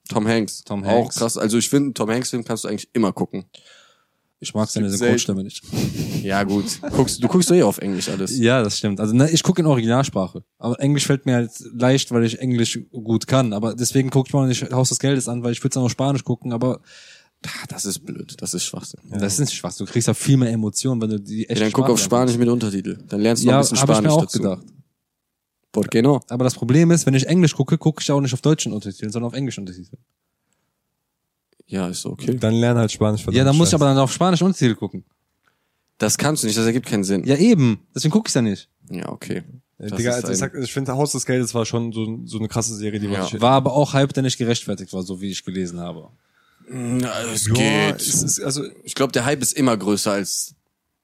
Tom 0.08 0.26
Hanks. 0.26 0.62
Tom 0.64 0.82
Auch 0.84 0.88
Hanks. 0.88 1.16
krass. 1.16 1.38
Also 1.38 1.58
ich 1.58 1.68
finde, 1.68 1.94
Tom 1.94 2.10
Hanks 2.10 2.30
Film 2.30 2.44
kannst 2.44 2.64
du 2.64 2.68
eigentlich 2.68 2.88
immer 2.92 3.12
gucken. 3.12 3.44
Ich 4.40 4.54
mag 4.54 4.68
seine 4.68 4.90
Synchronstimme 4.90 5.44
nicht. 5.44 5.62
Ja, 6.22 6.44
gut. 6.44 6.64
Guckst, 6.94 7.20
du 7.22 7.26
guckst 7.26 7.50
doch 7.50 7.54
eh 7.56 7.64
auf 7.64 7.78
Englisch 7.78 8.08
alles. 8.08 8.38
Ja, 8.38 8.62
das 8.62 8.78
stimmt. 8.78 9.00
Also 9.00 9.12
ne, 9.12 9.28
ich 9.30 9.42
gucke 9.42 9.60
in 9.60 9.66
Originalsprache. 9.66 10.44
Aber 10.58 10.78
Englisch 10.78 11.06
fällt 11.08 11.26
mir 11.26 11.34
halt 11.34 11.50
leicht, 11.74 12.12
weil 12.12 12.22
ich 12.24 12.38
Englisch 12.38 12.78
gut 12.92 13.26
kann. 13.26 13.52
Aber 13.52 13.74
deswegen 13.74 14.08
gucke 14.10 14.28
ich 14.28 14.32
mal 14.34 14.46
nicht 14.46 14.70
Haus 14.72 14.90
des 14.90 15.00
Geldes 15.00 15.26
an, 15.28 15.42
weil 15.42 15.50
ich 15.50 15.60
würde 15.64 15.74
dann 15.74 15.82
auf 15.82 15.90
Spanisch 15.90 16.22
gucken. 16.24 16.52
Aber 16.52 16.80
Ah, 17.44 17.64
Das 17.68 17.84
ist 17.86 18.06
blöd. 18.06 18.36
Das 18.38 18.54
ist 18.54 18.62
Schwachsinn. 18.62 19.00
das 19.10 19.32
ist 19.34 19.40
nicht 19.40 19.52
Spaß. 19.54 19.78
Du 19.78 19.84
kriegst 19.84 20.06
ja 20.06 20.14
viel 20.14 20.36
mehr 20.36 20.50
Emotionen, 20.52 21.00
wenn 21.02 21.10
du 21.10 21.18
die 21.20 21.42
Ja, 21.42 21.48
echte 21.48 21.64
dann 21.64 21.72
guck 21.72 21.90
auf 21.90 21.98
Spanisch 22.00 22.36
mit 22.36 22.48
Untertitel. 22.48 22.98
Dann 23.08 23.20
lernst 23.20 23.42
du 23.42 23.46
noch 23.48 23.52
Ja, 23.54 23.58
ein 23.58 23.62
bisschen 23.62 23.78
habe 23.80 23.90
ich 23.92 23.96
Spanisch 23.98 24.10
mir 24.12 24.16
auch 24.16 24.22
dazu. 24.22 24.38
gedacht. 24.38 24.62
Por 25.72 25.86
qué 25.88 26.02
no? 26.02 26.20
Aber 26.28 26.44
das 26.44 26.54
Problem 26.54 26.90
ist, 26.90 27.06
wenn 27.06 27.14
ich 27.14 27.26
Englisch 27.26 27.54
gucke, 27.56 27.78
gucke 27.78 28.02
ich 28.02 28.10
auch 28.10 28.20
nicht 28.20 28.34
auf 28.34 28.42
deutschen 28.42 28.72
Untertiteln, 28.72 29.10
sondern 29.10 29.28
auf 29.30 29.34
englischen 29.36 29.60
Untertiteln. 29.60 29.98
Ja, 31.66 31.88
ist 31.88 32.04
okay. 32.04 32.36
Dann 32.36 32.54
lern 32.54 32.76
halt 32.76 32.92
Spanisch. 32.92 33.24
Ja, 33.30 33.44
dann 33.44 33.56
muss 33.56 33.68
ich 33.68 33.74
aber 33.74 33.86
dann 33.86 33.96
auf 33.98 34.12
spanischen 34.12 34.44
Untertitel 34.44 34.74
gucken. 34.74 35.04
Das 35.96 36.18
kannst 36.18 36.42
du 36.42 36.46
nicht, 36.46 36.58
das 36.58 36.66
ergibt 36.66 36.86
keinen 36.86 37.04
Sinn. 37.04 37.24
Ja, 37.24 37.36
eben. 37.36 37.86
Deswegen 37.94 38.12
gucke 38.12 38.28
ich 38.28 38.34
ja 38.34 38.42
nicht. 38.42 38.68
Ja, 38.90 39.08
okay. 39.08 39.42
Ja, 39.78 39.88
Das 39.88 39.96
Digga, 39.96 40.12
also 40.12 40.32
ich, 40.32 40.38
sag, 40.38 40.54
ich 40.54 40.72
finde, 40.72 40.92
Haus 40.92 41.12
des 41.12 41.24
Geldes 41.24 41.54
war 41.54 41.64
schon 41.64 41.92
so, 41.92 42.20
so 42.26 42.38
eine 42.38 42.48
krasse 42.48 42.74
Serie, 42.76 43.00
die 43.00 43.06
Ja. 43.06 43.40
War 43.40 43.52
aber 43.52 43.72
auch 43.72 43.94
Hype, 43.94 44.12
der 44.12 44.22
nicht 44.22 44.36
gerechtfertigt 44.36 44.92
war, 44.92 45.02
so 45.02 45.20
wie 45.20 45.30
ich 45.30 45.44
gelesen 45.44 45.80
habe. 45.80 46.08
Ja, 46.70 47.22
es 47.32 47.46
Ja, 47.46 47.52
geht. 47.54 48.00
es 48.00 48.22
ist, 48.22 48.40
also, 48.42 48.64
Ich 48.84 48.94
glaube, 48.94 49.12
der 49.12 49.24
Hype 49.24 49.40
ist 49.40 49.52
immer 49.54 49.76
größer 49.76 50.12
als 50.12 50.54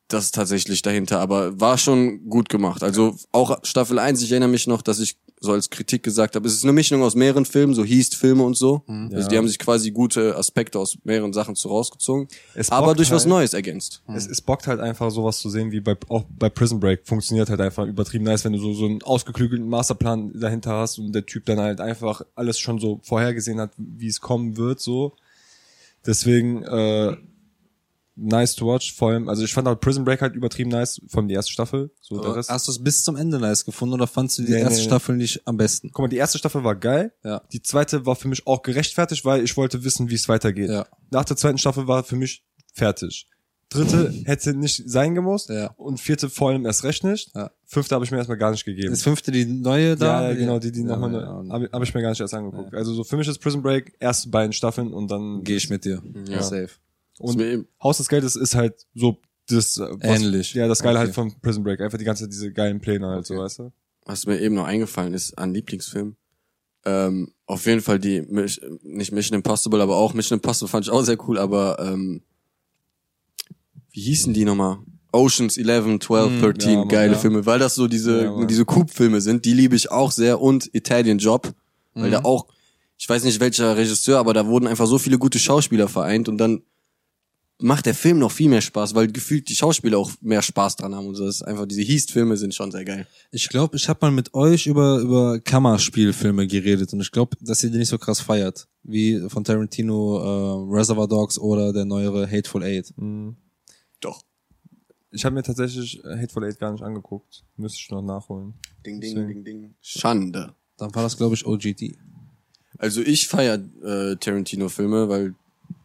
das 0.08 0.30
tatsächlich 0.30 0.80
dahinter, 0.82 1.20
aber 1.20 1.60
war 1.60 1.76
schon 1.78 2.28
gut 2.30 2.48
gemacht. 2.48 2.82
Also 2.82 3.14
auch 3.30 3.58
Staffel 3.62 3.98
1, 3.98 4.22
ich 4.22 4.30
erinnere 4.30 4.48
mich 4.48 4.66
noch, 4.66 4.80
dass 4.82 5.00
ich 5.00 5.16
so 5.40 5.52
als 5.52 5.70
Kritik 5.70 6.02
gesagt 6.02 6.34
habe, 6.34 6.48
es 6.48 6.54
ist 6.54 6.64
eine 6.64 6.72
Mischung 6.72 7.00
aus 7.02 7.14
mehreren 7.14 7.44
Filmen, 7.44 7.72
so 7.74 7.84
Heist-Filme 7.84 8.42
und 8.42 8.56
so. 8.56 8.82
Also 9.14 9.28
die 9.28 9.36
haben 9.36 9.46
sich 9.46 9.58
quasi 9.58 9.90
gute 9.92 10.34
Aspekte 10.36 10.78
aus 10.78 10.98
mehreren 11.04 11.32
Sachen 11.32 11.54
so 11.54 11.68
rausgezogen, 11.68 12.26
aber 12.70 12.94
durch 12.96 13.10
was 13.12 13.22
halt- 13.22 13.28
Neues 13.30 13.52
ergänzt. 13.54 14.02
es, 14.16 14.26
es 14.26 14.40
bockt 14.40 14.66
halt 14.66 14.80
einfach 14.80 15.10
sowas 15.12 15.38
zu 15.38 15.48
sehen, 15.50 15.70
wie 15.70 15.80
bei, 15.80 15.94
auch 16.08 16.24
bei 16.36 16.48
Prison 16.48 16.80
Break 16.80 17.06
funktioniert 17.06 17.50
halt 17.50 17.60
einfach 17.60 17.86
übertrieben 17.86 18.24
nice, 18.24 18.44
wenn 18.46 18.54
du 18.54 18.58
so, 18.58 18.72
so 18.72 18.86
einen 18.86 19.02
ausgeklügelten 19.02 19.68
Masterplan 19.68 20.32
dahinter 20.40 20.72
hast 20.72 20.98
und 20.98 21.12
der 21.12 21.24
Typ 21.26 21.44
dann 21.44 21.60
halt 21.60 21.80
einfach 21.80 22.22
alles 22.34 22.58
schon 22.58 22.80
so 22.80 22.98
vorhergesehen 23.04 23.60
hat, 23.60 23.70
wie 23.76 24.08
es 24.08 24.20
kommen 24.20 24.56
wird, 24.56 24.80
so. 24.80 25.12
Deswegen, 26.06 26.62
äh, 26.64 27.16
nice 28.18 28.54
to 28.54 28.66
watch, 28.66 28.94
vor 28.94 29.10
allem, 29.10 29.28
also 29.28 29.44
ich 29.44 29.52
fand 29.52 29.68
auch 29.68 29.78
Prison 29.78 30.04
Break 30.04 30.20
halt 30.20 30.34
übertrieben 30.34 30.70
nice, 30.70 31.00
vor 31.08 31.20
allem 31.20 31.28
die 31.28 31.34
erste 31.34 31.52
Staffel, 31.52 31.90
so 32.00 32.20
der 32.20 32.36
Rest. 32.36 32.50
Hast 32.50 32.66
du 32.66 32.72
es 32.72 32.82
bis 32.82 33.02
zum 33.02 33.16
Ende 33.16 33.38
nice 33.38 33.64
gefunden 33.64 33.94
oder 33.94 34.06
fandst 34.06 34.38
du 34.38 34.42
die 34.42 34.52
Nee, 34.52 34.60
erste 34.60 34.74
nee, 34.74 34.80
nee. 34.80 34.86
Staffel 34.86 35.16
nicht 35.16 35.46
am 35.46 35.56
besten? 35.56 35.90
Guck 35.92 36.04
mal, 36.04 36.08
die 36.08 36.16
erste 36.16 36.38
Staffel 36.38 36.64
war 36.64 36.74
geil. 36.74 37.12
Ja. 37.24 37.42
Die 37.52 37.62
zweite 37.62 38.06
war 38.06 38.16
für 38.16 38.28
mich 38.28 38.46
auch 38.46 38.62
gerechtfertigt, 38.62 39.24
weil 39.24 39.42
ich 39.44 39.56
wollte 39.56 39.84
wissen, 39.84 40.10
wie 40.10 40.14
es 40.14 40.28
weitergeht. 40.28 40.70
Ja. 40.70 40.86
Nach 41.10 41.24
der 41.24 41.36
zweiten 41.36 41.58
Staffel 41.58 41.86
war 41.86 42.02
für 42.04 42.16
mich 42.16 42.44
fertig. 42.74 43.28
Dritte 43.70 44.12
hätte 44.24 44.54
nicht 44.54 44.82
sein 44.88 45.14
gemusst. 45.14 45.50
Ja. 45.50 45.72
Und 45.76 46.00
vierte 46.00 46.30
vor 46.30 46.50
allem 46.50 46.64
erst 46.64 46.84
recht 46.84 47.04
nicht. 47.04 47.30
Ja. 47.34 47.50
Fünfte 47.66 47.94
habe 47.94 48.04
ich 48.04 48.10
mir 48.10 48.16
erstmal 48.16 48.38
gar 48.38 48.50
nicht 48.50 48.64
gegeben. 48.64 48.90
Das 48.90 49.02
fünfte, 49.02 49.30
die 49.30 49.44
neue 49.44 49.94
da? 49.94 50.22
ja, 50.22 50.28
ja, 50.30 50.34
genau, 50.34 50.58
die, 50.58 50.72
die 50.72 50.80
ja, 50.80 50.86
nochmal, 50.86 51.12
ja, 51.12 51.42
ne, 51.42 51.52
habe 51.52 51.68
hab 51.70 51.82
ich 51.82 51.92
mir 51.92 52.00
gar 52.00 52.10
nicht 52.10 52.20
erst 52.20 52.32
angeguckt. 52.34 52.74
Also 52.74 52.94
so 52.94 53.04
für 53.04 53.16
mich 53.16 53.28
ist 53.28 53.38
Prison 53.40 53.62
Break 53.62 53.94
erste 54.00 54.30
beiden 54.30 54.52
Staffeln 54.54 54.94
und 54.94 55.10
dann 55.10 55.44
Gehe 55.44 55.56
ich 55.56 55.68
mit 55.68 55.84
dir. 55.84 56.02
Ja. 56.28 56.42
Safe. 56.42 56.70
Und 57.18 57.40
eben- 57.40 57.68
Haus 57.82 57.98
des 57.98 58.08
Geldes 58.08 58.36
ist 58.36 58.54
halt 58.54 58.86
so 58.94 59.18
das 59.48 59.78
äh, 59.78 59.86
was, 60.00 60.20
Ähnlich. 60.20 60.54
Ja, 60.54 60.68
das 60.68 60.82
Geile 60.82 60.98
Okay. 60.98 61.06
halt 61.06 61.14
von 61.14 61.34
Prison 61.40 61.62
Break, 61.64 61.80
einfach 61.80 61.98
die 61.98 62.04
ganze 62.04 62.24
Zeit 62.24 62.32
diese 62.32 62.52
geilen 62.52 62.80
Pläne 62.80 63.06
halt 63.08 63.26
so, 63.26 63.36
weißt 63.36 63.58
du? 63.60 63.72
was 64.04 64.24
mir 64.26 64.40
eben 64.40 64.54
noch 64.54 64.64
eingefallen 64.64 65.12
ist 65.12 65.36
an 65.38 65.52
Lieblingsfilm. 65.52 66.16
Ähm, 66.86 67.32
auf 67.44 67.66
jeden 67.66 67.82
Fall 67.82 67.98
die, 67.98 68.22
nicht 68.82 69.12
Mission 69.12 69.36
Impossible, 69.36 69.80
aber 69.82 69.96
auch 69.96 70.14
Mission 70.14 70.38
Impossible 70.38 70.68
fand 70.68 70.86
ich 70.86 70.90
auch 70.90 71.02
sehr 71.02 71.18
cool, 71.28 71.36
aber 71.38 71.78
ähm, 71.78 72.22
wie 73.92 74.00
hießen 74.00 74.32
die 74.32 74.44
nochmal? 74.44 74.78
Oceans 75.12 75.56
11, 75.56 76.00
12, 76.00 76.32
Hm, 76.32 76.40
13, 76.40 76.70
ja, 76.70 76.78
Mann, 76.78 76.88
geile 76.88 77.12
ja. 77.14 77.18
Filme, 77.18 77.46
weil 77.46 77.58
das 77.58 77.74
so 77.74 77.86
diese, 77.88 78.24
Ja, 78.24 78.44
diese 78.44 78.64
Coop-Filme 78.66 79.20
sind, 79.22 79.44
die 79.46 79.54
liebe 79.54 79.74
ich 79.74 79.90
auch 79.90 80.10
sehr 80.10 80.40
und 80.40 80.68
Italian 80.74 81.18
Job, 81.18 81.52
weil 81.94 82.08
Mhm. 82.08 82.12
da 82.12 82.18
auch, 82.24 82.46
ich 82.98 83.08
weiß 83.08 83.24
nicht 83.24 83.40
welcher 83.40 83.76
Regisseur, 83.76 84.18
aber 84.18 84.34
da 84.34 84.46
wurden 84.46 84.66
einfach 84.66 84.86
so 84.86 84.98
viele 84.98 85.18
gute 85.18 85.38
Schauspieler 85.38 85.88
vereint 85.88 86.28
und 86.28 86.36
dann 86.38 86.62
macht 87.60 87.86
der 87.86 87.94
Film 87.94 88.18
noch 88.18 88.30
viel 88.30 88.48
mehr 88.48 88.60
Spaß, 88.60 88.94
weil 88.94 89.08
gefühlt 89.08 89.48
die 89.48 89.54
Schauspieler 89.54 89.98
auch 89.98 90.12
mehr 90.20 90.42
Spaß 90.42 90.76
dran 90.76 90.94
haben 90.94 91.06
und 91.06 91.16
so. 91.16 91.24
Das 91.26 91.36
ist 91.36 91.42
einfach, 91.42 91.66
diese 91.66 91.82
Heist-Filme 91.82 92.36
sind 92.36 92.54
schon 92.54 92.70
sehr 92.70 92.84
geil. 92.84 93.06
Ich 93.32 93.48
glaube, 93.48 93.76
ich 93.76 93.88
habe 93.88 93.98
mal 94.02 94.10
mit 94.12 94.32
euch 94.34 94.66
über, 94.66 94.98
über 95.00 95.40
Kammerspielfilme 95.40 96.46
geredet 96.46 96.92
und 96.92 97.00
ich 97.00 97.10
glaube, 97.10 97.36
dass 97.40 97.62
ihr 97.64 97.70
die 97.70 97.78
nicht 97.78 97.88
so 97.88 97.98
krass 97.98 98.20
feiert. 98.20 98.68
Wie 98.84 99.28
von 99.28 99.44
Tarantino 99.44 100.18
äh, 100.18 100.76
Reservoir 100.76 101.08
Dogs 101.08 101.38
oder 101.38 101.72
der 101.72 101.84
neuere 101.84 102.30
Hateful 102.30 102.62
Eight. 102.62 102.94
Doch. 104.00 104.22
Ich 105.10 105.24
habe 105.24 105.34
mir 105.34 105.42
tatsächlich 105.42 106.02
äh, 106.04 106.16
Hateful 106.16 106.44
Eight 106.44 106.58
gar 106.58 106.70
nicht 106.72 106.82
angeguckt. 106.82 107.44
Müsste 107.56 107.78
ich 107.80 107.90
noch 107.90 108.02
nachholen. 108.02 108.54
Ding, 108.86 109.00
ding, 109.00 109.14
Deswegen. 109.14 109.44
ding, 109.44 109.60
ding. 109.62 109.74
Schande. 109.80 110.54
Dann 110.76 110.94
war 110.94 111.02
das, 111.02 111.16
glaube 111.16 111.34
ich, 111.34 111.44
OGD. 111.44 111.98
Also 112.78 113.00
ich 113.00 113.26
feier 113.26 113.54
äh, 113.82 114.14
Tarantino-Filme, 114.16 115.08
weil 115.08 115.34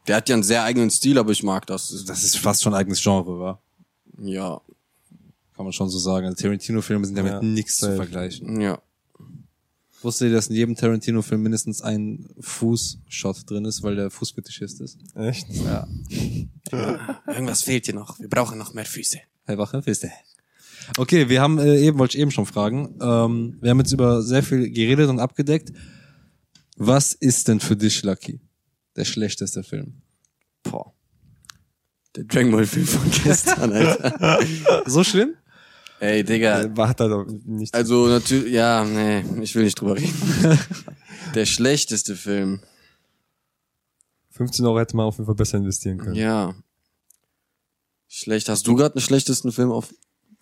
der 0.07 0.17
hat 0.17 0.29
ja 0.29 0.35
einen 0.35 0.43
sehr 0.43 0.63
eigenen 0.63 0.89
Stil, 0.89 1.17
aber 1.17 1.31
ich 1.31 1.43
mag 1.43 1.65
das. 1.67 2.03
Das 2.05 2.23
ist 2.23 2.37
fast 2.37 2.61
schon 2.63 2.73
ein 2.73 2.79
eigenes 2.79 3.01
Genre, 3.01 3.39
wa? 3.39 3.59
ja, 4.21 4.61
Kann 5.55 5.65
man 5.65 5.73
schon 5.73 5.89
so 5.89 5.97
sagen. 5.99 6.25
Also 6.27 6.41
Tarantino-Filme 6.41 7.05
sind 7.05 7.17
ja, 7.17 7.25
Ja, 7.25 7.41
mit 7.41 7.53
nichts 7.53 7.77
zu 7.77 7.95
vergleichen. 7.95 8.59
ja. 8.61 8.81
Wusstet 10.01 10.27
ihr, 10.27 10.33
dass 10.33 10.47
in 10.47 10.55
jedem 10.55 10.75
Tarantino-Film 10.75 11.41
mindestens 11.41 11.81
ein 11.81 12.27
Fußshot 12.41 13.49
drin 13.49 13.63
ist, 13.63 13.83
weil 13.83 13.95
der 13.95 14.09
Fußfetischist 14.11 14.81
ist? 14.81 14.97
Echt? 15.15 15.47
Ja. 15.49 15.87
Irgendwas 17.27 17.63
fehlt 17.63 17.85
hier 17.85 17.95
noch. 17.95 18.19
Wir 18.19 18.27
brauchen 18.27 18.57
noch 18.57 18.73
mehr 18.73 18.83
Füße. 18.83 19.19
Hey, 19.45 19.57
wache, 19.57 19.81
Füße. 19.81 20.11
Okay, 20.97 21.29
wir 21.29 21.41
haben 21.41 21.57
äh, 21.57 21.79
eben, 21.79 21.97
wollte 21.99 22.17
ich 22.17 22.21
eben 22.21 22.31
schon 22.31 22.45
fragen, 22.45 22.95
ähm, 23.01 23.57
wir 23.61 23.69
haben 23.69 23.79
jetzt 23.79 23.93
über 23.93 24.21
sehr 24.21 24.43
viel 24.43 24.69
geredet 24.71 25.07
und 25.09 25.21
abgedeckt. 25.21 25.71
Was 26.75 27.13
ist 27.13 27.47
denn 27.47 27.61
für 27.61 27.77
dich, 27.77 28.03
Lucky, 28.03 28.41
der 28.95 29.05
schlechteste 29.05 29.63
Film? 29.63 30.01
Boah. 30.63 30.93
Der 32.15 32.25
Dragon 32.25 32.51
Ball 32.51 32.65
Film 32.65 32.85
von 32.85 33.09
gestern, 33.23 33.71
Alter. 33.73 34.39
So 34.89 35.03
schlimm? 35.03 35.35
Ey, 35.99 36.23
Digga. 36.23 36.75
War 36.75 36.89
er 36.99 37.09
doch 37.09 37.25
nicht. 37.45 37.73
Also 37.73 38.07
natürlich, 38.07 38.51
ja, 38.53 38.83
nee, 38.83 39.23
ich 39.41 39.55
will 39.55 39.63
nicht 39.63 39.79
drüber 39.79 39.95
reden. 39.95 40.13
Der 41.35 41.45
schlechteste 41.45 42.15
Film. 42.15 42.61
15 44.31 44.65
Euro 44.65 44.79
hätte 44.79 44.95
man 44.97 45.05
auf 45.05 45.15
jeden 45.15 45.25
Fall 45.25 45.35
besser 45.35 45.57
investieren 45.57 45.97
können. 45.99 46.15
Ja. 46.15 46.53
Schlecht. 48.07 48.49
Hast 48.49 48.67
du 48.67 48.75
gerade 48.75 48.95
einen 48.95 49.01
schlechtesten 49.01 49.51
Film 49.51 49.71
auf 49.71 49.93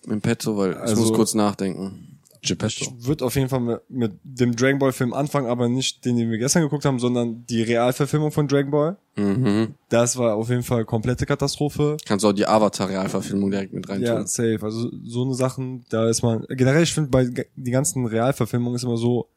im 0.07 0.21
Petto? 0.21 0.57
Weil 0.57 0.71
ich 0.71 0.77
Also- 0.77 1.01
muss 1.01 1.13
kurz 1.13 1.33
nachdenken. 1.35 2.10
Geppetto. 2.43 2.85
Ich 2.85 3.05
würde 3.05 3.23
auf 3.23 3.35
jeden 3.35 3.49
Fall 3.49 3.59
mit, 3.59 3.81
mit 3.89 4.11
dem 4.23 4.55
Dragon 4.55 4.79
Ball 4.79 4.91
Film 4.91 5.13
anfangen, 5.13 5.47
aber 5.47 5.69
nicht 5.69 6.03
den, 6.05 6.17
den 6.17 6.31
wir 6.31 6.39
gestern 6.39 6.63
geguckt 6.63 6.85
haben, 6.85 6.97
sondern 6.97 7.45
die 7.45 7.61
Realverfilmung 7.61 8.31
von 8.31 8.47
Dragon 8.47 8.71
Ball. 8.71 8.97
Mhm. 9.15 9.75
Das 9.89 10.17
war 10.17 10.35
auf 10.35 10.49
jeden 10.49 10.63
Fall 10.63 10.83
komplette 10.85 11.27
Katastrophe. 11.27 11.97
Kannst 12.05 12.25
auch 12.25 12.33
die 12.33 12.47
Avatar-Realverfilmung 12.47 13.51
direkt 13.51 13.73
mit 13.73 13.87
reintun. 13.87 14.07
Ja, 14.07 14.25
safe. 14.25 14.59
Also 14.61 14.89
so 15.05 15.23
eine 15.23 15.35
Sachen, 15.35 15.85
da 15.89 16.09
ist 16.09 16.23
man. 16.23 16.45
Generell, 16.49 16.81
ich 16.81 16.93
finde 16.93 17.11
bei 17.11 17.25
die 17.55 17.71
ganzen 17.71 18.07
Realverfilmungen 18.07 18.75
ist 18.75 18.83
immer 18.83 18.97
so 18.97 19.27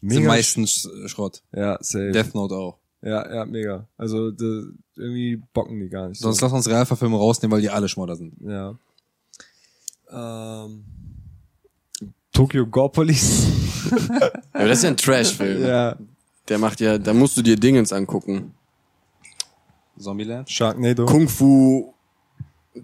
Sind 0.00 0.08
mega. 0.08 0.28
meistens 0.28 0.86
äh, 0.86 1.08
Schrott. 1.08 1.42
ja, 1.54 1.78
safe. 1.80 2.10
Death 2.10 2.34
Note 2.34 2.56
auch. 2.56 2.78
Ja, 3.02 3.32
ja, 3.32 3.44
mega. 3.46 3.86
Also 3.96 4.32
da, 4.32 4.44
irgendwie 4.96 5.40
bocken 5.54 5.78
die 5.78 5.88
gar 5.88 6.08
nicht. 6.08 6.20
Sonst 6.20 6.40
so. 6.40 6.46
lass 6.46 6.52
uns 6.52 6.68
Realverfilme 6.68 7.16
rausnehmen, 7.16 7.52
weil 7.54 7.62
die 7.62 7.70
alle 7.70 7.88
Schmodder 7.88 8.16
sind. 8.16 8.34
Ja. 8.40 8.76
Ähm, 10.12 10.84
Tokyo 12.32 12.66
Gore 12.66 12.90
Police. 12.92 13.46
Ja, 13.90 14.30
aber 14.52 14.68
das 14.68 14.78
ist 14.78 14.84
ja 14.84 14.90
ein 14.90 14.96
Trash-Film. 14.96 15.62
ja. 15.66 15.96
Der 16.48 16.58
macht 16.58 16.80
ja, 16.80 16.98
da 16.98 17.12
musst 17.14 17.36
du 17.36 17.42
dir 17.42 17.56
Dingens 17.56 17.92
angucken. 17.92 18.52
Zombieland? 19.98 20.48
Sharknado. 20.50 21.06
Kung 21.06 21.28
Fu 21.28 21.92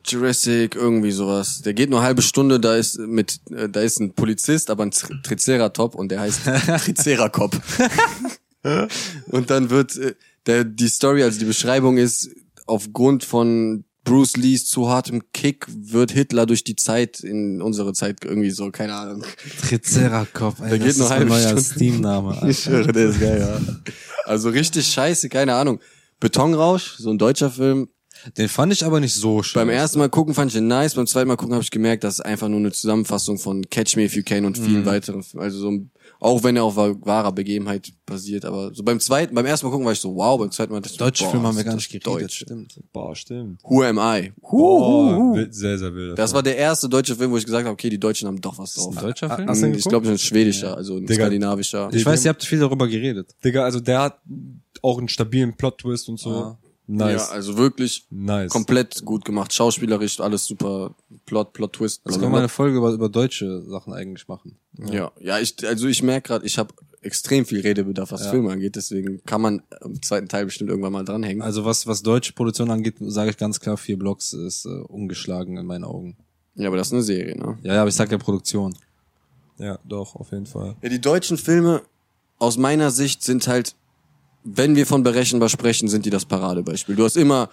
Jurassic, 0.05 0.75
irgendwie 0.75 1.11
sowas. 1.13 1.63
Der 1.63 1.75
geht 1.75 1.91
nur 1.91 2.01
eine 2.01 2.07
halbe 2.09 2.23
Stunde, 2.23 2.59
da 2.59 2.75
ist 2.77 2.99
mit, 2.99 3.41
äh, 3.51 3.69
da 3.69 3.81
ist 3.81 4.01
ein 4.01 4.15
Polizist, 4.15 4.69
aber 4.71 4.85
ein 4.85 4.91
Tri- 4.91 5.21
Triceratop 5.23 5.95
und 5.95 6.11
der 6.11 6.21
heißt 6.21 6.41
Triceracop. 6.97 7.55
und 9.27 9.51
dann 9.51 9.71
wird 9.71 9.97
äh, 9.97 10.15
der, 10.47 10.65
die 10.65 10.89
Story, 10.89 11.23
also 11.23 11.39
die 11.39 11.45
Beschreibung 11.45 11.99
ist, 11.99 12.31
aufgrund 12.67 13.23
von 13.25 13.85
Bruce 14.07 14.37
Lees 14.37 14.67
zu 14.67 14.89
hartem 14.89 15.21
Kick 15.35 15.67
wird 15.69 16.13
Hitler 16.13 16.47
durch 16.47 16.65
die 16.65 16.77
Zeit 16.77 17.21
in 17.21 17.61
unsere 17.61 17.93
Zeit 17.93 18.25
irgendwie 18.25 18.51
so, 18.51 18.71
keine 18.71 18.95
Ahnung. 18.95 19.25
Triceracop, 19.69 20.57
ey, 20.61 20.71
das 20.71 20.87
geht 20.87 20.97
nur 20.97 21.07
ist 21.07 21.11
halbe 21.11 21.27
neuer. 21.27 21.59
Steam-Name. 21.59 22.39
Ich 22.49 22.61
schwöre, 22.61 22.93
der 22.93 23.11
ist 23.11 23.21
geil, 23.21 23.41
ja. 23.41 23.77
Also 24.25 24.49
richtig 24.49 24.87
scheiße, 24.87 25.29
keine 25.29 25.55
Ahnung. 25.55 25.81
Betonrausch, 26.21 26.97
so 26.99 27.11
ein 27.11 27.19
deutscher 27.19 27.51
Film. 27.51 27.89
Den 28.39 28.49
fand 28.49 28.73
ich 28.73 28.85
aber 28.85 28.99
nicht 29.01 29.15
so 29.15 29.43
schön. 29.43 29.61
Beim 29.61 29.69
ersten 29.69 29.99
Mal 29.99 30.09
gucken 30.09 30.33
fand 30.35 30.51
ich 30.51 30.55
den 30.55 30.67
nice, 30.69 30.95
beim 30.95 31.07
zweiten 31.07 31.29
Mal 31.29 31.37
gucken 31.37 31.55
habe 31.55 31.63
ich 31.63 31.71
gemerkt, 31.71 32.03
das 32.03 32.15
ist 32.15 32.25
einfach 32.25 32.49
nur 32.49 32.59
eine 32.61 32.73
Zusammenfassung 32.73 33.39
von 33.39 33.69
Catch 33.69 33.97
Me 33.97 34.05
If 34.05 34.17
You 34.17 34.23
Can 34.25 34.47
und 34.47 34.57
vielen 34.57 34.81
Mhm. 34.83 34.87
weiteren. 34.87 35.23
Filmen. 35.23 35.45
Also 35.45 35.59
so, 35.59 35.71
ein- 35.71 35.91
auch 36.21 36.43
wenn 36.43 36.57
er 36.57 36.65
auf 36.65 36.77
wahr- 36.77 36.97
wahrer 37.03 37.33
Begebenheit 37.33 37.93
basiert, 38.07 38.45
aber 38.45 38.73
so 38.75 38.83
beim 38.83 39.01
zweiten, 39.01 39.35
beim 39.35 39.47
ersten 39.47 39.67
Mal 39.67 39.71
gucken 39.73 39.85
war 39.87 39.93
ich 39.93 40.01
so, 40.01 40.15
wow, 40.15 40.39
beim 40.39 40.51
zweiten 40.51 40.73
Mal 40.73 40.81
dachte 40.81 40.93
ich 40.93 40.99
so, 40.99 41.05
Deutsche 41.05 41.25
boah, 41.25 41.31
Filme 41.31 41.49
haben 41.49 41.55
wir 41.57 41.61
ist 41.61 41.67
gar 41.67 41.75
nicht 41.75 41.91
geredet, 41.91 42.07
Deutsch. 42.23 42.37
stimmt. 42.43 42.81
Boah, 42.93 43.15
stimmt. 43.15 43.61
Who 43.65 43.83
Am 43.83 43.99
I? 43.99 44.33
Oh, 44.43 45.35
wild, 45.35 45.55
sehr, 45.55 45.79
sehr 45.79 45.95
wild. 45.95 46.19
Das 46.19 46.33
war 46.35 46.43
der 46.43 46.57
erste 46.57 46.89
deutsche 46.89 47.15
Film, 47.17 47.31
wo 47.33 47.37
ich 47.37 47.45
gesagt 47.45 47.65
habe, 47.65 47.73
okay, 47.73 47.91
die 47.91 48.01
Deutschen 48.01 48.29
haben 48.29 48.41
doch 48.41 48.57
was 48.59 48.75
drauf. 48.75 48.97
Ein 48.97 49.03
deutscher 49.03 49.31
Film? 49.37 49.49
Hast 49.49 49.63
du 49.63 49.67
den 49.67 49.75
Ich 49.79 49.85
glaube, 49.85 50.09
ein 50.09 50.19
schwedischer, 50.19 50.77
also 50.77 50.97
ein 50.97 51.07
Digga. 51.07 51.15
skandinavischer. 51.25 51.91
Ich 51.93 52.05
weiß, 52.07 52.25
ihr 52.25 52.31
habt 52.31 52.45
viel 52.45 52.59
darüber 52.61 52.89
geredet. 52.89 53.35
Digga, 53.45 53.65
also 53.65 53.81
der 53.81 54.01
hat 54.03 54.19
auch 54.83 54.99
einen 54.99 55.09
stabilen 55.09 55.57
Plot-Twist 55.57 56.09
und 56.09 56.19
so. 56.19 56.31
Ah. 56.31 56.59
Nice. 56.89 57.29
Ja, 57.31 57.35
also 57.35 57.57
wirklich 57.57 58.07
nice. 58.11 58.51
komplett 58.51 59.05
gut 59.05 59.25
gemacht. 59.25 59.53
Schauspielerisch, 59.53 60.21
alles 60.21 60.47
super. 60.47 60.95
Plot, 61.25 61.53
Plot 61.53 61.73
Twist. 61.73 62.03
Das 62.05 62.19
können 62.19 62.31
wir 62.31 62.39
eine 62.39 62.49
Folge 62.49 62.79
über, 62.79 62.93
über 62.93 63.09
deutsche 63.09 63.63
Sachen 63.63 63.93
eigentlich 63.93 64.29
machen. 64.29 64.57
Ja, 64.91 65.11
ja, 65.21 65.39
ich, 65.41 65.57
also 65.67 65.89
ich 65.89 66.03
merke 66.03 66.29
gerade, 66.29 66.47
ich 66.47 66.59
habe 66.59 66.73
extrem 67.03 67.45
viel 67.45 67.61
Redebedarf, 67.61 68.13
was 68.13 68.25
Ja. 68.25 68.31
Filme 68.31 68.53
angeht, 68.53 68.77
deswegen 68.77 69.23
kann 69.25 69.41
man 69.41 69.63
im 69.85 70.03
zweiten 70.03 70.29
Teil 70.29 70.45
bestimmt 70.45 70.71
irgendwann 70.71 70.93
mal 70.93 71.05
dranhängen. 71.05 71.43
Also 71.43 71.65
was, 71.65 71.87
was 71.87 72.03
deutsche 72.03 72.33
Produktion 72.33 72.71
angeht, 72.71 72.97
sage 73.01 73.31
ich 73.31 73.37
ganz 73.37 73.59
klar, 73.61 73.77
vier 73.77 73.99
Blocks 73.99 74.33
ist 74.33 74.67
äh, 74.67 74.69
ungeschlagen 74.69 75.57
in 75.57 75.67
meinen 75.67 75.85
Augen. 75.85 76.17
Ja, 76.57 76.69
aber 76.69 76.77
das 76.77 76.89
ist 76.89 76.93
eine 76.95 77.03
Serie, 77.03 77.37
ne? 77.37 77.59
Ja, 77.63 77.75
ja, 77.75 77.81
aber 77.81 77.89
ich 77.89 77.95
sag 77.95 78.11
ja 78.11 78.19
Produktion. 78.19 78.75
Ja, 79.59 79.79
doch, 79.85 80.17
auf 80.17 80.33
jeden 80.33 80.47
Fall. 80.47 80.77
Ja, 80.83 80.89
die 80.89 81.01
deutschen 81.01 81.37
Filme 81.37 81.83
aus 82.39 82.59
meiner 82.59 82.91
Sicht 82.91 83.23
sind 83.23 83.47
halt, 83.49 83.75
wenn 84.47 84.77
wir 84.77 84.87
von 84.87 85.03
berechenbar 85.03 85.49
sprechen, 85.49 85.89
sind 85.89 86.07
die 86.07 86.11
das 86.11 86.25
Paradebeispiel. 86.25 86.95
Du 86.95 87.05
hast 87.05 87.17
immer 87.17 87.51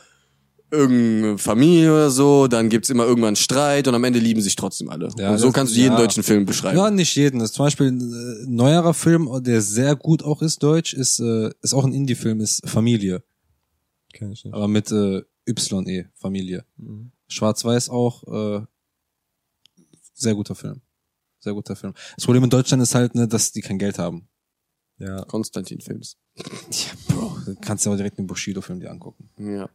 irgendeine 0.70 1.38
Familie 1.38 1.92
oder 1.92 2.10
so, 2.10 2.48
dann 2.48 2.70
gibt's 2.70 2.90
immer 2.90 3.06
irgendwann 3.06 3.30
einen 3.30 3.36
Streit 3.36 3.88
und 3.88 3.96
am 3.96 4.04
Ende 4.04 4.20
lieben 4.20 4.42
sich 4.42 4.56
trotzdem 4.56 4.90
alle. 4.90 5.10
Ja, 5.18 5.32
und 5.32 5.38
so 5.38 5.48
das- 5.48 5.54
kannst 5.54 5.76
du 5.76 5.80
jeden 5.80 5.94
ja. 5.94 6.00
deutschen 6.00 6.24
Film 6.24 6.46
beschreiben. 6.46 6.78
Ja, 6.78 6.90
nicht 6.90 7.16
jeden. 7.16 7.40
Das 7.40 7.50
ist 7.50 7.56
zum 7.56 7.66
Beispiel 7.66 7.88
ein 7.92 8.00
äh, 8.00 8.46
neuerer 8.50 8.94
Film, 8.94 9.30
der 9.44 9.62
sehr 9.62 9.96
gut 9.96 10.24
auch 10.24 10.42
ist, 10.42 10.64
deutsch, 10.64 10.94
ist, 10.94 11.20
äh, 11.20 11.52
ist 11.62 11.74
auch 11.74 11.86
ein 11.86 11.94
Indie-Film, 11.94 12.42
ist 12.42 12.68
Familie. 12.68 13.24
Kenn 14.14 14.32
ich 14.32 14.44
nicht. 14.46 14.54
Aber 14.54 14.68
mit 14.68 14.92
äh, 14.92 15.22
YE, 15.48 16.06
Familie. 16.16 16.66
Mhm. 16.78 17.12
Schwarz-Weiß 17.28 17.90
auch, 17.90 18.24
äh, 18.62 18.66
sehr 20.14 20.36
guter 20.36 20.56
Film. 20.56 20.82
Sehr 21.40 21.54
guter 21.54 21.76
Film. 21.76 21.94
Das 22.16 22.26
Problem 22.26 22.44
in 22.44 22.50
Deutschland 22.50 22.82
ist 22.82 22.96
halt, 22.96 23.16
ne, 23.16 23.28
dass 23.28 23.52
die 23.52 23.62
kein 23.62 23.78
Geld 23.78 24.00
haben. 24.00 24.28
Ja. 24.98 25.24
Konstantin-Films. 25.26 26.18
Ja, 26.36 26.44
Bro, 27.08 27.38
du 27.46 27.56
kannst 27.56 27.86
dir 27.86 27.90
aber 27.90 27.98
direkt 27.98 28.18
den 28.18 28.28
Bushido-Film 28.28 28.80
dir 28.80 28.92
angucken. 28.92 29.30
Ja. 29.38 29.70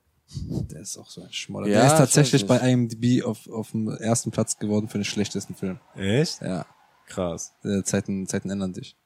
Der 0.70 0.80
ist 0.80 0.98
auch 0.98 1.08
so 1.10 1.22
ein 1.22 1.32
Schmoller. 1.32 1.66
Ja, 1.68 1.74
der 1.78 1.86
ist 1.86 1.92
ich 1.92 1.98
tatsächlich 1.98 2.46
bei 2.46 2.58
IMDb 2.58 3.24
auf, 3.24 3.48
auf 3.48 3.70
dem 3.70 3.88
ersten 3.88 4.30
Platz 4.30 4.58
geworden 4.58 4.88
für 4.88 4.98
den 4.98 5.04
schlechtesten 5.04 5.54
Film. 5.54 5.78
Echt? 5.96 6.40
Ja, 6.42 6.66
Krass. 7.06 7.54
äh, 7.64 7.82
Zeiten, 7.82 8.26
Zeiten 8.26 8.50
ändern 8.50 8.74
sich. 8.74 8.96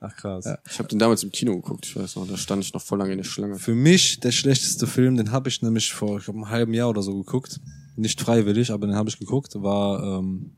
Ach, 0.00 0.14
krass. 0.16 0.44
Ja. 0.44 0.58
Ich 0.68 0.78
habe 0.78 0.88
den 0.88 0.98
damals 0.98 1.22
im 1.22 1.30
Kino 1.30 1.54
geguckt, 1.54 1.86
ich 1.86 1.96
weiß 1.96 2.16
noch, 2.16 2.26
da 2.28 2.36
stand 2.36 2.62
ich 2.62 2.74
noch 2.74 2.82
voll 2.82 2.98
lange 2.98 3.12
in 3.12 3.18
der 3.18 3.24
Schlange. 3.24 3.58
Für 3.58 3.74
mich 3.74 4.20
der 4.20 4.32
schlechteste 4.32 4.86
Film, 4.86 5.16
den 5.16 5.30
habe 5.30 5.48
ich 5.48 5.62
nämlich 5.62 5.92
vor 5.92 6.18
ich 6.18 6.24
glaub, 6.24 6.36
einem 6.36 6.50
halben 6.50 6.74
Jahr 6.74 6.90
oder 6.90 7.02
so 7.02 7.16
geguckt. 7.16 7.60
Nicht 7.96 8.20
freiwillig, 8.20 8.70
aber 8.72 8.86
den 8.86 8.96
habe 8.96 9.08
ich 9.08 9.18
geguckt. 9.18 9.54
War 9.54 10.18
ähm, 10.18 10.56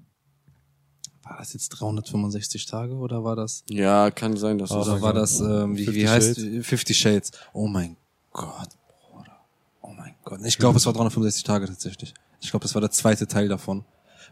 war 1.28 1.38
das 1.38 1.52
jetzt 1.52 1.68
365 1.70 2.66
Tage 2.66 2.94
oder 2.94 3.24
war 3.24 3.36
das? 3.36 3.64
Ja, 3.68 4.10
kann 4.10 4.36
sein, 4.36 4.58
dass 4.58 4.70
Oh, 4.70 4.76
das 4.78 4.88
Oder 4.88 5.02
war 5.02 5.12
das 5.12 5.40
ähm, 5.40 5.76
wie, 5.76 5.92
wie 5.94 6.08
heißt 6.08 6.36
Shades? 6.40 6.66
Fifty 6.66 6.94
Shades? 6.94 7.30
Oh 7.52 7.66
mein 7.66 7.96
Gott, 8.32 8.68
Bruder. 9.10 9.36
Oh 9.82 9.88
mein 9.96 10.14
Gott. 10.24 10.40
Ich 10.44 10.58
glaube, 10.58 10.78
es 10.78 10.86
war 10.86 10.92
365 10.92 11.42
Tage 11.44 11.66
tatsächlich. 11.66 12.14
Ich 12.40 12.50
glaube, 12.50 12.62
das 12.62 12.74
war 12.74 12.80
der 12.80 12.90
zweite 12.90 13.26
Teil 13.26 13.48
davon. 13.48 13.84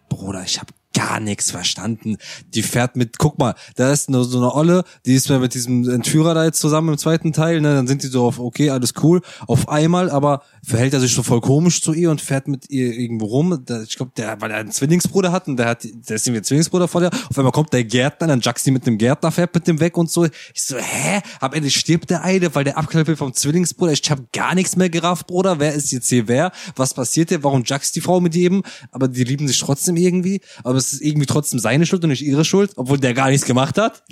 Bruder, 0.08 0.42
ich 0.44 0.60
habe 0.60 0.72
gar 1.04 1.20
nichts 1.20 1.50
verstanden. 1.50 2.16
Die 2.54 2.62
fährt 2.62 2.96
mit, 2.96 3.18
guck 3.18 3.38
mal, 3.38 3.54
da 3.76 3.92
ist 3.92 4.08
nur 4.10 4.24
so 4.24 4.38
eine 4.38 4.54
Olle, 4.54 4.84
die 5.04 5.14
ist 5.14 5.28
mit 5.28 5.54
diesem 5.54 5.88
Entführer 5.88 6.34
da 6.34 6.44
jetzt 6.44 6.60
zusammen 6.60 6.90
im 6.90 6.98
zweiten 6.98 7.32
Teil, 7.32 7.60
ne, 7.60 7.74
dann 7.74 7.86
sind 7.86 8.02
die 8.02 8.06
so 8.06 8.26
auf, 8.26 8.38
okay, 8.38 8.70
alles 8.70 8.94
cool, 9.02 9.20
auf 9.46 9.68
einmal, 9.68 10.10
aber 10.10 10.42
verhält 10.62 10.94
er 10.94 11.00
sich 11.00 11.14
so 11.14 11.22
voll 11.22 11.40
komisch 11.40 11.82
zu 11.82 11.92
ihr 11.92 12.10
und 12.10 12.20
fährt 12.20 12.48
mit 12.48 12.70
ihr 12.70 12.92
irgendwo 12.94 13.26
rum. 13.26 13.64
Ich 13.86 13.96
glaube, 13.96 14.12
der, 14.16 14.40
weil 14.40 14.50
er 14.50 14.58
einen 14.58 14.70
Zwillingsbruder 14.70 15.30
hat 15.30 15.46
und 15.46 15.56
der 15.58 15.66
hat, 15.66 15.84
der 15.84 16.16
ist 16.16 16.26
irgendwie 16.26 16.42
Zwillingsbruder 16.42 16.88
von 16.88 17.02
der, 17.02 17.12
auf 17.12 17.36
einmal 17.36 17.52
kommt 17.52 17.72
der 17.72 17.84
Gärtner, 17.84 18.28
dann 18.28 18.40
jackt 18.40 18.60
sie 18.60 18.70
mit 18.70 18.86
dem 18.86 18.96
Gärtner, 18.96 19.30
fährt 19.30 19.54
mit 19.54 19.66
dem 19.66 19.80
weg 19.80 19.98
und 19.98 20.10
so. 20.10 20.24
Ich 20.24 20.62
so, 20.62 20.76
hä? 20.76 21.20
Am 21.40 21.52
Ende 21.52 21.70
stirbt 21.70 22.08
der 22.10 22.22
eine, 22.22 22.54
weil 22.54 22.64
der 22.64 22.78
abknallt 22.78 23.18
vom 23.18 23.34
Zwillingsbruder. 23.34 23.92
Ich 23.92 24.10
hab 24.10 24.32
gar 24.32 24.54
nichts 24.54 24.76
mehr 24.76 24.88
gerafft, 24.88 25.26
Bruder. 25.26 25.60
Wer 25.60 25.74
ist 25.74 25.92
jetzt 25.92 26.08
hier 26.08 26.28
wer? 26.28 26.52
Was 26.76 26.94
passiert 26.94 27.28
hier? 27.28 27.42
Warum 27.44 27.62
jackst 27.64 27.94
die 27.94 28.00
Frau 28.00 28.20
mit 28.20 28.34
jedem? 28.34 28.62
Aber 28.90 29.08
die 29.08 29.24
lieben 29.24 29.46
sich 29.46 29.58
trotzdem 29.58 29.96
irgendwie. 29.96 30.40
Aber 30.62 30.78
es 30.78 30.93
ist 30.94 31.02
irgendwie 31.02 31.26
trotzdem 31.26 31.58
seine 31.58 31.86
Schuld 31.86 32.02
und 32.04 32.10
nicht 32.10 32.22
ihre 32.22 32.44
Schuld, 32.44 32.72
obwohl 32.76 32.98
der 32.98 33.14
gar 33.14 33.30
nichts 33.30 33.46
gemacht 33.46 33.78
hat. 33.78 34.02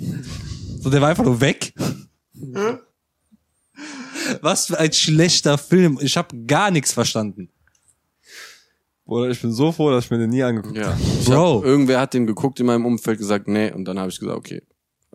So, 0.79 0.89
der 0.89 1.01
war 1.01 1.09
einfach 1.09 1.23
nur 1.25 1.41
weg. 1.41 1.73
Was 4.41 4.67
für 4.67 4.79
ein 4.79 4.91
schlechter 4.93 5.57
Film. 5.57 5.99
Ich 6.01 6.17
habe 6.17 6.35
gar 6.45 6.71
nichts 6.71 6.93
verstanden. 6.93 7.49
Bruder, 9.05 9.29
ich 9.29 9.41
bin 9.41 9.51
so 9.51 9.71
froh, 9.71 9.91
dass 9.91 10.05
ich 10.05 10.11
mir 10.11 10.17
den 10.17 10.29
nie 10.29 10.43
angeguckt 10.43 10.77
Ja. 10.77 10.97
Ich 11.19 11.25
Bro. 11.25 11.57
Hab, 11.57 11.65
irgendwer 11.65 11.99
hat 11.99 12.13
den 12.13 12.25
geguckt 12.25 12.59
in 12.59 12.65
meinem 12.65 12.85
Umfeld 12.85 13.19
gesagt, 13.19 13.47
nee, 13.47 13.71
und 13.71 13.85
dann 13.85 13.99
habe 13.99 14.09
ich 14.09 14.19
gesagt, 14.19 14.37
okay. 14.37 14.61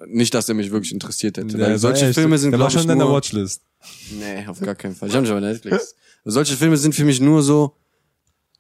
Nicht, 0.06 0.32
dass 0.34 0.48
er 0.48 0.54
mich 0.54 0.70
wirklich 0.70 0.92
interessiert 0.92 1.38
hätte. 1.38 1.54
habe. 1.54 1.62
weil 1.62 1.78
solche 1.78 2.12
Filme 2.14 2.38
sind, 2.38 2.52
der 2.52 2.60
war 2.60 2.68
glaube 2.68 2.78
ich, 2.78 2.82
schon 2.82 2.92
in 2.92 2.98
nur, 2.98 3.12
Watchlist. 3.12 3.62
Nee, 4.18 4.46
auf 4.46 4.60
gar 4.60 4.74
keinen 4.74 4.94
Fall. 4.94 5.08
Ich 5.08 5.14
habe 5.14 5.22
nicht 5.24 5.32
auf 5.32 5.40
Netflix. 5.40 5.96
solche 6.24 6.56
Filme 6.56 6.76
sind 6.76 6.94
für 6.94 7.04
mich 7.04 7.20
nur 7.20 7.42
so 7.42 7.74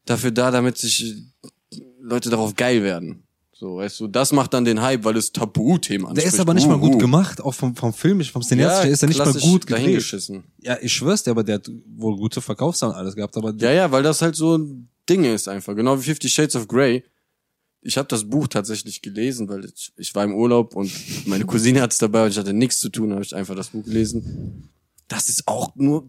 dafür 0.04 0.30
da, 0.30 0.50
damit 0.50 0.78
sich 0.78 1.22
Leute 2.08 2.30
darauf 2.30 2.54
geil 2.54 2.82
werden. 2.82 3.22
So, 3.52 3.78
weißt 3.78 3.98
du, 4.00 4.06
das 4.06 4.32
macht 4.32 4.54
dann 4.54 4.64
den 4.64 4.80
Hype, 4.80 5.04
weil 5.04 5.16
es 5.16 5.32
Tabuthemen 5.32 6.06
anspricht. 6.06 6.26
Der 6.26 6.32
ist 6.32 6.38
aber 6.38 6.54
nicht 6.54 6.68
mal 6.68 6.78
gut 6.78 6.92
Uh, 6.92 6.96
uh. 6.96 6.98
gemacht, 6.98 7.40
auch 7.40 7.52
vom, 7.52 7.74
vom 7.74 7.92
Film, 7.92 8.22
vom 8.22 8.42
Cineast, 8.42 8.84
der 8.84 8.90
ist 8.90 9.02
ja 9.02 9.08
nicht 9.08 9.18
mal 9.18 9.32
gut 9.32 9.68
dahingeschissen. 9.68 10.44
Ja, 10.62 10.76
ich 10.80 10.92
schwör's 10.92 11.24
dir, 11.24 11.32
aber 11.32 11.42
der 11.42 11.56
hat 11.56 11.68
wohl 11.96 12.16
gute 12.16 12.40
Verkaufszahlen 12.40 12.94
alles 12.94 13.16
gehabt, 13.16 13.36
aber 13.36 13.52
Ja, 13.58 13.72
ja, 13.72 13.90
weil 13.90 14.04
das 14.04 14.22
halt 14.22 14.36
so 14.36 14.56
ein 14.56 14.88
Ding 15.08 15.24
ist 15.24 15.48
einfach. 15.48 15.74
Genau 15.74 15.98
wie 15.98 16.02
Fifty 16.04 16.28
Shades 16.28 16.54
of 16.54 16.68
Grey. 16.68 17.02
Ich 17.80 17.96
habe 17.98 18.06
das 18.06 18.28
Buch 18.28 18.46
tatsächlich 18.46 19.02
gelesen, 19.02 19.48
weil 19.48 19.64
ich, 19.64 19.92
ich 19.96 20.14
war 20.14 20.22
im 20.22 20.34
Urlaub 20.34 20.76
und 20.76 20.92
meine 21.26 21.44
Cousine 21.44 21.80
hat 21.80 21.90
es 21.92 21.98
dabei 21.98 22.24
und 22.26 22.30
ich 22.30 22.38
hatte 22.38 22.52
nichts 22.52 22.78
zu 22.78 22.90
tun, 22.90 23.12
habe 23.12 23.22
ich 23.24 23.34
einfach 23.34 23.56
das 23.56 23.70
Buch 23.70 23.84
gelesen. 23.84 24.70
Das 25.08 25.28
ist 25.28 25.48
auch 25.48 25.74
nur 25.74 26.08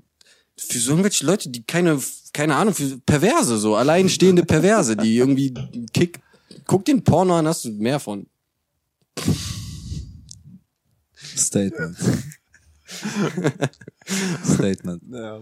für 0.68 0.80
so 0.80 0.92
irgendwelche 0.92 1.26
Leute, 1.26 1.50
die 1.50 1.64
keine, 1.64 2.00
keine 2.34 2.56
Ahnung, 2.56 2.74
für 2.74 2.98
Perverse, 3.00 3.58
so 3.58 3.76
alleinstehende 3.76 4.44
Perverse, 4.46 4.96
die 4.98 5.18
irgendwie 5.18 5.54
Kick. 5.94 6.20
Guck 6.66 6.86
den 6.86 7.04
Porno 7.04 7.38
an, 7.38 7.48
hast 7.48 7.66
du 7.66 7.72
mehr 7.72 8.00
von. 8.00 8.28
Statement. 11.36 11.98
Statement. 14.44 15.04
Ja. 15.12 15.40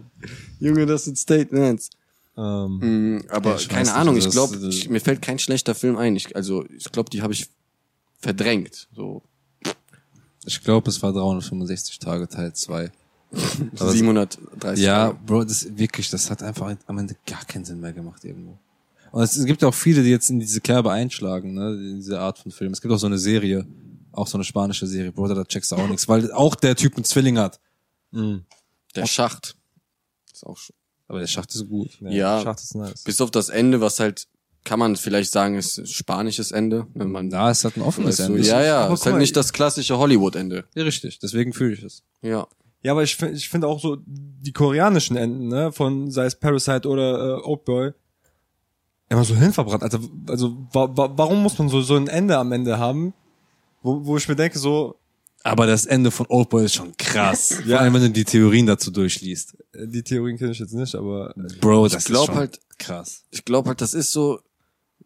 Junge, 0.59 0.86
das 0.86 1.05
sind 1.05 1.18
Statements. 1.18 1.89
Ähm, 2.38 3.18
Mm, 3.18 3.24
aber 3.30 3.57
Ja, 3.59 3.68
keine 3.68 3.82
nicht, 3.84 3.93
Ahnung, 3.93 4.18
ich 4.18 4.30
glaube, 4.30 4.57
das- 4.59 4.88
mir 4.88 4.99
fällt 5.01 5.22
kein 5.22 5.39
schlechter 5.39 5.74
Film 5.74 5.97
ein. 5.97 6.15
Ich, 6.15 6.36
also 6.36 6.65
ich 6.70 6.91
glaube, 6.91 7.09
die 7.09 7.22
habe 7.22 7.34
ich 7.34 7.47
verdrängt. 8.20 8.88
So 8.95 9.24
Ich 10.45 10.61
glaube, 10.63 10.89
es 10.89 11.01
war 11.01 11.13
365 11.13 11.99
Tage 11.99 12.28
Teil 12.28 12.53
2. 12.53 12.91
Aber- 13.80 13.92
730. 13.92 14.84
Ja, 14.86 15.08
Tage. 15.08 15.20
Bro, 15.26 15.44
das 15.46 15.78
wirklich, 15.78 16.10
das 16.10 16.30
hat 16.30 16.42
einfach 16.44 16.76
am 16.86 16.98
Ende 16.98 17.16
gar 17.26 17.44
keinen 17.46 17.66
Sinn 17.66 17.80
mehr 17.80 17.94
gemacht 17.94 18.24
irgendwo. 18.24 18.58
Und 19.12 19.24
es, 19.24 19.36
es 19.36 19.46
gibt 19.46 19.64
auch 19.64 19.74
viele, 19.74 20.04
die 20.04 20.10
jetzt 20.10 20.30
in 20.30 20.40
diese 20.40 20.62
Kerbe 20.62 20.92
einschlagen, 20.92 21.54
ne, 21.54 21.72
in 21.74 21.96
diese 21.98 22.20
Art 22.20 22.40
von 22.40 22.52
Film. 22.52 22.72
Es 22.74 22.82
gibt 22.82 22.94
auch 22.94 23.00
so 23.00 23.08
eine 23.08 23.18
Serie, 23.18 23.66
auch 24.12 24.28
so 24.28 24.38
eine 24.38 24.44
spanische 24.44 24.86
Serie, 24.88 25.12
Bruder, 25.12 25.36
da 25.36 25.44
checkst 25.46 25.72
du 25.72 25.76
auch 25.76 25.88
nichts, 25.88 26.08
weil 26.08 26.32
auch 26.32 26.56
der 26.56 26.76
Typ 26.76 26.96
einen 26.96 27.04
Zwilling 27.06 27.38
hat. 27.38 27.60
Der 28.12 29.06
Schacht. 29.06 29.56
Ist 30.34 30.46
auch 30.46 30.58
schon. 30.58 30.76
Aber 31.08 31.20
der 31.20 31.28
Schacht 31.28 31.54
ist 31.56 31.68
gut. 31.70 31.98
Ja. 32.02 32.42
Schacht 32.42 32.60
ist 32.62 32.76
nice. 32.76 33.04
Bis 33.04 33.22
auf 33.22 33.32
das 33.32 33.50
Ende, 33.50 33.80
was 33.80 34.00
halt, 34.00 34.28
kann 34.66 34.80
man 34.80 34.96
vielleicht 34.98 35.32
sagen, 35.32 35.56
ist 35.56 35.88
spanisches 35.90 36.52
Ende. 36.52 36.88
Wenn 36.94 37.12
man 37.12 37.30
Da 37.30 37.50
ist 37.52 37.64
halt 37.64 37.78
ein 37.78 37.82
offenes 37.82 38.20
Ende. 38.20 38.42
ja, 38.42 38.62
ja, 38.62 38.86
Aber 38.86 38.94
ist 38.96 39.06
halt 39.06 39.18
nicht 39.18 39.36
das 39.38 39.54
klassische 39.54 39.98
Hollywood-Ende. 39.98 40.66
Ja, 40.76 40.84
richtig, 40.84 41.20
deswegen 41.20 41.54
fühle 41.54 41.74
ich 41.74 41.84
es. 41.84 42.04
Ja. 42.22 42.48
Ja, 42.88 42.94
aber 42.94 43.04
ich 43.04 43.18
finde 43.18 43.36
ich 43.36 43.50
finde 43.50 43.68
auch 43.68 43.82
so 43.82 43.98
die 44.06 44.54
koreanischen 44.54 45.18
Enden, 45.18 45.50
ne, 45.50 45.74
von 45.74 46.10
sei 46.10 46.24
es 46.26 46.36
Parasite 46.40 46.88
oder 46.88 47.38
äh, 47.40 47.42
Oldboy, 47.44 47.92
immer 49.10 49.26
so 49.26 49.36
hinverbrannt. 49.36 49.84
Also, 49.84 50.00
also 50.30 50.56
wa 50.72 50.88
wa 50.96 51.12
warum 51.18 51.44
muss 51.44 51.58
man 51.60 51.68
so, 51.68 51.82
so 51.82 51.96
ein 51.96 52.08
Ende 52.08 52.38
am 52.38 52.54
Ende 52.54 52.78
haben, 52.80 53.14
wo, 53.82 54.06
wo 54.06 54.16
ich 54.16 54.30
mir 54.30 54.38
denke, 54.38 54.58
so, 54.58 54.96
Aber 55.44 55.68
das 55.68 55.86
Ende 55.86 56.12
von 56.12 56.28
Oldboy 56.30 56.64
ist 56.64 56.76
schon 56.76 56.96
krass. 56.96 57.60
Ja. 57.66 57.76
Vor 57.76 57.80
allem, 57.82 57.94
wenn 57.96 58.02
du 58.04 58.10
die 58.12 58.24
Theorien 58.24 58.66
dazu 58.66 58.90
durchliest. 58.90 59.58
äh, 59.74 59.86
die 59.86 60.04
Theorien 60.04 60.38
kenne 60.38 60.52
ich 60.52 60.60
jetzt 60.60 60.74
nicht, 60.74 60.96
aber 60.96 61.34
Bro, 61.60 61.90
das 61.90 62.06
glaub 62.06 62.22
ist 62.22 62.26
schon 62.28 62.36
halt- 62.36 62.60
krass. 62.80 63.24
Ich 63.32 63.44
glaube 63.44 63.68
halt, 63.68 63.82
das 63.82 63.94
ist 63.94 64.14
so, 64.14 64.40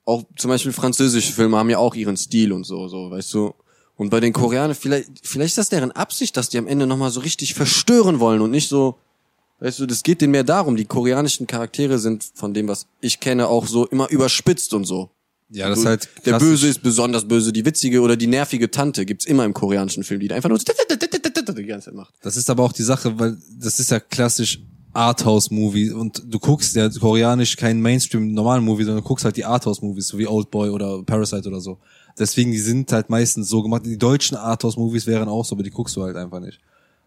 auch 0.06 0.24
zum 0.36 0.50
Beispiel 0.50 0.72
französische 0.72 1.34
Filme 1.34 1.58
haben 1.58 1.72
ja 1.72 1.80
auch 1.80 1.96
ihren 1.96 2.16
Stil 2.18 2.52
und 2.54 2.64
so, 2.64 2.88
so, 2.88 3.10
weißt 3.10 3.34
du. 3.34 3.56
Und 4.02 4.10
bei 4.10 4.20
den 4.20 4.34
Koreanern, 4.34 4.74
vielleicht, 4.74 5.12
vielleicht 5.22 5.52
ist 5.52 5.58
das 5.60 5.70
deren 5.70 5.92
Absicht, 5.92 6.36
dass 6.36 6.50
die 6.50 6.58
am 6.58 6.66
Ende 6.66 6.88
nochmal 6.88 7.12
so 7.12 7.20
richtig 7.20 7.54
verstören 7.54 8.20
wollen 8.20 8.42
und 8.42 8.50
nicht 8.50 8.68
so, 8.68 8.98
weißt 9.60 9.78
du, 9.78 9.86
das 9.86 10.02
geht 10.02 10.22
denen 10.22 10.32
mehr 10.32 10.44
darum. 10.44 10.76
Die 10.76 10.86
koreanischen 10.86 11.46
Charaktere 11.46 12.00
sind 12.00 12.26
von 12.34 12.52
dem, 12.56 12.68
was 12.68 12.88
ich 13.00 13.20
kenne, 13.20 13.48
auch 13.48 13.68
so 13.68 13.86
immer 13.86 14.10
überspitzt 14.10 14.74
und 14.74 14.86
so. 14.86 15.12
Ja, 15.50 15.70
das 15.70 15.78
ist 15.78 15.86
halt 15.86 16.10
Der 16.26 16.32
klassisch. 16.32 16.50
Böse 16.50 16.68
ist 16.70 16.82
besonders 16.82 17.28
böse, 17.28 17.54
die 17.54 17.64
witzige 17.64 18.02
oder 18.02 18.18
die 18.18 18.26
nervige 18.26 18.72
Tante 18.72 19.06
gibt's 19.06 19.26
immer 19.26 19.46
im 19.46 19.54
koreanischen 19.54 20.04
Film, 20.04 20.20
die 20.20 20.30
da 20.30 20.34
einfach 20.34 20.50
nur 20.50 20.58
die 20.58 21.66
ganze 21.68 21.86
Zeit 21.86 21.94
macht. 21.94 22.16
Das 22.24 22.38
ist 22.38 22.50
aber 22.50 22.64
auch 22.64 22.74
die 22.74 22.82
Sache, 22.82 23.20
weil 23.20 23.38
das 23.60 23.80
ist 23.80 23.92
ja 23.92 24.00
klassisch 24.00 24.62
Arthouse-Movie 24.94 25.92
und 25.92 26.24
du 26.26 26.40
guckst 26.40 26.76
ja 26.76 26.90
koreanisch 26.90 27.56
keinen 27.56 27.82
Mainstream-normalen 27.82 28.64
Movie, 28.64 28.84
sondern 28.84 29.04
du 29.04 29.08
guckst 29.08 29.26
halt 29.26 29.38
die 29.38 29.46
Arthouse-Movies, 29.46 30.08
so 30.08 30.18
wie 30.18 30.28
Oldboy 30.28 30.70
oder 30.70 31.04
Parasite 31.04 31.48
oder 31.48 31.62
so. 31.62 31.78
Deswegen, 32.22 32.52
die 32.52 32.60
sind 32.60 32.92
halt 32.92 33.10
meistens 33.10 33.50
so 33.50 33.64
gemacht. 33.64 33.84
Die 33.84 33.98
deutschen 33.98 34.38
Arthouse-Movies 34.38 35.08
wären 35.08 35.28
auch 35.28 35.44
so, 35.44 35.56
aber 35.56 35.64
die 35.64 35.72
guckst 35.72 35.96
du 35.96 36.04
halt 36.04 36.16
einfach 36.16 36.40
nicht. 36.40 36.60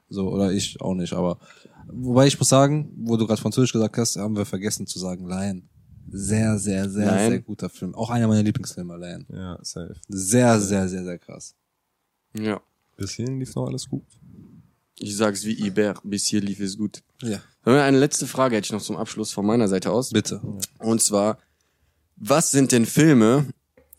So, 0.09 0.29
oder 0.29 0.51
ich 0.51 0.81
auch 0.81 0.95
nicht, 0.95 1.12
aber 1.12 1.39
wobei 1.87 2.27
ich 2.27 2.37
muss 2.37 2.49
sagen, 2.49 2.93
wo 2.97 3.17
du 3.17 3.25
gerade 3.25 3.41
Französisch 3.41 3.73
gesagt 3.73 3.97
hast, 3.97 4.17
haben 4.17 4.37
wir 4.37 4.45
vergessen 4.45 4.89
zu 4.89 4.99
sagen, 4.99 5.29
Lion. 5.29 5.69
Sehr, 6.11 6.59
sehr, 6.59 6.91
sehr, 6.91 7.15
Lion? 7.17 7.31
sehr 7.31 7.41
guter 7.43 7.69
Film. 7.69 7.95
Auch 7.95 8.11
einer 8.11 8.27
meiner 8.27 8.43
Lieblingsfilme, 8.43 8.97
Lion. 8.97 9.25
ja, 9.33 9.57
safe. 9.62 9.95
Sehr, 10.09 10.61
sehr, 10.61 10.89
sehr, 10.89 11.05
sehr 11.05 11.19
krass. 11.19 11.55
Ja. 12.37 12.61
Bis 12.97 13.12
hierhin 13.12 13.39
lief 13.39 13.55
noch 13.55 13.69
alles 13.69 13.89
gut. 13.89 14.03
Ich 14.99 15.17
sag's 15.17 15.45
wie 15.45 15.53
Iber, 15.53 15.95
bis 16.03 16.25
hier 16.27 16.41
lief 16.41 16.59
es 16.59 16.77
gut. 16.77 17.05
Ja. 17.23 17.39
Eine 17.62 18.01
letzte 18.01 18.27
Frage 18.27 18.57
hätte 18.57 18.67
ich 18.67 18.73
noch 18.73 18.83
zum 18.83 18.97
Abschluss 18.97 19.31
von 19.31 19.47
meiner 19.47 19.69
Seite 19.69 19.93
aus. 19.93 20.11
Bitte. 20.11 20.41
Und 20.81 21.01
zwar, 21.01 21.39
was 22.17 22.51
sind 22.51 22.73
denn 22.73 22.85
Filme, 22.85 23.47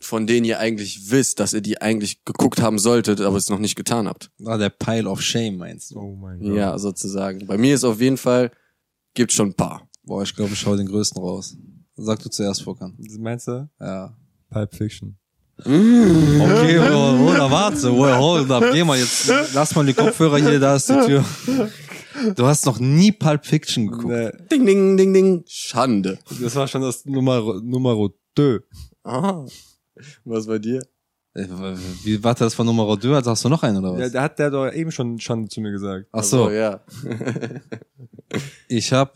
von 0.06 0.26
denen 0.26 0.44
ihr 0.46 0.58
eigentlich 0.58 1.10
wisst, 1.10 1.40
dass 1.40 1.52
ihr 1.52 1.60
die 1.60 1.80
eigentlich 1.82 2.24
geguckt 2.24 2.62
haben 2.62 2.78
solltet, 2.78 3.20
aber 3.20 3.36
es 3.36 3.50
noch 3.50 3.58
nicht 3.58 3.76
getan 3.76 4.08
habt? 4.08 4.30
Ah, 4.44 4.56
der 4.56 4.70
Pile 4.70 5.08
of 5.08 5.20
Shame 5.20 5.56
meinst 5.56 5.90
du? 5.90 5.98
Oh 5.98 6.16
mein 6.16 6.40
Ja, 6.42 6.78
sozusagen. 6.78 7.46
Bei 7.46 7.58
mir 7.58 7.74
ist 7.74 7.84
auf 7.84 8.00
jeden 8.00 8.16
Fall, 8.16 8.50
gibt 9.14 9.32
schon 9.32 9.48
ein 9.48 9.54
paar. 9.54 9.88
Boah, 10.04 10.22
ich 10.22 10.34
glaube, 10.34 10.52
ich 10.52 10.58
schau 10.58 10.76
den 10.76 10.86
größten 10.86 11.20
raus. 11.20 11.56
Sag 11.96 12.22
du 12.22 12.30
zuerst, 12.30 12.62
Vorkan. 12.62 12.96
Meinst 13.18 13.48
du? 13.48 13.68
Ja. 13.80 14.16
Pulp 14.50 14.74
Fiction. 14.74 15.18
Okay, 15.58 16.78
Bro, 16.78 17.16
Bruder, 17.16 17.50
warte. 17.50 17.90
Hold 17.90 18.50
up. 18.50 18.64
Geh 18.72 18.84
mal 18.84 18.98
jetzt. 18.98 19.32
Lass 19.54 19.74
mal 19.74 19.86
die 19.86 19.94
Kopfhörer 19.94 20.38
hier, 20.38 20.60
da 20.60 20.76
ist 20.76 20.88
die 20.88 21.00
Tür. 21.06 21.24
Du 22.34 22.46
hast 22.46 22.66
noch 22.66 22.78
nie 22.78 23.12
Pulp 23.12 23.44
Fiction 23.44 23.88
geguckt. 23.88 24.08
Nee, 24.08 24.30
Ding, 24.50 24.66
ding, 24.66 24.96
ding, 24.96 25.12
ding. 25.14 25.44
Schande. 25.46 26.18
das 26.40 26.54
war 26.54 26.68
schon 26.68 26.82
das 26.82 27.04
Nummer, 27.04 27.60
Nummer 27.62 28.08
2. 28.36 28.60
Ah. 29.04 29.44
Was 30.24 30.46
bei 30.46 30.58
dir? 30.58 30.80
Äh, 31.34 31.46
Wie, 32.04 32.22
warte, 32.24 32.44
das 32.44 32.58
war 32.58 32.64
Nummer 32.64 32.98
2, 32.98 33.14
also 33.14 33.30
hast 33.30 33.44
du 33.44 33.48
noch 33.48 33.62
einen 33.62 33.78
oder 33.78 33.92
was? 33.92 34.00
Ja, 34.00 34.08
der 34.08 34.22
hat 34.22 34.38
der 34.38 34.50
doch 34.50 34.70
eben 34.72 34.90
schon 34.90 35.18
Schande 35.20 35.48
zu 35.48 35.60
mir 35.60 35.70
gesagt. 35.70 36.06
Ach 36.12 36.22
so, 36.24 36.44
Also, 36.44 36.56
ja. 36.56 36.80
ich 38.68 38.92
habe 38.92 39.12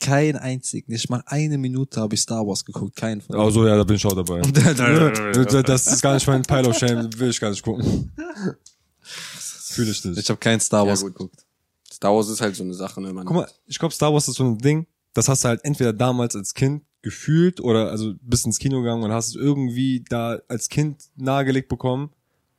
kein 0.00 0.36
einzig, 0.36 0.88
nicht 0.88 1.10
mal 1.10 1.22
eine 1.26 1.58
Minute 1.58 2.00
habe 2.00 2.14
ich 2.14 2.20
Star 2.22 2.46
Wars 2.46 2.64
geguckt, 2.64 2.96
keinen 2.96 3.20
von 3.20 3.36
Also 3.36 3.66
ja, 3.66 3.76
da 3.76 3.84
bin 3.84 3.96
ich 3.96 4.06
auch 4.06 4.14
dabei. 4.14 4.40
das 5.62 5.86
ist 5.86 6.02
gar 6.02 6.14
nicht 6.14 6.26
mein 6.26 6.42
Pile 6.42 6.68
of 6.68 6.76
Shame, 6.78 7.08
will 7.18 7.30
ich 7.30 7.38
gar 7.40 7.50
nicht 7.50 7.62
gucken. 7.62 8.10
Fühle 9.02 9.90
ich 9.90 10.04
nicht. 10.04 10.18
Ich 10.18 10.28
habe 10.28 10.38
kein 10.38 10.58
Star 10.58 10.84
Ja, 10.84 10.88
Wars 10.90 11.02
gut. 11.02 11.12
geguckt. 11.14 11.44
Star 11.92 12.14
Wars 12.14 12.28
ist 12.28 12.40
halt 12.40 12.56
so 12.56 12.64
eine 12.64 12.74
Sache, 12.74 13.00
ne? 13.00 13.12
Man, 13.12 13.26
Guck 13.26 13.36
mal, 13.36 13.48
ich 13.66 13.78
glaube, 13.78 13.94
Star 13.94 14.12
Wars 14.12 14.26
ist 14.26 14.36
so 14.36 14.44
ein 14.44 14.58
Ding, 14.58 14.86
das 15.12 15.28
hast 15.28 15.44
du 15.44 15.48
halt 15.48 15.64
entweder 15.64 15.92
damals 15.92 16.34
als 16.34 16.54
Kind 16.54 16.82
gefühlt 17.02 17.60
oder 17.60 17.90
also 17.90 18.14
bist 18.20 18.46
ins 18.46 18.58
Kino 18.58 18.80
gegangen 18.80 19.02
und 19.02 19.12
hast 19.12 19.28
es 19.28 19.34
irgendwie 19.36 20.04
da 20.08 20.38
als 20.48 20.68
Kind 20.68 21.04
nahegelegt 21.16 21.68
bekommen 21.68 22.10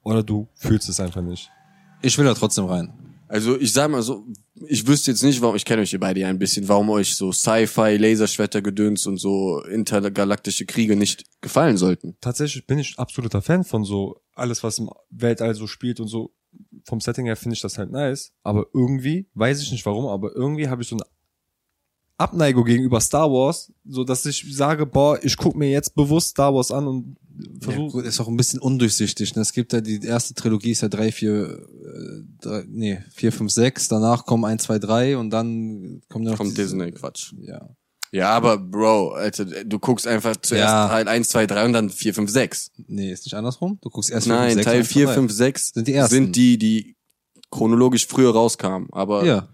oder 0.03 0.23
du 0.23 0.47
fühlst 0.55 0.89
es 0.89 0.99
einfach 0.99 1.21
nicht. 1.21 1.49
Ich 2.01 2.17
will 2.17 2.25
da 2.25 2.33
trotzdem 2.33 2.65
rein. 2.65 2.93
Also 3.27 3.57
ich 3.57 3.71
sag 3.71 3.89
mal 3.89 4.01
so, 4.01 4.25
ich 4.67 4.85
wüsste 4.85 5.11
jetzt 5.11 5.23
nicht, 5.23 5.41
warum, 5.41 5.55
ich 5.55 5.63
kenne 5.63 5.81
euch 5.81 5.91
hier 5.91 6.01
beide 6.01 6.19
ja 6.19 6.27
ein 6.27 6.37
bisschen, 6.37 6.67
warum 6.67 6.89
euch 6.89 7.15
so 7.15 7.31
Sci-Fi, 7.31 7.95
Laserschwerter, 7.95 8.61
Gedöns 8.61 9.07
und 9.07 9.17
so 9.17 9.63
intergalaktische 9.63 10.65
Kriege 10.65 10.97
nicht 10.97 11.23
gefallen 11.39 11.77
sollten. 11.77 12.17
Tatsächlich 12.19 12.67
bin 12.67 12.79
ich 12.79 12.99
absoluter 12.99 13.41
Fan 13.41 13.63
von 13.63 13.85
so 13.85 14.19
alles, 14.33 14.63
was 14.63 14.79
im 14.79 14.89
Weltall 15.09 15.55
so 15.55 15.65
spielt 15.67 16.01
und 16.01 16.07
so. 16.07 16.33
Vom 16.83 16.99
Setting 16.99 17.25
her 17.25 17.37
finde 17.37 17.55
ich 17.55 17.61
das 17.61 17.77
halt 17.77 17.91
nice. 17.91 18.33
Aber 18.43 18.65
irgendwie, 18.73 19.29
weiß 19.33 19.61
ich 19.61 19.71
nicht 19.71 19.85
warum, 19.85 20.07
aber 20.07 20.35
irgendwie 20.35 20.67
habe 20.67 20.81
ich 20.81 20.89
so 20.89 20.97
eine 20.97 21.05
Abneigung 22.22 22.65
gegenüber 22.65 22.99
Star 23.01 23.30
Wars, 23.32 23.72
so 23.86 24.03
dass 24.03 24.26
ich 24.26 24.45
sage, 24.55 24.86
boah, 24.86 25.19
ich 25.24 25.36
guck 25.38 25.55
mir 25.55 25.69
jetzt 25.69 25.95
bewusst 25.95 26.30
Star 26.30 26.53
Wars 26.53 26.72
an 26.72 26.88
und 26.88 27.15
Ja, 27.38 27.45
versuche. 27.61 27.91
gut, 27.91 28.05
ist 28.05 28.19
auch 28.19 28.28
ein 28.28 28.38
bisschen 28.38 28.59
undurchsichtig. 28.59 29.36
Ne? 29.36 29.41
Es 29.41 29.53
gibt 29.53 29.74
ja 29.74 29.82
die 29.82 30.01
erste 30.05 30.34
Trilogie 30.34 30.72
ist 30.72 30.82
ja 30.82 30.89
drei, 30.89 31.11
vier, 31.11 31.34
äh, 31.59 32.24
drei, 32.41 32.63
nee, 32.67 32.99
vier, 33.13 33.32
fünf, 33.32 33.51
sechs. 33.51 33.88
Danach 33.88 34.26
kommen 34.26 34.45
eins, 34.45 34.63
zwei, 34.63 34.80
drei 34.80 35.17
und 35.17 35.30
dann 35.32 36.01
kommen 36.09 36.26
ja 36.26 36.32
noch 36.32 36.38
Kommt 36.38 36.51
diese- 36.57 36.76
Disney, 36.78 36.91
Quatsch. 36.91 37.34
Ja. 37.41 37.69
Ja, 38.13 38.30
aber 38.32 38.57
Bro, 38.57 39.11
Alter, 39.13 39.45
du 39.45 39.80
guckst 39.80 40.05
einfach 40.05 40.36
zuerst 40.36 40.67
Ja. 40.69 40.89
Teil 40.89 41.07
1, 41.07 41.30
2, 41.30 41.47
3 41.47 41.63
und 41.65 41.72
dann 41.74 41.89
4, 41.89 42.13
5, 42.13 42.30
6. 42.30 42.69
Nee, 42.88 43.09
ist 43.11 43.24
nicht 43.26 43.34
andersrum. 43.36 43.80
Du 43.82 43.89
guckst 43.89 44.11
erst 44.11 44.28
Nein, 44.28 44.49
fünf, 44.49 44.53
sechs, 44.55 44.65
Teil 44.65 44.80
eins, 44.80 44.88
4, 44.89 45.05
drei. 45.05 45.13
5, 45.13 45.32
6 45.32 45.67
Sind 45.74 45.88
die 45.88 45.93
ersten. 45.93 46.13
sind 46.15 46.36
die, 46.36 46.57
die 46.57 46.95
chronologisch 47.49 48.05
früher 48.07 48.32
rauskamen. 48.34 48.89
Aber 48.91 49.24
Ja. 49.26 49.47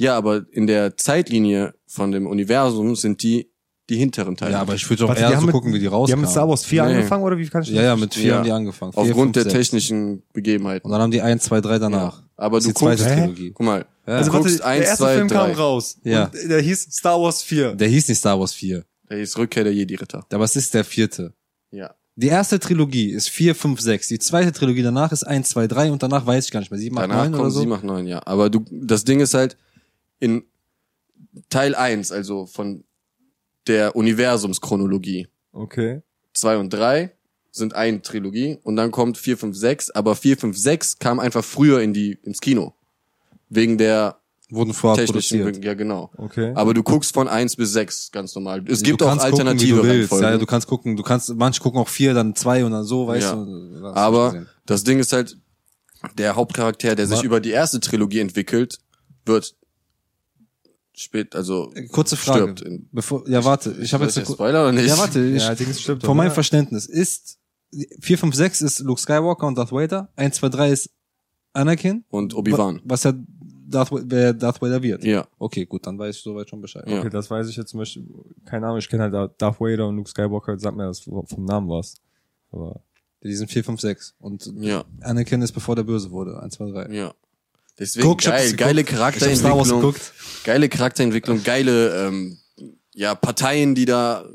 Ja, 0.00 0.16
aber 0.16 0.44
in 0.52 0.66
der 0.66 0.96
Zeitlinie 0.96 1.74
von 1.86 2.12
dem 2.12 2.26
Universum 2.26 2.96
sind 2.96 3.22
die 3.22 3.50
die 3.88 3.96
hinteren 3.96 4.36
Teile. 4.36 4.52
Ja, 4.52 4.60
aber 4.60 4.76
ich 4.76 4.88
würde 4.88 5.08
Warte, 5.08 5.20
eher 5.20 5.26
die 5.28 5.32
so 5.32 5.36
haben 5.38 5.46
mit- 5.46 5.52
gucken, 5.52 5.70
wie 5.72 5.78
die 5.78 5.80
Die 5.80 5.86
rauskamen. 5.88 6.12
haben 6.18 6.20
mit 6.20 6.30
Star 6.30 6.48
Wars 6.48 6.64
4 6.64 6.84
Nee. 6.84 6.94
angefangen 6.94 7.24
oder 7.24 7.36
wie 7.36 7.48
kann 7.48 7.62
ich 7.62 7.70
Ja, 7.70 7.82
ja, 7.82 7.96
mit 7.96 8.14
vier 8.14 8.24
Ja. 8.28 8.34
haben 8.36 8.44
die 8.44 8.52
angefangen. 8.52 8.92
Vier, 8.92 9.00
aufgrund 9.02 9.16
fünf, 9.16 9.32
der 9.32 9.42
sechs. 9.42 9.54
technischen 9.70 10.22
Begebenheiten. 10.32 10.86
Und 10.86 10.92
dann 10.92 11.00
haben 11.02 11.10
die 11.10 11.20
eins, 11.20 11.42
zwei, 11.42 11.60
drei 11.60 11.80
danach. 11.80 12.18
Ja. 12.20 12.24
Aber 12.36 12.58
Das 12.58 12.64
du 12.64 12.70
ist 12.70 12.78
die 12.78 12.84
zweite 12.84 13.02
guckst? 13.02 13.18
Trilogie. 13.18 13.50
guck 13.52 13.66
mal, 13.66 13.84
Ja. 14.06 14.14
Also 14.14 14.30
du 14.30 14.34
warte, 14.36 14.44
guckst 14.48 14.58
der 14.60 14.66
1, 14.66 14.84
erste 14.86 14.96
2, 15.04 15.14
Film 15.16 15.28
kam 15.28 15.46
3. 15.48 15.52
raus. 15.58 15.96
Ja. 16.04 16.24
Und 16.26 16.48
der 16.50 16.60
hieß 16.60 16.82
Star 16.92 17.20
Wars 17.20 17.42
4. 17.42 17.74
Der 17.74 17.88
hieß 17.88 18.08
nicht 18.08 18.18
Star 18.18 18.38
Wars 18.38 18.52
4. 18.54 18.84
Der 19.10 19.18
ist 19.18 19.36
Rückkehr 19.36 19.64
der 19.64 19.74
Jedi-Ritter. 19.74 20.24
Aber 20.32 20.44
es 20.44 20.54
ist 20.54 20.72
der 20.72 20.84
vierte. 20.84 21.34
Ja. 21.72 21.90
Die 22.14 22.28
erste 22.28 22.60
Trilogie 22.60 23.10
ist 23.10 23.28
4, 23.28 23.56
5, 23.56 23.80
6. 23.80 24.06
Die 24.06 24.20
zweite 24.20 24.52
Trilogie 24.52 24.82
danach 24.82 25.10
ist 25.10 25.24
1, 25.24 25.48
2, 25.48 25.66
3 25.66 25.90
und 25.90 26.00
danach 26.04 26.24
weiß 26.26 26.44
ich 26.44 26.50
gar 26.52 26.60
nicht 26.60 26.70
mehr. 26.70 26.78
7, 26.78 26.96
8, 26.96 27.02
Danach 27.10 27.24
9 27.24 27.34
oder 27.34 27.42
kommt 27.42 27.52
so. 27.54 27.60
7, 27.60 27.72
8, 27.72 27.82
9, 27.82 28.06
ja. 28.06 28.22
Aber 28.24 28.50
du, 28.50 28.64
das 28.70 29.04
Ding 29.04 29.18
ist 29.18 29.34
halt, 29.34 29.56
in 30.20 30.44
Teil 31.48 31.74
1, 31.74 32.12
also 32.12 32.46
von 32.46 32.84
der 33.66 33.94
Universumschronologie, 33.96 35.28
Okay. 35.52 36.02
2 36.34 36.58
und 36.58 36.70
3 36.72 37.12
sind 37.50 37.74
eine 37.74 38.00
Trilogie 38.02 38.58
und 38.62 38.76
dann 38.76 38.92
kommt 38.92 39.18
4, 39.18 39.36
5, 39.36 39.56
6, 39.56 39.90
aber 39.90 40.14
4, 40.14 40.36
5, 40.38 40.56
6 40.56 40.98
kam 41.00 41.18
einfach 41.18 41.44
früher 41.44 41.80
in 41.80 41.92
die, 41.92 42.12
ins 42.22 42.40
Kino. 42.40 42.74
Wegen 43.48 43.76
der 43.78 44.16
Wurden 44.48 44.72
vorher 44.72 45.04
technischen, 45.04 45.40
produziert. 45.40 45.64
ja 45.64 45.74
genau. 45.74 46.10
Okay. 46.16 46.52
Aber 46.54 46.72
du 46.74 46.82
guckst 46.84 47.12
von 47.14 47.26
1 47.28 47.56
bis 47.56 47.72
6 47.72 48.10
ganz 48.12 48.34
normal. 48.34 48.64
Es 48.68 48.82
gibt 48.82 49.02
auch 49.02 49.16
alternative 49.18 49.76
gucken. 49.76 49.90
Reihenfolgen. 49.90 50.28
Ja, 50.28 50.38
du 50.38 50.46
kannst 50.46 50.66
gucken, 50.68 50.96
du 50.96 51.02
kannst, 51.02 51.34
manche 51.34 51.60
gucken 51.60 51.80
auch 51.80 51.88
vier, 51.88 52.14
dann 52.14 52.34
zwei 52.36 52.64
und 52.64 52.70
dann 52.72 52.84
so, 52.84 53.06
weißt 53.08 53.26
Ja. 53.32 53.34
du. 53.34 53.86
Aber 53.94 54.46
das 54.66 54.84
Ding 54.84 54.98
ist 55.00 55.12
halt, 55.12 55.36
der 56.16 56.34
Hauptcharakter, 56.36 56.94
der 56.94 57.06
sich 57.06 57.22
über 57.24 57.40
die 57.40 57.50
erste 57.50 57.78
Trilogie 57.80 58.20
entwickelt, 58.20 58.78
wird 59.26 59.54
spät, 61.00 61.34
also 61.34 61.72
Äh, 61.74 61.86
Kurze 61.88 62.16
Frage. 62.16 62.42
stirbt. 62.42 62.60
In, 62.62 62.88
Bevor, 62.92 63.28
ja, 63.28 63.44
warte, 63.44 63.72
ich 63.80 63.92
habe 63.94 64.04
jetzt 64.04 64.16
eine 64.16 64.26
ich 64.26 64.32
Spoiler 64.32 64.62
oder 64.62 64.72
nicht? 64.72 64.86
Ja, 64.88 64.98
warte, 64.98 65.24
ich, 65.24 65.42
ja, 65.42 65.54
Dings 65.54 65.80
stimmt. 65.80 66.04
von 66.04 66.16
meinem? 66.16 66.30
Verständnis 66.32 66.86
ist 66.86 67.38
4, 68.00 68.18
5, 68.18 68.34
6 68.34 68.60
ist 68.62 68.78
Luke 68.80 69.00
Skywalker 69.00 69.46
und 69.46 69.56
Darth 69.56 69.72
Vader, 69.72 70.10
1, 70.16 70.36
2, 70.36 70.48
3 70.48 70.70
ist 70.72 70.90
Anakin. 71.52 72.04
Und 72.10 72.34
Obi-Wan. 72.34 72.80
Was 72.84 73.04
ja 73.04 73.12
Darth, 73.68 73.90
wer 73.92 74.32
Darth 74.34 74.60
Vader 74.60 74.82
wird. 74.82 75.04
Ja. 75.04 75.26
Okay, 75.38 75.64
gut, 75.66 75.86
dann 75.86 75.96
weiß 75.98 76.16
ich 76.16 76.22
soweit 76.22 76.48
schon 76.50 76.60
Bescheid. 76.60 76.84
Ja. 76.88 76.98
Okay, 76.98 77.10
das 77.10 77.30
weiß 77.30 77.48
ich 77.48 77.56
jetzt 77.56 77.70
zum 77.70 77.78
Beispiel. 77.78 78.04
Keine 78.44 78.66
Ahnung, 78.66 78.78
ich 78.78 78.88
kenne 78.88 79.04
halt 79.04 79.14
Darth 79.40 79.60
Vader 79.60 79.86
und 79.88 79.96
Luke 79.96 80.10
Skywalker, 80.10 80.58
sag 80.58 80.74
mir 80.76 80.86
das 80.86 81.00
vom 81.00 81.44
Namen 81.44 81.68
was. 81.68 81.94
Aber 82.50 82.80
Die 83.22 83.34
sind 83.34 83.48
4, 83.50 83.62
5, 83.64 83.80
6. 83.80 84.14
Und 84.18 84.52
Ja, 84.58 84.84
Anakin 85.02 85.42
ist 85.42 85.52
bevor 85.52 85.76
der 85.76 85.84
böse 85.84 86.10
wurde. 86.10 86.40
1, 86.42 86.54
2, 86.54 86.70
3. 86.72 86.92
ja. 86.94 87.14
Deswegen 87.80 88.06
Guck, 88.08 88.22
geil, 88.22 88.42
geguckt. 88.42 88.58
geile 88.58 88.82
Wars 88.82 88.90
Charakterentwicklung, 88.90 89.80
geguckt. 89.80 90.12
geile 90.44 90.68
Charakterentwicklung, 90.68 91.42
geile 91.42 92.06
ähm, 92.06 92.38
ja 92.92 93.14
Parteien, 93.14 93.74
die 93.74 93.86
da 93.86 94.28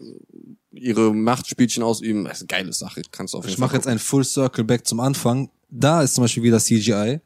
ihre 0.72 1.14
Machtspielchen 1.14 1.84
ausüben. 1.84 2.26
Das 2.26 2.38
ist 2.38 2.42
eine 2.42 2.48
geile 2.48 2.74
Sache. 2.74 3.04
Kannst 3.12 3.36
du 3.36 3.38
auf 3.38 3.46
jeden 3.46 3.54
Ich 3.54 3.60
mache 3.60 3.76
jetzt 3.76 3.88
ein 3.88 4.00
Full 4.00 4.26
Circle 4.26 4.64
Back 4.64 4.88
zum 4.88 5.00
Anfang. 5.00 5.52
Da 5.70 6.02
ist 6.02 6.16
zum 6.16 6.24
Beispiel 6.24 6.42
wieder 6.42 6.60
CGI 6.60 7.22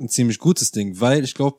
ein 0.00 0.08
ziemlich 0.08 0.40
gutes 0.40 0.72
Ding, 0.72 1.00
weil 1.00 1.22
ich 1.22 1.34
glaube, 1.34 1.58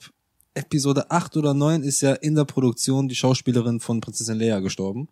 Episode 0.53 1.09
8 1.09 1.37
oder 1.37 1.53
9 1.53 1.81
ist 1.83 2.01
ja 2.01 2.13
in 2.13 2.35
der 2.35 2.43
Produktion 2.43 3.07
die 3.07 3.15
Schauspielerin 3.15 3.79
von 3.79 4.01
Prinzessin 4.01 4.37
Leia 4.37 4.59
gestorben. 4.59 5.07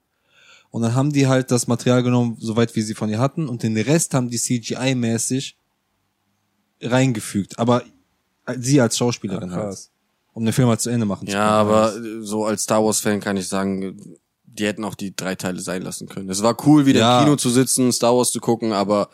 Und 0.70 0.82
dann 0.84 0.96
haben 0.96 1.12
die 1.12 1.28
halt 1.28 1.50
das 1.50 1.68
Material 1.68 2.04
genommen, 2.04 2.38
soweit 2.40 2.76
wie 2.76 2.82
sie 2.82 2.94
von 2.94 3.10
ihr 3.10 3.20
hatten, 3.20 3.48
und 3.48 3.64
den 3.64 3.78
Rest 3.78 4.14
haben 4.14 4.30
die 4.30 4.38
CGI-mäßig 4.38 5.56
reingefügt. 6.82 7.58
Aber 7.58 7.84
sie 8.60 8.82
als 8.82 8.98
Schauspielerin 8.98 9.52
Ah, 9.52 9.56
halt. 9.56 9.78
Um 10.34 10.46
den 10.46 10.54
Film 10.54 10.70
halt 10.70 10.80
zu 10.82 10.90
Ende 10.90 11.06
machen 11.06 11.28
zu 11.28 11.34
Ja, 11.34 11.64
können. 11.64 11.70
aber 11.76 11.96
äh, 11.98 12.22
so 12.22 12.46
als 12.46 12.64
Star 12.64 12.84
Wars 12.84 13.00
Fan 13.02 13.20
kann 13.20 13.36
ich 13.38 13.48
sagen, 13.48 14.18
die 14.46 14.66
hätten 14.66 14.84
auch 14.86 14.96
die 14.96 15.16
drei 15.16 15.36
Teile 15.36 15.60
sein 15.62 15.82
lassen 15.82 16.08
können. 16.08 16.30
Es 16.30 16.42
war 16.44 16.56
cool, 16.66 16.86
wieder 16.86 17.00
Ja. 17.02 17.20
im 17.20 17.26
Kino 17.26 17.36
zu 17.38 17.50
sitzen, 17.50 17.92
Star 17.92 18.16
Wars 18.16 18.32
zu 18.32 18.40
gucken, 18.40 18.72
aber 18.74 19.10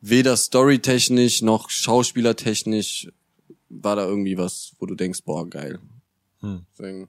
weder 0.00 0.36
storytechnisch 0.36 1.42
noch 1.42 1.70
schauspielertechnisch 1.70 3.08
war 3.68 3.96
da 3.96 4.06
irgendwie 4.06 4.36
was, 4.38 4.72
wo 4.78 4.86
du 4.86 4.94
denkst, 4.94 5.20
boah, 5.24 5.48
geil. 5.48 5.78
Hm. 6.40 6.64
Deswegen. 6.72 7.08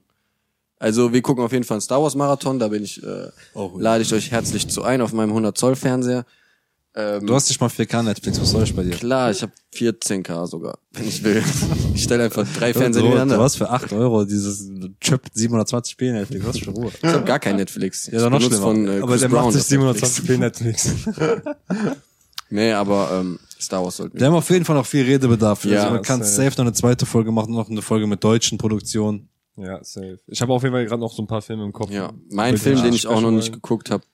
Also 0.78 1.12
wir 1.12 1.22
gucken 1.22 1.44
auf 1.44 1.52
jeden 1.52 1.64
Fall 1.64 1.76
einen 1.76 1.80
Star 1.82 2.02
Wars 2.02 2.14
Marathon, 2.14 2.58
da 2.58 2.68
bin 2.68 2.82
ich, 2.84 3.02
äh, 3.02 3.28
Oh, 3.54 3.72
ja. 3.76 3.80
lade 3.82 4.02
ich 4.02 4.12
euch 4.12 4.30
herzlich 4.30 4.68
zu 4.68 4.82
ein 4.82 5.00
auf 5.00 5.12
meinem 5.12 5.30
100 5.30 5.56
Zoll 5.56 5.76
Fernseher. 5.76 6.24
Ähm, 6.96 7.26
Du 7.26 7.34
hast 7.34 7.48
nicht 7.48 7.60
mal 7.60 7.68
4K 7.68 8.02
Netflix, 8.04 8.40
was 8.40 8.50
soll 8.50 8.62
ich 8.62 8.74
bei 8.74 8.84
dir? 8.84 8.90
klar, 8.90 9.30
ich 9.30 9.42
habe 9.42 9.52
14K 9.74 10.46
sogar, 10.46 10.78
wenn 10.92 11.08
ich 11.08 11.22
will. 11.24 11.42
Ich 11.94 12.04
stelle 12.04 12.24
einfach 12.24 12.46
drei 12.56 12.72
Fernseher 12.72 13.02
du, 13.02 13.08
nebeneinander. 13.08 13.36
du 13.36 13.42
hast 13.42 13.56
für 13.56 13.68
8 13.68 13.92
Euro 13.94 14.24
dieses 14.24 14.70
Chip 15.00 15.22
720p 15.36 16.12
Netflix, 16.12 16.44
was 16.46 16.58
für 16.58 16.70
Ruhe. 16.70 16.92
Ich 16.96 17.04
habe 17.08 17.24
gar 17.24 17.40
kein 17.40 17.56
Netflix. 17.56 18.06
Ja, 18.06 18.20
dann 18.20 18.30
noch 18.32 18.40
Ich 18.40 18.48
benutze 18.48 18.62
schlimmer. 18.62 18.86
von, 18.86 18.98
äh, 18.98 19.02
Aber 19.02 19.16
der 19.18 19.28
Brown 19.28 19.44
macht 19.46 19.54
sich 19.54 19.62
das 19.62 19.70
Netflix. 19.70 20.20
720p 20.20 20.38
Netflix. 20.38 20.88
Nee, 22.50 22.72
aber 22.72 23.10
ähm, 23.20 23.38
Star 23.60 23.82
Wars 23.82 23.96
sollten 23.96 24.14
Wir 24.14 24.20
wir. 24.20 24.26
haben 24.28 24.34
auf 24.34 24.48
jeden 24.50 24.64
Fall 24.64 24.76
noch 24.76 24.86
viel 24.86 25.04
Redebedarf. 25.04 25.64
Ja, 25.64 25.80
also 25.84 25.94
man 25.94 26.02
kann 26.02 26.22
safe. 26.22 26.30
safe 26.50 26.50
noch 26.58 26.66
eine 26.66 26.72
zweite 26.72 27.06
Folge 27.06 27.32
machen, 27.32 27.52
noch 27.54 27.68
eine 27.68 27.82
Folge 27.82 28.06
mit 28.06 28.22
deutschen 28.22 28.58
Produktionen. 28.58 29.28
ja, 29.56 29.82
safe. 29.82 30.18
Ich 30.28 30.40
habe 30.40 30.52
auf 30.52 30.62
jeden 30.62 30.72
Fall 30.74 30.84
gerade 30.84 31.00
noch 31.00 31.12
so 31.12 31.22
ein 31.22 31.26
paar 31.26 31.42
Filme 31.42 31.64
im 31.64 31.72
Kopf. 31.72 31.90
Ja, 31.90 32.12
mein 32.30 32.56
Film, 32.58 32.80
den 32.82 32.92
ich 32.92 33.06
auch 33.06 33.20
noch 33.20 33.30
nicht 33.32 33.52
geguckt 33.52 33.90
habe. 33.90 34.04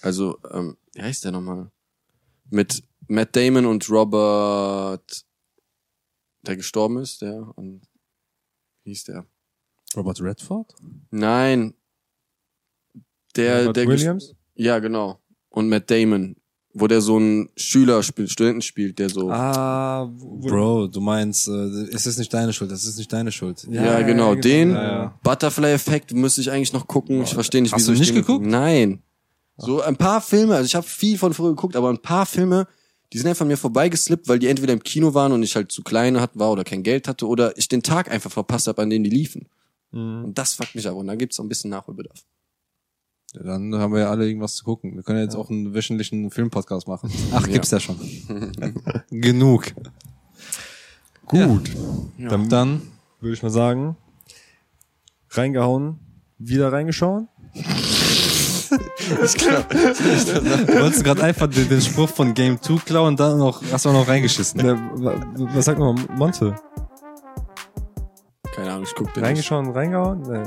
Also, 0.00 0.38
ähm, 0.52 0.76
wie 0.94 1.02
heißt 1.02 1.24
der 1.24 1.32
nochmal? 1.32 1.70
Mit 2.54 2.84
Matt 3.08 3.34
Damon 3.34 3.66
und 3.66 3.90
Robert, 3.90 5.24
der 6.42 6.56
gestorben 6.56 6.98
ist, 6.98 7.20
der 7.20 7.52
und 7.56 7.82
wie 8.84 8.90
hieß 8.90 9.04
der? 9.04 9.26
Robert 9.96 10.20
Redford? 10.20 10.72
Nein, 11.10 11.74
der, 13.34 13.60
Robert 13.62 13.76
der 13.76 13.88
Williams? 13.88 14.34
Ja, 14.54 14.78
genau. 14.78 15.20
Und 15.48 15.68
Matt 15.68 15.90
Damon, 15.90 16.36
wo 16.72 16.86
der 16.86 17.00
so 17.00 17.16
einen 17.16 17.48
Schüler 17.56 18.02
spielt, 18.04 18.30
Studenten 18.30 18.62
spielt, 18.62 19.00
der 19.00 19.08
so. 19.10 19.30
Ah, 19.30 20.04
Bro, 20.06 20.86
du 20.88 21.00
meinst, 21.00 21.48
äh, 21.48 21.52
es 21.92 22.06
ist 22.06 22.18
nicht 22.18 22.32
deine 22.32 22.52
Schuld, 22.52 22.70
es 22.70 22.84
ist 22.84 22.98
nicht 22.98 23.12
deine 23.12 23.32
Schuld. 23.32 23.66
Ja, 23.68 23.84
Ja, 23.84 24.02
genau, 24.02 24.34
ja, 24.34 24.40
den 24.40 24.70
ja, 24.70 24.82
ja. 24.82 25.18
Butterfly-Effekt 25.24 26.12
müsste 26.12 26.40
ich 26.40 26.50
eigentlich 26.52 26.72
noch 26.72 26.86
gucken. 26.86 27.22
Ich 27.22 27.34
verstehe 27.34 27.62
nicht, 27.62 27.72
Hast 27.72 27.80
wieso 27.80 27.90
du 27.90 27.94
ich 27.94 28.00
nicht 28.00 28.10
den 28.14 28.22
geguckt? 28.22 28.46
Nein. 28.46 29.02
So 29.56 29.80
ein 29.80 29.96
paar 29.96 30.20
Filme, 30.20 30.56
also 30.56 30.66
ich 30.66 30.74
habe 30.74 30.86
viel 30.86 31.16
von 31.16 31.32
früher 31.32 31.50
geguckt, 31.50 31.76
aber 31.76 31.88
ein 31.88 32.02
paar 32.02 32.26
Filme, 32.26 32.66
die 33.12 33.18
sind 33.18 33.28
einfach 33.28 33.42
an 33.42 33.48
mir 33.48 33.56
vorbeigeslippt, 33.56 34.26
weil 34.26 34.40
die 34.40 34.48
entweder 34.48 34.72
im 34.72 34.82
Kino 34.82 35.14
waren 35.14 35.32
und 35.32 35.42
ich 35.42 35.54
halt 35.54 35.70
zu 35.70 35.82
klein 35.82 36.16
war 36.34 36.50
oder 36.50 36.64
kein 36.64 36.82
Geld 36.82 37.06
hatte 37.06 37.28
oder 37.28 37.56
ich 37.56 37.68
den 37.68 37.82
Tag 37.82 38.10
einfach 38.10 38.32
verpasst 38.32 38.66
habe, 38.66 38.82
an 38.82 38.90
dem 38.90 39.04
die 39.04 39.10
liefen. 39.10 39.48
Mhm. 39.92 40.24
Und 40.24 40.38
das 40.38 40.54
fuckt 40.54 40.74
mich 40.74 40.88
ab 40.88 40.96
und 40.96 41.06
da 41.06 41.14
gibt's 41.14 41.38
auch 41.38 41.44
ein 41.44 41.48
bisschen 41.48 41.70
Nachholbedarf. 41.70 42.24
Ja, 43.34 43.42
dann 43.42 43.74
haben 43.76 43.92
wir 43.92 44.00
ja 44.00 44.10
alle 44.10 44.26
irgendwas 44.26 44.54
zu 44.54 44.64
gucken. 44.64 44.94
Wir 44.96 45.02
können 45.02 45.18
ja 45.18 45.24
jetzt 45.24 45.36
auch 45.36 45.50
einen 45.50 45.74
wöchentlichen 45.74 46.30
Filmpodcast 46.30 46.88
machen. 46.88 47.10
Ach, 47.32 47.46
gibt's 47.46 47.70
ja, 47.70 47.80
schon. 47.80 47.96
Genug. 49.10 49.72
Gut. 51.26 51.70
Ja. 52.18 52.28
Dann, 52.28 52.48
Dann, 52.48 52.82
würde 53.20 53.34
ich 53.34 53.42
mal 53.42 53.50
sagen, 53.50 53.96
reingehauen, 55.30 55.98
wieder 56.38 56.72
reingeschaut. 56.72 57.26
du 59.08 60.80
wolltest 60.80 61.04
gerade 61.04 61.22
einfach 61.22 61.46
den, 61.48 61.68
den 61.68 61.80
Spruch 61.80 62.08
von 62.08 62.34
Game 62.34 62.60
2 62.60 62.76
klauen 62.84 63.08
und 63.08 63.20
dann 63.20 63.38
noch, 63.38 63.62
hast 63.72 63.84
du 63.84 63.90
auch 63.90 63.94
noch 63.94 64.08
reingeschissen. 64.08 64.64
Ja, 64.64 64.74
wa- 64.94 65.14
was 65.54 65.64
sagt 65.66 65.78
nochmal 65.78 66.04
Monte? 66.16 66.54
Keine 68.54 68.70
Ahnung, 68.70 68.84
ich 68.84 68.94
guck 68.94 69.06
nicht. 69.14 69.24
Reingeschaut 69.24 69.66
und 69.66 69.72
reingehauen? 69.72 70.22
Nee. 70.22 70.42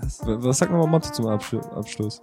Was, 0.00 0.20
was 0.24 0.58
sagt 0.58 0.72
nochmal 0.72 0.88
Monte 0.88 1.12
zum 1.12 1.26
Abschlu- 1.26 1.66
Abschluss? 1.76 2.20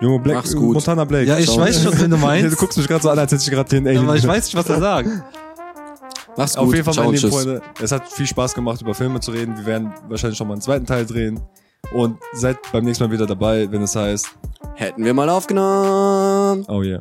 Junge 0.00 0.20
Black, 0.20 0.36
Mach's 0.36 0.54
gut. 0.54 0.74
Montana 0.74 1.04
Blake. 1.04 1.24
Ja, 1.26 1.38
ich 1.38 1.46
Ciao. 1.46 1.58
weiß 1.60 1.82
schon, 1.82 1.98
wen 2.00 2.10
du 2.10 2.16
meinst. 2.18 2.52
du 2.52 2.56
guckst 2.56 2.78
mich 2.78 2.86
gerade 2.86 3.02
so 3.02 3.10
an, 3.10 3.18
als 3.18 3.32
hätte 3.32 3.42
ich 3.42 3.50
gerade 3.50 3.68
den 3.68 3.86
Alien. 3.86 4.04
aber 4.04 4.14
ich 4.16 4.26
weiß 4.26 4.44
nicht, 4.44 4.54
was 4.56 4.68
er 4.68 4.78
sagt. 4.80 5.08
Mach's 6.36 6.54
gut. 6.54 6.64
Auf 6.68 6.72
jeden 6.74 6.84
Fall, 6.84 7.04
meine 7.04 7.16
lieben. 7.16 7.30
Freunde, 7.32 7.62
es 7.82 7.90
hat 7.90 8.06
viel 8.12 8.26
Spaß 8.26 8.54
gemacht, 8.54 8.80
über 8.80 8.94
Filme 8.94 9.18
zu 9.18 9.32
reden. 9.32 9.56
Wir 9.56 9.66
werden 9.66 9.92
wahrscheinlich 10.08 10.38
schon 10.38 10.46
mal 10.46 10.54
einen 10.54 10.60
zweiten 10.62 10.86
Teil 10.86 11.04
drehen. 11.04 11.40
Und 11.92 12.18
seid 12.32 12.58
beim 12.72 12.84
nächsten 12.84 13.04
Mal 13.04 13.10
wieder 13.10 13.26
dabei, 13.26 13.70
wenn 13.70 13.82
es 13.82 13.96
heißt, 13.96 14.28
Hätten 14.74 15.04
wir 15.04 15.14
mal 15.14 15.28
aufgenommen. 15.28 16.64
oh 16.68 16.82
yeah. 16.82 17.00